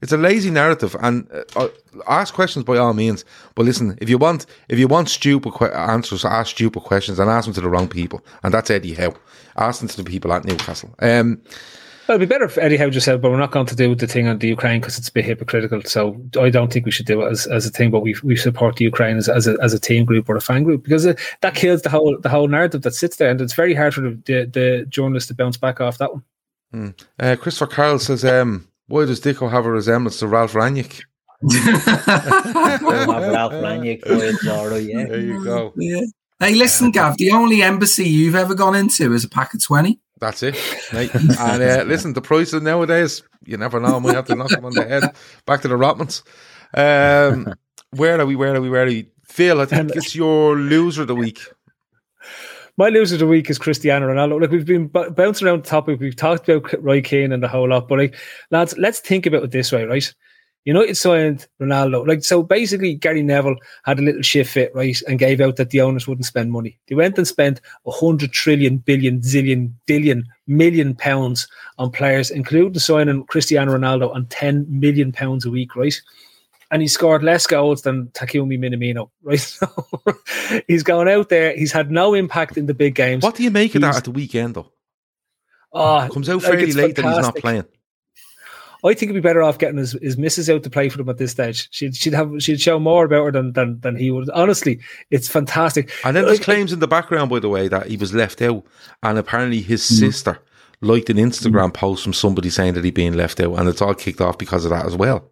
It's 0.02 0.12
a 0.12 0.16
lazy 0.16 0.51
narrative, 0.51 0.97
and 1.01 1.31
uh, 1.31 1.44
uh, 1.64 1.68
ask 2.09 2.32
questions 2.32 2.64
by 2.64 2.78
all 2.78 2.94
means. 2.94 3.24
But 3.55 3.66
listen, 3.66 3.98
if 4.01 4.09
you 4.09 4.18
want, 4.18 4.47
if 4.68 4.78
you 4.78 4.89
want 4.89 5.09
stupid 5.09 5.52
que- 5.55 5.68
answers, 5.68 6.24
ask 6.24 6.51
stupid 6.51 6.82
questions, 6.85 7.18
and 7.18 7.31
ask 7.31 7.44
them 7.44 7.55
to 7.55 7.60
the 7.60 7.68
wrong 7.68 7.89
people. 7.89 8.24
And 8.43 8.55
that's 8.55 8.70
Eddie 8.70 8.94
Howe. 8.94 9.14
Ask 9.56 9.81
them 9.81 9.89
to 9.89 9.97
the 9.97 10.05
people 10.05 10.32
at 10.32 10.44
Newcastle. 10.44 10.94
Um, 11.01 11.43
Well, 12.09 12.16
it'd 12.16 12.28
be 12.28 12.32
better 12.35 12.47
if 12.47 12.59
Eddie 12.59 12.77
Howe 12.77 12.90
just 12.90 13.05
said, 13.05 13.22
but 13.22 13.31
we're 13.31 13.36
not 13.36 13.52
going 13.52 13.66
to 13.66 13.77
do 13.77 13.94
the 13.94 14.09
thing 14.09 14.27
on 14.27 14.39
the 14.39 14.48
Ukraine 14.48 14.81
because 14.81 14.98
it's 14.98 15.10
a 15.10 15.12
bit 15.12 15.24
hypocritical. 15.24 15.81
So 15.85 16.20
I 16.40 16.51
don't 16.51 16.72
think 16.72 16.85
we 16.85 16.90
should 16.90 17.06
do 17.06 17.22
it 17.22 17.31
as, 17.31 17.47
as 17.47 17.66
a 17.66 17.70
thing, 17.70 17.93
but 17.93 18.01
we 18.01 18.16
we 18.24 18.35
support 18.35 18.77
the 18.77 18.85
Ukraine 18.85 19.16
as, 19.16 19.28
as, 19.28 19.47
a, 19.47 19.56
as 19.62 19.74
a 19.74 19.78
team 19.78 20.05
group 20.06 20.28
or 20.28 20.35
a 20.35 20.40
fan 20.40 20.64
group 20.64 20.82
because 20.82 21.05
it, 21.05 21.20
that 21.43 21.55
kills 21.55 21.82
the 21.82 21.90
whole 21.90 22.18
the 22.18 22.28
whole 22.28 22.48
narrative 22.48 22.82
that 22.82 22.94
sits 22.94 23.16
there. 23.16 23.31
And 23.31 23.40
it's 23.40 23.55
very 23.55 23.74
hard 23.74 23.94
for 23.94 24.01
the, 24.01 24.20
the, 24.24 24.51
the 24.52 24.86
journalists 24.89 25.28
to 25.28 25.35
bounce 25.35 25.56
back 25.56 25.81
off 25.81 25.98
that 25.98 26.12
one. 26.12 26.24
uh, 27.20 27.36
Christopher 27.36 27.72
Carroll 27.72 28.01
says, 28.01 28.24
um, 28.24 28.66
"Why 28.90 29.06
does 29.06 29.20
Dicko 29.20 29.50
have 29.50 29.66
a 29.66 29.70
resemblance 29.70 30.18
to 30.18 30.26
Ralf 30.26 30.52
Rangnick?" 30.52 31.02
Ralf 31.42 31.52
Rangnick, 33.52 34.02
Boyd, 34.02 34.34
Zorro, 34.44 34.86
yeah. 34.86 35.06
There 35.06 35.20
you 35.20 35.44
go. 35.44 35.72
Yeah. 35.76 36.00
Hey, 36.40 36.54
listen, 36.54 36.90
Gav. 36.90 37.16
The 37.16 37.30
only 37.30 37.62
embassy 37.62 38.08
you've 38.08 38.34
ever 38.34 38.54
gone 38.54 38.74
into 38.74 39.12
is 39.12 39.24
a 39.24 39.28
pack 39.28 39.54
of 39.54 39.62
twenty. 39.62 40.00
That's 40.20 40.42
it. 40.42 40.56
Mate. 40.92 41.14
and 41.14 41.62
uh, 41.62 41.84
listen, 41.86 42.12
the 42.12 42.20
prices 42.20 42.62
nowadays, 42.62 43.22
you 43.44 43.56
never 43.56 43.80
know. 43.80 43.96
I 43.96 43.98
might 44.00 44.16
have 44.16 44.26
to 44.26 44.34
knock 44.34 44.50
them 44.50 44.64
on 44.64 44.74
the 44.74 44.84
head. 44.84 45.04
Back 45.46 45.62
to 45.62 45.68
the 45.68 45.76
Rothmans. 45.76 46.22
Um, 46.74 47.54
where 47.90 48.20
are 48.20 48.26
we? 48.26 48.36
Where 48.36 48.54
are 48.54 48.60
we? 48.60 48.70
Where 48.70 48.82
are 48.82 48.86
we? 48.86 49.10
Phil, 49.24 49.60
I 49.60 49.64
think 49.64 49.94
it's 49.94 50.14
your 50.14 50.56
loser 50.56 51.02
of 51.02 51.08
the 51.08 51.14
week. 51.14 51.40
My 52.81 52.89
loser 52.89 53.16
of 53.16 53.19
the 53.19 53.27
week 53.27 53.51
is 53.51 53.59
Cristiano 53.59 54.09
Ronaldo. 54.09 54.40
Like 54.40 54.52
we've 54.52 54.65
been 54.65 54.86
b- 54.86 55.11
bouncing 55.11 55.47
around 55.47 55.65
the 55.65 55.69
topic, 55.69 56.01
we've 56.01 56.16
talked 56.16 56.48
about 56.48 56.82
Roy 56.82 57.02
Keane 57.02 57.31
and 57.31 57.43
the 57.43 57.47
whole 57.47 57.69
lot, 57.69 57.89
but 57.89 57.98
like 57.98 58.16
lads, 58.51 58.74
let's 58.78 59.01
think 59.01 59.27
about 59.27 59.43
it 59.43 59.51
this 59.51 59.70
way, 59.70 59.85
right? 59.85 60.15
United 60.65 60.97
signed 60.97 61.47
Ronaldo. 61.61 62.09
Like 62.09 62.24
so 62.24 62.43
basically 62.43 62.94
Gary 62.94 63.23
Neville 63.23 63.57
had 63.85 63.98
a 63.98 64.02
little 64.02 64.23
shift 64.23 64.55
fit, 64.55 64.74
right, 64.74 64.98
and 65.07 65.19
gave 65.19 65.43
out 65.43 65.57
that 65.57 65.69
the 65.69 65.82
owners 65.82 66.09
wouldn't 66.09 66.24
spend 66.24 66.52
money. 66.52 66.78
They 66.89 66.94
went 66.94 67.19
and 67.19 67.28
spent 67.28 67.61
a 67.86 67.90
hundred 67.90 68.32
trillion, 68.32 68.78
billion, 68.78 69.20
zillion, 69.20 69.74
billion, 69.85 70.24
million 70.47 70.94
pounds 70.94 71.48
on 71.77 71.90
players, 71.90 72.31
including 72.31 72.78
signing 72.78 73.24
Cristiano 73.24 73.77
Ronaldo 73.77 74.15
on 74.15 74.24
ten 74.28 74.65
million 74.70 75.12
pounds 75.12 75.44
a 75.44 75.51
week, 75.51 75.77
right? 75.77 76.01
And 76.70 76.82
he 76.82 76.88
scored 76.88 77.22
less 77.22 77.47
goals 77.47 77.82
than 77.82 78.06
Takumi 78.09 78.59
Minamino, 78.59 79.10
right? 79.22 79.38
So 79.40 79.66
he's 80.68 80.82
gone 80.82 81.09
out 81.09 81.28
there. 81.28 81.55
He's 81.56 81.72
had 81.72 81.90
no 81.90 82.14
impact 82.14 82.56
in 82.56 82.66
the 82.66 82.74
big 82.74 82.94
games. 82.94 83.22
What 83.22 83.34
do 83.36 83.42
you 83.42 83.51
make 83.51 83.74
of 83.74 83.80
that 83.82 83.97
at 83.97 84.05
the 84.05 84.10
weekend, 84.10 84.55
though? 84.55 84.70
Oh, 85.72 86.09
Comes 86.12 86.28
out 86.28 86.42
fairly 86.42 86.64
it's 86.64 86.76
late 86.76 86.97
that 86.97 87.05
he's 87.05 87.18
not 87.18 87.36
playing. 87.36 87.64
I 88.82 88.94
think 88.94 89.10
he'd 89.10 89.16
be 89.16 89.20
better 89.20 89.42
off 89.42 89.59
getting 89.59 89.76
his, 89.76 89.92
his 90.01 90.16
missus 90.16 90.48
out 90.48 90.62
to 90.62 90.70
play 90.70 90.88
for 90.88 90.97
them 90.97 91.09
at 91.10 91.18
this 91.18 91.32
stage. 91.32 91.68
She'd 91.70 91.94
she'd 91.94 92.14
have 92.14 92.32
she'd 92.38 92.60
show 92.62 92.78
more 92.78 93.05
about 93.05 93.24
her 93.26 93.30
than 93.32 93.52
than, 93.52 93.78
than 93.80 93.94
he 93.94 94.10
would. 94.10 94.30
Honestly, 94.30 94.80
it's 95.10 95.28
fantastic. 95.28 95.90
And 96.02 96.16
then 96.16 96.24
there's 96.24 96.38
Like, 96.38 96.44
claims 96.44 96.72
in 96.72 96.78
the 96.80 96.88
background, 96.88 97.28
by 97.28 97.40
the 97.40 97.51
way, 97.51 97.68
that 97.68 97.88
he 97.88 97.98
was 97.98 98.14
left 98.14 98.40
out, 98.40 98.64
and 99.02 99.18
apparently 99.18 99.60
his 99.60 99.82
Mm. 99.82 99.98
sister 99.98 100.38
liked 100.80 101.10
an 101.10 101.18
Instagram 101.18 101.74
post 101.74 102.02
from 102.02 102.14
somebody 102.14 102.48
saying 102.48 102.72
that 102.72 102.82
he'd 102.84 102.94
been 102.94 103.18
left 103.18 103.38
out, 103.38 103.59
and 103.59 103.68
it's 103.68 103.82
all 103.82 103.94
kicked 103.94 104.22
off 104.22 104.38
because 104.38 104.64
of 104.64 104.70
that 104.70 104.86
as 104.86 104.97
well. 104.97 105.30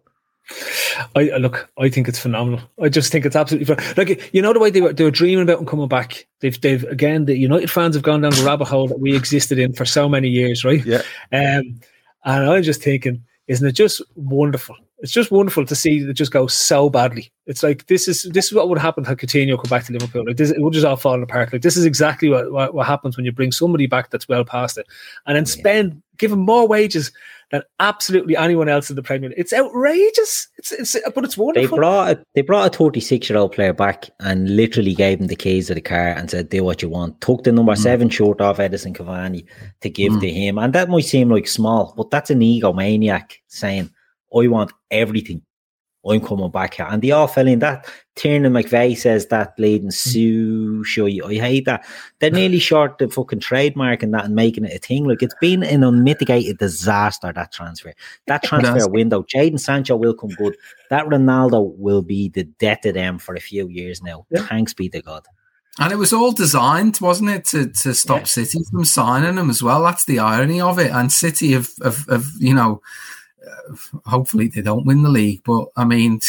I 1.15 1.37
look, 1.37 1.69
I 1.77 1.89
think 1.89 2.07
it's 2.07 2.19
phenomenal. 2.19 2.61
I 2.81 2.89
just 2.89 3.11
think 3.11 3.25
it's 3.25 3.35
absolutely 3.35 3.73
phen- 3.73 3.97
like 3.97 4.33
you 4.33 4.41
know 4.41 4.53
the 4.53 4.59
way 4.59 4.69
they 4.69 4.81
were 4.81 4.93
they 4.93 5.03
were 5.03 5.11
dreaming 5.11 5.43
about 5.43 5.59
him 5.59 5.65
coming 5.65 5.87
back. 5.87 6.27
They've 6.39 6.59
they've 6.59 6.83
again 6.85 7.25
the 7.25 7.37
United 7.37 7.69
fans 7.69 7.95
have 7.95 8.03
gone 8.03 8.21
down 8.21 8.31
the 8.31 8.43
rabbit 8.43 8.67
hole 8.67 8.87
that 8.87 8.99
we 8.99 9.15
existed 9.15 9.59
in 9.59 9.73
for 9.73 9.85
so 9.85 10.09
many 10.09 10.27
years, 10.27 10.65
right? 10.65 10.83
Yeah. 10.85 11.01
Um, 11.31 11.79
and 12.25 12.49
I'm 12.49 12.63
just 12.63 12.83
thinking, 12.83 13.23
isn't 13.47 13.67
it 13.67 13.73
just 13.73 14.01
wonderful? 14.15 14.75
It's 15.01 15.13
just 15.13 15.31
wonderful 15.31 15.65
to 15.65 15.75
see 15.75 15.99
it 15.99 16.13
just 16.13 16.33
go 16.33 16.47
so 16.47 16.89
badly. 16.89 17.31
It's 17.45 17.63
like 17.63 17.87
this 17.87 18.07
is 18.07 18.23
this 18.23 18.47
is 18.47 18.53
what 18.53 18.67
would 18.67 18.79
happen 18.79 19.05
had 19.05 19.17
Coutinho 19.17 19.55
come 19.55 19.69
back 19.69 19.85
to 19.85 19.93
Liverpool. 19.93 20.25
Like 20.25 20.37
this, 20.37 20.51
it 20.51 20.61
would 20.61 20.73
just 20.73 20.85
all 20.85 20.97
fall 20.97 21.23
apart. 21.23 21.53
Like 21.53 21.61
this 21.61 21.77
is 21.77 21.85
exactly 21.85 22.29
what, 22.29 22.51
what 22.51 22.73
what 22.73 22.87
happens 22.87 23.15
when 23.15 23.25
you 23.25 23.31
bring 23.31 23.51
somebody 23.51 23.87
back 23.87 24.09
that's 24.09 24.27
well 24.27 24.43
past 24.43 24.77
it, 24.77 24.87
and 25.25 25.37
then 25.37 25.45
spend 25.45 26.01
give 26.17 26.31
him 26.33 26.39
more 26.39 26.67
wages 26.67 27.13
than 27.51 27.63
absolutely 27.79 28.37
anyone 28.37 28.69
else 28.69 28.89
in 28.89 28.95
the 28.95 29.03
Premier 29.03 29.29
League. 29.29 29.39
It's 29.39 29.53
outrageous. 29.53 30.47
It's 30.57 30.71
it's 30.71 30.97
but 31.15 31.23
it's 31.23 31.37
wonderful. 31.37 31.77
They 31.77 31.79
brought 31.79 32.11
a, 32.11 32.23
they 32.35 32.41
brought 32.41 32.73
a 32.73 32.77
36 32.77 33.29
year 33.29 33.39
old 33.39 33.51
player 33.51 33.73
back 33.73 34.09
and 34.19 34.55
literally 34.55 34.93
gave 34.93 35.19
him 35.19 35.27
the 35.27 35.35
keys 35.35 35.69
of 35.69 35.75
the 35.75 35.81
car 35.81 36.09
and 36.09 36.29
said, 36.29 36.49
"Do 36.49 36.63
what 36.63 36.81
you 36.81 36.89
want." 36.89 37.21
Took 37.21 37.43
the 37.43 37.51
number 37.51 37.73
mm. 37.73 37.77
seven 37.77 38.09
shirt 38.09 38.41
off 38.41 38.57
Edinson 38.57 38.95
Cavani 38.95 39.45
to 39.81 39.89
give 39.89 40.13
mm. 40.13 40.21
to 40.21 40.29
him, 40.29 40.57
and 40.57 40.73
that 40.73 40.89
might 40.89 41.05
seem 41.05 41.29
like 41.29 41.47
small, 41.47 41.93
but 41.97 42.11
that's 42.11 42.29
an 42.29 42.41
egomaniac 42.41 43.33
saying, 43.47 43.89
"I 44.35 44.47
want 44.47 44.71
everything. 44.91 45.41
I'm 46.07 46.21
coming 46.21 46.51
back 46.51 46.75
here." 46.75 46.87
And 46.89 47.01
they 47.01 47.11
all 47.11 47.27
fell 47.27 47.47
in 47.47 47.59
that. 47.59 47.87
Tiernan 48.15 48.53
McVeigh 48.53 48.97
says 48.97 49.27
that 49.27 49.55
bleeding 49.55 49.87
hmm. 49.87 49.91
Sue 49.91 50.83
show 50.83 51.05
you. 51.05 51.25
I 51.25 51.35
hate 51.35 51.65
that. 51.65 51.85
They're 52.19 52.31
nearly 52.31 52.59
short 52.69 52.97
the 52.97 53.09
fucking 53.09 53.39
trademark 53.39 54.03
and 54.03 54.13
that 54.13 54.25
and 54.25 54.35
making 54.35 54.65
it 54.65 54.73
a 54.73 54.79
thing. 54.79 55.05
Like 55.05 55.23
it's 55.23 55.35
been 55.39 55.63
an 55.63 55.83
unmitigated 55.83 56.57
disaster 56.57 57.31
that 57.33 57.51
transfer. 57.51 57.93
That 58.27 58.43
transfer 58.43 58.89
window. 58.89 59.23
Jadon 59.23 59.59
Sancho 59.59 59.95
will 59.95 60.13
come 60.13 60.31
good. 60.31 60.57
That 60.89 61.05
Ronaldo 61.05 61.75
will 61.77 62.01
be 62.01 62.29
the 62.29 62.43
death 62.43 62.85
of 62.85 62.95
them 62.95 63.19
for 63.19 63.35
a 63.35 63.39
few 63.39 63.69
years 63.69 64.01
now. 64.01 64.25
Thanks 64.35 64.73
be 64.73 64.89
to 64.89 65.01
God. 65.01 65.25
And 65.79 65.93
it 65.93 65.97
was 65.97 66.11
all 66.11 66.33
designed, 66.33 66.99
wasn't 66.99 67.29
it, 67.29 67.45
to, 67.45 67.69
to 67.69 67.93
stop 67.93 68.21
Yeah. 68.21 68.25
City 68.25 68.59
from 68.69 68.83
signing 68.83 69.35
them 69.35 69.49
as 69.49 69.63
well. 69.63 69.81
That's 69.83 70.03
the 70.03 70.19
irony 70.19 70.59
of 70.59 70.77
it. 70.77 70.91
And 70.91 71.09
City 71.09 71.53
have, 71.53 71.69
have, 71.81 72.05
have 72.09 72.25
you 72.37 72.53
know, 72.53 72.81
hopefully 74.05 74.47
they 74.47 74.61
don't 74.61 74.85
win 74.85 75.03
the 75.03 75.09
league, 75.09 75.41
but 75.45 75.67
I 75.75 75.85
mean, 75.85 76.19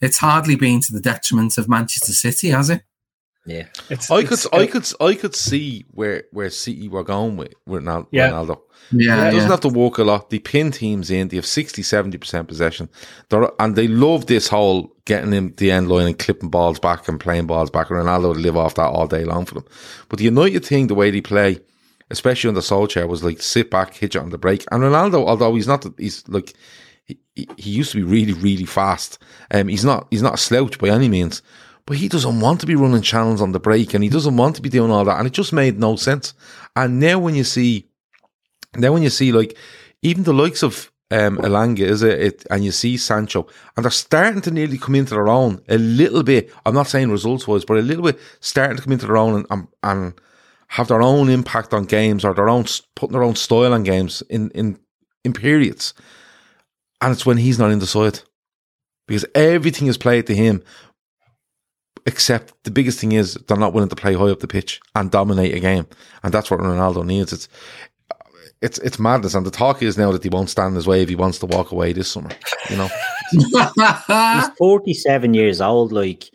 it's 0.00 0.18
hardly 0.18 0.56
been 0.56 0.80
to 0.82 0.92
the 0.92 1.00
detriment 1.00 1.58
of 1.58 1.68
Manchester 1.68 2.12
City, 2.12 2.48
has 2.48 2.70
it? 2.70 2.82
Yeah. 3.46 3.64
It's, 3.88 4.10
I 4.10 4.22
could, 4.24 4.32
it's, 4.32 4.46
I 4.52 4.66
could, 4.66 4.86
I 5.00 5.14
could 5.14 5.34
see 5.34 5.86
where 5.92 6.24
where 6.32 6.50
City 6.50 6.86
were 6.88 7.02
going 7.04 7.36
with, 7.38 7.54
with 7.66 7.82
Ronal- 7.82 8.06
Yeah. 8.10 8.30
Ronaldo. 8.30 8.60
Yeah, 8.90 9.16
He 9.16 9.36
doesn't 9.36 9.40
yeah. 9.40 9.48
have 9.48 9.60
to 9.60 9.68
walk 9.68 9.98
a 9.98 10.04
lot. 10.04 10.30
They 10.30 10.38
pin 10.38 10.70
teams 10.70 11.10
in. 11.10 11.28
They 11.28 11.36
have 11.36 11.44
60, 11.46 11.82
70% 11.82 12.48
possession. 12.48 12.88
They're, 13.28 13.50
and 13.58 13.76
they 13.76 13.86
love 13.88 14.26
this 14.26 14.48
whole 14.48 14.90
getting 15.04 15.32
in 15.34 15.54
the 15.56 15.70
end 15.70 15.88
line 15.88 16.06
and 16.06 16.18
clipping 16.18 16.48
balls 16.48 16.78
back 16.78 17.06
and 17.08 17.20
playing 17.20 17.46
balls 17.46 17.70
back. 17.70 17.88
Ronaldo 17.88 18.28
would 18.28 18.38
live 18.38 18.56
off 18.56 18.76
that 18.76 18.88
all 18.88 19.06
day 19.06 19.24
long 19.24 19.44
for 19.44 19.54
them. 19.54 19.64
But 20.08 20.18
the 20.18 20.24
United 20.26 20.64
thing, 20.64 20.86
the 20.86 20.94
way 20.94 21.10
they 21.10 21.20
play, 21.20 21.60
especially 22.10 22.48
under 22.48 22.60
Solskjaer, 22.60 23.08
was 23.08 23.24
like 23.24 23.42
sit 23.42 23.70
back, 23.70 23.94
hit 23.94 24.14
you 24.14 24.20
on 24.20 24.30
the 24.30 24.38
break. 24.38 24.64
And 24.70 24.82
Ronaldo, 24.82 25.26
although 25.26 25.54
he's 25.54 25.66
not, 25.66 25.86
he's 25.98 26.26
like, 26.28 26.54
he, 27.04 27.18
he- 27.34 27.70
used 27.70 27.92
to 27.92 27.98
be 27.98 28.02
really, 28.02 28.32
really 28.34 28.64
fast. 28.64 29.18
Um, 29.50 29.68
he's 29.68 29.84
not, 29.84 30.06
he's 30.10 30.22
not 30.22 30.34
a 30.34 30.38
slouch 30.38 30.78
by 30.78 30.88
any 30.88 31.08
means. 31.08 31.42
But 31.86 31.96
he 31.96 32.08
doesn't 32.08 32.40
want 32.40 32.60
to 32.60 32.66
be 32.66 32.76
running 32.76 33.00
channels 33.00 33.40
on 33.40 33.52
the 33.52 33.60
break 33.60 33.94
and 33.94 34.04
he 34.04 34.10
doesn't 34.10 34.36
want 34.36 34.56
to 34.56 34.62
be 34.62 34.68
doing 34.68 34.90
all 34.90 35.06
that. 35.06 35.18
And 35.18 35.26
it 35.26 35.32
just 35.32 35.54
made 35.54 35.78
no 35.78 35.96
sense. 35.96 36.34
And 36.76 37.00
now 37.00 37.18
when 37.18 37.34
you 37.34 37.44
see 37.44 37.86
now 38.76 38.92
when 38.92 39.02
you 39.02 39.08
see 39.08 39.32
like 39.32 39.56
even 40.02 40.24
the 40.24 40.34
likes 40.34 40.62
of 40.62 40.92
um, 41.10 41.38
Elanga, 41.38 41.80
is 41.80 42.02
it, 42.02 42.20
it, 42.20 42.46
and 42.50 42.64
you 42.64 42.70
see 42.70 42.96
Sancho, 42.98 43.46
and 43.76 43.84
they're 43.84 43.90
starting 43.90 44.42
to 44.42 44.50
nearly 44.50 44.76
come 44.76 44.94
into 44.94 45.14
their 45.14 45.28
own 45.28 45.62
a 45.68 45.78
little 45.78 46.22
bit. 46.22 46.52
I'm 46.66 46.74
not 46.74 46.88
saying 46.88 47.10
results 47.10 47.48
wise, 47.48 47.64
but 47.64 47.78
a 47.78 47.82
little 47.82 48.04
bit 48.04 48.20
starting 48.40 48.76
to 48.76 48.82
come 48.82 48.92
into 48.92 49.06
their 49.06 49.16
own 49.16 49.36
and, 49.36 49.46
and, 49.50 49.68
and 49.82 50.20
have 50.68 50.88
their 50.88 51.02
own 51.02 51.28
impact 51.28 51.72
on 51.74 51.84
games 51.84 52.24
or 52.24 52.34
their 52.34 52.48
own 52.48 52.64
putting 52.94 53.12
their 53.12 53.22
own 53.22 53.36
style 53.36 53.72
on 53.72 53.82
games 53.82 54.22
in 54.30 54.50
in 54.50 54.78
in 55.24 55.32
periods. 55.32 55.94
And 57.00 57.12
it's 57.12 57.26
when 57.26 57.36
he's 57.36 57.58
not 57.58 57.70
in 57.70 57.78
the 57.78 57.86
side 57.86 58.20
because 59.06 59.24
everything 59.34 59.88
is 59.88 59.98
played 59.98 60.26
to 60.26 60.34
him. 60.34 60.62
Except 62.06 62.54
the 62.64 62.70
biggest 62.70 62.98
thing 62.98 63.12
is 63.12 63.34
they're 63.34 63.56
not 63.56 63.74
willing 63.74 63.90
to 63.90 63.96
play 63.96 64.14
high 64.14 64.30
up 64.30 64.40
the 64.40 64.48
pitch 64.48 64.80
and 64.94 65.10
dominate 65.10 65.54
a 65.54 65.60
game, 65.60 65.86
and 66.22 66.32
that's 66.32 66.50
what 66.50 66.60
Ronaldo 66.60 67.04
needs. 67.04 67.34
It's 67.34 67.48
it's 68.62 68.78
it's 68.78 68.98
madness, 68.98 69.34
and 69.34 69.44
the 69.44 69.50
talk 69.50 69.82
is 69.82 69.98
now 69.98 70.10
that 70.12 70.22
he 70.22 70.30
won't 70.30 70.48
stand 70.48 70.74
his 70.74 70.86
way 70.86 71.02
if 71.02 71.08
he 71.08 71.16
wants 71.16 71.38
to 71.40 71.46
walk 71.46 71.70
away 71.70 71.92
this 71.92 72.10
summer. 72.10 72.30
You 72.70 72.76
know, 72.76 72.88
He's 73.30 74.48
47 74.58 75.34
years 75.34 75.60
old. 75.60 75.92
Like, 75.92 76.30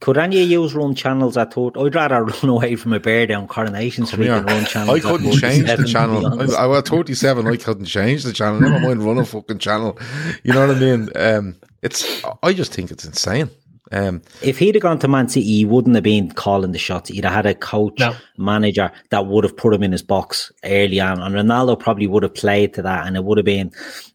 could 0.00 0.18
any 0.18 0.42
of 0.42 0.50
you 0.50 0.66
run 0.68 0.94
channels 0.94 1.36
I 1.36 1.44
thought 1.46 1.76
I'd 1.78 1.94
rather 1.94 2.24
run 2.24 2.48
away 2.50 2.76
from 2.76 2.92
a 2.92 3.00
bear 3.00 3.26
down 3.26 3.46
Coronation 3.48 4.04
Street 4.06 4.26
Yeah. 4.26 4.40
than 4.40 4.46
run 4.46 4.64
channels. 4.66 4.98
I 5.04 5.08
couldn't 5.08 5.32
change 5.32 5.66
the 5.66 5.84
channel. 5.84 6.26
I, 6.26 6.64
I 6.64 6.66
was 6.66 6.82
37. 6.82 7.46
I 7.46 7.56
couldn't 7.56 7.86
change 7.86 8.24
the 8.24 8.32
channel. 8.32 8.60
Never 8.60 8.80
mind 8.80 9.02
run 9.02 9.18
a 9.18 9.24
fucking 9.24 9.58
channel. 9.58 9.98
You 10.42 10.52
know 10.52 10.66
what 10.66 10.76
I 10.76 10.80
mean? 10.80 11.08
Um, 11.16 11.56
it's. 11.82 12.22
I 12.42 12.52
just 12.52 12.72
think 12.74 12.90
it's 12.90 13.04
insane. 13.04 13.50
Um, 13.92 14.22
if 14.42 14.58
he'd 14.58 14.74
have 14.74 14.82
gone 14.82 14.98
to 15.00 15.08
Man 15.08 15.28
City, 15.28 15.46
he 15.46 15.64
wouldn't 15.64 15.94
have 15.94 16.02
been 16.04 16.30
calling 16.32 16.72
the 16.72 16.78
shots. 16.78 17.10
He'd 17.10 17.24
have 17.24 17.34
had 17.34 17.46
a 17.46 17.54
coach, 17.54 18.00
No. 18.00 18.14
manager 18.38 18.90
that 19.10 19.26
would 19.26 19.44
have 19.44 19.56
put 19.56 19.74
him 19.74 19.82
in 19.82 19.92
his 19.92 20.02
box 20.02 20.50
early 20.64 21.00
on. 21.00 21.20
And 21.20 21.34
Ronaldo 21.34 21.78
probably 21.78 22.06
would 22.06 22.22
have 22.22 22.34
played 22.34 22.74
to 22.74 22.82
that. 22.82 23.06
And 23.06 23.14
it 23.16 23.24
would 23.24 23.36
have 23.38 23.44
been, 23.44 23.70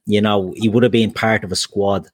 you 0.06 0.22
know, 0.22 0.54
he 0.58 0.68
would 0.70 0.84
have 0.84 0.92
been 0.92 1.14
part 1.14 1.44
of 1.44 1.52
a 1.52 1.56
squad. 1.56 2.08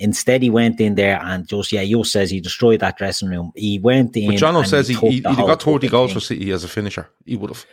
Instead, 0.00 0.42
he 0.42 0.48
went 0.48 0.80
in 0.80 0.94
there 0.94 1.20
and 1.22 1.46
just, 1.46 1.70
yeah, 1.72 1.82
you 1.82 2.02
says 2.04 2.30
he 2.30 2.40
destroyed 2.40 2.80
that 2.80 2.96
dressing 2.96 3.28
room. 3.28 3.52
He 3.54 3.78
went 3.78 4.16
in. 4.16 4.28
but 4.28 4.36
Jono 4.36 4.66
says 4.66 4.88
he, 4.88 4.94
took 4.94 5.04
he, 5.04 5.10
he'd 5.16 5.26
have 5.26 5.36
whole 5.36 5.46
got 5.46 5.62
30 5.62 5.88
goals 5.88 6.14
for 6.14 6.20
City 6.20 6.50
as 6.52 6.64
a 6.64 6.68
finisher. 6.68 7.10
He 7.26 7.36
would 7.36 7.50
have. 7.50 7.66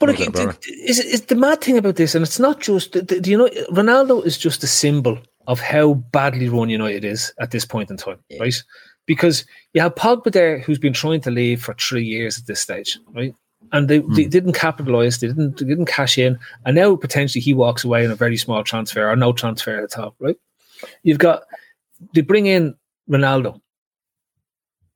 But 0.00 0.06
No 0.06 0.12
like, 0.12 0.18
doubt 0.18 0.44
about 0.44 0.66
it- 0.66 0.90
is, 0.90 0.98
is 0.98 1.22
the 1.22 1.36
mad 1.36 1.60
thing 1.60 1.78
about 1.78 1.94
this, 1.94 2.16
and 2.16 2.24
it's 2.24 2.40
not 2.40 2.60
just, 2.60 2.92
do 2.92 3.20
do 3.20 3.30
you 3.30 3.38
know, 3.38 3.48
Ronaldo 3.70 4.26
is 4.26 4.36
just 4.36 4.64
a 4.64 4.66
symbol 4.66 5.18
of 5.46 5.60
how 5.60 5.94
badly 5.94 6.48
run 6.48 6.68
United 6.68 7.04
is 7.04 7.32
at 7.38 7.52
this 7.52 7.64
point 7.64 7.90
in 7.90 7.96
time, 7.96 8.18
right? 8.40 8.54
Because 9.06 9.44
you 9.72 9.80
have 9.80 9.94
Pogba 9.94 10.32
there 10.32 10.58
who's 10.58 10.78
been 10.80 10.92
trying 10.92 11.20
to 11.22 11.30
leave 11.30 11.62
for 11.62 11.74
three 11.74 12.04
years 12.04 12.38
at 12.38 12.46
this 12.46 12.60
stage, 12.60 12.98
right? 13.14 13.34
And 13.72 13.88
they, 13.88 13.98
they 13.98 14.24
hmm. 14.24 14.30
didn't 14.30 14.54
capitalize, 14.54 15.18
they 15.18 15.28
didn't 15.28 15.58
they 15.58 15.66
didn't 15.66 15.86
cash 15.86 16.18
in, 16.18 16.40
and 16.66 16.74
now 16.74 16.96
potentially 16.96 17.40
he 17.40 17.54
walks 17.54 17.84
away 17.84 18.04
in 18.04 18.10
a 18.10 18.16
very 18.16 18.36
small 18.36 18.64
transfer 18.64 19.08
or 19.08 19.14
no 19.14 19.32
transfer 19.32 19.82
at 19.82 19.96
all, 19.96 20.16
right? 20.18 20.36
You've 21.02 21.18
got 21.18 21.42
they 22.14 22.20
bring 22.22 22.46
in 22.46 22.74
Ronaldo 23.08 23.60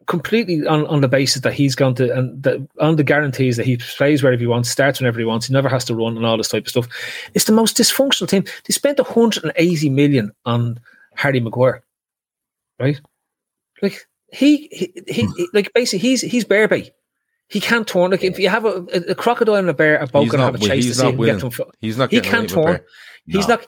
completely 0.06 0.66
on, 0.66 0.86
on 0.86 1.00
the 1.00 1.08
basis 1.08 1.42
that 1.42 1.54
he's 1.54 1.74
going 1.74 1.94
to 1.94 2.12
and 2.14 2.42
that 2.42 2.66
on 2.80 2.96
the 2.96 3.04
guarantees 3.04 3.56
that 3.56 3.66
he 3.66 3.76
plays 3.76 4.22
wherever 4.22 4.40
he 4.40 4.46
wants, 4.46 4.70
starts 4.70 5.00
whenever 5.00 5.18
he 5.18 5.24
wants, 5.24 5.46
he 5.46 5.52
never 5.52 5.68
has 5.68 5.84
to 5.86 5.94
run 5.94 6.16
and 6.16 6.26
all 6.26 6.36
this 6.36 6.48
type 6.48 6.64
of 6.64 6.70
stuff. 6.70 6.88
It's 7.34 7.46
the 7.46 7.52
most 7.52 7.76
dysfunctional 7.76 8.28
team. 8.28 8.44
They 8.66 8.72
spent 8.72 8.98
180 8.98 9.90
million 9.90 10.32
on 10.44 10.78
Harry 11.14 11.40
Maguire, 11.40 11.82
right? 12.78 13.00
Like 13.82 14.06
he, 14.30 14.68
he, 14.72 14.92
he, 15.06 15.26
he- 15.36 15.48
like 15.52 15.72
basically 15.72 16.00
he's 16.00 16.20
he's 16.20 16.44
bear 16.44 16.68
bait. 16.68 16.92
He 17.48 17.60
can't 17.60 17.86
turn. 17.86 18.10
Like 18.10 18.24
if 18.24 18.38
you 18.38 18.48
have 18.48 18.64
a, 18.64 18.86
a, 18.92 19.10
a 19.10 19.14
crocodile 19.14 19.54
and 19.56 19.68
a 19.68 19.74
bear 19.74 19.96
a 19.98 20.06
both 20.06 20.24
He's 20.24 20.32
going 20.32 20.40
to 20.40 20.46
not, 20.46 20.52
have 20.54 20.62
a 20.62 20.66
chase 20.66 20.84
to 20.84 20.88
he's 20.88 20.96
see 20.98 21.02
not 21.12 21.24
get 21.24 21.42
him. 21.42 21.68
He's 21.80 21.98
not 21.98 22.10
He 22.10 22.20
can't 22.20 22.48
turn. 22.48 22.64
Bear. 22.64 22.84
He's 23.26 23.48
not. 23.48 23.66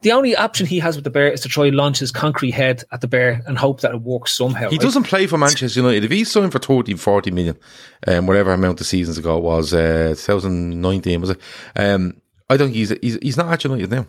The 0.00 0.12
only 0.12 0.36
option 0.36 0.66
he 0.66 0.78
has 0.78 0.96
with 0.96 1.04
the 1.04 1.10
bear 1.10 1.30
is 1.30 1.40
to 1.42 1.48
try 1.48 1.66
and 1.66 1.76
launch 1.76 1.98
his 1.98 2.10
concrete 2.10 2.52
head 2.52 2.84
at 2.92 3.00
the 3.00 3.08
bear 3.08 3.42
and 3.46 3.58
hope 3.58 3.80
that 3.80 3.92
it 3.92 4.02
works 4.02 4.32
somehow. 4.32 4.70
He 4.70 4.76
right? 4.76 4.80
doesn't 4.80 5.04
play 5.04 5.26
for 5.26 5.38
Manchester 5.38 5.80
United. 5.80 6.04
If 6.04 6.10
he's 6.10 6.30
signed 6.30 6.52
for 6.52 6.58
30, 6.58 6.94
40 6.94 7.30
million, 7.30 7.58
um, 8.06 8.26
whatever 8.26 8.52
amount 8.52 8.80
of 8.80 8.86
seasons 8.86 9.18
ago 9.18 9.38
it 9.38 9.42
was, 9.42 9.74
uh, 9.74 10.14
2019, 10.16 11.20
was 11.20 11.30
it? 11.30 11.40
Um, 11.76 12.20
I 12.48 12.56
don't 12.56 12.68
think 12.68 12.76
he's, 12.76 12.90
he's, 13.02 13.18
he's 13.22 13.36
not 13.36 13.52
at 13.52 13.64
United 13.64 13.90
now. 13.90 14.06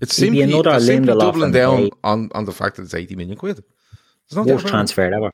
It's 0.00 0.16
He'd 0.16 0.30
be 0.30 0.38
simply, 0.38 0.54
another 0.54 0.70
they're 0.70 0.80
simply 0.80 1.18
doubling 1.18 1.52
down 1.52 1.90
on, 2.02 2.30
on 2.34 2.44
the 2.44 2.52
fact 2.52 2.76
that 2.76 2.82
it's 2.82 2.94
80 2.94 3.16
million 3.16 3.36
quid. 3.36 3.62
There's 4.28 4.36
no 4.36 4.44
doubt 4.44 4.62
Worst 4.62 4.68
transfer 4.68 5.12
ever. 5.12 5.30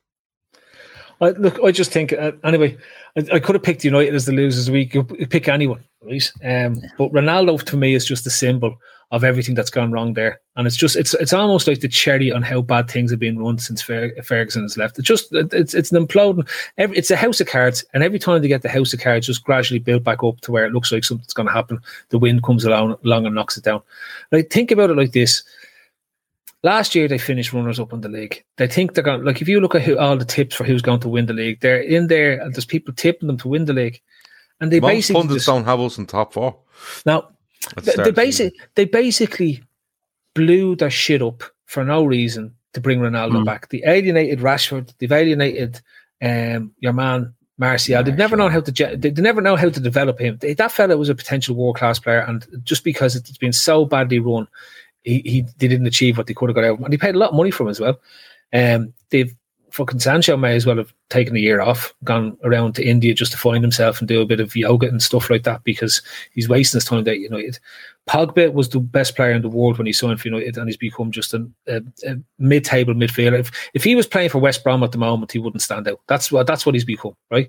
I, 1.20 1.30
look, 1.30 1.58
I 1.62 1.70
just 1.70 1.92
think 1.92 2.12
uh, 2.12 2.32
anyway. 2.44 2.76
I, 3.16 3.36
I 3.36 3.38
could 3.40 3.54
have 3.54 3.62
picked 3.62 3.84
United 3.84 4.14
as 4.14 4.26
the 4.26 4.32
losers. 4.32 4.68
of 4.68 4.72
the 4.72 4.78
week. 4.78 4.94
You 4.94 5.04
pick 5.04 5.48
anyone, 5.48 5.84
right? 6.02 6.32
Um, 6.44 6.80
but 6.96 7.12
Ronaldo 7.12 7.62
to 7.64 7.76
me 7.76 7.94
is 7.94 8.06
just 8.06 8.26
a 8.26 8.30
symbol 8.30 8.76
of 9.12 9.24
everything 9.24 9.56
that's 9.56 9.70
gone 9.70 9.90
wrong 9.90 10.14
there, 10.14 10.40
and 10.54 10.68
it's 10.68 10.76
just 10.76 10.94
it's 10.94 11.14
it's 11.14 11.32
almost 11.32 11.66
like 11.66 11.80
the 11.80 11.88
cherry 11.88 12.30
on 12.30 12.42
how 12.42 12.60
bad 12.62 12.88
things 12.88 13.10
have 13.10 13.18
been 13.18 13.38
run 13.38 13.58
since 13.58 13.82
Fer- 13.82 14.14
Ferguson 14.22 14.62
has 14.62 14.76
left. 14.76 14.98
It's 14.98 15.08
just 15.08 15.28
it's 15.32 15.74
it's 15.74 15.90
an 15.90 16.06
imploding. 16.06 16.48
Every, 16.78 16.96
it's 16.96 17.10
a 17.10 17.16
house 17.16 17.40
of 17.40 17.48
cards, 17.48 17.84
and 17.92 18.04
every 18.04 18.20
time 18.20 18.40
they 18.40 18.48
get 18.48 18.62
the 18.62 18.68
house 18.68 18.94
of 18.94 19.00
cards 19.00 19.26
just 19.26 19.44
gradually 19.44 19.80
built 19.80 20.04
back 20.04 20.22
up 20.22 20.40
to 20.42 20.52
where 20.52 20.64
it 20.64 20.72
looks 20.72 20.92
like 20.92 21.02
something's 21.02 21.32
going 21.32 21.48
to 21.48 21.52
happen, 21.52 21.80
the 22.10 22.18
wind 22.18 22.44
comes 22.44 22.64
along, 22.64 22.96
along 23.04 23.26
and 23.26 23.34
knocks 23.34 23.56
it 23.56 23.64
down. 23.64 23.82
Like 24.30 24.48
think 24.48 24.70
about 24.70 24.90
it 24.90 24.96
like 24.96 25.12
this. 25.12 25.42
Last 26.62 26.94
year 26.94 27.08
they 27.08 27.18
finished 27.18 27.52
runners 27.52 27.80
up 27.80 27.92
in 27.92 28.02
the 28.02 28.08
league. 28.08 28.44
They 28.58 28.66
think 28.66 28.94
they're 28.94 29.04
going 29.04 29.24
like 29.24 29.40
if 29.40 29.48
you 29.48 29.60
look 29.60 29.74
at 29.74 29.82
who, 29.82 29.98
all 29.98 30.16
the 30.16 30.24
tips 30.26 30.54
for 30.54 30.64
who's 30.64 30.82
going 30.82 31.00
to 31.00 31.08
win 31.08 31.26
the 31.26 31.32
league, 31.32 31.60
they're 31.60 31.80
in 31.80 32.08
there 32.08 32.40
and 32.40 32.54
there's 32.54 32.66
people 32.66 32.92
tipping 32.94 33.28
them 33.28 33.38
to 33.38 33.48
win 33.48 33.64
the 33.64 33.72
league, 33.72 34.00
and 34.60 34.70
they 34.70 34.78
Most 34.80 34.90
basically 34.90 35.20
pundits 35.22 35.34
just, 35.36 35.46
don't 35.46 35.64
have 35.64 35.80
us 35.80 35.96
in 35.98 36.06
top 36.06 36.32
four. 36.34 36.58
now 37.06 37.28
they, 37.82 37.92
they 37.96 38.08
of 38.10 38.14
basically 38.14 38.60
they 38.74 38.84
basically 38.84 39.62
blew 40.34 40.76
their 40.76 40.90
shit 40.90 41.22
up 41.22 41.42
for 41.64 41.84
no 41.84 42.04
reason 42.04 42.54
to 42.74 42.80
bring 42.80 43.00
Ronaldo 43.00 43.32
Mm. 43.42 43.44
back. 43.46 43.68
They 43.70 43.82
alienated 43.84 44.40
Rashford. 44.40 44.92
They've 44.98 45.10
alienated 45.10 45.80
um, 46.22 46.72
your 46.78 46.92
man 46.92 47.34
Martial. 47.58 48.02
They've 48.02 48.16
never 48.16 48.36
known 48.36 48.50
how 48.52 48.60
to 48.60 48.72
ge- 48.72 48.98
they, 49.00 49.10
they 49.10 49.22
never 49.22 49.40
know 49.40 49.56
how 49.56 49.68
to 49.70 49.80
develop 49.80 50.18
him. 50.18 50.38
They, 50.40 50.54
that 50.54 50.72
fella 50.72 50.96
was 50.96 51.08
a 51.08 51.14
potential 51.14 51.54
world 51.56 51.76
class 51.76 51.98
player, 51.98 52.20
and 52.20 52.46
just 52.64 52.84
because 52.84 53.16
it's 53.16 53.36
been 53.38 53.52
so 53.52 53.84
badly 53.84 54.18
run, 54.18 54.46
he, 55.02 55.20
he 55.24 55.40
they 55.58 55.68
didn't 55.68 55.86
achieve 55.86 56.18
what 56.18 56.26
they 56.26 56.34
could 56.34 56.48
have 56.48 56.56
got 56.56 56.64
out. 56.64 56.72
of 56.74 56.78
him. 56.78 56.84
And 56.84 56.92
he 56.92 56.98
paid 56.98 57.14
a 57.14 57.18
lot 57.18 57.30
of 57.30 57.36
money 57.36 57.50
for 57.50 57.64
him 57.64 57.70
as 57.70 57.80
well. 57.80 58.00
Um, 58.52 58.92
they've 59.10 59.34
fucking 59.70 60.00
Sancho 60.00 60.36
may 60.36 60.56
as 60.56 60.66
well 60.66 60.76
have 60.76 60.92
taken 61.08 61.36
a 61.36 61.40
year 61.40 61.60
off, 61.60 61.94
gone 62.04 62.36
around 62.42 62.74
to 62.74 62.84
India 62.84 63.14
just 63.14 63.32
to 63.32 63.38
find 63.38 63.62
himself 63.62 63.98
and 63.98 64.08
do 64.08 64.20
a 64.20 64.26
bit 64.26 64.40
of 64.40 64.54
yoga 64.56 64.88
and 64.88 65.02
stuff 65.02 65.30
like 65.30 65.44
that 65.44 65.62
because 65.64 66.02
he's 66.32 66.48
wasting 66.48 66.78
his 66.78 66.84
time 66.84 67.06
at 67.06 67.18
United. 67.18 67.58
Pogba 68.08 68.52
was 68.52 68.68
the 68.68 68.80
best 68.80 69.14
player 69.14 69.32
in 69.32 69.42
the 69.42 69.48
world 69.48 69.78
when 69.78 69.86
he 69.86 69.92
signed 69.92 70.20
for 70.20 70.28
United, 70.28 70.56
and 70.56 70.68
he's 70.68 70.76
become 70.76 71.12
just 71.12 71.34
a, 71.34 71.48
a, 71.68 71.82
a 72.06 72.16
mid-table 72.38 72.94
midfielder. 72.94 73.38
If, 73.38 73.70
if 73.74 73.84
he 73.84 73.94
was 73.94 74.06
playing 74.06 74.30
for 74.30 74.38
West 74.38 74.64
Brom 74.64 74.82
at 74.82 74.92
the 74.92 74.98
moment, 74.98 75.32
he 75.32 75.38
wouldn't 75.38 75.62
stand 75.62 75.86
out. 75.86 76.00
That's 76.08 76.32
what 76.32 76.46
that's 76.46 76.66
what 76.66 76.74
he's 76.74 76.84
become, 76.84 77.14
right? 77.30 77.48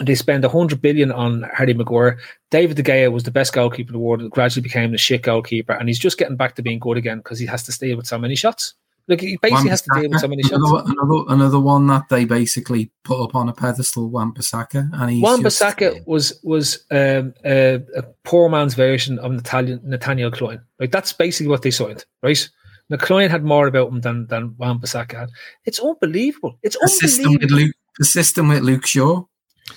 They 0.00 0.14
spend 0.14 0.44
a 0.44 0.48
hundred 0.48 0.82
billion 0.82 1.10
on 1.10 1.44
Harry 1.54 1.72
Maguire. 1.72 2.18
David 2.50 2.76
De 2.76 2.82
Gea 2.82 3.10
was 3.10 3.22
the 3.22 3.30
best 3.30 3.52
goalkeeper 3.52 3.88
in 3.88 3.94
the 3.94 3.98
world, 3.98 4.20
and 4.20 4.30
gradually 4.30 4.62
became 4.62 4.92
the 4.92 4.98
shit 4.98 5.22
goalkeeper, 5.22 5.72
and 5.72 5.88
he's 5.88 5.98
just 5.98 6.18
getting 6.18 6.36
back 6.36 6.54
to 6.56 6.62
being 6.62 6.78
good 6.78 6.96
again 6.96 7.18
because 7.18 7.38
he 7.38 7.46
has 7.46 7.62
to 7.64 7.72
stay 7.72 7.94
with 7.94 8.06
so 8.06 8.18
many 8.18 8.36
shots. 8.36 8.74
Like 9.08 9.20
he 9.20 9.38
basically 9.40 9.70
has 9.70 9.82
to 9.82 10.00
deal 10.00 10.10
with 10.10 10.20
so 10.20 10.26
many 10.26 10.42
shots. 10.42 10.54
another, 10.54 10.82
another, 10.86 11.24
another 11.28 11.60
one 11.60 11.86
that 11.86 12.08
they 12.08 12.24
basically 12.24 12.90
put 13.04 13.22
up 13.22 13.36
on 13.36 13.48
a 13.48 13.52
pedestal, 13.52 14.10
Wan-Bissaka, 14.10 14.90
and 14.92 15.10
he's 15.10 15.22
Wan 15.22 15.42
Bissaka 15.42 16.04
was 16.06 16.40
was 16.42 16.84
um, 16.90 17.32
a, 17.44 17.76
a 17.96 18.02
poor 18.24 18.48
man's 18.48 18.74
version 18.74 19.20
of 19.20 19.30
Nathaniel, 19.30 19.78
Nathaniel 19.84 20.32
Clyne. 20.32 20.60
Like 20.80 20.90
that's 20.90 21.12
basically 21.12 21.48
what 21.48 21.62
they 21.62 21.70
signed, 21.70 22.04
right? 22.22 22.48
Now 22.90 22.96
Clyne 22.96 23.30
had 23.30 23.44
more 23.44 23.68
about 23.68 23.90
him 23.90 24.00
than 24.00 24.26
than 24.26 24.56
Wan 24.58 24.80
Bissaka 24.80 25.20
had. 25.20 25.30
It's 25.64 25.78
unbelievable. 25.78 26.58
It's 26.62 26.76
the 26.80 26.88
system 26.88 27.34
with. 27.34 27.50
Luke, 27.50 27.76
the 27.98 28.04
system 28.04 28.48
with 28.48 28.64
Luke 28.64 28.86
Shaw. 28.86 29.24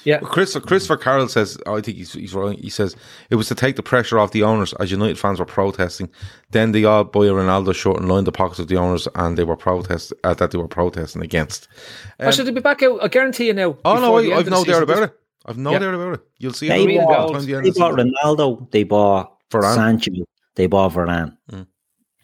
Yeah. 0.04 0.20
Chris, 0.20 0.56
Christopher 0.58 0.98
Carroll 0.98 1.28
says, 1.28 1.58
I 1.66 1.82
think 1.82 1.98
he's, 1.98 2.14
he's 2.14 2.34
right. 2.34 2.58
He 2.60 2.70
says 2.70 2.96
it 3.30 3.36
was 3.36 3.48
to 3.48 3.56
take 3.56 3.76
the 3.76 3.84
pressure 3.84 4.20
off 4.20 4.32
the 4.32 4.44
owners 4.44 4.74
as 4.74 4.92
United 4.92 5.18
fans 5.18 5.40
were 5.40 5.46
protesting. 5.46 6.10
Then 6.52 6.72
they 6.72 6.86
all 6.86 7.04
buy 7.04 7.26
a 7.26 7.32
Ronaldo 7.32 7.74
shirt 7.74 7.98
and 7.98 8.08
line 8.08 8.24
the 8.24 8.32
pockets 8.32 8.60
of 8.60 8.68
the 8.68 8.78
owners, 8.78 9.08
and 9.16 9.38
they 9.38 9.44
were 9.44 9.56
protest 9.58 10.14
uh, 10.24 10.34
that 10.36 10.52
they 10.52 10.58
were 10.58 10.68
protesting 10.68 11.24
against. 11.24 11.68
Um, 12.20 12.32
should 12.32 12.46
they 12.46 12.52
be 12.52 12.62
back 12.62 12.84
out? 12.84 13.04
I 13.04 13.08
guarantee 13.08 13.48
you 13.48 13.54
now. 13.54 13.78
Oh 13.84 14.00
no, 14.00 14.18
I, 14.18 14.24
end 14.24 14.34
I've 14.34 14.48
of 14.48 14.52
no 14.54 14.64
doubt 14.64 14.84
about 14.84 15.04
it. 15.04 15.20
I've 15.46 15.58
no 15.58 15.72
Yeah. 15.72 15.80
doubt 15.80 15.94
about 15.96 16.14
it. 16.16 16.22
You'll 16.38 16.54
see 16.54 16.68
They 16.68 16.82
it 16.84 16.86
Green 16.86 17.06
bought, 17.06 17.28
the 17.28 17.34
time 17.34 17.46
the 17.46 17.56
end 17.56 17.66
they 17.66 17.70
the 17.72 17.80
bought. 17.80 17.94
Ronaldo, 17.94 18.72
they 18.72 18.84
bought 18.84 19.50
Varane. 19.50 19.76
Sancho, 19.76 20.12
they 20.56 20.68
bought 20.68 20.94
Varane. 20.94 21.36
Mm. 21.52 21.68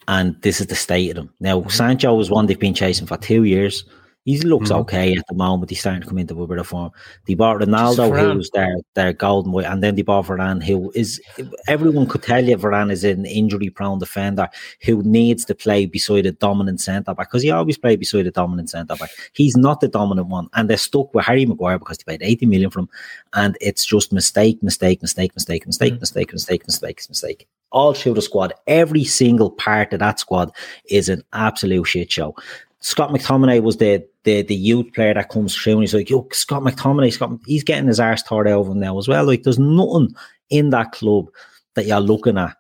And 0.07 0.39
this 0.43 0.61
is 0.61 0.67
the 0.67 0.75
state 0.75 1.09
of 1.09 1.15
them. 1.15 1.33
Now, 1.39 1.65
Sancho 1.67 2.13
was 2.13 2.29
one 2.29 2.45
they've 2.45 2.59
been 2.59 2.75
chasing 2.75 3.07
for 3.07 3.17
two 3.17 3.43
years. 3.43 3.85
He 4.25 4.39
looks 4.39 4.71
Mhm. 4.71 4.79
okay 4.81 5.13
at 5.13 5.23
the 5.29 5.35
moment. 5.35 5.69
He's 5.69 5.79
starting 5.79 6.01
to 6.01 6.07
come 6.07 6.17
into 6.17 6.41
a 6.41 6.47
bit 6.47 6.57
of 6.57 6.65
form. 6.65 6.89
They 7.27 7.35
bought 7.35 7.59
Ronaldo, 7.61 8.33
who's 8.33 8.49
their, 8.49 8.75
their 8.95 9.13
golden 9.13 9.51
boy, 9.51 9.61
and 9.61 9.83
then 9.83 9.93
they 9.93 10.01
bought 10.01 10.25
Varane, 10.25 10.63
who 10.63 10.91
is 10.95 11.21
everyone 11.67 12.07
could 12.07 12.23
tell 12.23 12.43
you 12.43 12.57
Varane 12.57 12.91
is 12.91 13.03
an 13.03 13.25
injury 13.27 13.69
prone 13.69 13.99
defender 13.99 14.49
who 14.81 15.03
needs 15.03 15.45
to 15.45 15.53
play 15.53 15.85
beside 15.85 16.25
a 16.25 16.31
dominant 16.31 16.81
centre 16.81 17.13
back 17.13 17.29
because 17.29 17.43
he 17.43 17.51
always 17.51 17.77
played 17.77 17.99
beside 17.99 18.25
a 18.25 18.31
dominant 18.31 18.71
centre 18.71 18.95
back. 18.95 19.11
He's 19.33 19.55
not 19.55 19.79
the 19.79 19.87
dominant 19.87 20.27
one, 20.27 20.47
and 20.55 20.67
they're 20.69 20.77
stuck 20.77 21.13
with 21.13 21.23
Harry 21.25 21.45
Maguire 21.45 21.77
because 21.77 21.99
they 21.99 22.17
paid 22.17 22.25
80 22.27 22.47
million 22.47 22.71
for 22.71 22.79
him, 22.79 22.89
and 23.33 23.55
it's 23.61 23.85
just 23.85 24.11
mistake, 24.11 24.61
mistake, 24.63 25.03
mistake, 25.03 25.35
mistake, 25.35 25.67
mistake, 25.67 25.93
Mm. 25.93 25.99
mistake, 26.01 26.33
mistake, 26.33 26.65
mistake, 26.65 27.01
mistake. 27.09 27.47
All 27.71 27.93
through 27.93 28.15
the 28.15 28.23
squad, 28.23 28.53
every 28.65 29.03
single 29.03 29.51
part 29.51 29.93
of 29.93 29.99
that 29.99 30.19
squad 30.19 30.49
is 30.89 31.09
an 31.09 31.21
absolute 31.33 31.83
shit 31.85 32.11
show. 32.11 32.33
Scott 32.79 33.11
McTominay 33.11 33.61
was 33.61 33.77
the 33.77 34.03
the 34.25 34.41
the 34.41 34.55
youth 34.55 34.93
player 34.93 35.13
that 35.13 35.29
comes 35.29 35.55
through 35.55 35.73
and 35.73 35.81
he's 35.81 35.93
like, 35.93 36.09
yo, 36.09 36.27
Scott 36.33 36.63
McTominay, 36.63 37.13
Scott, 37.13 37.39
he's 37.45 37.63
getting 37.63 37.87
his 37.87 37.99
arse 37.99 38.21
tore 38.21 38.47
out 38.47 38.61
of 38.61 38.67
him 38.67 38.79
now 38.79 38.97
as 38.97 39.07
well. 39.07 39.25
Like, 39.25 39.43
there's 39.43 39.59
nothing 39.59 40.13
in 40.49 40.71
that 40.71 40.91
club 40.91 41.29
that 41.75 41.85
you're 41.85 41.99
looking 41.99 42.37
at. 42.37 42.55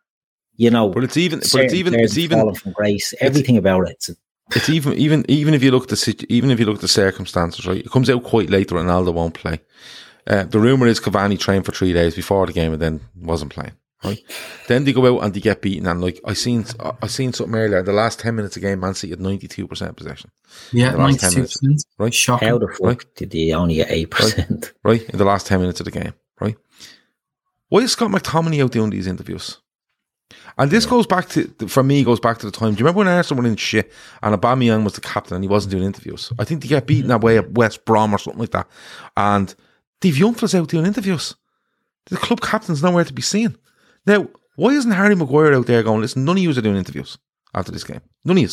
You 0.57 0.69
know, 0.69 0.87
But 0.87 1.03
it's 1.03 1.17
even, 1.17 1.39
but 1.39 1.55
it's 1.55 1.73
even, 1.73 1.93
it's 1.95 2.17
even, 2.17 2.55
from 2.55 2.71
grace. 2.71 3.13
Everything 3.19 3.57
about 3.57 3.89
it. 3.89 3.91
It's, 3.91 4.11
it's 4.55 4.69
even, 4.69 4.93
even, 4.93 5.25
even 5.27 5.53
if 5.53 5.61
you 5.61 5.71
look 5.71 5.83
at 5.83 5.89
the 5.89 6.25
even 6.29 6.49
if 6.49 6.59
you 6.59 6.65
look 6.65 6.75
at 6.75 6.81
the 6.81 6.87
circumstances, 6.87 7.65
right? 7.67 7.83
It 7.83 7.91
comes 7.91 8.09
out 8.09 8.23
quite 8.23 8.49
late 8.49 8.69
that 8.69 8.75
Ronaldo 8.75 9.13
won't 9.13 9.33
play. 9.33 9.59
Uh, 10.27 10.43
the 10.43 10.59
rumor 10.59 10.87
is 10.87 10.99
Cavani 10.99 11.37
trained 11.37 11.65
for 11.65 11.73
three 11.73 11.91
days 11.91 12.15
before 12.15 12.45
the 12.45 12.53
game 12.53 12.71
and 12.71 12.81
then 12.81 13.01
wasn't 13.17 13.51
playing. 13.51 13.73
Right? 14.05 14.23
then 14.67 14.83
they 14.85 14.93
go 14.93 15.05
out 15.17 15.23
and 15.23 15.33
they 15.33 15.39
get 15.39 15.61
beaten. 15.61 15.87
And 15.87 16.01
like 16.01 16.19
I 16.25 16.33
seen, 16.33 16.65
I 16.79 16.91
I 17.01 17.07
seen 17.07 17.33
something 17.33 17.55
earlier. 17.55 17.81
The 17.83 17.91
last 17.93 18.19
ten 18.19 18.35
minutes 18.35 18.55
of 18.55 18.61
the 18.61 18.67
game, 18.69 18.79
Man 18.79 18.93
City 18.93 19.11
had 19.11 19.19
ninety 19.19 19.47
two 19.47 19.67
percent 19.67 19.95
possession. 19.97 20.31
Yeah, 20.71 20.91
The 20.91 20.97
last 20.97 21.19
10 21.19 21.29
ninety-two 21.29 21.35
minutes. 21.35 21.57
percent. 21.59 21.85
Right? 21.97 22.13
Shocking. 22.13 22.47
how 22.47 22.57
the 22.59 22.67
fuck 22.67 22.79
Right. 22.81 23.05
did 23.15 23.31
they 23.31 23.51
only 23.51 23.75
get 23.75 23.89
8%? 23.89 24.71
Right 24.83 25.03
in 25.09 25.17
the 25.17 25.25
last 25.25 25.47
ten 25.47 25.59
minutes 25.59 25.79
of 25.79 25.85
the 25.85 25.91
game. 25.91 26.13
Right? 26.39 26.55
Why 27.69 27.79
is 27.79 27.91
Scott 27.93 28.11
McTominay 28.11 28.63
out 28.63 28.71
doing 28.71 28.89
these 28.91 29.07
interviews? 29.07 29.57
And 30.57 30.71
this 30.71 30.85
goes 30.85 31.05
back 31.05 31.27
to, 31.29 31.43
for 31.67 31.83
me, 31.83 32.03
goes 32.03 32.19
back 32.19 32.37
to 32.39 32.45
the 32.45 32.51
time. 32.51 32.73
Do 32.73 32.79
you 32.79 32.85
remember 32.85 32.99
when 32.99 33.07
Arsenal 33.07 33.43
were 33.43 33.49
in 33.49 33.55
shit 33.57 33.91
and 34.23 34.33
Aubameyang 34.39 34.83
was 34.83 34.93
the 34.93 35.01
captain 35.01 35.35
and 35.35 35.43
he 35.43 35.47
wasn't 35.49 35.71
doing 35.71 35.83
interviews? 35.83 36.31
I 36.39 36.45
think 36.45 36.61
they 36.61 36.67
get 36.67 36.87
beaten 36.87 37.09
that 37.09 37.21
way 37.21 37.37
at 37.37 37.51
West 37.51 37.85
Brom 37.85 38.13
or 38.13 38.17
something 38.17 38.39
like 38.39 38.51
that. 38.51 38.67
And 39.17 39.53
Dave 40.01 40.15
Youngfell's 40.15 40.55
out 40.55 40.69
doing 40.69 40.85
interviews. 40.85 41.35
The 42.07 42.17
club 42.17 42.41
captain's 42.41 42.81
nowhere 42.83 43.03
to 43.03 43.13
be 43.13 43.21
seen. 43.21 43.57
Now, 44.05 44.27
why 44.55 44.71
isn't 44.71 44.91
Harry 44.91 45.15
Maguire 45.15 45.53
out 45.53 45.67
there 45.67 45.83
going, 45.83 46.01
listen, 46.01 46.25
none 46.25 46.37
of 46.37 46.43
you 46.43 46.51
are 46.51 46.61
doing 46.61 46.77
interviews 46.77 47.17
after 47.53 47.71
this 47.71 47.83
game? 47.83 48.01
None 48.23 48.37
of 48.37 48.43
you. 48.43 48.49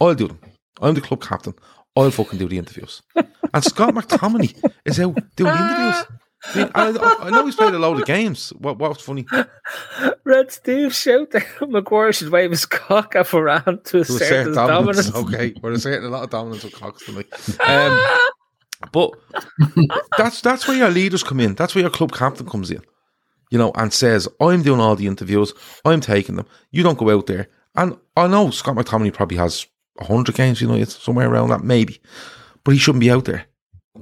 I'll 0.00 0.14
do 0.14 0.28
them. 0.28 0.40
I'm 0.80 0.94
the 0.94 1.00
club 1.00 1.22
captain. 1.22 1.54
I'll 1.96 2.10
fucking 2.10 2.38
do 2.38 2.48
the 2.48 2.58
interviews. 2.58 3.02
And 3.14 3.62
Scott 3.64 3.94
McTominay 3.94 4.54
is 4.84 4.98
out 4.98 5.14
doing 5.36 5.54
the 5.54 5.60
interviews. 5.60 6.06
I, 6.46 6.58
mean, 6.58 6.70
I, 6.74 7.16
I 7.20 7.30
know 7.30 7.46
he's 7.46 7.54
played 7.54 7.72
a 7.72 7.78
load 7.78 8.00
of 8.00 8.06
games. 8.06 8.50
What, 8.58 8.78
what's 8.78 9.02
funny? 9.02 9.26
Red 10.24 10.52
Steve 10.52 10.94
shout 10.94 11.30
that 11.30 11.46
Maguire 11.68 12.12
should 12.12 12.30
wave 12.30 12.50
his 12.50 12.66
cock 12.66 13.16
at 13.16 13.26
Varane 13.26 13.82
to 13.84 13.90
to 13.90 13.98
assert 14.00 14.48
his 14.48 14.56
dominance. 14.56 15.10
dominance. 15.10 15.34
Okay, 15.34 15.54
we're 15.62 15.72
asserting 15.72 16.04
a 16.06 16.10
lot 16.10 16.24
of 16.24 16.30
dominance 16.30 16.64
with 16.64 16.74
Cox 16.74 17.04
tonight. 17.04 17.26
Um, 17.66 17.98
but 18.92 19.12
that's 20.18 20.42
that's 20.42 20.68
where 20.68 20.76
your 20.76 20.90
leaders 20.90 21.22
come 21.22 21.40
in. 21.40 21.54
That's 21.54 21.74
where 21.74 21.82
your 21.82 21.90
club 21.90 22.12
captain 22.12 22.46
comes 22.46 22.70
in. 22.70 22.82
You 23.50 23.58
know, 23.58 23.72
and 23.74 23.92
says, 23.92 24.28
"I'm 24.40 24.62
doing 24.62 24.80
all 24.80 24.96
the 24.96 25.06
interviews. 25.06 25.52
I'm 25.84 26.00
taking 26.00 26.36
them. 26.36 26.46
You 26.70 26.82
don't 26.82 26.98
go 26.98 27.10
out 27.10 27.26
there." 27.26 27.48
And 27.74 27.96
I 28.16 28.26
know 28.26 28.50
Scott 28.50 28.76
McTominay 28.76 29.12
probably 29.12 29.36
has 29.36 29.66
hundred 30.00 30.34
games. 30.34 30.60
You 30.60 30.68
know, 30.68 30.74
it's 30.74 30.96
somewhere 30.96 31.30
around 31.30 31.50
that 31.50 31.64
maybe, 31.64 32.00
but 32.64 32.72
he 32.72 32.78
shouldn't 32.78 33.00
be 33.00 33.10
out 33.10 33.24
there. 33.24 33.46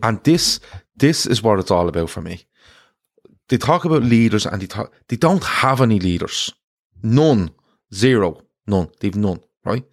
And 0.02 0.22
this 0.24 0.60
this 0.96 1.26
is 1.26 1.42
what 1.42 1.58
it's 1.58 1.70
all 1.70 1.88
about 1.88 2.10
for 2.10 2.20
me. 2.20 2.44
They 3.48 3.58
talk 3.58 3.84
about 3.84 4.02
leaders, 4.02 4.46
and 4.46 4.62
they 4.62 4.66
talk. 4.66 4.92
They 5.08 5.16
don't 5.16 5.44
have 5.44 5.80
any 5.80 5.98
leaders. 5.98 6.52
None. 7.02 7.50
Zero. 7.94 8.42
None. 8.66 8.88
They've 9.00 9.14
none. 9.14 9.40
Right. 9.64 9.84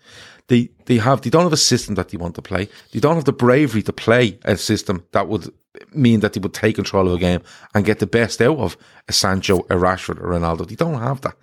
They 0.47 0.69
they 0.85 0.97
have 0.97 1.21
they 1.21 1.29
don't 1.29 1.43
have 1.43 1.53
a 1.53 1.57
system 1.57 1.95
that 1.95 2.09
they 2.09 2.17
want 2.17 2.35
to 2.35 2.41
play. 2.41 2.69
They 2.91 2.99
don't 2.99 3.15
have 3.15 3.25
the 3.25 3.33
bravery 3.33 3.83
to 3.83 3.93
play 3.93 4.39
a 4.43 4.57
system 4.57 5.05
that 5.11 5.27
would 5.27 5.53
mean 5.93 6.19
that 6.21 6.33
they 6.33 6.39
would 6.39 6.53
take 6.53 6.75
control 6.75 7.07
of 7.07 7.13
a 7.13 7.19
game 7.19 7.41
and 7.73 7.85
get 7.85 7.99
the 7.99 8.07
best 8.07 8.41
out 8.41 8.57
of 8.57 8.77
a 9.07 9.13
Sancho, 9.13 9.59
a 9.59 9.75
Rashford, 9.75 10.19
or 10.19 10.29
Ronaldo. 10.29 10.67
They 10.67 10.75
don't 10.75 11.01
have 11.01 11.21
that. 11.21 11.35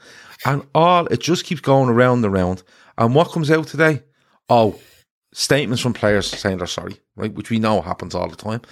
And 0.45 0.67
all 0.75 1.07
it 1.07 1.21
just 1.21 1.45
keeps 1.45 1.61
going 1.61 1.89
around 1.89 2.25
and 2.25 2.35
around. 2.35 2.63
And 2.99 3.15
what 3.15 3.31
comes 3.31 3.51
out 3.51 3.67
today? 3.67 4.03
Oh, 4.49 4.79
statements 5.33 5.83
from 5.83 5.93
players 5.93 6.27
saying 6.27 6.59
they're 6.59 6.67
sorry, 6.67 6.99
right? 7.15 7.33
Which 7.33 7.51
we 7.51 7.59
know 7.59 7.83
happens 7.83 8.15
all 8.15 8.29
the 8.29 8.37
time. 8.37 8.63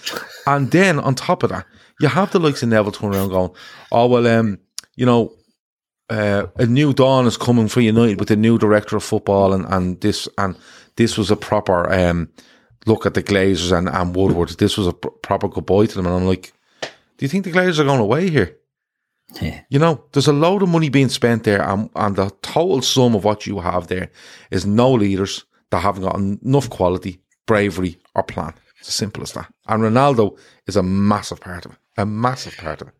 And 0.47 0.71
then 0.71 0.99
on 0.99 1.15
top 1.15 1.43
of 1.43 1.51
that, 1.51 1.67
you 2.01 2.09
have 2.09 2.33
the 2.33 2.39
likes 2.39 2.63
of 2.63 2.69
Neville 2.69 2.93
turning 2.93 3.19
around 3.19 3.29
going, 3.31 3.51
Oh 3.93 4.07
well, 4.07 4.27
um, 4.27 4.59
you 4.97 5.07
know, 5.07 5.33
uh, 6.11 6.47
a 6.57 6.67
new 6.67 6.93
dawn 6.93 7.27
is 7.27 7.37
coming 7.37 7.69
for 7.69 7.81
United 7.81 8.21
with 8.21 8.31
a 8.31 8.37
new 8.37 8.59
director 8.59 8.97
of 8.97 9.03
football 9.03 9.53
and, 9.53 9.65
and 9.67 10.01
this 10.03 10.29
and 10.37 10.55
this 10.97 11.17
was 11.17 11.31
a 11.31 11.37
proper 11.37 11.91
um, 11.93 12.29
look 12.87 13.07
at 13.07 13.15
the 13.15 13.23
Glazers 13.23 13.77
and, 13.77 13.89
and 13.89 14.15
Woodward. 14.15 14.51
This 14.51 14.77
was 14.77 14.87
a 14.87 14.93
pr- 14.93 15.09
proper 15.09 15.49
goodbye 15.49 15.87
to 15.87 15.95
them. 15.95 16.07
And 16.07 16.15
I'm 16.15 16.27
like, 16.27 16.53
do 16.81 17.25
you 17.25 17.29
think 17.29 17.45
the 17.45 17.53
Glazers 17.53 17.79
are 17.79 17.85
going 17.85 18.01
away 18.01 18.31
here? 18.31 18.57
Yeah. 19.41 19.63
You 19.69 19.79
know, 19.79 20.05
there's 20.13 20.29
a 20.29 20.33
load 20.33 20.63
of 20.63 20.69
money 20.69 20.89
being 20.89 21.09
spent 21.09 21.45
there, 21.45 21.63
and, 21.63 21.91
and 21.97 22.17
the 22.17 22.31
total 22.43 22.83
sum 22.83 23.15
of 23.15 23.25
what 23.25 23.47
you 23.47 23.61
have 23.61 23.89
there 23.89 24.11
is 24.51 24.67
no 24.67 24.93
leaders 24.93 25.45
that 25.71 25.81
haven't 25.81 26.03
got 26.03 26.17
enough 26.17 26.71
quality, 26.71 27.21
bravery, 27.47 27.99
or 28.15 28.23
plan. 28.23 28.55
It's 28.79 28.89
as 28.89 28.95
simple 28.95 29.23
as 29.23 29.33
that. 29.33 29.53
And 29.67 29.83
Ronaldo 29.83 30.39
is 30.67 30.77
a 30.77 30.83
massive 30.83 31.41
part 31.41 31.65
of 31.67 31.73
it. 31.73 31.79
A 31.97 32.07
massive 32.07 32.57
part 32.57 32.83
of 32.83 32.89
it. 32.89 32.95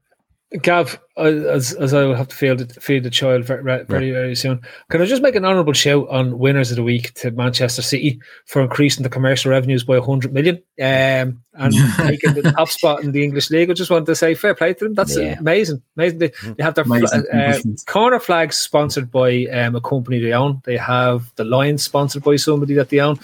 Gav, 0.63 1.01
as 1.17 1.75
as 1.75 1.93
I 1.93 2.05
will 2.05 2.15
have 2.15 2.29
to 2.29 2.37
feed 2.37 2.59
the, 2.59 2.81
feed 2.81 3.03
the 3.03 3.11
child 3.11 3.45
very, 3.45 3.63
very, 3.63 4.13
very, 4.13 4.37
soon, 4.37 4.61
can 4.89 5.03
I 5.03 5.05
just 5.05 5.23
make 5.23 5.35
an 5.35 5.45
honourable 5.45 5.73
shout 5.73 6.09
on 6.09 6.39
winners 6.39 6.71
of 6.71 6.77
the 6.77 6.85
week 6.85 7.13
to 7.15 7.33
Manchester 7.33 7.83
City 7.83 8.21
for 8.47 8.63
increasing 8.63 9.03
the 9.03 9.09
commercial 9.09 9.51
revenues 9.51 9.83
by 9.83 9.99
100 9.99 10.33
million 10.33 10.57
um, 10.81 11.43
and 11.55 11.75
taking 11.97 12.35
the 12.35 12.53
top 12.57 12.69
spot 12.69 13.03
in 13.03 13.11
the 13.11 13.25
English 13.25 13.51
league? 13.51 13.69
I 13.69 13.75
just 13.75 13.91
wanted 13.91 14.07
to 14.07 14.15
say 14.15 14.35
fair 14.35 14.55
play 14.55 14.75
to 14.75 14.85
them. 14.85 14.95
That's 14.95 15.17
Yeah. 15.17 15.39
amazing. 15.41 15.83
Amazing. 15.97 16.19
They, 16.19 16.33
they 16.57 16.63
have 16.63 16.75
their 16.77 16.85
uh, 16.87 17.59
corner 17.87 18.21
flags 18.21 18.57
sponsored 18.57 19.11
by 19.11 19.47
um, 19.47 19.75
a 19.75 19.81
company 19.81 20.21
they 20.21 20.33
own. 20.33 20.63
They 20.65 20.77
have 20.77 21.33
the 21.35 21.45
Lions 21.45 21.83
sponsored 21.83 22.23
by 22.23 22.37
somebody 22.37 22.75
that 22.75 22.91
they 22.91 23.01
own, 23.01 23.19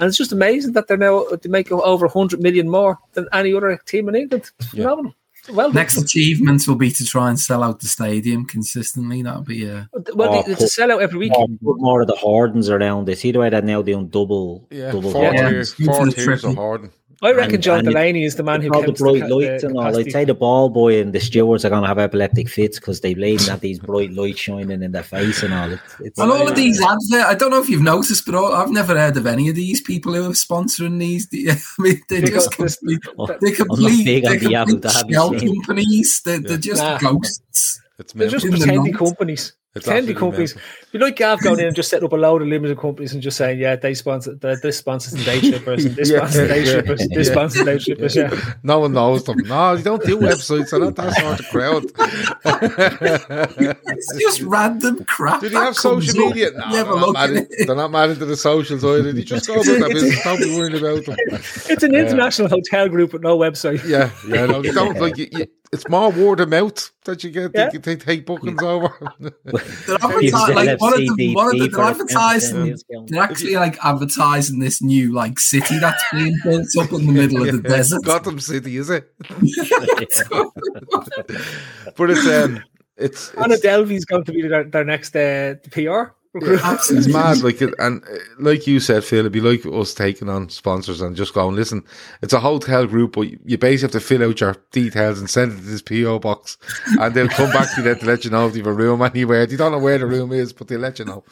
and 0.00 0.08
it's 0.08 0.18
just 0.18 0.32
amazing 0.32 0.72
that 0.72 0.88
they're 0.88 0.98
now 0.98 1.24
they 1.40 1.48
make 1.48 1.72
over 1.72 2.06
100 2.06 2.40
million 2.40 2.68
more 2.68 2.98
than 3.14 3.26
any 3.32 3.54
other 3.54 3.80
team 3.86 4.08
in 4.10 4.16
England. 4.16 4.50
It's 4.58 4.68
phenomenal. 4.68 5.14
Well, 5.52 5.68
done. 5.68 5.74
Next 5.74 5.96
achievement 5.98 6.66
will 6.66 6.76
be 6.76 6.90
to 6.90 7.04
try 7.04 7.28
and 7.28 7.38
sell 7.38 7.62
out 7.62 7.80
the 7.80 7.86
stadium 7.86 8.46
consistently. 8.46 9.22
That'll 9.22 9.42
be 9.42 9.68
uh, 9.70 9.84
Well, 10.14 10.30
Oh, 10.34 10.42
they- 10.42 10.52
it's 10.52 10.62
a 10.62 10.80
sellout 10.80 11.02
every 11.02 11.18
week. 11.18 11.32
More, 11.36 11.46
put 11.48 11.80
more 11.80 12.00
of 12.02 12.06
the 12.08 12.16
Hardens 12.16 12.70
around 12.70 13.08
it. 13.08 13.18
See 13.18 13.30
the 13.32 13.40
way 13.40 13.50
they're 13.50 13.60
now 13.62 13.82
doing 13.82 14.08
double, 14.08 14.66
double 14.70 15.10
four 15.10 15.24
Hardens. 15.24 15.74
tiers, 15.74 15.74
Yeah. 15.78 15.86
four 15.86 16.02
Into 16.06 16.16
tiers 16.16 16.44
of. 16.44 16.54
Harden. 16.56 16.90
I 17.24 17.32
reckon 17.32 17.54
And- 17.54 17.62
John 17.62 17.78
and 17.80 17.88
Delaney 17.88 18.24
is 18.24 18.36
the 18.36 18.42
man 18.42 18.60
who 18.60 18.70
all 18.72 18.82
the 18.82 18.92
bright 18.92 19.20
the, 19.28 19.34
lights 19.34 19.62
the 19.62 19.68
and 19.68 19.76
all. 19.76 19.82
I'd 19.84 19.90
capacity. 19.92 20.10
say 20.10 20.24
the 20.24 20.34
ball 20.34 20.68
boy 20.68 21.00
and 21.00 21.12
the 21.12 21.20
stewards 21.20 21.64
are 21.64 21.70
going 21.70 21.82
to 21.82 21.88
have 21.88 21.98
epileptic 21.98 22.48
fits 22.48 22.78
because 22.78 23.00
they 23.00 23.14
believe 23.14 23.44
that 23.46 23.60
these 23.60 23.78
bright 23.78 24.12
lights 24.12 24.40
shining 24.40 24.82
in 24.82 24.92
their 24.92 25.02
face 25.02 25.42
and 25.42 25.54
all. 25.54 25.70
It's, 25.72 25.82
it's 26.00 26.18
and 26.20 26.30
all 26.30 26.48
of 26.48 26.54
these 26.56 26.80
adverts. 26.82 27.12
I 27.12 27.34
don't 27.34 27.50
know 27.50 27.60
if 27.60 27.68
you've 27.68 27.82
noticed, 27.82 28.26
but 28.26 28.34
all, 28.34 28.52
I've 28.52 28.70
never 28.70 28.98
heard 28.98 29.16
of 29.16 29.26
any 29.26 29.48
of 29.48 29.54
these 29.56 29.80
people 29.80 30.12
who 30.14 30.26
are 30.26 30.34
sponsoring 30.34 30.98
these. 30.98 31.26
I 31.32 31.82
mean, 31.82 32.00
they're 32.08 32.20
They 32.20 32.30
just 32.30 32.52
complete, 32.52 32.98
they're 33.02 33.12
I'm 33.18 33.26
not 33.26 33.40
complete, 33.56 34.04
they're 34.22 34.38
complete 34.38 34.80
Dhabi 34.82 35.12
shell 35.12 35.30
companies. 35.34 36.20
They're, 36.24 36.38
they're 36.40 36.56
just 36.58 36.82
Nah. 36.82 36.98
ghosts. 36.98 37.80
It's 37.98 38.12
They're 38.12 38.28
just 38.28 38.44
in 38.44 38.50
the 38.52 38.58
pretending 38.58 38.92
companies. 38.94 39.52
It's 39.76 39.86
Tendy 39.86 39.90
absolutely 39.90 40.14
companies. 40.14 40.54
mental. 40.56 40.72
You 40.94 41.00
like 41.00 41.16
Gav 41.16 41.40
going 41.40 41.58
in 41.58 41.66
and 41.66 41.74
just 41.74 41.90
setting 41.90 42.06
up 42.06 42.12
a 42.12 42.16
load 42.16 42.40
of 42.40 42.46
limited 42.46 42.78
companies 42.78 43.12
and 43.14 43.20
just 43.20 43.36
saying, 43.36 43.58
yeah, 43.58 43.74
they 43.74 43.94
sponsor 43.94 44.36
the, 44.36 44.56
this 44.62 44.78
sponsors 44.78 45.14
the 45.14 45.24
day 45.24 45.40
trippers, 45.40 45.92
this 45.96 46.08
Yeah, 46.08 46.18
sponsors 46.18 46.40
the 46.40 46.46
day 46.46 46.62
yeah, 46.64 46.80
this 46.82 47.08
yeah. 47.10 47.22
sponsors 47.34 47.58
the 47.58 47.64
day 47.64 47.78
trippers. 47.80 48.14
Yeah. 48.14 48.54
No 48.62 48.78
one 48.78 48.92
knows 48.92 49.24
them. 49.24 49.38
No, 49.38 49.72
you 49.72 49.82
don't 49.82 50.04
do 50.04 50.18
websites. 50.18 50.70
They're 50.70 50.78
not 50.78 50.94
that 50.94 51.14
sort 51.16 51.40
of 51.40 51.46
crowd. 51.50 51.84
It's 53.86 54.18
just 54.20 54.42
random 54.42 55.04
crap. 55.06 55.40
Do 55.40 55.48
they 55.48 55.56
have 55.56 55.76
social 55.76 56.14
media? 56.28 56.52
No, 56.52 56.70
Never 56.70 56.74
they're, 56.74 56.84
not 56.84 57.06
look 57.06 57.14
mad 57.14 57.30
at 57.30 57.36
it. 57.36 57.66
they're 57.66 57.74
not 57.74 57.90
mad 57.90 58.10
into 58.10 58.26
the 58.26 58.36
socials 58.36 58.84
either. 58.84 59.12
They 59.12 59.22
just 59.24 59.48
go 59.48 59.54
about 59.54 59.64
their 59.64 59.88
business. 59.88 60.22
Don't 60.22 60.38
be 60.38 60.56
worrying 60.56 60.76
about 60.78 61.04
them. 61.06 61.16
It's 61.68 61.82
an 61.82 61.96
international 61.96 62.48
hotel 62.48 62.88
group 62.88 63.12
with 63.12 63.22
no 63.22 63.36
website. 63.36 63.82
Yeah, 63.84 64.10
yeah. 64.28 64.46
No, 64.46 64.62
you 64.62 64.72
don't 64.72 65.00
like. 65.00 65.16
You, 65.18 65.26
you, 65.32 65.46
it's 65.72 65.88
more 65.88 66.10
word 66.12 66.38
of 66.38 66.48
mouth 66.50 66.92
that 67.04 67.24
you 67.24 67.30
get. 67.32 67.50
Yeah. 67.52 67.68
They, 67.70 67.78
they 67.78 67.96
take 67.96 68.26
bookings 68.26 68.62
over. 68.62 68.94
They're 69.18 69.32
Use 70.20 70.34
advertising, 70.34 70.54
like 70.54 70.78
one 70.84 70.94
of 70.94 71.16
the, 71.16 71.34
one 71.34 71.46
of 71.46 71.52
the, 71.60 71.68
they're 71.68 71.84
advertising. 71.84 72.78
They're 73.06 73.22
actually 73.22 73.54
like 73.56 73.84
advertising 73.84 74.58
this 74.58 74.82
new 74.82 75.12
like 75.12 75.38
city 75.38 75.78
that's 75.78 76.02
being 76.12 76.36
built 76.44 76.66
up 76.78 76.92
in 76.92 77.06
the 77.06 77.12
middle 77.20 77.48
of 77.48 77.62
the 77.62 77.68
Yeah, 77.68 77.76
desert. 77.76 78.04
Gotham 78.04 78.38
City, 78.38 78.76
is 78.76 78.90
it? 78.90 79.12
But 81.96 82.10
it's 82.10 82.26
um, 82.26 82.62
it's 82.96 83.30
Anna 83.34 83.54
it's, 83.54 83.62
Delvey's 83.62 84.04
going 84.04 84.24
to 84.24 84.32
be 84.32 84.42
their, 84.42 84.64
their 84.64 84.84
next 84.84 85.14
uh, 85.16 85.54
PR. 85.70 86.14
Recruit. 86.34 86.60
it's 86.90 87.08
mad. 87.08 87.42
Like 87.42 87.62
it, 87.62 87.74
and 87.78 88.02
uh, 88.04 88.18
like 88.38 88.66
you 88.66 88.80
said, 88.80 89.04
Phil, 89.04 89.20
it'd 89.20 89.32
be 89.32 89.40
like 89.40 89.64
us 89.66 89.94
taking 89.94 90.28
on 90.28 90.48
sponsors 90.48 91.00
and 91.00 91.16
just 91.16 91.34
going, 91.34 91.56
listen, 91.56 91.84
it's 92.22 92.32
a 92.32 92.40
hotel 92.40 92.86
group, 92.86 93.12
but 93.12 93.22
you 93.22 93.58
basically 93.58 93.84
have 93.84 93.90
to 93.92 94.00
fill 94.00 94.22
out 94.22 94.40
your 94.40 94.56
details 94.72 95.18
and 95.18 95.30
send 95.30 95.52
it 95.52 95.56
to 95.56 95.62
this 95.62 95.82
PO 95.82 96.18
box, 96.18 96.58
and 97.00 97.14
they'll 97.14 97.28
come 97.28 97.50
back 97.50 97.70
to 97.74 97.76
you 97.78 97.84
then 97.84 97.98
to 97.98 98.06
let 98.06 98.24
you 98.24 98.30
know 98.30 98.46
if 98.46 98.56
you've 98.56 98.66
a 98.66 98.72
room 98.72 99.02
anywhere. 99.02 99.46
They 99.46 99.56
don't 99.56 99.72
know 99.72 99.78
where 99.78 99.98
the 99.98 100.06
room 100.06 100.32
is, 100.32 100.52
but 100.52 100.68
they'll 100.68 100.80
let 100.80 100.98
you 100.98 101.04
know. 101.04 101.24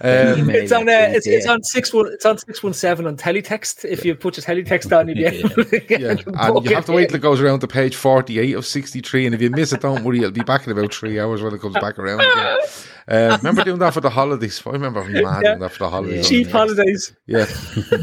Um, 0.00 0.50
It's 0.50 0.72
on 0.72 0.88
uh, 0.88 1.08
it's, 1.10 1.26
it's 1.26 1.46
on 1.46 1.62
six 1.62 1.92
one 1.92 2.06
it's 2.12 2.26
on 2.26 2.38
six 2.38 2.62
one 2.62 2.72
seven 2.72 3.06
on 3.06 3.16
teletext. 3.16 3.84
If 3.84 4.04
you 4.04 4.14
put 4.14 4.36
your 4.36 4.44
teletext 4.44 4.96
on, 4.96 5.08
you'll 5.08 5.16
be 5.16 5.24
able 5.24 5.48
to 5.50 5.80
get 5.80 6.00
Yeah, 6.00 6.16
and 6.26 6.64
you 6.64 6.74
have 6.74 6.86
to 6.86 6.92
wait 6.92 7.08
till 7.08 7.16
it 7.16 7.22
goes 7.22 7.40
around 7.40 7.60
to 7.60 7.68
page 7.68 7.96
48 7.96 8.54
of 8.54 8.66
63. 8.66 9.26
And 9.26 9.34
if 9.34 9.42
you 9.42 9.50
miss 9.50 9.72
it, 9.72 9.80
don't 9.80 10.04
worry, 10.04 10.18
it'll 10.18 10.30
be 10.30 10.42
back 10.42 10.66
in 10.66 10.72
about 10.72 10.94
three 10.94 11.18
hours 11.18 11.42
when 11.42 11.54
it 11.54 11.60
comes 11.60 11.74
back 11.74 11.98
around 11.98 12.20
again. 12.20 12.58
Uh, 13.08 13.36
remember 13.38 13.64
doing 13.64 13.78
that 13.78 13.94
for 13.94 14.00
the 14.00 14.10
holidays? 14.10 14.62
I 14.66 14.70
remember 14.70 15.02
being 15.04 15.24
mad 15.24 15.42
Yeah. 15.42 15.50
doing 15.50 15.60
that 15.60 15.72
for 15.72 15.78
the 15.84 15.90
holidays. 15.90 16.28
cheap 16.28 16.48
holidays. 16.48 17.12
Yeah. 17.26 17.46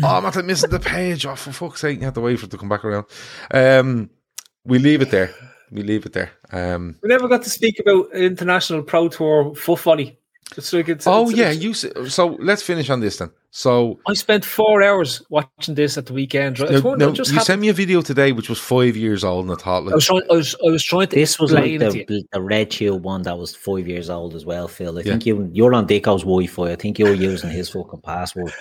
oh, 0.03 0.31
I'm 0.33 0.45
missing 0.45 0.69
the 0.69 0.79
page. 0.79 1.25
Oh, 1.25 1.35
for 1.35 1.51
fuck's 1.51 1.81
sake, 1.81 1.99
you 1.99 2.05
have 2.05 2.13
to 2.15 2.21
wait 2.21 2.39
for 2.39 2.45
it 2.45 2.51
to 2.51 2.57
come 2.57 2.69
back 2.69 2.83
around. 2.85 3.05
Um, 3.51 4.09
we 4.65 4.79
leave 4.79 5.01
it 5.01 5.11
there. 5.11 5.33
We 5.71 5.83
leave 5.83 6.05
it 6.05 6.13
there. 6.13 6.31
Um, 6.51 6.95
We 7.01 7.09
never 7.09 7.27
got 7.27 7.43
to 7.43 7.49
speak 7.49 7.79
about 7.79 8.13
international 8.13 8.83
pro 8.83 9.09
tour 9.09 9.53
foot 9.55 9.79
volley. 9.79 10.17
It's 10.55 10.71
like 10.73 10.87
it's, 10.89 11.05
oh, 11.05 11.29
it's- 11.29 11.37
yeah. 11.37 11.49
it's- 11.51 11.63
You 11.63 11.71
s- 12.05 12.13
So 12.13 12.37
let's 12.39 12.61
finish 12.63 12.89
on 12.89 12.99
this 12.99 13.17
then. 13.17 13.29
So 13.51 13.99
I 14.07 14.13
spent 14.13 14.45
four 14.45 14.81
hours 14.83 15.21
watching 15.29 15.75
this 15.75 15.97
at 15.97 16.05
the 16.05 16.13
weekend. 16.13 16.59
Right? 16.59 16.69
now, 16.71 16.77
It's 16.77 16.83
now, 16.99 17.11
just 17.11 17.29
you 17.31 17.35
happened- 17.35 17.45
sent 17.47 17.61
me 17.61 17.69
a 17.69 17.73
video 17.73 18.01
today 18.01 18.31
which 18.31 18.49
was 18.49 18.59
five 18.59 18.95
years 18.95 19.23
old, 19.23 19.45
and 19.45 19.53
I 19.53 19.61
thought, 19.61 19.91
I 19.91 19.95
was 19.95 20.05
trying. 20.05 20.23
I 20.31 20.35
was. 20.35 20.55
I 20.65 20.71
was 20.71 20.83
trying 20.83 21.07
to. 21.07 21.15
This 21.15 21.39
was 21.39 21.51
like 21.51 21.65
explain 21.65 21.81
it 21.81 21.91
to 21.91 21.97
you. 21.99 22.05
the, 22.21 22.23
the 22.33 22.41
red 22.41 22.71
tube 22.71 23.03
one 23.03 23.23
that 23.23 23.37
was 23.37 23.55
five 23.55 23.87
years 23.87 24.09
old 24.09 24.35
as 24.35 24.45
well, 24.45 24.67
Phil. 24.67 24.97
I 24.97 25.01
Yeah. 25.01 25.11
think 25.11 25.25
you 25.25 25.49
you're 25.53 25.73
on 25.73 25.85
Dicko's 25.87 26.21
Wi-Fi. 26.23 26.71
I 26.71 26.75
think 26.75 26.97
you're 26.99 27.13
using 27.13 27.49
his 27.49 27.69
fucking 27.69 28.01
password. 28.01 28.51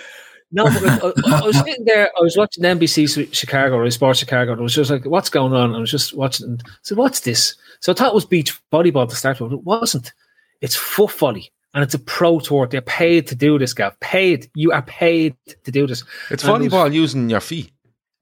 No, 0.51 0.63
but 0.65 0.83
I, 0.83 0.95
I, 1.35 1.41
I 1.41 1.45
was 1.45 1.57
sitting 1.57 1.83
there. 1.85 2.07
I 2.17 2.21
was 2.21 2.37
watching 2.37 2.63
NBC 2.63 3.33
Chicago 3.33 3.75
or 3.75 3.89
Sports 3.91 4.19
Chicago. 4.19 4.53
And 4.53 4.61
I 4.61 4.63
was 4.63 4.73
just 4.73 4.89
like, 4.89 5.05
"What's 5.05 5.29
going 5.29 5.53
on?" 5.53 5.75
I 5.75 5.79
was 5.79 5.91
just 5.91 6.13
watching. 6.15 6.45
And 6.47 6.63
I 6.65 6.69
said, 6.83 6.97
"What's 6.97 7.19
this?" 7.21 7.55
So 7.81 7.91
I 7.91 7.95
thought 7.95 8.09
it 8.09 8.15
was 8.15 8.25
beach 8.25 8.57
volleyball 8.71 9.09
to 9.09 9.15
start 9.15 9.39
with. 9.41 9.51
It 9.51 9.63
wasn't. 9.63 10.13
It's 10.61 10.75
foot 10.75 11.11
volley, 11.11 11.51
and 11.73 11.83
it's 11.83 11.93
a 11.93 11.99
pro 11.99 12.39
tour. 12.39 12.67
They're 12.67 12.81
paid 12.81 13.27
to 13.27 13.35
do 13.35 13.59
this, 13.59 13.73
Gav. 13.73 13.99
Paid. 13.99 14.49
You 14.55 14.71
are 14.71 14.81
paid 14.81 15.35
to 15.63 15.71
do 15.71 15.85
this. 15.87 16.03
it's 16.29 16.43
And 16.43 16.63
volleyball 16.63 16.91
using 16.93 17.29
your 17.29 17.39
feet. 17.39 17.71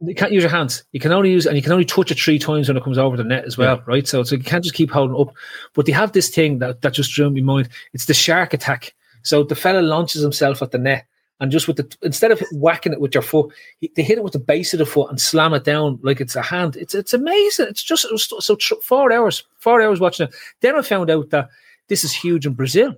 You 0.02 0.14
can't 0.14 0.34
use 0.34 0.44
your 0.44 0.52
hands. 0.52 0.84
You 0.92 1.00
can 1.00 1.14
only 1.14 1.32
use, 1.32 1.46
and 1.46 1.56
you 1.56 1.64
can 1.64 1.72
only 1.72 1.86
touch 1.86 2.12
it 2.12 2.20
three 2.20 2.38
times 2.38 2.68
when 2.68 2.76
it 2.76 2.84
comes 2.84 2.98
over 2.98 3.16
the 3.16 3.24
net 3.24 3.46
as 3.46 3.58
well, 3.58 3.82
right? 3.86 4.06
So, 4.08 4.24
so 4.24 4.36
you 4.36 4.44
can't 4.44 4.64
just 4.64 4.76
keep 4.76 4.92
holding 4.92 5.16
up. 5.16 5.34
But 5.74 5.86
they 5.86 5.94
have 5.94 6.12
this 6.12 6.30
thing 6.30 6.60
that, 6.60 6.82
that 6.82 6.94
just 6.94 7.14
drew 7.14 7.30
my 7.30 7.40
mind. 7.40 7.70
It's 7.94 8.06
the 8.06 8.14
shark 8.14 8.54
attack. 8.54 8.94
So 9.24 9.44
the 9.44 9.56
fella 9.56 9.80
launches 9.80 10.22
himself 10.22 10.62
at 10.62 10.72
the 10.72 10.78
net, 10.78 11.06
and 11.40 11.52
just 11.52 11.68
with 11.68 11.78
the 11.78 11.98
instead 12.02 12.32
of 12.32 12.42
whacking 12.52 12.94
it 12.94 13.00
with 13.00 13.14
your 13.14 13.24
foot, 13.24 13.54
he, 13.80 13.92
they 13.96 14.04
hit 14.04 14.18
it 14.18 14.24
with 14.24 14.34
the 14.34 14.40
base 14.40 14.74
of 14.74 14.80
the 14.80 14.86
foot 14.86 15.10
and 15.10 15.20
slam 15.20 15.54
it 15.54 15.64
down 15.64 16.00
like 16.04 16.22
it's 16.22 16.36
a 16.36 16.42
hand. 16.42 16.76
It's 16.76 16.94
it's 16.94 17.14
amazing. 17.14 17.68
It's 17.70 17.82
just 17.84 18.06
it 18.06 18.20
so 18.20 18.56
tr- 18.56 18.76
four 18.84 19.12
hours, 19.12 19.44
four 19.58 19.82
hours 19.82 20.00
watching 20.00 20.28
it. 20.28 20.36
Then 20.60 20.76
I 20.76 20.82
found 20.82 21.10
out 21.10 21.30
that 21.32 21.50
this 21.88 22.04
is 22.04 22.14
huge 22.14 22.46
in 22.46 22.54
Brazil 22.54 22.96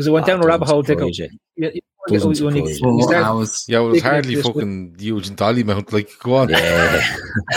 because 0.00 0.08
I 0.08 0.12
went 0.12 0.26
down 0.26 0.42
a 0.42 0.46
rabbit 0.46 0.66
hole. 0.68 0.82
doesn't 0.82 0.96
Dicko. 0.96 1.14
surprise 1.14 1.18
you. 1.18 1.28
You- 1.56 1.70
you- 1.74 1.80
you- 2.08 2.54
you. 2.54 2.96
you 2.96 3.02
start- 3.02 3.24
hours. 3.26 3.66
Yeah, 3.68 3.80
it 3.80 3.82
was 3.82 4.02
hardly 4.02 4.34
this, 4.36 4.46
fucking 4.46 4.96
huge 4.98 5.28
in 5.28 5.36
Dollymount. 5.36 5.92
Like, 5.92 6.10
go 6.20 6.36
on. 6.36 6.48
Yeah, 6.48 7.04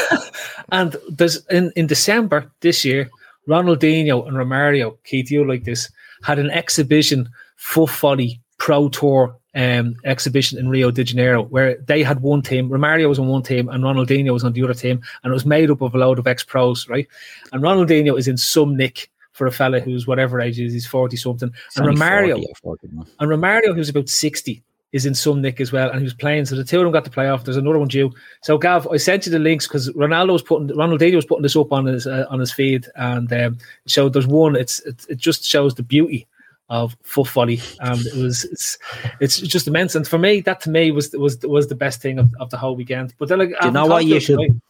And 0.71 0.95
there's 1.09 1.45
in, 1.47 1.71
in 1.75 1.87
December 1.87 2.51
this 2.61 2.83
year, 2.83 3.09
Ronaldinho 3.47 4.27
and 4.27 4.35
Romario, 4.37 4.97
Keith, 5.05 5.31
you 5.31 5.47
like 5.47 5.63
this, 5.63 5.89
had 6.23 6.39
an 6.39 6.49
exhibition 6.49 7.29
foot 7.55 7.89
volley 7.89 8.41
pro 8.57 8.89
tour 8.89 9.37
um, 9.55 9.95
exhibition 10.03 10.57
in 10.57 10.67
Rio 10.69 10.89
de 10.89 11.03
Janeiro 11.03 11.43
where 11.43 11.77
they 11.85 12.01
had 12.03 12.21
one 12.21 12.41
team, 12.41 12.69
Romario 12.69 13.07
was 13.07 13.19
on 13.19 13.27
one 13.27 13.43
team 13.43 13.69
and 13.69 13.83
Ronaldinho 13.83 14.33
was 14.33 14.43
on 14.43 14.53
the 14.53 14.63
other 14.63 14.73
team, 14.73 15.01
and 15.23 15.31
it 15.31 15.33
was 15.33 15.45
made 15.45 15.69
up 15.69 15.81
of 15.81 15.93
a 15.93 15.97
load 15.97 16.17
of 16.19 16.27
ex 16.27 16.43
pros, 16.43 16.87
right? 16.89 17.07
And 17.51 17.61
Ronaldinho 17.63 18.17
is 18.17 18.27
in 18.27 18.37
some 18.37 18.75
nick 18.75 19.09
for 19.33 19.47
a 19.47 19.51
fella 19.51 19.79
who's 19.79 20.07
whatever 20.07 20.39
age 20.39 20.57
he 20.57 20.65
is, 20.65 20.73
he's 20.73 20.87
40 20.87 21.17
something. 21.17 21.51
And 21.75 21.85
Romario, 21.85 22.35
40 22.35 22.45
or 22.45 22.77
41. 22.77 23.07
and 23.19 23.29
Romario, 23.29 23.75
who's 23.75 23.89
about 23.89 24.09
60, 24.09 24.63
is 24.93 25.07
in 25.07 25.15
some 25.15 25.41
nick 25.41 25.59
as 25.59 25.71
well, 25.71 25.89
and 25.89 25.99
he 25.99 26.03
was 26.03 26.13
playing. 26.13 26.45
So 26.45 26.55
the 26.55 26.63
two 26.63 26.77
of 26.77 26.83
them 26.83 26.93
got 26.93 27.03
to 27.05 27.11
play 27.11 27.27
off. 27.27 27.43
There's 27.43 27.57
another 27.57 27.79
one 27.79 27.87
due. 27.87 28.11
So 28.43 28.57
Gav, 28.57 28.87
I 28.87 28.97
sent 28.97 29.25
you 29.25 29.31
the 29.31 29.39
links 29.39 29.67
because 29.67 29.89
Ronaldo 29.89 30.33
was 30.33 30.43
putting 30.43 30.69
Ronaldinho 30.69 31.15
was 31.15 31.25
putting 31.25 31.41
this 31.41 31.55
up 31.55 31.73
on 31.73 31.85
his 31.85 32.07
uh, 32.07 32.27
on 32.29 32.39
his 32.39 32.51
feed, 32.51 32.85
and 32.95 33.31
um, 33.33 33.57
so 33.87 34.07
there's 34.07 34.27
one. 34.27 34.55
It's 34.55 34.79
it, 34.81 35.05
it 35.09 35.17
just 35.17 35.43
shows 35.43 35.73
the 35.75 35.83
beauty 35.83 36.27
of 36.69 36.95
foot 37.01 37.27
volley, 37.27 37.59
and 37.79 38.05
it 38.05 38.15
was 38.15 38.45
it's 38.45 38.77
it's 39.19 39.39
just 39.39 39.67
immense. 39.67 39.95
And 39.95 40.07
for 40.07 40.19
me, 40.19 40.41
that 40.41 40.61
to 40.61 40.69
me 40.69 40.91
was 40.91 41.11
was 41.13 41.39
was 41.39 41.67
the 41.67 41.75
best 41.75 41.99
thing 41.99 42.19
of, 42.19 42.29
of 42.39 42.51
the 42.51 42.57
whole 42.57 42.75
weekend. 42.75 43.15
But 43.17 43.29
then, 43.29 43.39
like, 43.39 43.49
Do 43.61 43.67
you 43.67 43.71
know 43.71 43.87
what 43.87 44.05
you 44.05 44.19
should? 44.19 44.61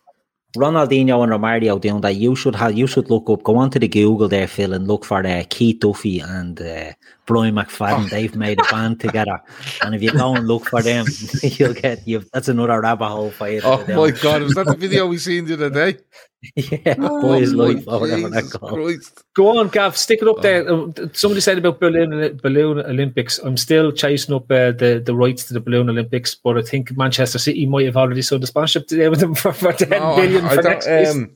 Ronaldinho 0.55 1.23
and 1.23 1.31
Romario 1.31 1.81
doing 1.81 2.01
that. 2.01 2.15
You 2.15 2.35
should 2.35 2.55
have. 2.55 2.77
You 2.77 2.85
should 2.85 3.09
look 3.09 3.29
up. 3.29 3.43
Go 3.43 3.55
onto 3.55 3.79
the 3.79 3.87
Google 3.87 4.27
there, 4.27 4.47
Phil, 4.47 4.73
and 4.73 4.87
look 4.87 5.03
for 5.03 5.25
uh, 5.25 5.43
Keith 5.49 5.79
Duffy 5.79 6.19
and 6.19 6.61
uh, 6.61 6.91
Brian 7.25 7.55
McFadden. 7.55 8.09
They've 8.09 8.35
made 8.35 8.59
a 8.59 8.63
band 8.71 8.99
together, 8.99 9.41
and 9.81 9.95
if 9.95 10.01
you 10.01 10.11
go 10.11 10.35
and 10.35 10.47
look 10.47 10.65
for 10.65 10.81
them, 10.81 11.05
you'll 11.43 11.73
get 11.73 12.07
you. 12.07 12.23
That's 12.33 12.47
another 12.49 12.81
rabbit 12.81 13.07
hole 13.07 13.31
for 13.31 13.49
you. 13.49 13.61
Oh 13.63 13.77
go 13.77 13.85
down. 13.85 13.97
my 13.97 14.11
god, 14.11 14.41
was 14.43 14.53
that 14.55 14.65
the 14.67 14.75
video 14.75 15.07
we 15.07 15.17
seen 15.17 15.45
the 15.45 15.53
other 15.53 15.69
day? 15.69 15.97
yeah, 16.55 16.95
Oh 16.99 17.23
Boyzlife 17.23 17.85
or 17.87 18.01
whatever 18.01 18.27
that 18.29 18.43
called. 18.51 18.99
Go 19.33 19.57
on, 19.59 19.69
Gav, 19.69 19.95
stick 19.95 20.21
it 20.21 20.27
up 20.27 20.41
there. 20.41 20.67
Uh, 20.69 20.91
Somebody 21.13 21.39
said 21.39 21.57
about 21.57 21.79
balloon 21.79 22.37
balloon 22.43 22.79
Olympics. 22.79 23.39
I'm 23.39 23.55
still 23.55 23.93
chasing 23.93 24.35
up 24.35 24.51
uh, 24.51 24.71
the 24.71 25.01
the 25.05 25.15
rights 25.15 25.45
to 25.45 25.53
the 25.53 25.61
balloon 25.61 25.89
Olympics, 25.89 26.35
but 26.35 26.57
I 26.57 26.61
think 26.61 26.95
Manchester 26.97 27.39
City 27.39 27.65
might 27.65 27.85
have 27.85 27.95
already 27.95 28.21
sold 28.21 28.41
the 28.43 28.47
sponsorship 28.47 28.87
today 28.89 29.07
with 29.07 29.21
them 29.21 29.35
for, 29.35 29.53
for 29.53 29.71
ten 29.71 29.89
No, 29.91 30.17
billion 30.17 30.43
I- 30.43 30.49
I 30.49 30.55
for 30.55 30.61
don't- 30.63 30.71
next 30.71 30.85
season. 30.85 31.23
um, 31.23 31.31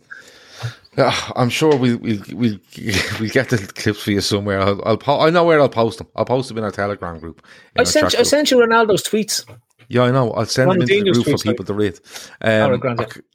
ah, 0.98 1.34
I'm 1.36 1.50
sure 1.50 1.76
we'll 1.76 1.98
we'll 1.98 2.22
we'll 2.34 2.58
we'll 3.20 3.30
get 3.30 3.50
the 3.50 3.72
clips 3.76 4.04
for 4.04 4.12
you 4.12 4.22
somewhere. 4.22 4.60
I'll, 4.62 4.82
I'll 4.86 4.98
po- 4.98 5.20
I 5.20 5.30
know 5.30 5.44
where 5.44 5.60
I'll 5.60 5.70
post 5.70 6.00
them. 6.00 6.08
I'll 6.16 6.26
post 6.26 6.50
them 6.50 6.58
in 6.58 6.64
our 6.64 6.72
Telegram 6.72 7.20
group. 7.20 7.46
I 7.78 7.84
sent 7.84 8.14
you, 8.14 8.20
I 8.20 8.24
sent 8.24 8.52
you 8.52 8.58
Ronaldo's 8.58 9.04
tweets. 9.04 9.46
Yeah, 9.90 10.04
I 10.04 10.12
know. 10.12 10.32
I'll 10.32 10.46
send 10.46 10.70
them 10.70 10.82
into 10.82 10.88
the 10.88 11.02
Ronaldinho's 11.02 11.24
group 11.24 11.40
for 11.40 11.44
people 11.44 11.66
to 11.66 11.74
read. 11.74 12.00
Um, 12.42 12.82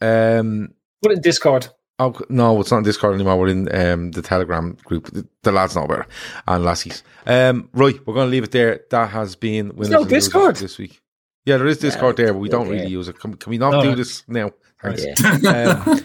um, 0.03 0.75
Put 1.03 1.13
it 1.13 1.17
in 1.17 1.21
Discord. 1.23 1.69
Oh, 1.99 2.19
no, 2.29 2.61
it's 2.61 2.71
not 2.71 2.79
in 2.79 2.85
Discord 2.85 3.15
anymore. 3.15 3.39
We're 3.39 3.49
in 3.49 3.75
um, 3.75 4.11
the 4.11 4.23
Telegram 4.23 4.77
group. 4.85 5.11
The, 5.13 5.27
the 5.43 5.53
lads 5.53 5.77
know 5.77 5.87
better. 5.87 6.07
And 6.49 6.65
lassies. 6.65 7.03
Um, 7.27 7.69
right, 7.75 7.95
we're 8.07 8.15
going 8.15 8.27
to 8.27 8.31
leave 8.31 8.45
it 8.45 8.51
there. 8.51 8.81
That 8.91 9.11
has 9.11 9.37
been 9.37 9.69
winners 9.77 9.91
no 9.91 10.05
Discord. 10.05 10.57
this 10.57 10.79
week. 10.79 11.01
Yeah, 11.45 11.59
there 11.59 11.67
is 11.67 11.79
Discord 11.79 12.17
there, 12.17 12.33
but 12.33 12.39
we 12.39 12.49
don't 12.49 12.67
yeah. 12.67 12.73
really 12.73 12.91
use 12.91 13.09
it. 13.09 13.19
Can, 13.19 13.35
can 13.35 13.51
we 13.51 13.59
not 13.59 13.73
No. 13.73 13.83
do 13.83 13.95
this 13.95 14.25
now? 14.29 14.53
Thanks. 14.83 15.05
Yeah. 15.05 15.85
Um, 15.87 16.01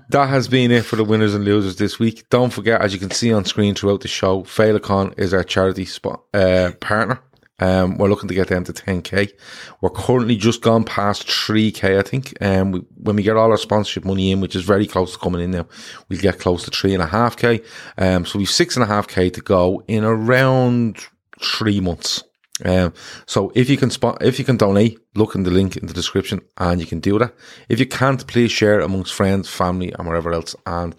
that 0.08 0.26
has 0.28 0.48
been 0.48 0.70
it 0.70 0.84
for 0.84 0.96
the 0.96 1.04
winners 1.04 1.34
and 1.34 1.44
losers 1.44 1.76
this 1.76 1.98
week. 1.98 2.28
Don't 2.30 2.52
forget, 2.52 2.80
as 2.80 2.92
you 2.94 2.98
can 2.98 3.10
see 3.10 3.32
on 3.32 3.44
screen 3.44 3.74
throughout 3.74 4.00
the 4.00 4.08
show, 4.08 4.42
Féileacáin 4.42 5.18
is 5.18 5.34
our 5.34 5.44
charity 5.44 5.84
spot, 5.84 6.22
uh, 6.32 6.72
partner. 6.80 7.20
Um, 7.60 7.98
we're 7.98 8.08
looking 8.08 8.28
to 8.28 8.34
get 8.34 8.48
them 8.48 8.64
to 8.64 8.72
10k. 8.72 9.32
We're 9.80 9.90
currently 9.90 10.36
just 10.36 10.62
gone 10.62 10.84
past 10.84 11.26
3k, 11.26 11.98
I 11.98 12.02
think. 12.02 12.40
Um, 12.40 12.70
we, 12.70 12.80
when 12.96 13.16
we 13.16 13.22
get 13.22 13.36
all 13.36 13.50
our 13.50 13.56
sponsorship 13.56 14.04
money 14.04 14.30
in, 14.30 14.40
which 14.40 14.54
is 14.54 14.62
very 14.62 14.86
close 14.86 15.12
to 15.12 15.18
coming 15.18 15.40
in 15.40 15.50
now, 15.50 15.66
we'll 16.08 16.20
get 16.20 16.38
close 16.38 16.64
to 16.64 16.70
three 16.70 16.94
and 16.94 17.02
a 17.02 17.06
half 17.06 17.36
k. 17.36 17.60
Um, 17.96 18.24
so 18.24 18.38
we've 18.38 18.48
six 18.48 18.76
and 18.76 18.84
a 18.84 18.86
half 18.86 19.08
k 19.08 19.28
to 19.30 19.40
go 19.40 19.82
in 19.88 20.04
around 20.04 20.98
three 21.42 21.80
months. 21.80 22.22
Um, 22.64 22.92
so 23.26 23.52
if 23.54 23.70
you 23.70 23.76
can 23.76 23.90
spot, 23.90 24.18
if 24.22 24.38
you 24.38 24.44
can 24.44 24.56
donate, 24.56 24.98
look 25.14 25.34
in 25.34 25.44
the 25.44 25.50
link 25.50 25.76
in 25.76 25.86
the 25.86 25.94
description 25.94 26.40
and 26.56 26.80
you 26.80 26.86
can 26.86 27.00
do 27.00 27.18
that. 27.18 27.34
If 27.68 27.78
you 27.78 27.86
can't, 27.86 28.26
please 28.26 28.50
share 28.50 28.80
amongst 28.80 29.14
friends, 29.14 29.48
family 29.48 29.92
and 29.98 30.06
wherever 30.06 30.32
else. 30.32 30.56
And 30.66 30.94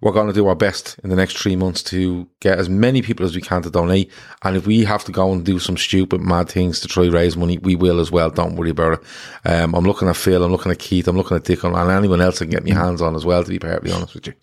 we're 0.00 0.12
going 0.12 0.28
to 0.28 0.32
do 0.32 0.46
our 0.46 0.54
best 0.54 0.98
in 1.02 1.10
the 1.10 1.16
next 1.16 1.36
three 1.36 1.56
months 1.56 1.82
to 1.82 2.28
get 2.40 2.58
as 2.58 2.68
many 2.68 3.02
people 3.02 3.26
as 3.26 3.34
we 3.34 3.40
can 3.40 3.62
to 3.62 3.70
donate. 3.70 4.12
And 4.42 4.56
if 4.56 4.66
we 4.66 4.84
have 4.84 5.04
to 5.04 5.12
go 5.12 5.32
and 5.32 5.44
do 5.44 5.58
some 5.58 5.76
stupid, 5.76 6.20
mad 6.20 6.48
things 6.48 6.80
to 6.80 6.88
try 6.88 7.08
raise 7.08 7.36
money, 7.36 7.58
we 7.58 7.74
will 7.74 7.98
as 7.98 8.10
well. 8.10 8.30
Don't 8.30 8.56
worry 8.56 8.70
about 8.70 9.00
it. 9.00 9.50
Um, 9.50 9.74
I'm 9.74 9.84
looking 9.84 10.08
at 10.08 10.16
Phil, 10.16 10.42
I'm 10.42 10.52
looking 10.52 10.72
at 10.72 10.78
Keith, 10.78 11.08
I'm 11.08 11.16
looking 11.16 11.36
at 11.36 11.44
Dick, 11.44 11.64
and 11.64 11.76
anyone 11.76 12.20
else 12.20 12.40
I 12.40 12.44
can 12.44 12.50
get 12.50 12.64
my 12.64 12.74
hands 12.74 13.02
on 13.02 13.16
as 13.16 13.24
well, 13.24 13.42
to 13.42 13.50
be 13.50 13.58
perfectly 13.58 13.92
honest 13.92 14.14
with 14.14 14.28
you. 14.28 14.34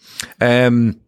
Um, 0.41 0.99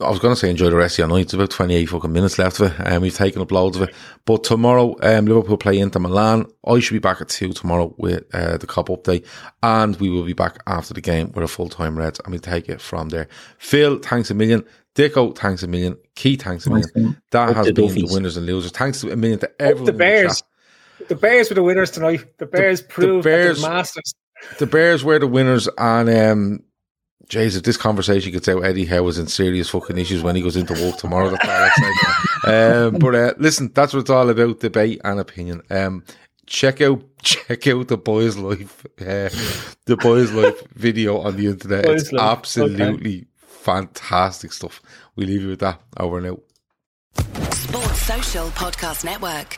I 0.00 0.08
was 0.08 0.18
going 0.18 0.34
to 0.34 0.40
say 0.40 0.48
enjoy 0.48 0.70
the 0.70 0.76
rest 0.76 0.94
of 0.94 0.98
your 0.98 1.08
night. 1.08 1.24
It's 1.24 1.34
about 1.34 1.50
28 1.50 1.86
fucking 1.86 2.12
minutes 2.12 2.38
left 2.38 2.60
of 2.60 2.72
it, 2.72 2.78
and 2.78 2.94
um, 2.94 3.02
we've 3.02 3.14
taken 3.14 3.42
up 3.42 3.52
loads 3.52 3.76
of 3.76 3.88
it. 3.88 3.94
But 4.24 4.44
tomorrow, 4.44 4.96
um, 5.02 5.26
Liverpool 5.26 5.58
play 5.58 5.78
Inter 5.78 6.00
Milan. 6.00 6.46
I 6.66 6.78
should 6.80 6.94
be 6.94 6.98
back 7.00 7.20
at 7.20 7.28
2 7.28 7.52
tomorrow 7.52 7.94
with 7.98 8.24
uh, 8.34 8.56
the 8.56 8.66
Cup 8.66 8.88
update, 8.88 9.26
and 9.62 9.96
we 9.96 10.08
will 10.08 10.24
be 10.24 10.32
back 10.32 10.58
after 10.66 10.94
the 10.94 11.00
game 11.00 11.32
with 11.32 11.44
a 11.44 11.48
full 11.48 11.68
time 11.68 11.98
Reds, 11.98 12.20
and 12.20 12.30
we'll 12.30 12.40
take 12.40 12.68
it 12.68 12.80
from 12.80 13.10
there. 13.10 13.28
Phil, 13.58 13.98
thanks 13.98 14.30
a 14.30 14.34
million. 14.34 14.64
Dicko, 14.94 15.36
thanks 15.36 15.62
a 15.62 15.68
million. 15.68 15.96
Key, 16.14 16.36
thanks 16.36 16.66
a 16.66 16.70
million. 16.70 17.20
That 17.30 17.54
has 17.54 17.72
been 17.72 17.94
the 17.94 18.08
winners 18.10 18.36
and 18.36 18.46
losers. 18.46 18.72
Thanks 18.72 19.02
a 19.02 19.14
million 19.16 19.38
to 19.40 19.50
everyone. 19.60 19.84
the 19.84 19.92
Bears. 19.92 20.42
The, 20.98 21.04
the 21.06 21.14
Bears 21.14 21.48
were 21.50 21.54
the 21.54 21.62
winners 21.62 21.90
tonight. 21.90 22.38
The 22.38 22.46
Bears 22.46 22.82
the, 22.82 22.88
proved 22.88 23.24
the 23.24 23.30
Bears, 23.30 23.62
masters. 23.62 24.14
The 24.58 24.66
Bears 24.66 25.04
were 25.04 25.18
the 25.18 25.26
winners, 25.26 25.68
and 25.78 26.08
um, 26.08 26.60
Jays, 27.30 27.54
if 27.54 27.62
this 27.62 27.76
conversation 27.76 28.32
gets 28.32 28.48
out, 28.48 28.64
Eddie 28.64 28.86
Howe 28.86 29.06
is 29.06 29.16
in 29.16 29.28
serious 29.28 29.68
fucking 29.70 29.96
issues 29.96 30.20
when 30.20 30.34
he 30.34 30.42
goes 30.42 30.56
into 30.56 30.72
work 30.74 30.96
tomorrow. 30.96 31.28
um, 32.44 32.98
but 32.98 33.14
uh, 33.14 33.34
listen, 33.38 33.70
that's 33.72 33.94
what 33.94 34.00
it's 34.00 34.10
all 34.10 34.28
about: 34.28 34.58
debate 34.58 35.00
and 35.04 35.20
opinion. 35.20 35.62
Um, 35.70 36.02
check 36.46 36.80
out 36.80 37.02
check 37.22 37.68
out 37.68 37.86
the 37.86 37.96
Boyzlife, 37.96 38.84
uh, 39.00 39.30
the 39.86 39.96
Boyzlife 39.96 40.66
video 40.72 41.20
on 41.20 41.36
the 41.36 41.46
internet. 41.46 41.84
Boys 41.84 42.02
it's 42.02 42.12
life. 42.12 42.38
absolutely 42.38 43.18
okay. 43.18 43.26
fantastic 43.38 44.52
stuff. 44.52 44.82
We 45.14 45.24
leave 45.24 45.42
you 45.42 45.50
with 45.50 45.60
that. 45.60 45.80
Over 45.98 46.18
and 46.18 46.26
out. 46.26 46.42
Sports 47.54 48.02
Social 48.02 48.48
Podcast 48.48 49.04
Network. 49.04 49.56